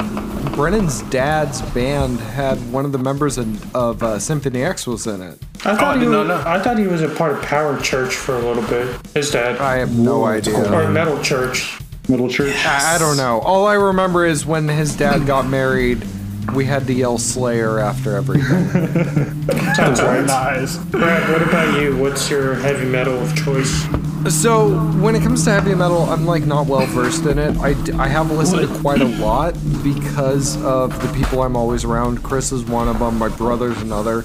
Brennan's 0.61 1.01
dad's 1.05 1.63
band 1.73 2.21
had 2.21 2.59
one 2.71 2.85
of 2.85 2.93
the 2.93 2.99
members 2.99 3.39
in, 3.39 3.59
of 3.75 4.03
uh, 4.03 4.19
Symphony 4.19 4.63
X 4.63 4.87
was 4.87 5.07
in 5.07 5.23
it. 5.23 5.39
I 5.65 5.73
I 5.73 5.75
thought 5.75 5.95
he 5.97 6.05
did 6.05 6.11
was, 6.11 6.29
know. 6.29 6.43
I 6.45 6.59
thought 6.61 6.79
he 6.79 6.87
was 6.87 7.01
a 7.01 7.09
part 7.09 7.33
of 7.33 7.41
Power 7.41 7.81
Church 7.81 8.15
for 8.15 8.37
a 8.37 8.41
little 8.41 8.63
bit. 8.65 8.95
His 9.15 9.31
dad, 9.31 9.57
I 9.57 9.77
have 9.77 9.99
no 9.99 10.19
Whoa, 10.19 10.27
idea. 10.27 10.71
or 10.71 10.91
Metal 10.91 11.19
Church. 11.23 11.81
Metal 12.11 12.29
Church. 12.29 12.55
I, 12.67 12.97
I 12.97 12.99
don't 12.99 13.17
know. 13.17 13.41
All 13.41 13.67
I 13.67 13.73
remember 13.73 14.27
is 14.27 14.45
when 14.45 14.69
his 14.69 14.95
dad 14.95 15.27
got 15.27 15.47
married, 15.47 16.07
we 16.55 16.65
had 16.65 16.87
to 16.87 16.93
yell 16.93 17.19
Slayer 17.19 17.79
after 17.79 18.17
everything. 18.17 18.69
Sounds 19.75 20.01
right. 20.03 20.25
Nice. 20.27 20.77
Brad, 20.79 21.31
what 21.31 21.43
about 21.43 21.81
you? 21.81 21.97
What's 21.97 22.29
your 22.31 22.55
heavy 22.55 22.87
metal 22.87 23.19
of 23.19 23.35
choice? 23.37 23.87
so 24.29 24.79
when 25.01 25.15
it 25.15 25.23
comes 25.23 25.45
to 25.45 25.51
heavy 25.51 25.75
metal, 25.75 26.03
I'm 26.03 26.27
like 26.27 26.45
not 26.45 26.67
well 26.67 26.87
versed 26.87 27.25
in 27.27 27.39
it. 27.39 27.57
I, 27.59 27.75
d- 27.75 27.93
I 27.93 28.09
have 28.09 28.31
listened 28.31 28.69
to 28.69 28.81
quite 28.81 29.01
a 29.01 29.07
lot 29.07 29.55
because 29.83 30.63
of 30.63 30.91
the 31.01 31.13
people 31.19 31.43
I'm 31.43 31.57
always 31.57 31.85
around. 31.85 32.23
Chris 32.23 32.53
is 32.53 32.65
one 32.65 32.89
of 32.89 32.99
them. 32.99 33.17
My 33.19 33.29
brother's 33.29 33.81
another. 33.81 34.23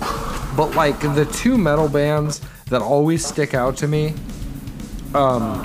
But 0.58 0.74
like 0.76 1.00
the 1.00 1.30
two 1.34 1.58
metal 1.58 1.88
bands 1.88 2.42
that 2.66 2.82
always 2.82 3.26
stick 3.26 3.54
out 3.54 3.78
to 3.78 3.88
me, 3.88 4.14
um, 5.14 5.64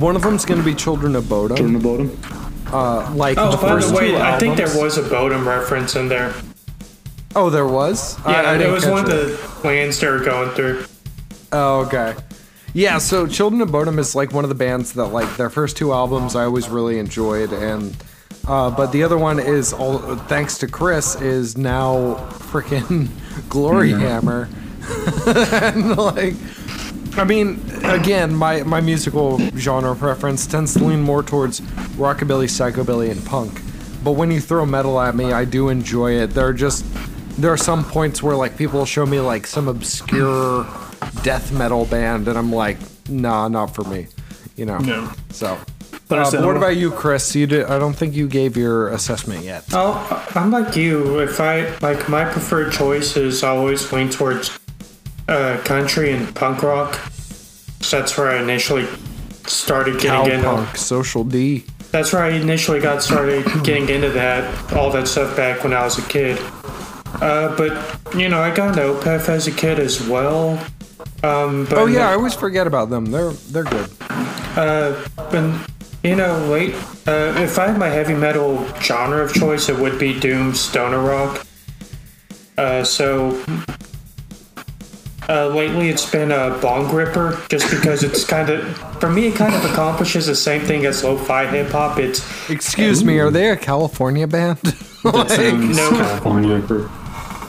one 0.00 0.16
of 0.16 0.22
them's 0.22 0.44
gonna 0.44 0.62
be 0.62 0.74
Children 0.74 1.14
of 1.14 1.24
Bodom. 1.24 1.56
Children 1.56 1.76
of 1.76 1.82
Bodom. 1.82 2.45
Uh, 2.76 3.10
like 3.14 3.38
Oh, 3.38 3.52
the 3.52 3.56
by 3.56 3.68
first 3.68 3.88
the 3.88 3.96
way, 3.96 4.10
two 4.10 4.16
I 4.18 4.38
think 4.38 4.56
there 4.56 4.78
was 4.78 4.98
a 4.98 5.02
Bodom 5.02 5.46
reference 5.46 5.96
in 5.96 6.08
there. 6.08 6.34
Oh, 7.34 7.48
there 7.48 7.66
was. 7.66 8.18
Yeah, 8.20 8.42
I 8.42 8.58
it 8.58 8.70
was 8.70 8.84
catch 8.84 8.92
one 8.92 9.04
of 9.04 9.10
the 9.10 9.60
lands 9.66 9.98
they 9.98 10.08
were 10.08 10.20
going 10.20 10.50
through. 10.50 10.84
Oh, 11.52 11.86
okay. 11.86 12.14
Yeah, 12.74 12.98
so 12.98 13.26
Children 13.26 13.62
of 13.62 13.70
Bodom 13.70 13.98
is 13.98 14.14
like 14.14 14.32
one 14.32 14.44
of 14.44 14.50
the 14.50 14.54
bands 14.54 14.92
that 14.92 15.06
like 15.06 15.36
their 15.38 15.48
first 15.48 15.78
two 15.78 15.92
albums 15.94 16.36
I 16.36 16.44
always 16.44 16.68
really 16.68 16.98
enjoyed 16.98 17.52
and 17.52 17.96
uh, 18.46 18.70
but 18.70 18.92
the 18.92 19.02
other 19.02 19.16
one 19.16 19.40
is 19.40 19.72
all 19.72 19.98
thanks 20.28 20.58
to 20.58 20.66
Chris 20.66 21.18
is 21.20 21.56
now 21.56 22.16
freaking 22.32 23.06
Gloryhammer. 23.48 24.48
and 25.62 25.96
like 25.96 26.34
I 27.18 27.24
mean, 27.24 27.60
again, 27.84 28.34
my, 28.34 28.62
my 28.62 28.80
musical 28.80 29.38
genre 29.56 29.96
preference 29.96 30.46
tends 30.46 30.74
to 30.74 30.84
lean 30.84 31.00
more 31.00 31.22
towards 31.22 31.60
rockabilly, 31.96 32.46
psychobilly, 32.46 33.10
and 33.10 33.24
punk. 33.24 33.62
But 34.04 34.12
when 34.12 34.30
you 34.30 34.40
throw 34.40 34.66
metal 34.66 35.00
at 35.00 35.16
me, 35.16 35.32
I 35.32 35.44
do 35.44 35.68
enjoy 35.68 36.12
it. 36.12 36.28
There 36.28 36.46
are 36.46 36.52
just 36.52 36.84
there 37.38 37.52
are 37.52 37.56
some 37.56 37.84
points 37.84 38.22
where 38.22 38.36
like 38.36 38.56
people 38.56 38.84
show 38.84 39.04
me 39.04 39.20
like 39.20 39.46
some 39.46 39.68
obscure 39.68 40.66
death 41.22 41.52
metal 41.52 41.86
band, 41.86 42.28
and 42.28 42.38
I'm 42.38 42.52
like, 42.52 42.78
nah, 43.08 43.48
not 43.48 43.74
for 43.74 43.84
me. 43.84 44.06
You 44.56 44.66
know. 44.66 44.78
No. 44.78 45.12
So. 45.30 45.58
Uh, 46.08 46.30
what 46.30 46.56
about 46.56 46.76
you, 46.76 46.92
Chris? 46.92 47.34
You 47.34 47.48
did, 47.48 47.66
I 47.66 47.80
don't 47.80 47.94
think 47.94 48.14
you 48.14 48.28
gave 48.28 48.56
your 48.56 48.90
assessment 48.90 49.42
yet. 49.42 49.64
Oh, 49.72 50.24
I'm 50.36 50.52
like 50.52 50.76
you. 50.76 51.18
If 51.18 51.40
I 51.40 51.76
like, 51.78 52.08
my 52.08 52.24
preferred 52.24 52.72
choice 52.72 53.16
is 53.16 53.42
always 53.42 53.90
lean 53.92 54.08
towards 54.08 54.56
uh, 55.28 55.58
country 55.64 56.12
and 56.12 56.34
punk 56.34 56.62
rock. 56.62 56.94
So 57.80 58.00
that's 58.00 58.16
where 58.16 58.28
I 58.28 58.42
initially 58.42 58.86
started 59.46 60.00
getting 60.00 60.32
into. 60.32 60.46
Cowpunk, 60.46 60.76
Social 60.76 61.24
D. 61.24 61.64
That's 61.92 62.12
where 62.12 62.22
I 62.22 62.30
initially 62.30 62.80
got 62.80 63.02
started 63.02 63.44
getting 63.64 63.88
into 63.88 64.10
that, 64.10 64.72
all 64.72 64.90
that 64.90 65.08
stuff 65.08 65.36
back 65.36 65.62
when 65.62 65.72
I 65.72 65.84
was 65.84 65.98
a 65.98 66.02
kid. 66.08 66.38
Uh, 67.20 67.54
but 67.56 67.72
you 68.14 68.28
know, 68.28 68.40
I 68.40 68.54
got 68.54 68.68
into 68.70 68.82
Opeth 68.82 69.28
as 69.28 69.46
a 69.46 69.52
kid 69.52 69.78
as 69.78 70.06
well. 70.06 70.58
Um, 71.22 71.64
but 71.64 71.78
Oh 71.78 71.86
yeah, 71.86 72.10
I 72.10 72.14
always 72.14 72.34
forget 72.34 72.66
about 72.66 72.90
them. 72.90 73.06
They're 73.06 73.32
they're 73.32 73.64
good. 73.64 73.90
Uh, 74.10 75.06
but 75.16 75.70
you 76.02 76.16
know, 76.16 76.38
late. 76.46 76.74
Uh, 77.06 77.34
if 77.38 77.58
I 77.58 77.68
had 77.68 77.78
my 77.78 77.88
heavy 77.88 78.14
metal 78.14 78.66
genre 78.80 79.24
of 79.24 79.32
choice, 79.32 79.68
it 79.68 79.76
would 79.78 79.98
be 79.98 80.18
doom, 80.18 80.54
stoner 80.54 81.00
rock. 81.00 81.46
Uh, 82.58 82.82
so 82.84 83.42
uh, 85.28 85.48
lately, 85.48 85.88
it's 85.88 86.10
been 86.10 86.30
a 86.30 86.56
bong 86.60 86.94
ripper, 86.94 87.42
just 87.48 87.70
because 87.70 88.02
it's 88.02 88.24
kind 88.24 88.48
of, 88.50 88.76
for 89.00 89.10
me, 89.10 89.28
it 89.28 89.34
kind 89.34 89.54
of 89.54 89.64
accomplishes 89.64 90.26
the 90.26 90.34
same 90.34 90.62
thing 90.62 90.86
as 90.86 91.02
lo-fi 91.02 91.46
hip 91.46 91.68
hop. 91.70 91.98
It's 91.98 92.20
Excuse 92.50 93.04
me, 93.04 93.18
are 93.18 93.30
they 93.30 93.50
a 93.50 93.56
California 93.56 94.26
band? 94.26 94.58
That 95.06 95.30
sounds 95.30 95.76
no. 95.76 95.90
California. 95.90 96.64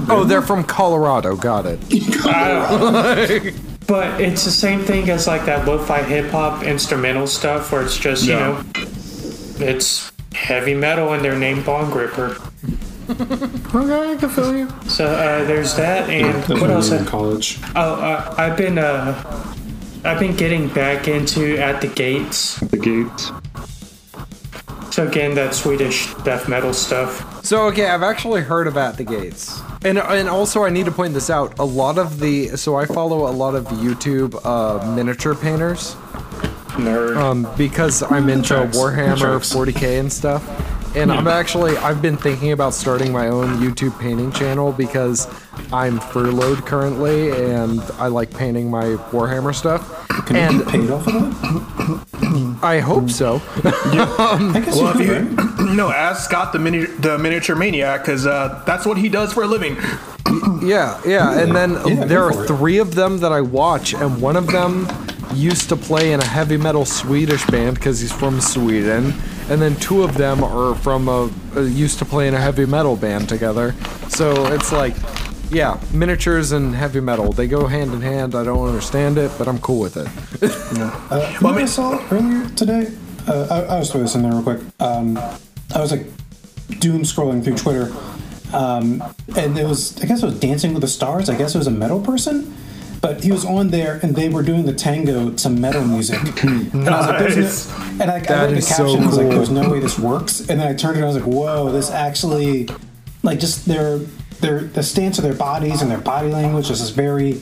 oh, 0.10 0.24
they're 0.24 0.44
from 0.44 0.64
Colorado. 0.64 1.36
Got 1.36 1.66
it. 1.66 1.80
But 3.88 4.20
it's 4.20 4.44
the 4.44 4.52
same 4.52 4.82
thing 4.82 5.10
as 5.10 5.28
like 5.28 5.46
that 5.46 5.66
lo-fi 5.66 6.04
hip 6.04 6.30
hop 6.30 6.62
instrumental 6.64 7.26
stuff, 7.26 7.72
where 7.72 7.82
it's 7.82 7.98
just 7.98 8.26
you 8.26 8.34
know, 8.34 8.64
it's 9.60 10.12
heavy 10.34 10.76
metal 10.76 11.14
and 11.14 11.24
they're 11.24 11.40
named 11.40 11.66
Bong 11.66 11.92
Ripper. 11.92 12.38
Okay, 13.10 14.12
I 14.12 14.16
can 14.18 14.30
feel 14.30 14.56
you. 14.56 14.70
So 14.88 15.06
uh, 15.06 15.44
there's 15.46 15.76
that, 15.76 16.10
and 16.10 16.44
That's 16.44 16.62
what 16.62 16.70
else? 16.70 16.92
we 16.92 16.98
in 16.98 17.06
college. 17.06 17.60
oh, 17.76 17.96
uh, 17.96 18.36
I've 18.38 18.58
been 18.58 18.78
uh, 18.78 19.56
I've 20.04 20.20
been 20.20 20.36
getting 20.36 20.68
back 20.70 21.08
into 21.08 21.58
At 21.58 21.82
the 21.82 21.88
Gates. 21.88 22.60
The 22.60 22.78
gates. 22.78 23.32
So 24.94 25.08
again, 25.08 25.36
that 25.36 25.54
Swedish 25.54 26.14
death 26.24 26.50
metal 26.50 26.74
stuff. 26.74 27.46
So 27.46 27.68
okay, 27.68 27.88
I've 27.88 28.04
actually 28.04 28.42
heard 28.42 28.68
of 28.68 28.78
At 28.78 28.98
the 28.98 29.04
Gates. 29.04 29.62
And 29.86 29.98
and 30.00 30.28
also 30.28 30.64
I 30.64 30.70
need 30.70 30.86
to 30.86 30.92
point 30.92 31.14
this 31.14 31.30
out. 31.30 31.58
A 31.60 31.64
lot 31.66 31.98
of 31.98 32.20
the 32.20 32.58
so 32.58 32.76
I 32.76 32.86
follow 32.86 33.30
a 33.30 33.32
lot 33.32 33.56
of 33.56 33.66
YouTube 33.68 34.40
uh, 34.44 34.96
miniature 34.96 35.36
painters 35.36 35.94
Nerd. 36.78 37.16
um, 37.18 37.48
because 37.58 38.02
I'm 38.04 38.28
into 38.30 38.54
Warhammer 38.56 39.40
40k 39.40 40.00
and 40.00 40.12
stuff. 40.12 40.44
And 40.98 41.12
I'm 41.12 41.28
actually 41.28 41.78
I've 41.78 42.02
been 42.02 42.18
thinking 42.18 42.52
about 42.54 42.74
starting 42.74 43.12
my 43.12 43.28
own 43.28 43.58
YouTube 43.58 43.98
painting 44.00 44.32
channel 44.32 44.72
because 44.72 45.28
I'm 45.72 46.00
furloughed 46.00 46.66
currently 46.66 47.30
and 47.32 47.82
I 48.00 48.08
like 48.08 48.32
painting 48.36 48.70
my 48.72 48.86
Warhammer 49.12 49.54
stuff. 49.54 50.08
Can 50.26 50.36
you 50.36 50.42
and 50.42 50.60
get 50.60 50.68
paid 50.68 50.90
off 50.90 51.08
of 51.08 51.14
that? 51.14 52.58
I 52.64 52.80
hope 52.80 53.10
so. 53.12 53.36
I 53.64 54.62
guess 54.66 54.76
Well, 54.76 55.00
you 55.00 55.14
if 55.14 55.28
could, 55.30 55.30
you 55.30 55.36
right? 55.36 55.60
no, 55.76 55.92
ask 55.92 56.28
Scott 56.28 56.52
the 56.52 56.60
mini 56.60 56.86
the 56.86 57.18
miniature 57.20 57.56
maniac 57.56 58.02
because 58.02 58.26
uh, 58.26 58.64
that's 58.66 58.86
what 58.86 58.98
he 58.98 59.08
does 59.08 59.32
for 59.34 59.44
a 59.44 59.48
living. 59.48 59.76
Yeah, 60.62 61.00
yeah, 61.06 61.40
and 61.40 61.56
then 61.56 61.74
Yeah, 61.86 62.06
there 62.06 62.24
are 62.24 62.34
for 62.34 62.44
it. 62.44 62.48
three 62.48 62.80
of 62.80 62.96
them 62.96 63.20
that 63.20 63.32
I 63.32 63.42
watch, 63.42 63.94
and 63.94 64.20
one 64.22 64.36
of 64.36 64.48
them 64.48 64.88
used 65.34 65.70
to 65.70 65.76
play 65.78 66.12
in 66.12 66.20
a 66.20 66.26
heavy 66.26 66.58
metal 66.58 66.84
Swedish 66.84 67.46
band 67.48 67.76
because 67.76 68.00
he's 68.02 68.12
from 68.12 68.42
Sweden, 68.42 69.14
and 69.50 69.62
then 69.62 69.76
two 69.78 70.04
of 70.04 70.18
them 70.18 70.44
are 70.44 70.76
from 70.76 71.08
a 71.08 71.30
uh, 71.56 71.62
used 71.62 72.00
to 72.00 72.06
play 72.06 72.28
in 72.28 72.34
a 72.34 72.40
heavy 72.40 72.66
metal 72.66 72.96
band 72.96 73.30
together. 73.30 73.74
So 74.10 74.48
it's 74.54 74.72
like, 74.72 74.96
yeah, 75.50 75.80
miniatures 75.94 76.52
and 76.52 76.76
heavy 76.76 77.00
metal 77.00 77.32
they 77.32 77.48
go 77.48 77.68
hand 77.68 77.94
in 77.94 78.02
hand. 78.02 78.36
I 78.36 78.44
don't 78.44 78.68
understand 78.68 79.18
it, 79.18 79.32
but 79.38 79.48
I'm 79.48 79.60
cool 79.60 79.80
with 79.80 79.98
it. 79.98 80.08
Uh, 81.10 81.32
you 81.34 81.40
know 81.40 81.54
what 81.54 81.58
I 81.58 81.66
saw 81.66 82.06
earlier 82.12 82.50
today? 82.50 82.92
Uh, 83.28 83.48
I, 83.50 83.76
I 83.76 83.80
was 83.80 83.92
throw 83.92 84.02
this 84.02 84.16
in 84.16 84.22
there 84.22 84.32
real 84.32 84.44
quick. 84.44 84.60
Um, 84.80 85.18
I 85.74 85.80
was 85.80 85.92
like 85.92 86.06
doom 86.80 87.02
scrolling 87.02 87.44
through 87.44 87.56
Twitter, 87.56 87.92
um, 88.54 89.02
and 89.36 89.58
it 89.58 89.66
was 89.66 90.02
I 90.02 90.06
guess 90.06 90.22
it 90.22 90.26
was 90.26 90.40
Dancing 90.40 90.74
with 90.74 90.82
the 90.82 90.88
Stars. 90.88 91.30
I 91.30 91.38
guess 91.38 91.56
it 91.56 91.58
was 91.58 91.68
a 91.68 91.72
metal 91.72 92.02
person, 92.02 92.56
but 93.02 93.24
he 93.24 93.32
was 93.32 93.46
on 93.46 93.70
there 93.70 94.00
and 94.02 94.16
they 94.16 94.30
were 94.30 94.44
doing 94.44 94.66
the 94.66 94.74
tango 94.74 95.32
to 95.32 95.50
metal 95.50 95.84
music. 95.84 96.20
and 96.44 96.90
I 96.90 96.98
was 96.98 97.08
like, 97.08 97.20
"There's 97.20 97.70
no," 97.70 97.86
and 98.02 98.12
I, 98.12 98.16
I 98.16 98.18
read 98.18 98.50
the 98.50 98.58
is 98.58 98.68
so 98.68 98.86
caption. 98.86 99.04
I 99.04 99.08
was 99.08 99.18
like, 99.18 99.30
"There's 99.30 99.50
no 99.50 99.70
way 99.70 99.80
this 99.80 100.00
works." 100.00 100.40
And 100.42 100.60
then 100.60 100.68
I 100.68 100.74
turned 100.74 100.98
it. 100.98 101.04
and 101.04 101.06
I 101.06 101.08
was 101.08 101.16
like, 101.18 101.26
"Whoa, 101.26 101.72
this 101.72 101.92
actually, 101.92 102.70
like, 103.24 103.40
just 103.40 103.66
their 103.66 103.98
their 104.40 104.62
the 104.62 104.84
stance 104.84 105.18
of 105.18 105.24
their 105.24 105.34
bodies 105.34 105.82
and 105.82 105.90
their 105.90 106.02
body 106.02 106.30
language 106.30 106.70
is 106.70 106.80
just 106.80 106.94
very." 106.94 107.42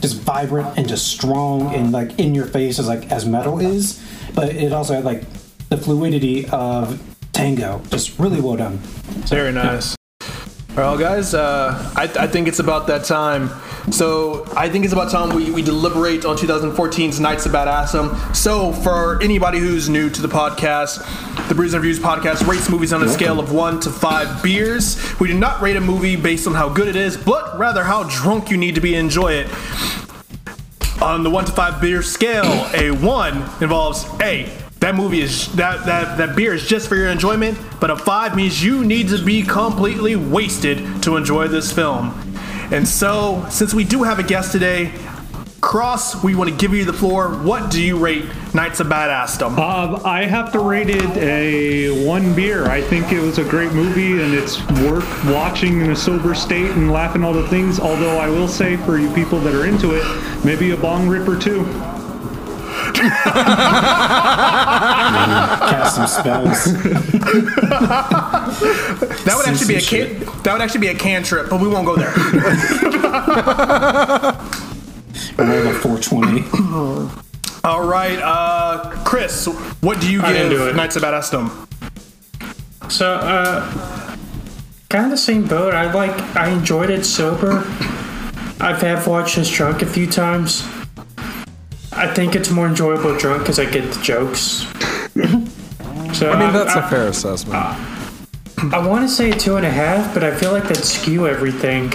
just 0.00 0.16
vibrant 0.22 0.78
and 0.78 0.88
just 0.88 1.08
strong 1.08 1.74
and 1.74 1.92
like 1.92 2.18
in 2.18 2.34
your 2.34 2.46
face 2.46 2.78
as 2.78 2.88
like 2.88 3.12
as 3.12 3.26
metal 3.26 3.60
is, 3.60 4.02
but 4.34 4.48
it 4.48 4.72
also 4.72 4.94
had 4.94 5.04
like 5.04 5.24
the 5.68 5.76
fluidity 5.76 6.48
of 6.48 6.98
tango. 7.32 7.82
Just 7.90 8.18
really 8.18 8.40
well 8.40 8.56
done. 8.56 8.78
Very 9.28 9.52
nice. 9.52 9.99
Well, 10.80 10.96
guys, 10.96 11.34
uh, 11.34 11.92
I, 11.94 12.04
I 12.04 12.26
think 12.26 12.48
it's 12.48 12.58
about 12.58 12.86
that 12.86 13.04
time. 13.04 13.50
So 13.92 14.46
I 14.56 14.70
think 14.70 14.86
it's 14.86 14.94
about 14.94 15.10
time 15.10 15.36
we, 15.36 15.50
we 15.50 15.60
deliberate 15.60 16.24
on 16.24 16.38
2014's 16.38 17.20
Knights 17.20 17.44
of 17.44 17.52
Badassdom. 17.52 18.34
So 18.34 18.72
for 18.72 19.22
anybody 19.22 19.58
who's 19.58 19.90
new 19.90 20.08
to 20.08 20.22
the 20.22 20.26
podcast, 20.26 21.04
the 21.48 21.54
Brews 21.54 21.74
Reviews 21.74 22.00
podcast 22.00 22.48
rates 22.48 22.70
movies 22.70 22.94
on 22.94 23.02
a 23.02 23.10
scale 23.10 23.38
of 23.38 23.52
one 23.52 23.78
to 23.80 23.90
five 23.90 24.42
beers. 24.42 24.98
We 25.20 25.28
do 25.28 25.34
not 25.34 25.60
rate 25.60 25.76
a 25.76 25.82
movie 25.82 26.16
based 26.16 26.46
on 26.46 26.54
how 26.54 26.70
good 26.70 26.88
it 26.88 26.96
is, 26.96 27.14
but 27.14 27.58
rather 27.58 27.84
how 27.84 28.04
drunk 28.04 28.50
you 28.50 28.56
need 28.56 28.74
to 28.76 28.80
be 28.80 28.92
to 28.92 28.96
enjoy 28.96 29.34
it. 29.34 29.48
On 31.02 31.22
the 31.22 31.28
one 31.28 31.44
to 31.44 31.52
five 31.52 31.82
beer 31.82 32.00
scale, 32.00 32.70
a 32.72 32.90
one 32.90 33.36
involves 33.60 34.06
a 34.22 34.50
that 34.80 34.94
movie 34.94 35.20
is 35.20 35.52
that 35.54 35.84
that 35.86 36.16
that 36.18 36.34
beer 36.34 36.54
is 36.54 36.66
just 36.66 36.88
for 36.88 36.96
your 36.96 37.08
enjoyment, 37.08 37.58
but 37.80 37.90
a 37.90 37.96
five 37.96 38.34
means 38.34 38.64
you 38.64 38.84
need 38.84 39.08
to 39.08 39.22
be 39.22 39.42
completely 39.42 40.16
wasted 40.16 41.02
to 41.02 41.16
enjoy 41.16 41.48
this 41.48 41.70
film. 41.70 42.14
And 42.72 42.86
so, 42.88 43.46
since 43.50 43.74
we 43.74 43.84
do 43.84 44.02
have 44.04 44.18
a 44.18 44.22
guest 44.22 44.52
today, 44.52 44.92
Cross, 45.60 46.24
we 46.24 46.34
want 46.34 46.48
to 46.48 46.56
give 46.56 46.72
you 46.72 46.86
the 46.86 46.92
floor. 46.92 47.28
What 47.28 47.70
do 47.70 47.82
you 47.82 47.98
rate 47.98 48.24
Knights 48.54 48.80
of 48.80 48.86
Badassdom? 48.86 49.58
Um, 49.58 50.00
I 50.06 50.24
have 50.24 50.50
to 50.52 50.58
rate 50.58 50.88
it 50.88 51.16
a 51.18 52.06
one 52.06 52.34
beer. 52.34 52.64
I 52.66 52.80
think 52.80 53.12
it 53.12 53.20
was 53.20 53.36
a 53.36 53.44
great 53.44 53.72
movie 53.72 54.22
and 54.22 54.32
it's 54.32 54.58
worth 54.82 55.24
watching 55.26 55.82
in 55.82 55.90
a 55.90 55.96
sober 55.96 56.34
state 56.34 56.70
and 56.70 56.90
laughing 56.90 57.22
all 57.22 57.34
the 57.34 57.46
things. 57.48 57.78
Although 57.78 58.16
I 58.16 58.30
will 58.30 58.48
say, 58.48 58.78
for 58.78 58.98
you 58.98 59.12
people 59.12 59.38
that 59.40 59.54
are 59.54 59.66
into 59.66 59.94
it, 59.94 60.44
maybe 60.44 60.70
a 60.70 60.76
bong 60.78 61.06
rip 61.06 61.28
or 61.28 61.38
two. 61.38 61.66
Cast 65.70 65.96
some 65.96 66.06
spells. 66.06 66.64
That 69.24 69.34
would 69.36 69.46
actually 69.48 69.68
be 69.68 69.76
a 69.76 69.80
can, 69.80 70.18
that 70.42 70.52
would 70.52 70.62
actually 70.62 70.80
be 70.80 70.88
a 70.88 70.94
cantrip, 70.94 71.48
but 71.50 71.60
we 71.60 71.68
won't 71.68 71.86
go 71.86 71.96
there. 71.96 72.12
Roll 75.38 75.68
a 75.68 75.72
420. 75.72 76.44
All 77.62 77.84
right, 77.86 78.18
uh, 78.22 78.90
Chris, 79.04 79.46
what 79.80 80.00
do 80.00 80.10
you 80.10 80.22
I 80.22 80.32
didn't 80.32 80.50
do 80.50 80.58
give 80.58 80.68
it. 80.68 80.76
Knights 80.76 80.96
of 80.96 81.02
Badassdom? 81.02 81.50
So, 82.90 83.14
uh, 83.14 84.16
kind 84.88 85.04
of 85.04 85.10
the 85.10 85.16
same 85.16 85.46
boat. 85.46 85.74
I 85.74 85.92
like, 85.92 86.10
I 86.36 86.48
enjoyed 86.50 86.90
it 86.90 87.04
sober. 87.04 87.58
I've 88.60 88.80
have 88.82 89.06
watched 89.06 89.36
this 89.36 89.50
drunk 89.50 89.82
a 89.82 89.86
few 89.86 90.06
times. 90.06 90.62
I 92.00 92.12
think 92.14 92.34
it's 92.34 92.50
more 92.50 92.66
enjoyable 92.66 93.16
drunk 93.18 93.42
because 93.42 93.58
I 93.58 93.64
get 93.70 93.92
the 93.92 94.00
jokes. 94.02 94.66
So 96.12 96.28
I 96.32 96.40
mean, 96.40 96.52
that's 96.52 96.74
I, 96.74 96.84
a 96.84 96.90
fair 96.90 97.06
assessment. 97.06 97.54
I 98.74 98.84
want 98.84 99.08
to 99.08 99.08
say 99.08 99.30
two 99.30 99.56
and 99.56 99.64
a 99.64 99.70
half, 99.70 100.12
but 100.12 100.24
I 100.24 100.34
feel 100.34 100.50
like 100.50 100.64
that 100.64 100.78
skew 100.78 101.28
everything. 101.28 101.90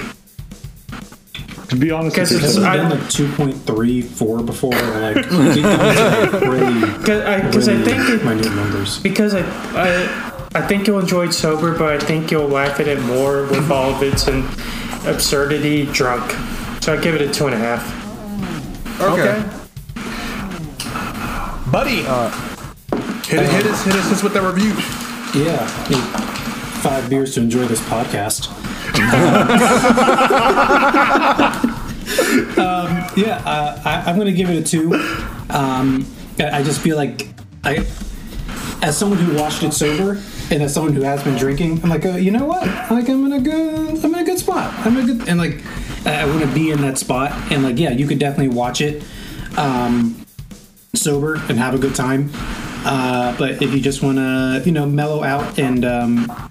To 1.68 1.76
be 1.76 1.92
honest, 1.92 2.16
Guess 2.16 2.32
with 2.32 2.44
it's- 2.46 2.56
you, 2.56 2.64
Has 2.64 2.80
been 2.80 2.90
like 2.92 3.10
2.34 3.10 4.46
before? 4.46 4.72
Like, 4.72 5.18
it 5.18 5.30
goes 5.30 5.56
to, 5.56 5.62
like 5.62 6.42
really, 6.44 6.98
Because 6.98 7.68
I, 7.68 7.76
really 7.76 7.84
think 7.92 8.10
it, 8.10 8.24
minute 8.24 8.56
numbers. 8.56 9.00
because 9.00 9.34
I, 9.36 9.42
I 9.76 10.32
I 10.56 10.62
think 10.66 10.88
you'll 10.88 11.00
enjoy 11.02 11.26
it 11.28 11.34
sober, 11.34 11.78
but 11.78 11.94
I 11.94 12.00
think 12.06 12.32
you'll 12.32 12.48
laugh 12.48 12.80
at 12.80 12.88
it 12.88 13.02
more 13.02 13.42
with 13.48 13.70
all 13.70 13.94
of 13.94 14.02
its 14.02 14.28
and 14.30 14.46
absurdity 15.06 15.88
drunk. 15.88 16.32
So 16.82 16.94
I 16.94 17.02
give 17.02 17.16
it 17.16 17.22
a 17.22 17.32
two 17.34 17.48
and 17.48 17.56
a 17.56 17.58
half. 17.58 19.02
Okay. 19.02 19.44
Buddy, 21.72 22.04
hit, 22.04 23.42
it, 23.42 23.50
hit, 23.50 23.66
us, 23.66 23.84
hit 23.84 23.96
us 23.96 24.22
with 24.22 24.34
the 24.34 24.42
review. 24.42 24.70
Yeah. 25.42 25.66
Five 26.82 27.10
beers 27.10 27.34
to 27.34 27.42
enjoy 27.42 27.66
this 27.66 27.82
podcast. 27.82 28.50
um, 32.60 32.88
yeah, 33.18 33.42
uh, 33.46 33.82
I, 33.84 34.04
I'm 34.06 34.16
going 34.16 34.28
to 34.28 34.34
give 34.34 34.52
it 34.52 34.58
a 34.58 34.64
two. 34.64 34.94
Um, 35.50 36.06
I, 36.40 36.60
I 36.60 36.64
just 36.64 36.82
feel 36.82 36.98
like 36.98 37.30
I, 37.64 37.78
as 38.84 38.96
someone 38.96 39.18
who 39.18 39.36
watched 39.36 39.64
it 39.64 39.74
sober, 39.74 40.22
and 40.52 40.62
as 40.62 40.72
someone 40.74 40.94
who 40.94 41.02
has 41.02 41.24
been 41.24 41.36
drinking, 41.36 41.82
I'm 41.84 41.90
like, 41.90 42.06
uh, 42.06 42.12
you 42.12 42.30
know 42.30 42.46
what? 42.46 42.62
Like, 42.92 43.10
I'm 43.10 43.26
in 43.26 43.34
a 43.34 43.42
good, 43.42 44.06
I'm 44.06 44.14
in 44.14 44.20
a 44.20 44.24
good 44.24 44.38
spot. 44.38 44.72
I'm 44.86 44.96
in 44.98 45.10
a 45.10 45.14
good, 45.14 45.28
and 45.28 45.40
like, 45.40 45.66
I, 46.06 46.22
I 46.22 46.26
want 46.28 46.42
to 46.42 46.54
be 46.54 46.70
in 46.70 46.82
that 46.82 47.00
spot. 47.00 47.32
And 47.52 47.64
like, 47.64 47.80
yeah, 47.80 47.90
you 47.90 48.06
could 48.08 48.20
definitely 48.20 48.56
watch 48.56 48.82
it 48.82 49.04
um, 49.58 50.25
sober 50.96 51.36
and 51.50 51.58
have 51.58 51.74
a 51.74 51.78
good 51.78 51.96
time. 51.96 52.30
Uh, 52.86 53.36
but 53.38 53.62
if 53.62 53.74
you 53.74 53.82
just 53.82 54.04
want 54.04 54.18
to, 54.18 54.62
you 54.66 54.72
know, 54.72 54.86
mellow 54.86 55.24
out 55.24 55.58
and 55.58 55.84
um, 55.84 56.50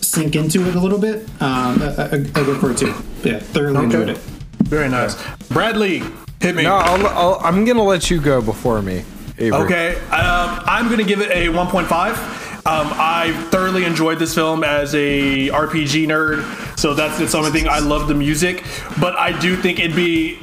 sink 0.00 0.36
into 0.36 0.66
it 0.68 0.76
a 0.76 0.80
little 0.80 0.98
bit, 0.98 1.22
um, 1.40 1.82
I, 1.82 1.94
I, 1.98 2.14
I 2.14 2.44
go 2.44 2.58
for 2.58 2.70
it 2.70 2.78
too. 2.78 2.94
Yeah, 3.24 3.40
thoroughly 3.40 3.84
enjoyed 3.84 4.08
it. 4.08 4.18
Very 4.62 4.88
nice. 4.88 5.16
Bradley, 5.48 6.02
hit 6.40 6.54
me. 6.54 6.62
No, 6.62 6.76
I'll, 6.76 7.06
I'll, 7.08 7.40
I'm 7.42 7.64
gonna 7.64 7.82
let 7.82 8.10
you 8.10 8.20
go 8.20 8.40
before 8.40 8.82
me. 8.82 9.04
Avery. 9.36 9.60
Okay, 9.62 9.96
um, 10.10 10.62
I'm 10.64 10.88
gonna 10.88 11.02
give 11.02 11.20
it 11.20 11.30
a 11.30 11.48
1.5. 11.48 12.44
Um, 12.66 12.88
I 12.94 13.32
thoroughly 13.50 13.84
enjoyed 13.84 14.18
this 14.18 14.34
film 14.34 14.64
as 14.64 14.94
a 14.94 15.48
RPG 15.48 16.06
nerd, 16.06 16.78
so 16.78 16.94
that's 16.94 17.18
the 17.18 17.36
only 17.36 17.50
thing. 17.50 17.68
I 17.68 17.80
love 17.80 18.08
the 18.08 18.14
music, 18.14 18.64
but 19.00 19.16
I 19.16 19.38
do 19.38 19.54
think 19.56 19.80
it'd 19.80 19.96
be 19.96 20.38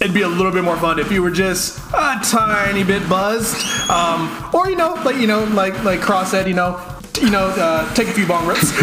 it'd 0.00 0.14
be 0.14 0.22
a 0.22 0.28
little 0.28 0.52
bit 0.52 0.62
more 0.64 0.76
fun 0.76 0.98
if 0.98 1.10
you 1.10 1.22
were 1.22 1.30
just 1.30 1.78
a 1.94 2.18
tiny 2.22 2.84
bit 2.84 3.08
buzzed, 3.08 3.56
um, 3.90 4.28
or 4.54 4.68
you 4.70 4.76
know, 4.76 4.94
like 5.04 5.16
you 5.16 5.26
know, 5.26 5.44
like 5.44 5.82
like 5.84 6.00
Cross 6.00 6.30
said, 6.32 6.46
you 6.48 6.54
know, 6.54 6.78
you 7.20 7.30
know, 7.30 7.48
uh, 7.56 7.92
take 7.94 8.08
a 8.08 8.12
few 8.12 8.26
bong 8.26 8.46
rips. 8.46 8.72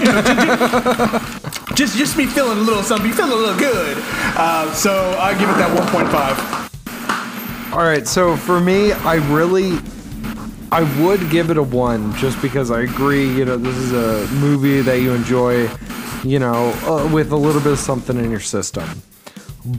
You 0.00 0.06
know, 0.06 0.22
ju- 0.22 0.34
ju- 0.34 1.74
just 1.74 1.96
just 1.98 2.16
be 2.16 2.24
feeling 2.24 2.56
a 2.56 2.60
little 2.62 2.82
something, 2.82 3.12
feeling 3.12 3.32
a 3.32 3.34
little 3.34 3.58
good. 3.58 3.98
Uh, 4.34 4.72
so 4.72 5.14
I 5.20 5.32
give 5.38 5.50
it 5.50 5.56
that 5.58 5.76
1.5. 5.78 7.72
All 7.74 7.80
right, 7.84 8.08
so 8.08 8.34
for 8.34 8.60
me, 8.60 8.92
I 8.92 9.16
really, 9.30 9.78
I 10.72 10.82
would 11.02 11.28
give 11.28 11.50
it 11.50 11.58
a 11.58 11.62
one 11.62 12.14
just 12.16 12.40
because 12.40 12.70
I 12.70 12.80
agree. 12.80 13.26
You 13.30 13.44
know, 13.44 13.58
this 13.58 13.76
is 13.76 13.92
a 13.92 14.26
movie 14.36 14.80
that 14.80 15.00
you 15.02 15.12
enjoy. 15.12 15.68
You 16.24 16.38
know, 16.38 16.72
uh, 16.86 17.06
with 17.12 17.30
a 17.32 17.36
little 17.36 17.60
bit 17.60 17.72
of 17.72 17.78
something 17.78 18.16
in 18.18 18.30
your 18.30 18.40
system. 18.40 18.88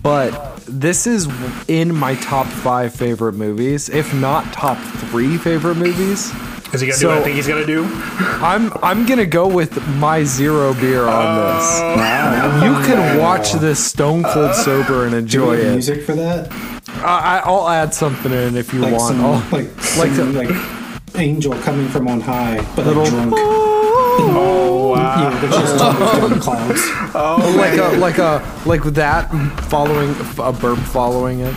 But 0.01 0.57
this 0.67 1.07
is 1.07 1.27
in 1.67 1.93
my 1.95 2.15
top 2.15 2.45
five 2.47 2.93
favorite 2.93 3.33
movies, 3.33 3.89
if 3.89 4.13
not 4.13 4.51
top 4.53 4.77
three 5.09 5.37
favorite 5.37 5.75
movies. 5.75 6.31
Is 6.73 6.79
he 6.79 6.87
gonna 6.87 6.93
do 6.97 7.01
So- 7.01 7.09
what 7.09 7.17
I 7.17 7.23
think 7.23 7.35
he's 7.35 7.47
gonna 7.47 7.65
do? 7.65 7.83
I'm 8.41 8.71
I'm 8.81 9.05
gonna 9.05 9.25
go 9.25 9.47
with 9.47 9.85
my 9.97 10.23
zero 10.23 10.73
beer 10.75 11.03
on 11.03 11.25
oh. 11.39 11.57
this. 11.57 12.63
You 12.63 12.73
can 12.95 13.17
watch 13.19 13.51
this 13.53 13.83
stone 13.83 14.23
cold 14.23 14.55
sober 14.55 15.03
and 15.03 15.11
Do 15.11 15.17
enjoy 15.17 15.51
we 15.51 15.57
have 15.57 15.65
it. 15.65 15.71
music 15.73 16.03
for 16.03 16.13
that? 16.13 16.49
I, 17.03 17.39
I- 17.39 17.41
I'll 17.45 17.67
add 17.67 17.93
something 17.93 18.31
in 18.31 18.55
if 18.55 18.73
you 18.73 18.79
Like 18.79 18.93
want. 18.93 19.15
some, 19.17 19.51
like, 19.51 19.97
like 19.97 20.11
some, 20.11 20.33
like 20.33 20.49
angel 21.15 21.53
coming 21.55 21.87
from 21.89 22.07
on 22.07 22.21
high, 22.21 22.57
but 22.75 22.85
like 22.85 22.95
Little- 22.95 23.05
drunk. 23.07 23.31
Oh 24.19 24.89
wow! 24.89 25.29
Yeah, 25.29 25.39
they're 25.39 25.49
just 25.49 25.77
down 25.79 26.29
the 26.29 26.39
clouds. 26.39 26.81
like 27.55 27.77
a 27.79 27.97
like 27.97 28.17
a 28.17 28.63
like 28.65 28.83
that 28.93 29.29
following 29.69 30.15
a 30.39 30.51
burp 30.53 30.79
following 30.79 31.39
it. 31.41 31.53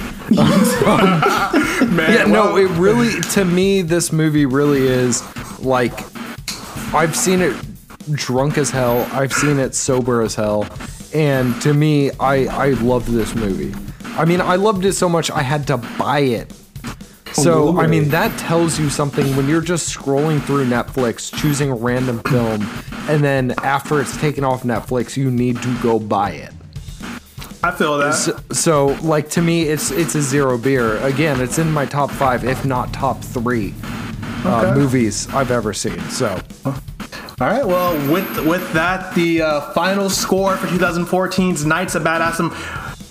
Man, 1.90 2.12
Yeah, 2.12 2.24
no, 2.26 2.52
well, 2.52 2.56
it 2.56 2.70
really 2.78 3.20
to 3.32 3.44
me 3.44 3.82
this 3.82 4.12
movie 4.12 4.46
really 4.46 4.86
is 4.86 5.22
like 5.60 5.92
I've 6.94 7.16
seen 7.16 7.40
it 7.40 7.56
drunk 8.12 8.58
as 8.58 8.70
hell. 8.70 9.08
I've 9.12 9.32
seen 9.32 9.58
it 9.58 9.74
sober 9.74 10.22
as 10.22 10.34
hell, 10.34 10.66
and 11.12 11.60
to 11.62 11.74
me, 11.74 12.10
I 12.20 12.46
I 12.46 12.68
loved 12.70 13.08
this 13.08 13.34
movie. 13.34 13.74
I 14.16 14.24
mean, 14.24 14.40
I 14.40 14.56
loved 14.56 14.84
it 14.84 14.92
so 14.92 15.08
much 15.08 15.30
I 15.30 15.42
had 15.42 15.66
to 15.66 15.76
buy 15.76 16.20
it. 16.20 16.52
So 17.34 17.76
I 17.78 17.86
mean, 17.88 18.08
that 18.10 18.36
tells 18.38 18.78
you 18.78 18.88
something 18.88 19.34
when 19.36 19.48
you're 19.48 19.60
just 19.60 19.92
scrolling 19.96 20.40
through 20.42 20.66
Netflix, 20.66 21.34
choosing 21.34 21.70
a 21.70 21.74
random 21.74 22.20
film, 22.20 22.62
and 23.08 23.22
then 23.24 23.52
after 23.62 24.00
it's 24.00 24.16
taken 24.18 24.44
off 24.44 24.62
Netflix, 24.62 25.16
you 25.16 25.30
need 25.30 25.60
to 25.62 25.76
go 25.82 25.98
buy 25.98 26.30
it. 26.30 26.52
I 27.64 27.70
feel 27.72 27.98
that. 27.98 28.12
So, 28.14 28.38
so, 28.52 28.86
like 29.02 29.28
to 29.30 29.42
me, 29.42 29.62
it's 29.62 29.90
it's 29.90 30.14
a 30.14 30.22
zero 30.22 30.56
beer. 30.58 30.98
Again, 30.98 31.40
it's 31.40 31.58
in 31.58 31.72
my 31.72 31.86
top 31.86 32.10
five, 32.10 32.44
if 32.44 32.64
not 32.64 32.92
top 32.92 33.20
three, 33.22 33.74
uh, 34.44 34.60
Okay. 34.66 34.74
movies 34.78 35.26
I've 35.34 35.50
ever 35.50 35.72
seen. 35.72 35.98
So 36.10 36.38
All 36.66 36.74
right. 37.40 37.66
Well, 37.66 37.94
with 38.12 38.46
with 38.46 38.72
that, 38.74 39.12
the 39.14 39.42
uh, 39.42 39.60
final 39.72 40.08
score 40.08 40.56
for 40.56 40.68
2014's 40.68 41.64
Knights 41.64 41.94
of 41.96 42.02
Badassdom 42.04 42.52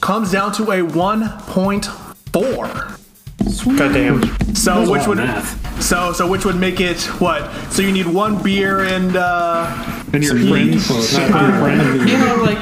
comes 0.01 0.31
down 0.31 0.51
to 0.53 0.63
a 0.71 0.79
1.4. 0.81 2.99
Goddamn. 3.43 4.23
So 4.55 4.75
That's 4.79 4.89
which 4.89 5.05
would 5.07 5.17
math. 5.17 5.81
so 5.81 6.13
so 6.13 6.25
which 6.29 6.45
would 6.45 6.55
make 6.55 6.79
it 6.79 7.01
what? 7.19 7.51
So 7.71 7.81
you 7.81 7.91
need 7.91 8.05
one 8.07 8.37
beer 8.41 8.79
and 8.81 9.15
uh, 9.17 9.67
And 10.13 10.23
your 10.23 10.37
Some 10.37 10.47
friends. 10.49 10.89
meat, 10.89 11.13
not 11.29 11.49
your 11.49 11.59
friend. 11.59 12.09
You 12.09 12.17
know, 12.17 12.35
like 12.41 12.59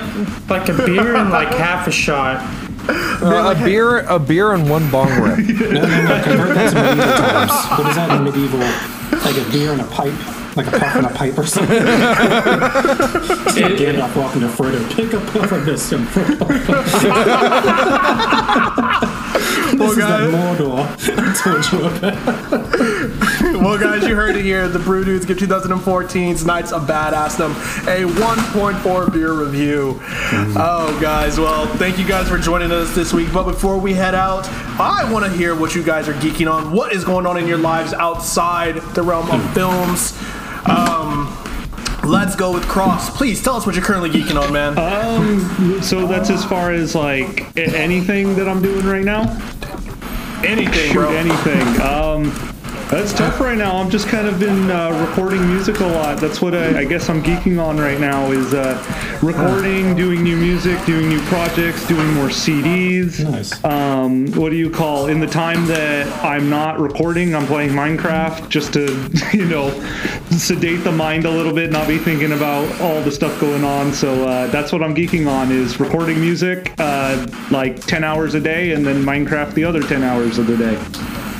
like 0.49 0.69
a 0.69 0.73
beer 0.85 1.15
and 1.15 1.29
like 1.29 1.49
half 1.53 1.87
a 1.87 1.91
shot. 1.91 2.41
uh, 2.89 3.53
a 3.55 3.59
beer, 3.63 3.99
a 4.07 4.17
beer, 4.17 4.53
and 4.53 4.67
one 4.69 4.89
bong 4.89 5.07
rip. 5.21 5.37
No, 5.39 5.45
no, 5.69 5.81
no. 5.81 6.21
Convert 6.23 6.55
that 6.55 6.71
to 6.71 6.75
medieval 6.81 7.17
times. 7.17 7.51
What 7.77 7.85
is 7.89 7.95
that 7.95 8.09
in 8.17 8.23
medieval? 8.23 8.59
Like 9.23 9.37
a 9.37 9.43
beer 9.51 9.71
and 9.71 9.81
a 9.81 9.85
pipe, 9.85 10.15
like 10.57 10.65
a 10.67 10.71
puff 10.71 10.95
and 10.95 11.05
a 11.05 11.09
pipe 11.09 11.37
or 11.37 11.45
something. 11.45 11.77
it's 11.77 13.59
like 13.59 13.75
Gandalf 13.77 14.15
walking 14.15 14.41
to 14.41 14.47
Frodo. 14.47 14.79
Pick 14.95 15.13
a 15.13 15.19
puff 15.19 15.51
of 15.51 15.63
this 15.65 15.91
is 19.51 19.95
that 19.97 20.29
Mordor 20.29 20.87
well, 23.61 23.77
guys, 23.77 24.07
you 24.07 24.15
heard 24.15 24.35
it 24.35 24.43
here. 24.43 24.67
The 24.67 24.79
Brew 24.79 25.03
Dudes 25.03 25.25
give 25.25 25.37
2014's 25.37 26.45
Knights 26.45 26.71
of 26.71 26.87
Badassdom 26.87 27.51
a 27.87 28.07
1.4 28.11 29.13
beer 29.13 29.33
review. 29.33 29.99
Oh, 30.01 30.97
guys, 31.01 31.39
well, 31.39 31.67
thank 31.77 31.97
you 31.97 32.07
guys 32.07 32.27
for 32.29 32.37
joining 32.37 32.71
us 32.71 32.93
this 32.95 33.13
week. 33.13 33.31
But 33.33 33.43
before 33.43 33.77
we 33.77 33.93
head 33.93 34.15
out, 34.15 34.47
I 34.79 35.09
want 35.11 35.25
to 35.25 35.31
hear 35.31 35.55
what 35.55 35.75
you 35.75 35.83
guys 35.83 36.07
are 36.07 36.13
geeking 36.13 36.51
on. 36.51 36.71
What 36.71 36.93
is 36.93 37.03
going 37.03 37.25
on 37.25 37.37
in 37.37 37.47
your 37.47 37.57
lives 37.57 37.93
outside 37.93 38.75
the 38.93 39.03
realm 39.03 39.29
of 39.29 39.53
films? 39.53 40.17
Um, 40.65 41.27
let's 42.11 42.35
go 42.35 42.51
with 42.53 42.67
Cross. 42.67 43.15
Please 43.17 43.41
tell 43.41 43.55
us 43.55 43.65
what 43.65 43.75
you're 43.75 43.83
currently 43.83 44.09
geeking 44.09 44.39
on, 44.41 44.51
man. 44.51 44.77
Um, 44.77 45.81
so 45.81 46.05
that's 46.05 46.29
as 46.29 46.43
far 46.45 46.71
as 46.71 46.93
like 46.93 47.55
anything 47.57 48.35
that 48.35 48.47
I'm 48.47 48.61
doing 48.61 48.85
right 48.85 49.03
now. 49.03 49.21
Anything, 50.43 50.91
Shoot 50.91 50.93
bro. 50.93 51.09
anything. 51.11 51.81
Um, 51.81 52.31
that's 52.91 53.13
tough 53.13 53.39
right 53.39 53.57
now. 53.57 53.77
I'm 53.77 53.89
just 53.89 54.09
kind 54.09 54.27
of 54.27 54.37
been 54.37 54.69
uh, 54.69 54.91
recording 55.07 55.47
music 55.47 55.79
a 55.79 55.85
lot. 55.85 56.19
That's 56.19 56.41
what 56.41 56.53
I, 56.53 56.79
I 56.81 56.83
guess 56.83 57.09
I'm 57.09 57.23
geeking 57.23 57.57
on 57.63 57.77
right 57.77 58.01
now 58.01 58.31
is 58.31 58.53
uh, 58.53 59.17
recording, 59.23 59.95
doing 59.95 60.21
new 60.21 60.35
music, 60.35 60.83
doing 60.85 61.07
new 61.07 61.21
projects, 61.21 61.87
doing 61.87 62.13
more 62.13 62.27
CDs. 62.27 63.23
Nice. 63.23 63.63
Um, 63.63 64.29
what 64.33 64.49
do 64.49 64.57
you 64.57 64.69
call? 64.69 65.07
In 65.07 65.21
the 65.21 65.27
time 65.27 65.65
that 65.67 66.05
I'm 66.21 66.49
not 66.49 66.81
recording, 66.81 67.33
I'm 67.33 67.47
playing 67.47 67.69
Minecraft 67.69 68.49
just 68.49 68.73
to, 68.73 69.09
you 69.33 69.45
know, 69.45 69.69
sedate 70.31 70.83
the 70.83 70.91
mind 70.91 71.23
a 71.23 71.31
little 71.31 71.53
bit, 71.53 71.71
not 71.71 71.87
be 71.87 71.97
thinking 71.97 72.33
about 72.33 72.81
all 72.81 73.01
the 73.01 73.11
stuff 73.11 73.39
going 73.39 73.63
on. 73.63 73.93
So 73.93 74.27
uh, 74.27 74.47
that's 74.47 74.73
what 74.73 74.83
I'm 74.83 74.93
geeking 74.93 75.31
on 75.31 75.49
is 75.49 75.79
recording 75.79 76.19
music, 76.19 76.73
uh, 76.77 77.25
like 77.51 77.79
10 77.85 78.03
hours 78.03 78.33
a 78.35 78.41
day, 78.41 78.73
and 78.73 78.85
then 78.85 79.01
Minecraft 79.01 79.53
the 79.53 79.63
other 79.63 79.81
10 79.81 80.03
hours 80.03 80.37
of 80.37 80.47
the 80.47 80.57
day. 80.57 81.30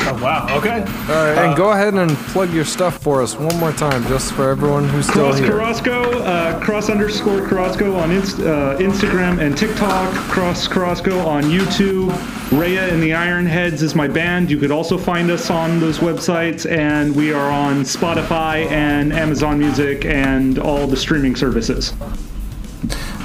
Oh, 0.00 0.18
wow. 0.22 0.46
Okay. 0.58 0.80
All 0.80 0.86
right, 1.24 1.38
and 1.46 1.56
go 1.56 1.72
ahead 1.72 1.92
and 1.94 2.10
plug 2.28 2.50
your 2.52 2.64
stuff 2.64 3.02
for 3.02 3.20
us 3.22 3.34
one 3.36 3.54
more 3.58 3.72
time, 3.72 4.02
just 4.06 4.32
for 4.32 4.48
everyone 4.50 4.88
who's 4.88 5.06
still 5.06 5.24
Cross 5.26 5.38
here. 5.38 5.48
Carrasco, 5.50 6.18
uh, 6.22 6.58
cross 6.64 6.88
underscore 6.88 7.46
Carrasco 7.46 7.94
on 7.96 8.10
Inst- 8.10 8.38
uh, 8.40 8.78
Instagram 8.78 9.38
and 9.40 9.56
TikTok. 9.56 10.12
Cross 10.30 10.68
Carrasco 10.68 11.18
on 11.26 11.44
YouTube. 11.44 12.10
Reija 12.50 12.90
and 12.90 13.02
the 13.02 13.10
Ironheads 13.10 13.82
is 13.82 13.94
my 13.94 14.08
band. 14.08 14.50
You 14.50 14.56
could 14.58 14.70
also 14.70 14.96
find 14.96 15.30
us 15.30 15.50
on 15.50 15.78
those 15.80 15.98
websites, 15.98 16.70
and 16.70 17.14
we 17.14 17.32
are 17.34 17.50
on 17.50 17.82
Spotify 17.82 18.66
and 18.70 19.12
Amazon 19.12 19.58
Music 19.58 20.06
and 20.06 20.58
all 20.58 20.86
the 20.86 20.96
streaming 20.96 21.36
services. 21.36 21.92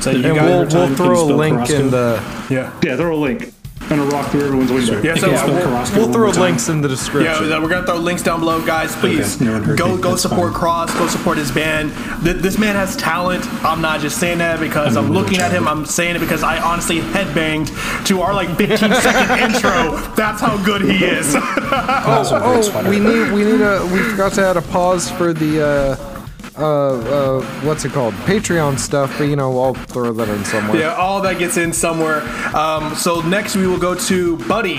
So 0.01 0.11
you 0.11 0.25
And 0.25 0.35
guys 0.35 0.73
we'll, 0.73 0.87
we'll 0.87 0.95
throw 0.97 1.23
a 1.23 1.33
link 1.33 1.55
Carrasco? 1.55 1.79
in 1.79 1.91
the 1.91 2.45
yeah. 2.49 2.77
Yeah, 2.83 2.97
throw 2.97 3.15
a 3.15 3.17
link 3.17 3.53
and 3.93 4.01
a 4.01 4.05
rock 4.05 4.29
through 4.31 4.45
everyone's 4.45 4.71
window. 4.71 5.01
Yeah, 5.01 5.15
so 5.15 5.29
you 5.29 5.37
spell 5.37 5.53
we'll, 5.53 6.05
we'll 6.05 6.13
throw 6.13 6.29
links 6.31 6.69
in 6.69 6.81
the 6.81 6.87
description. 6.87 7.49
Yeah, 7.49 7.61
we're 7.61 7.69
gonna 7.69 7.85
throw 7.85 7.97
links 7.97 8.23
down 8.23 8.39
below, 8.39 8.65
guys. 8.65 8.95
Please 8.95 9.39
no 9.39 9.59
go 9.75 9.95
me. 9.95 10.01
go 10.01 10.09
That's 10.11 10.21
support 10.23 10.51
fine. 10.51 10.59
Cross. 10.59 10.93
Go 10.97 11.07
support 11.07 11.37
his 11.37 11.51
band. 11.51 11.91
Th- 12.23 12.37
this 12.37 12.57
man 12.57 12.75
has 12.75 12.95
talent. 12.97 13.45
I'm 13.63 13.81
not 13.81 14.01
just 14.01 14.19
saying 14.19 14.39
that 14.39 14.59
because 14.59 14.97
I'm 14.97 15.05
I'm, 15.05 15.11
looking 15.11 15.39
at 15.39 15.51
him. 15.51 15.67
I'm 15.67 15.85
saying 15.85 16.15
it 16.15 16.19
because 16.19 16.43
I 16.43 16.59
honestly 16.59 16.99
headbanged 16.99 17.69
to 18.07 18.21
our 18.21 18.33
like 18.33 18.49
15 18.57 18.77
second 18.77 19.39
intro. 19.53 19.97
That's 20.15 20.41
how 20.41 20.63
good 20.65 20.81
he 20.81 21.05
is. 21.05 21.35
Also 21.73 22.35
a 22.35 22.39
great 22.39 22.71
Oh, 22.75 22.89
we 22.89 22.99
need 22.99 23.31
we 23.31 23.43
need 23.43 23.61
a 23.61 23.85
we 23.91 23.99
forgot 24.03 24.33
to 24.33 24.45
add 24.45 24.57
a 24.57 24.61
pause 24.61 25.09
for 25.09 25.33
the 25.33 25.63
uh 25.65 26.12
uh 26.57 26.61
uh 26.61 27.41
what's 27.65 27.83
it 27.85 27.91
called 27.91 28.13
Patreon 28.25 28.77
stuff, 28.77 29.13
but 29.17 29.25
you 29.25 29.35
know 29.35 29.59
I'll 29.61 29.73
throw 29.73 30.11
that 30.13 30.29
in 30.29 30.45
somewhere. 30.45 30.79
yeah, 30.79 30.93
all 30.95 31.21
that 31.21 31.39
gets 31.39 31.57
in 31.57 31.73
somewhere. 31.73 32.21
Um, 32.55 32.95
so 32.95 33.21
next 33.21 33.55
we 33.55 33.65
will 33.67 33.79
go 33.79 33.95
to 33.95 34.37
Buddy. 34.47 34.77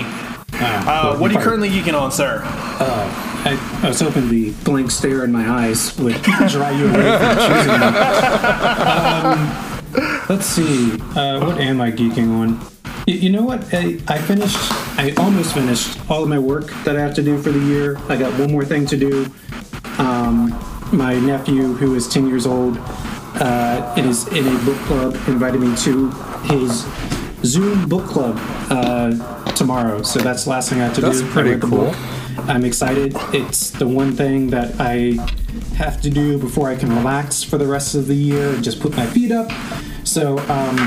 Ah, 0.57 1.11
Uh, 1.13 1.17
what 1.17 1.31
are 1.31 1.33
you 1.33 1.39
currently 1.41 1.69
geeking 1.69 1.99
on, 1.99 2.11
sir? 2.11 2.41
I, 3.47 3.59
I 3.83 3.87
was 3.89 3.99
hoping 3.99 4.29
the 4.29 4.51
blank 4.63 4.89
stare 4.89 5.23
in 5.25 5.31
my 5.31 5.47
eyes 5.49 5.95
would 5.99 6.19
dry 6.23 6.71
you 6.71 6.87
away 6.87 7.17
from 7.19 7.37
choosing 7.45 7.79
them. 7.79 7.95
Um, 8.87 10.25
let's 10.29 10.45
see. 10.45 10.93
Uh, 11.15 11.45
what 11.45 11.59
am 11.59 11.81
I 11.81 11.91
geeking 11.91 12.29
on? 12.39 12.59
Y- 13.07 13.13
You 13.21 13.29
know 13.31 13.43
what? 13.43 13.61
I, 13.73 13.99
I 14.07 14.17
finished. 14.17 14.57
I 14.97 15.13
almost 15.17 15.53
finished 15.53 15.99
all 16.09 16.23
of 16.23 16.29
my 16.29 16.39
work 16.39 16.71
that 16.85 16.95
I 16.95 17.01
have 17.01 17.13
to 17.15 17.21
do 17.21 17.37
for 17.41 17.51
the 17.51 17.59
year. 17.59 17.97
I 18.09 18.15
got 18.17 18.31
one 18.39 18.51
more 18.51 18.65
thing 18.65 18.85
to 18.87 18.97
do. 18.97 19.27
Um, 19.99 20.51
my 20.91 21.17
nephew, 21.19 21.73
who 21.73 21.95
is 21.95 22.07
10 22.07 22.27
years 22.27 22.45
old, 22.45 22.77
uh, 22.77 23.93
and 23.97 24.05
is 24.05 24.27
in 24.29 24.47
a 24.47 24.65
book 24.65 24.77
club, 24.79 25.15
invited 25.27 25.59
me 25.59 25.75
to 25.77 26.09
his 26.45 26.85
Zoom 27.43 27.87
book 27.87 28.05
club 28.05 28.37
uh, 28.69 29.51
tomorrow. 29.53 30.01
So 30.01 30.19
that's 30.19 30.45
the 30.45 30.49
last 30.51 30.69
thing 30.69 30.81
I 30.81 30.85
have 30.85 30.95
to 30.95 31.01
That's 31.01 31.21
do. 31.21 31.29
I 31.29 31.31
pretty 31.31 31.59
cool. 31.59 31.93
I'm 32.47 32.65
excited. 32.65 33.15
It's 33.33 33.71
the 33.71 33.87
one 33.87 34.15
thing 34.15 34.49
that 34.49 34.75
I 34.79 35.17
have 35.75 36.01
to 36.01 36.09
do 36.09 36.37
before 36.37 36.69
I 36.69 36.75
can 36.75 36.93
relax 36.93 37.43
for 37.43 37.57
the 37.57 37.67
rest 37.67 37.95
of 37.95 38.07
the 38.07 38.15
year 38.15 38.53
and 38.53 38.63
just 38.63 38.79
put 38.79 38.95
my 38.95 39.05
feet 39.05 39.31
up. 39.31 39.51
So 40.03 40.37
um, 40.37 40.77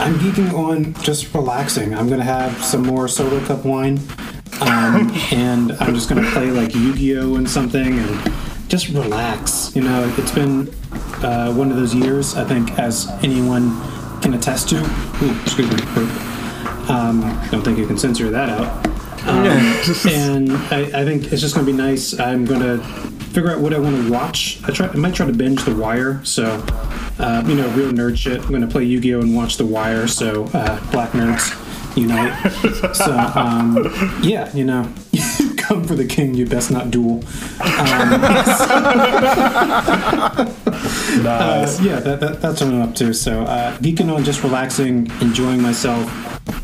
I'm 0.00 0.14
geeking 0.18 0.52
on 0.54 0.94
just 1.02 1.32
relaxing. 1.34 1.94
I'm 1.94 2.08
gonna 2.08 2.24
have 2.24 2.62
some 2.64 2.82
more 2.82 3.08
solo 3.08 3.44
cup 3.46 3.64
wine, 3.64 4.00
um, 4.60 5.10
and 5.32 5.72
I'm 5.72 5.94
just 5.94 6.08
gonna 6.08 6.30
play 6.30 6.50
like 6.50 6.74
Yu-Gi-Oh 6.74 7.36
and 7.36 7.48
something 7.48 7.98
and 7.98 8.34
just 8.70 8.88
relax. 8.88 9.74
You 9.74 9.82
know, 9.82 10.14
it's 10.16 10.30
been 10.30 10.68
uh, 11.22 11.52
one 11.52 11.70
of 11.70 11.76
those 11.76 11.94
years. 11.94 12.36
I 12.36 12.44
think, 12.44 12.78
as 12.78 13.08
anyone 13.22 13.78
can 14.22 14.32
attest 14.34 14.68
to. 14.70 14.76
Ooh, 14.78 15.40
excuse 15.42 15.68
me. 15.68 15.82
Um, 16.88 17.20
don't 17.50 17.62
think 17.62 17.78
you 17.78 17.86
can 17.86 17.98
censor 17.98 18.30
that 18.30 18.48
out. 18.48 18.86
Um, 19.26 19.46
and 20.08 20.52
I, 20.72 21.00
I 21.00 21.04
think 21.04 21.32
it's 21.32 21.40
just 21.40 21.54
going 21.54 21.66
to 21.66 21.72
be 21.72 21.76
nice. 21.76 22.18
I'm 22.18 22.44
going 22.44 22.60
to 22.60 22.78
figure 23.32 23.50
out 23.50 23.60
what 23.60 23.74
I 23.74 23.78
want 23.78 23.96
to 23.96 24.10
watch. 24.10 24.60
I 24.64 24.70
try. 24.70 24.86
I 24.86 24.96
might 24.96 25.14
try 25.14 25.26
to 25.26 25.32
binge 25.32 25.64
The 25.64 25.74
Wire. 25.74 26.24
So, 26.24 26.64
uh, 27.18 27.42
you 27.46 27.56
know, 27.56 27.68
real 27.70 27.90
nerd 27.90 28.16
shit. 28.16 28.40
I'm 28.40 28.48
going 28.48 28.62
to 28.62 28.68
play 28.68 28.84
Yu-Gi-Oh 28.84 29.20
and 29.20 29.34
watch 29.34 29.56
The 29.56 29.66
Wire. 29.66 30.06
So, 30.06 30.44
uh, 30.54 30.90
black 30.92 31.10
nerds 31.10 31.56
unite. 31.96 32.94
so, 32.94 33.16
um, 33.34 33.76
yeah, 34.22 34.54
you 34.54 34.64
know, 34.64 34.92
come 35.70 35.84
for 35.84 35.94
the 35.94 36.04
king. 36.06 36.34
You 36.34 36.46
best 36.46 36.70
not 36.70 36.90
duel. 36.90 37.22
Uh, 41.22 41.78
yeah, 41.82 42.00
that, 42.00 42.20
that, 42.20 42.40
that's 42.40 42.60
what 42.60 42.70
I'm 42.72 42.82
up 42.82 42.94
to. 42.96 43.12
So, 43.12 43.42
uh, 43.42 43.76
geeking 43.78 44.14
on 44.14 44.24
just 44.24 44.42
relaxing, 44.42 45.10
enjoying 45.20 45.60
myself, 45.60 46.08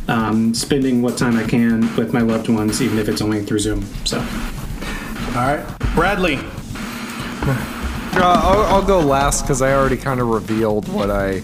um, 0.09 0.55
spending 0.55 1.03
what 1.03 1.19
time 1.19 1.37
I 1.37 1.45
can 1.45 1.95
with 1.97 2.13
my 2.13 2.21
loved 2.21 2.49
ones, 2.49 2.81
even 2.81 2.99
if 2.99 3.09
it's 3.09 3.21
only 3.21 3.45
through 3.45 3.59
Zoom. 3.59 3.83
So, 4.05 4.19
All 4.19 5.35
right, 5.35 5.65
Bradley. 5.95 6.37
Uh, 6.39 8.43
I'll, 8.43 8.63
I'll 8.77 8.87
go 8.87 9.01
last 9.01 9.43
because 9.43 9.61
I 9.63 9.75
already 9.75 9.97
kind 9.97 10.21
of 10.21 10.29
revealed 10.29 10.89
what 10.89 11.11
I 11.11 11.43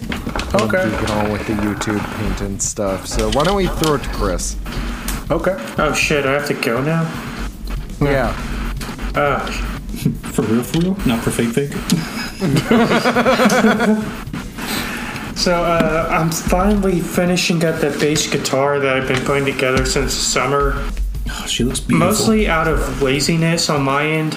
Okay. 0.55 0.83
am 0.83 0.91
geeking 0.91 1.23
on 1.23 1.31
with 1.31 1.45
the 1.47 1.53
YouTube 1.53 2.17
paint 2.17 2.41
and 2.41 2.61
stuff. 2.61 3.05
So 3.07 3.29
why 3.31 3.43
don't 3.43 3.55
we 3.57 3.67
throw 3.67 3.95
it 3.95 4.03
to 4.03 4.09
Chris? 4.09 4.55
Okay. 5.29 5.55
Oh 5.77 5.93
shit, 5.93 6.25
I 6.25 6.31
have 6.33 6.47
to 6.47 6.53
go 6.55 6.81
now? 6.81 7.03
Yeah. 8.05 8.35
Uh, 9.15 9.45
for 10.31 10.41
real, 10.43 10.63
for 10.63 10.79
real, 10.79 10.97
not 11.05 11.23
for 11.23 11.31
fake, 11.31 11.49
fake. 11.49 11.71
so 15.37 15.63
uh, 15.63 16.07
I'm 16.09 16.31
finally 16.31 16.99
finishing 16.99 17.63
up 17.63 17.79
that 17.81 17.99
bass 17.99 18.29
guitar 18.29 18.79
that 18.79 18.97
I've 18.97 19.07
been 19.07 19.23
putting 19.23 19.45
together 19.45 19.85
since 19.85 20.13
summer. 20.13 20.73
Oh, 21.29 21.45
she 21.47 21.63
looks 21.63 21.79
beautiful. 21.79 22.07
Mostly 22.07 22.47
out 22.47 22.67
of 22.67 23.01
laziness 23.01 23.69
on 23.69 23.83
my 23.83 24.05
end. 24.05 24.35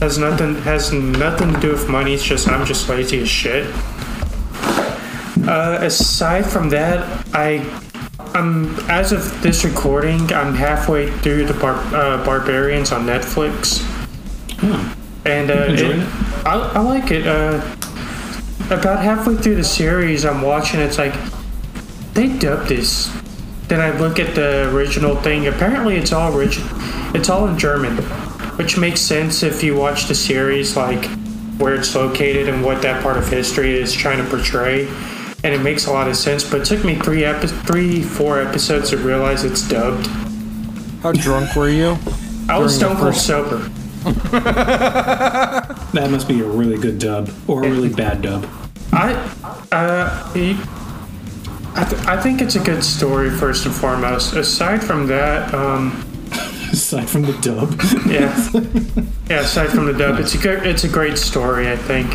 Has 0.00 0.16
nothing 0.16 0.54
has 0.62 0.92
nothing 0.92 1.52
to 1.52 1.60
do 1.60 1.72
with 1.72 1.88
money. 1.88 2.14
It's 2.14 2.24
just 2.24 2.48
I'm 2.48 2.64
just 2.64 2.88
lazy 2.88 3.20
as 3.20 3.28
shit. 3.28 3.66
Uh, 5.46 5.78
aside 5.82 6.46
from 6.46 6.70
that, 6.70 7.26
I 7.34 7.58
I'm 8.34 8.78
as 8.90 9.12
of 9.12 9.42
this 9.42 9.64
recording, 9.64 10.32
I'm 10.32 10.54
halfway 10.54 11.10
through 11.18 11.46
the 11.46 11.54
Bar- 11.54 11.74
uh, 11.94 12.24
Barbarians 12.24 12.92
on 12.92 13.04
Netflix, 13.06 13.84
Oh, 14.62 14.94
and 15.24 15.50
uh, 15.50 15.54
it- 15.68 15.80
it? 15.80 16.08
I, 16.46 16.72
I 16.74 16.80
like 16.80 17.10
it. 17.10 17.26
Uh, 17.26 17.60
about 18.70 19.02
halfway 19.02 19.34
through 19.36 19.56
the 19.56 19.64
series, 19.64 20.24
I'm 20.24 20.42
watching. 20.42 20.78
It's 20.80 20.96
like 20.98 21.14
they 22.14 22.28
dubbed 22.38 22.68
this. 22.68 23.10
Then 23.66 23.80
I 23.80 23.96
look 23.98 24.18
at 24.20 24.34
the 24.34 24.68
original 24.72 25.16
thing. 25.16 25.48
Apparently, 25.48 25.96
it's 25.96 26.12
all 26.12 26.36
original. 26.36 26.68
It's 27.14 27.28
all 27.28 27.48
in 27.48 27.58
German, 27.58 27.96
which 28.56 28.78
makes 28.78 29.00
sense 29.00 29.42
if 29.42 29.62
you 29.64 29.74
watch 29.76 30.06
the 30.06 30.14
series, 30.14 30.76
like 30.76 31.04
where 31.58 31.74
it's 31.74 31.94
located 31.94 32.48
and 32.48 32.64
what 32.64 32.80
that 32.82 33.02
part 33.02 33.16
of 33.16 33.28
history 33.28 33.74
is 33.76 33.92
trying 33.92 34.18
to 34.18 34.24
portray. 34.30 34.86
And 35.42 35.54
it 35.54 35.62
makes 35.62 35.86
a 35.86 35.92
lot 35.92 36.06
of 36.08 36.16
sense. 36.16 36.44
But 36.48 36.60
it 36.60 36.64
took 36.66 36.84
me 36.84 36.94
three, 36.96 37.24
epi- 37.24 37.46
three, 37.48 38.02
four 38.02 38.40
episodes 38.40 38.90
to 38.90 38.98
realize 38.98 39.44
it's 39.44 39.66
dubbed. 39.66 40.06
How 41.02 41.12
drunk 41.12 41.56
were 41.56 41.68
you? 41.70 41.96
I 42.48 42.58
was 42.58 42.78
During 42.78 42.96
stone 42.96 42.96
cold 42.96 43.14
first- 43.14 43.26
sober. 43.26 43.70
that 44.30 46.08
must 46.10 46.26
be 46.28 46.40
a 46.40 46.44
really 46.46 46.78
good 46.78 46.98
dub 46.98 47.30
or 47.46 47.64
a 47.64 47.68
really 47.70 47.88
bad 47.90 48.22
dub. 48.22 48.46
I, 48.92 49.12
uh, 49.72 50.30
I, 50.34 51.84
th- 51.84 52.02
I 52.06 52.20
think 52.20 52.40
it's 52.40 52.56
a 52.56 52.60
good 52.60 52.82
story 52.82 53.30
first 53.30 53.66
and 53.66 53.74
foremost. 53.74 54.34
Aside 54.34 54.82
from 54.82 55.06
that, 55.08 55.52
um, 55.54 56.04
Aside 56.72 57.08
from 57.10 57.22
the 57.22 57.32
dub, 57.40 57.80
yeah, 58.06 58.32
yeah. 59.28 59.40
Aside 59.40 59.70
from 59.70 59.86
the 59.86 59.92
dub, 59.92 60.18
it's 60.20 60.34
a 60.34 60.38
good, 60.38 60.64
it's 60.66 60.84
a 60.84 60.88
great 60.88 61.18
story. 61.18 61.68
I 61.70 61.76
think. 61.76 62.08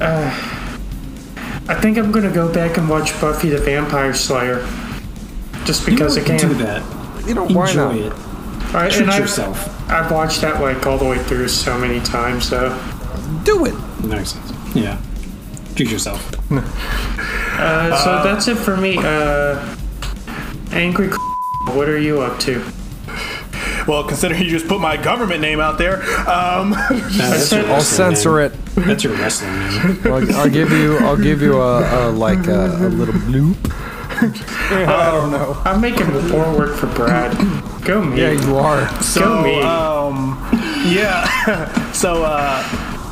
Uh, 0.00 0.30
I 1.70 1.74
think 1.80 1.98
I'm 1.98 2.10
gonna 2.10 2.32
go 2.32 2.52
back 2.52 2.78
and 2.78 2.88
watch 2.88 3.18
Buffy 3.20 3.48
the 3.48 3.58
Vampire 3.58 4.12
Slayer, 4.12 4.66
just 5.64 5.86
because 5.86 6.18
I 6.18 6.24
can. 6.24 6.36
do 6.36 6.52
that. 6.54 6.82
You 7.28 7.34
know 7.34 7.46
why 7.46 7.68
Enjoy 7.68 7.92
not? 7.92 7.94
it. 7.94 8.12
All 8.12 8.72
right, 8.74 8.90
Treat 8.90 9.02
and 9.02 9.10
I've, 9.12 9.20
yourself. 9.20 9.88
I've 9.88 10.10
watched 10.10 10.40
that 10.40 10.60
like 10.60 10.84
all 10.84 10.98
the 10.98 11.04
way 11.04 11.18
through 11.18 11.46
so 11.46 11.78
many 11.78 12.00
times. 12.00 12.48
So, 12.48 12.70
Do 13.44 13.66
it. 13.66 13.74
Makes 14.04 14.32
sense. 14.32 14.74
Yeah. 14.74 15.00
Treat 15.76 15.90
yourself. 15.90 16.20
uh, 16.52 17.96
so 18.02 18.24
that's 18.24 18.48
it 18.48 18.56
for 18.56 18.76
me. 18.76 18.96
Uh, 18.98 19.76
Angry, 20.72 21.10
what 21.68 21.88
are 21.88 21.98
you 21.98 22.20
up 22.20 22.40
to? 22.40 22.64
Well, 23.86 24.04
considering 24.04 24.42
you 24.42 24.50
just 24.50 24.68
put 24.68 24.80
my 24.80 24.96
government 24.96 25.40
name 25.40 25.60
out 25.60 25.78
there, 25.78 26.02
um, 26.28 26.70
Nah, 26.70 26.76
I'll 26.90 27.66
I'll 27.74 27.80
censor 27.80 28.36
name. 28.48 28.52
it. 28.52 28.74
That's 28.76 29.04
your 29.04 29.14
wrestling 29.14 29.58
name. 29.58 30.00
I'll, 30.06 30.36
I'll 30.36 30.50
give 30.50 30.70
you. 30.70 30.98
I'll 30.98 31.16
give 31.16 31.42
you 31.42 31.60
a, 31.60 32.08
a 32.08 32.10
like 32.10 32.46
a, 32.46 32.66
a 32.66 32.88
little 32.88 33.14
bloop. 33.14 33.56
I 34.20 35.10
don't 35.12 35.30
know. 35.30 35.56
I'm 35.64 35.80
making 35.80 36.06
more 36.28 36.56
work 36.56 36.76
for 36.76 36.86
Brad. 36.88 37.32
Go 37.84 38.02
me. 38.04 38.20
Yeah, 38.20 38.32
you 38.32 38.56
are. 38.58 38.86
so 39.02 39.20
Go 39.20 39.42
me. 39.42 39.62
um, 39.62 40.36
yeah. 40.92 41.90
so 41.92 42.22
uh, 42.24 42.62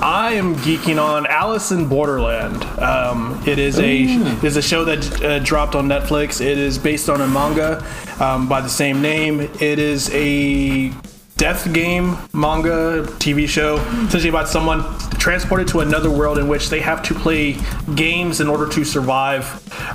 I 0.01 0.33
am 0.35 0.55
geeking 0.57 1.03
on 1.03 1.27
Alice 1.27 1.73
in 1.73 1.89
Borderland. 1.89 2.63
Um, 2.81 3.43
it 3.47 3.59
is 3.59 3.79
a 3.81 4.05
it 4.05 4.45
is 4.45 4.57
a 4.57 4.63
show 4.63 4.85
that 4.85 5.23
uh, 5.25 5.39
dropped 5.41 5.75
on 5.75 5.89
Netflix. 5.89 6.41
It 6.41 6.57
is 6.57 6.79
based 6.79 7.09
on 7.09 7.21
a 7.21 7.27
manga 7.27 7.85
um, 8.21 8.49
by 8.49 8.61
the 8.61 8.69
same 8.69 9.03
name. 9.03 9.41
It 9.41 9.79
is 9.81 10.09
a 10.15 10.93
death 11.37 11.73
game 11.73 12.17
manga 12.33 13.03
TV 13.19 13.49
show, 13.49 13.77
essentially 14.07 14.29
about 14.29 14.49
someone 14.49 14.83
transported 15.19 15.67
to 15.69 15.81
another 15.81 16.11
world 16.11 16.39
in 16.39 16.47
which 16.49 16.69
they 16.69 16.81
have 16.81 17.03
to 17.05 17.15
play 17.15 17.57
games 17.97 18.41
in 18.41 18.47
order 18.49 18.69
to 18.69 18.85
survive. 18.85 19.45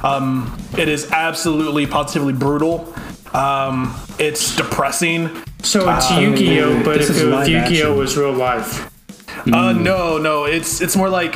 Um, 0.03 0.57
it 0.77 0.89
is 0.89 1.11
absolutely 1.11 1.87
positively 1.87 2.33
brutal. 2.33 2.93
Um, 3.33 3.95
it's 4.19 4.55
depressing. 4.55 5.29
So 5.63 5.89
it's 5.95 6.09
wait, 6.11 6.21
Yu-Gi-Oh, 6.23 6.67
wait, 6.69 6.75
wait. 6.77 6.85
but 6.85 6.97
This 6.97 7.09
if 7.09 7.15
is 7.15 7.21
it 7.21 7.25
was 7.27 7.33
live 7.33 7.47
Yu-Gi-Oh 7.47 7.87
action. 7.91 7.97
was 7.97 8.17
real 8.17 8.33
life. 8.33 8.92
Uh, 9.51 9.73
no, 9.73 10.17
no. 10.17 10.45
It's 10.45 10.81
it's 10.81 10.95
more 10.95 11.09
like 11.09 11.35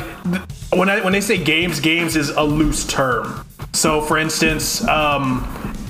when 0.72 0.88
I 0.88 1.00
when 1.02 1.12
they 1.12 1.20
say 1.20 1.36
games, 1.42 1.80
games 1.80 2.16
is 2.16 2.30
a 2.30 2.42
loose 2.42 2.84
term. 2.86 3.44
So, 3.72 4.00
for 4.00 4.18
instance, 4.18 4.86
um, 4.88 5.44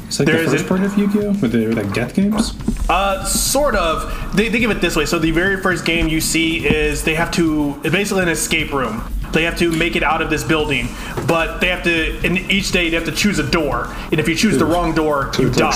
It's 0.09 0.18
like 0.18 0.26
There 0.26 0.36
the 0.39 0.43
is 0.44 0.52
first 0.52 0.64
a- 0.64 0.68
part 0.68 0.82
of 0.82 0.97
Yu-Gi-Oh! 0.98 1.32
With 1.40 1.52
the 1.52 1.66
like 1.74 1.93
death 1.93 2.14
games. 2.14 2.55
uh, 2.89 3.24
sort 3.24 3.76
of. 3.76 4.35
They 4.35 4.51
think 4.51 4.64
of 4.64 4.70
it 4.70 4.80
this 4.80 4.97
way. 4.97 5.05
So, 5.06 5.18
the 5.18 5.30
very 5.32 5.60
first 5.60 5.85
game 5.85 6.09
you 6.09 6.20
see 6.20 6.66
is 6.66 7.05
they 7.05 7.14
have 7.14 7.30
to. 7.32 7.74
Basically 7.82 8.22
an 8.22 8.28
escape 8.30 8.72
room. 8.72 9.02
They 9.32 9.42
have 9.44 9.59
to 9.59 9.70
make 9.70 9.94
it 9.96 10.02
out 10.02 10.22
of 10.22 10.30
this 10.30 10.42
building, 10.44 10.88
but 11.26 11.59
they 11.60 11.68
have 11.68 11.82
to. 11.84 12.18
And 12.24 12.38
each 12.50 12.72
day 12.72 12.88
they 12.88 12.96
have 12.96 13.05
to 13.05 13.12
choose 13.12 13.38
a 13.38 13.48
door. 13.48 13.94
And 14.10 14.18
if 14.18 14.28
you 14.28 14.34
choose 14.34 14.56
the 14.59 14.64
wrong 14.64 14.94
door, 14.94 15.30
you 15.38 15.50
die. 15.50 15.74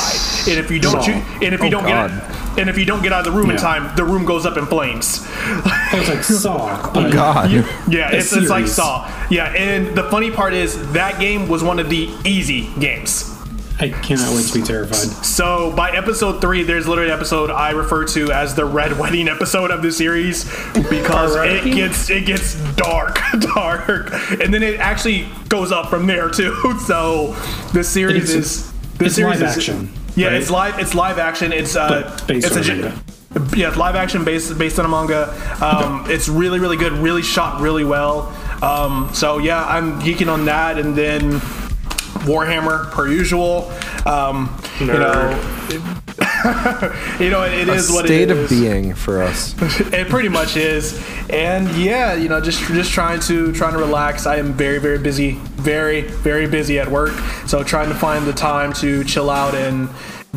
And 0.49 0.59
if 0.59 0.71
you 0.71 0.79
don't 0.81 0.93
Saw. 0.93 1.07
choose, 1.07 1.23
and 1.43 1.55
if 1.55 1.61
you 1.61 1.67
Oh, 1.67 1.71
don't 1.71 1.85
God. 1.85 2.11
get, 2.11 2.59
and 2.61 2.71
if 2.71 2.79
you 2.79 2.85
don't 2.85 3.03
get 3.03 3.13
out 3.13 3.27
of 3.27 3.33
the 3.33 3.39
room 3.39 3.51
in 3.51 3.57
time, 3.57 3.95
the 3.97 4.05
room 4.05 4.25
goes 4.25 4.47
up 4.47 4.57
in 4.57 4.67
flames. 4.67 5.27
Oh, 5.29 5.89
it's 5.95 6.09
like 6.09 6.23
Saw. 6.25 6.91
but- 6.95 7.13
God. 7.13 7.51
Yeah, 7.51 8.11
it's, 8.13 8.33
it's 8.33 8.49
like 8.49 8.61
series. 8.67 8.75
Saw. 8.75 9.11
Yeah, 9.31 9.47
and 9.53 9.97
the 9.97 10.05
funny 10.05 10.31
part 10.31 10.55
is 10.55 10.93
that 10.93 11.21
game 11.21 11.49
was 11.49 11.63
one 11.63 11.79
of 11.79 11.89
the 11.91 12.11
easy 12.25 12.69
games. 12.79 13.32
I 13.83 13.89
cannot 13.89 14.33
wait 14.35 14.47
to 14.47 14.55
be 14.61 14.63
terrified. 14.63 15.09
So 15.25 15.73
by 15.73 15.91
episode 15.91 16.41
three, 16.41 16.63
there's 16.63 16.87
literally 16.87 17.11
an 17.11 17.17
episode 17.17 17.51
I 17.51 17.71
refer 17.71 18.05
to 18.07 18.31
as 18.31 18.55
the 18.55 18.65
Red 18.65 18.97
Wedding 18.97 19.27
episode 19.29 19.73
of 19.73 19.83
the 19.83 19.91
series 19.91 20.45
because 20.89 21.35
it 21.37 21.65
gets 21.75 22.09
it 22.09 22.25
gets 22.25 22.55
dark, 22.75 23.19
dark, 23.55 24.13
and 24.41 24.55
then 24.55 24.63
it 24.63 24.79
actually 24.79 25.27
goes 25.49 25.73
up 25.73 25.91
from 25.91 26.07
there 26.07 26.31
too. 26.31 26.55
So 26.87 27.33
the 27.73 27.83
series 27.85 28.31
It's- 28.31 28.35
is 28.47 28.73
the 28.99 29.07
it's 29.07 29.15
series 29.17 29.41
live 29.41 29.49
is, 29.51 29.57
action, 29.57 29.93
Yeah, 30.15 30.29
right? 30.29 30.37
it's 30.37 30.51
live. 30.51 30.79
It's 30.79 30.95
live 30.95 31.19
action. 31.19 31.53
It's 31.53 31.75
uh, 31.75 32.17
it's 32.29 32.51
a 32.55 32.61
manga. 32.61 33.03
yeah, 33.57 33.69
it's 33.69 33.77
live 33.77 33.97
action 33.97 34.25
based 34.25 34.57
based 34.59 34.79
on 34.79 34.85
a 34.85 34.89
manga. 34.89 35.29
Um, 35.61 36.05
It's 36.09 36.29
really 36.29 36.61
really 36.61 36.77
good, 36.77 36.93
really 36.93 37.23
shot 37.23 37.61
really 37.61 37.85
well. 37.85 38.33
Um, 38.63 39.11
so 39.13 39.39
yeah, 39.39 39.65
I'm 39.67 40.01
geeking 40.03 40.33
on 40.33 40.45
that, 40.45 40.79
and 40.79 40.95
then 40.95 41.41
Warhammer 42.25 42.91
per 42.91 43.09
usual. 43.09 43.71
Um, 44.07 44.57
you 44.81 44.87
know, 44.87 45.31
you 47.21 47.31
know, 47.31 47.43
it 47.45 47.69
A 47.69 47.73
is 47.73 47.91
what 47.93 48.05
it 48.05 48.09
state 48.09 48.31
of 48.31 48.49
being 48.49 48.95
for 48.95 49.23
us. 49.23 49.55
It 49.93 50.09
pretty 50.09 50.29
much 50.29 50.57
is, 50.57 51.03
and 51.31 51.69
yeah, 51.77 52.15
you 52.15 52.29
know, 52.29 52.41
just 52.41 52.61
just 52.73 52.93
trying 52.93 53.21
to 53.21 53.53
trying 53.53 53.73
to 53.73 53.79
relax. 53.79 54.27
I 54.27 54.37
am 54.37 54.53
very 54.53 54.79
very 54.79 54.99
busy, 54.99 55.33
very 55.57 56.03
very 56.03 56.47
busy 56.49 56.79
at 56.81 56.91
work. 56.91 57.13
So 57.47 57.63
trying 57.63 57.89
to 57.91 57.95
find 57.95 58.27
the 58.27 58.33
time 58.33 58.73
to 58.75 59.05
chill 59.05 59.31
out 59.31 59.55
and 59.55 59.89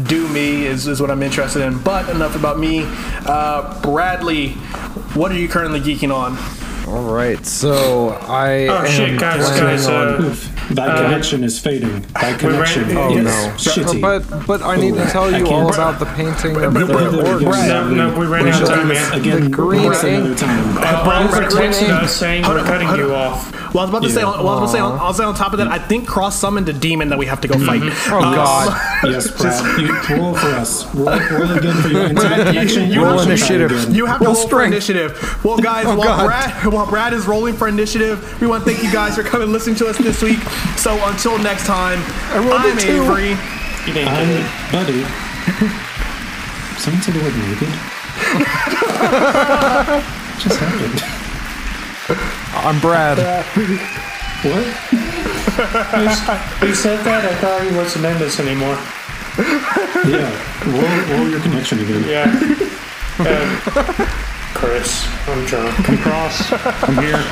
do 0.03 0.27
me 0.27 0.65
is, 0.65 0.87
is 0.87 0.99
what 1.01 1.09
I'm 1.09 1.23
interested 1.23 1.61
in. 1.63 1.81
But 1.81 2.09
enough 2.09 2.35
about 2.35 2.59
me. 2.59 2.83
Uh, 3.25 3.79
Bradley, 3.81 4.49
what 5.15 5.31
are 5.31 5.37
you 5.37 5.47
currently 5.47 5.79
geeking 5.79 6.13
on? 6.13 6.37
All 6.87 7.03
right, 7.11 7.43
so 7.45 8.09
I 8.09 8.67
Oh 8.67 8.77
am 8.79 8.85
shit, 8.85 9.19
guys, 9.19 9.49
guys, 9.59 9.87
on. 9.87 10.25
uh, 10.25 10.35
Thy 10.71 10.95
connection 11.03 11.43
is 11.43 11.59
fading. 11.59 12.01
Thy 12.13 12.33
connection 12.37 12.87
ran- 12.89 12.97
Oh 12.97 13.17
is 13.17 13.23
no! 13.25 13.53
shitty. 13.57 14.01
But 14.01 14.47
but 14.47 14.61
I 14.61 14.75
need 14.77 14.95
to 14.95 15.05
tell 15.05 15.29
you 15.31 15.45
can't- 15.45 15.49
all 15.51 15.73
about 15.73 15.99
the 15.99 16.05
painting 16.05 16.55
of 16.57 16.73
the 16.73 16.79
it 16.81 16.89
orc. 17.27 17.41
again. 17.41 17.67
No, 17.95 18.09
no, 18.09 18.19
we 18.19 18.25
ran 18.25 18.45
We 18.45 18.49
out 18.51 18.61
of 18.61 18.67
shall 18.67 18.77
time, 18.77 18.87
man. 18.87 19.13
Again, 19.13 19.43
The 19.45 19.49
green 19.49 19.83
ink. 19.83 20.41
Uh, 20.41 21.03
Brian, 21.03 21.27
Oliver 21.27 21.43
texted 21.49 21.89
us 21.89 22.15
saying 22.15 22.43
we're 22.47 22.63
cutting 22.63 22.89
you 22.95 23.13
off. 23.13 23.51
Well, 23.76 23.81
I 23.84 23.88
was 23.88 23.89
about 23.89 24.03
to 24.03 24.10
say, 24.10 24.22
Yeah. 24.22 24.27
on, 24.27 24.38
well, 24.41 24.57
I 24.57 24.61
was 24.61 24.72
gonna 24.72 24.72
say, 24.72 24.80
on, 24.80 24.99
I'll 25.02 25.14
say 25.14 25.26
on 25.26 25.35
top 25.35 25.52
of 25.52 25.57
that, 25.60 25.68
I 25.68 25.77
think 25.80 26.07
Cross 26.07 26.39
summoned 26.39 26.69
a 26.69 26.73
demon 26.73 27.10
that 27.10 27.18
we 27.19 27.26
have 27.26 27.41
to 27.41 27.47
go 27.49 27.60
fight. 27.60 27.81
Oh 28.10 28.19
Um, 28.23 28.34
god! 28.34 28.91
Yes, 29.11 29.30
Brad. 29.30 29.80
You 29.81 30.15
roll 30.15 30.34
for 30.34 30.47
us. 30.47 30.85
Roll, 30.95 31.07
roll 31.07 31.52
again 31.57 31.76
for 31.81 31.89
your 31.89 32.06
internet 32.10 32.47
connection. 32.47 32.89
you 32.89 33.03
Roll 33.03 33.19
initiative. 33.19 33.72
Again. 33.72 33.93
You 33.93 34.06
have 34.06 34.19
to 34.19 34.26
Roll 34.26 34.34
roll 34.34 34.41
for 34.43 34.47
strength. 34.47 34.72
initiative. 34.72 35.43
Well, 35.43 35.57
guys, 35.57 35.85
Oh, 35.88 35.95
while, 35.97 36.07
God. 36.07 36.26
Brad, 36.26 36.73
while 36.73 36.85
Brad 36.88 37.11
is 37.11 37.27
rolling 37.27 37.53
for 37.56 37.68
initiative, 37.68 38.18
we 38.39 38.47
want 38.47 38.64
to 38.64 38.72
thank 38.72 38.81
you 38.81 38.91
guys 38.93 39.15
for 39.15 39.23
coming 39.23 39.43
and 39.43 39.52
listening 39.53 39.76
to 39.76 39.88
us 39.88 39.97
this 39.97 40.22
week. 40.23 40.39
So 40.77 40.97
until 41.10 41.38
next 41.38 41.65
time, 41.68 41.99
rolled 42.34 42.53
a 42.64 42.72
I'm. 42.72 42.80
Avery. 42.80 43.30
You 43.85 43.93
didn't 43.93 44.07
I'm 44.07 44.30
it. 44.30 44.72
Buddy. 44.72 45.03
Someone 46.80 47.02
said 47.03 47.14
the 47.14 47.19
word 47.19 47.35
naked? 47.35 47.69
just 50.39 50.60
happened. 50.60 51.24
I'm 52.07 52.80
Brad. 52.80 53.18
What? 54.44 54.65
He 56.61 56.73
said 56.76 57.03
that. 57.06 57.26
I 57.26 57.34
thought 57.36 57.61
he 57.64 57.76
wasn't 57.76 58.06
in 58.06 58.19
this 58.19 58.40
anymore. 58.40 58.77
Yeah. 60.06 60.30
Roll, 60.65 61.18
roll 61.18 61.30
your 61.30 61.40
connection 61.41 61.80
again. 61.80 62.03
Yeah. 62.07 62.30
Um, 63.18 63.60
Chris, 64.53 65.07
I'm 65.27 65.45
drunk. 65.45 65.90
I'm 65.90 65.98
cross. 65.98 66.52
I'm 66.84 66.98
here. 67.03 67.23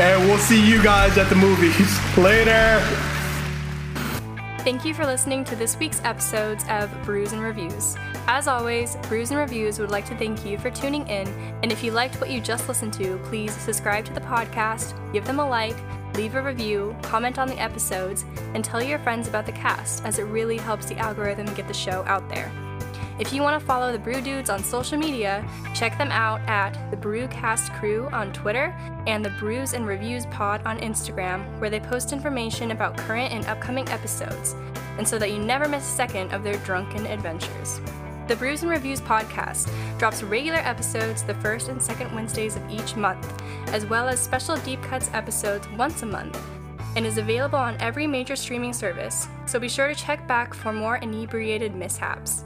And 0.00 0.28
we'll 0.28 0.38
see 0.38 0.66
you 0.66 0.82
guys 0.82 1.18
at 1.18 1.28
the 1.28 1.36
movies. 1.36 1.98
Later. 2.16 2.80
Thank 4.64 4.84
you 4.84 4.94
for 4.94 5.04
listening 5.06 5.44
to 5.44 5.56
this 5.56 5.76
week's 5.78 6.00
episodes 6.04 6.64
of 6.68 6.90
Brews 7.04 7.32
and 7.32 7.42
Reviews. 7.42 7.96
As 8.30 8.46
always, 8.46 8.94
Brews 9.08 9.30
and 9.30 9.40
Reviews 9.40 9.78
would 9.78 9.90
like 9.90 10.04
to 10.04 10.14
thank 10.14 10.44
you 10.44 10.58
for 10.58 10.70
tuning 10.70 11.08
in, 11.08 11.26
and 11.62 11.72
if 11.72 11.82
you 11.82 11.92
liked 11.92 12.20
what 12.20 12.28
you 12.28 12.42
just 12.42 12.68
listened 12.68 12.92
to, 12.92 13.16
please 13.24 13.54
subscribe 13.54 14.04
to 14.04 14.12
the 14.12 14.20
podcast, 14.20 14.92
give 15.14 15.24
them 15.24 15.40
a 15.40 15.48
like, 15.48 15.76
leave 16.14 16.34
a 16.34 16.42
review, 16.42 16.94
comment 17.00 17.38
on 17.38 17.48
the 17.48 17.58
episodes, 17.58 18.26
and 18.52 18.62
tell 18.62 18.82
your 18.82 18.98
friends 18.98 19.28
about 19.28 19.46
the 19.46 19.52
cast, 19.52 20.04
as 20.04 20.18
it 20.18 20.24
really 20.24 20.58
helps 20.58 20.84
the 20.84 20.98
algorithm 20.98 21.46
get 21.54 21.66
the 21.68 21.72
show 21.72 22.04
out 22.06 22.28
there. 22.28 22.52
If 23.18 23.32
you 23.32 23.40
want 23.40 23.58
to 23.58 23.66
follow 23.66 23.92
the 23.92 23.98
Brew 23.98 24.20
Dudes 24.20 24.50
on 24.50 24.62
social 24.62 24.98
media, 24.98 25.42
check 25.74 25.96
them 25.96 26.10
out 26.10 26.42
at 26.42 26.90
the 26.90 26.98
Brewcast 26.98 27.76
Crew 27.80 28.10
on 28.12 28.34
Twitter 28.34 28.76
and 29.06 29.24
the 29.24 29.34
Brews 29.40 29.72
and 29.72 29.86
Reviews 29.86 30.26
Pod 30.26 30.60
on 30.66 30.78
Instagram, 30.80 31.58
where 31.60 31.70
they 31.70 31.80
post 31.80 32.12
information 32.12 32.72
about 32.72 32.94
current 32.94 33.32
and 33.32 33.46
upcoming 33.46 33.88
episodes, 33.88 34.54
and 34.98 35.08
so 35.08 35.18
that 35.18 35.30
you 35.30 35.38
never 35.38 35.66
miss 35.66 35.88
a 35.88 35.96
second 35.96 36.30
of 36.34 36.44
their 36.44 36.58
drunken 36.58 37.06
adventures. 37.06 37.80
The 38.28 38.36
Brews 38.36 38.60
and 38.60 38.70
Reviews 38.70 39.00
podcast 39.00 39.70
drops 39.98 40.22
regular 40.22 40.58
episodes 40.58 41.22
the 41.22 41.32
first 41.36 41.68
and 41.68 41.82
second 41.82 42.14
Wednesdays 42.14 42.56
of 42.56 42.70
each 42.70 42.94
month, 42.94 43.42
as 43.68 43.86
well 43.86 44.06
as 44.06 44.20
special 44.20 44.56
deep 44.58 44.82
cuts 44.82 45.08
episodes 45.14 45.66
once 45.78 46.02
a 46.02 46.06
month, 46.06 46.38
and 46.94 47.06
is 47.06 47.16
available 47.16 47.58
on 47.58 47.78
every 47.80 48.06
major 48.06 48.36
streaming 48.36 48.74
service, 48.74 49.28
so 49.46 49.58
be 49.58 49.66
sure 49.66 49.88
to 49.88 49.94
check 49.94 50.28
back 50.28 50.52
for 50.52 50.74
more 50.74 50.96
inebriated 50.96 51.74
mishaps. 51.74 52.44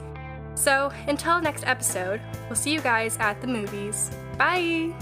So, 0.55 0.93
until 1.09 1.41
next 1.41 1.67
episode, 1.67 2.21
we'll 2.49 2.55
see 2.55 2.73
you 2.73 2.81
guys 2.81 3.17
at 3.19 3.41
the 3.41 3.49
movies. 3.49 4.09
Bye! 4.39 4.95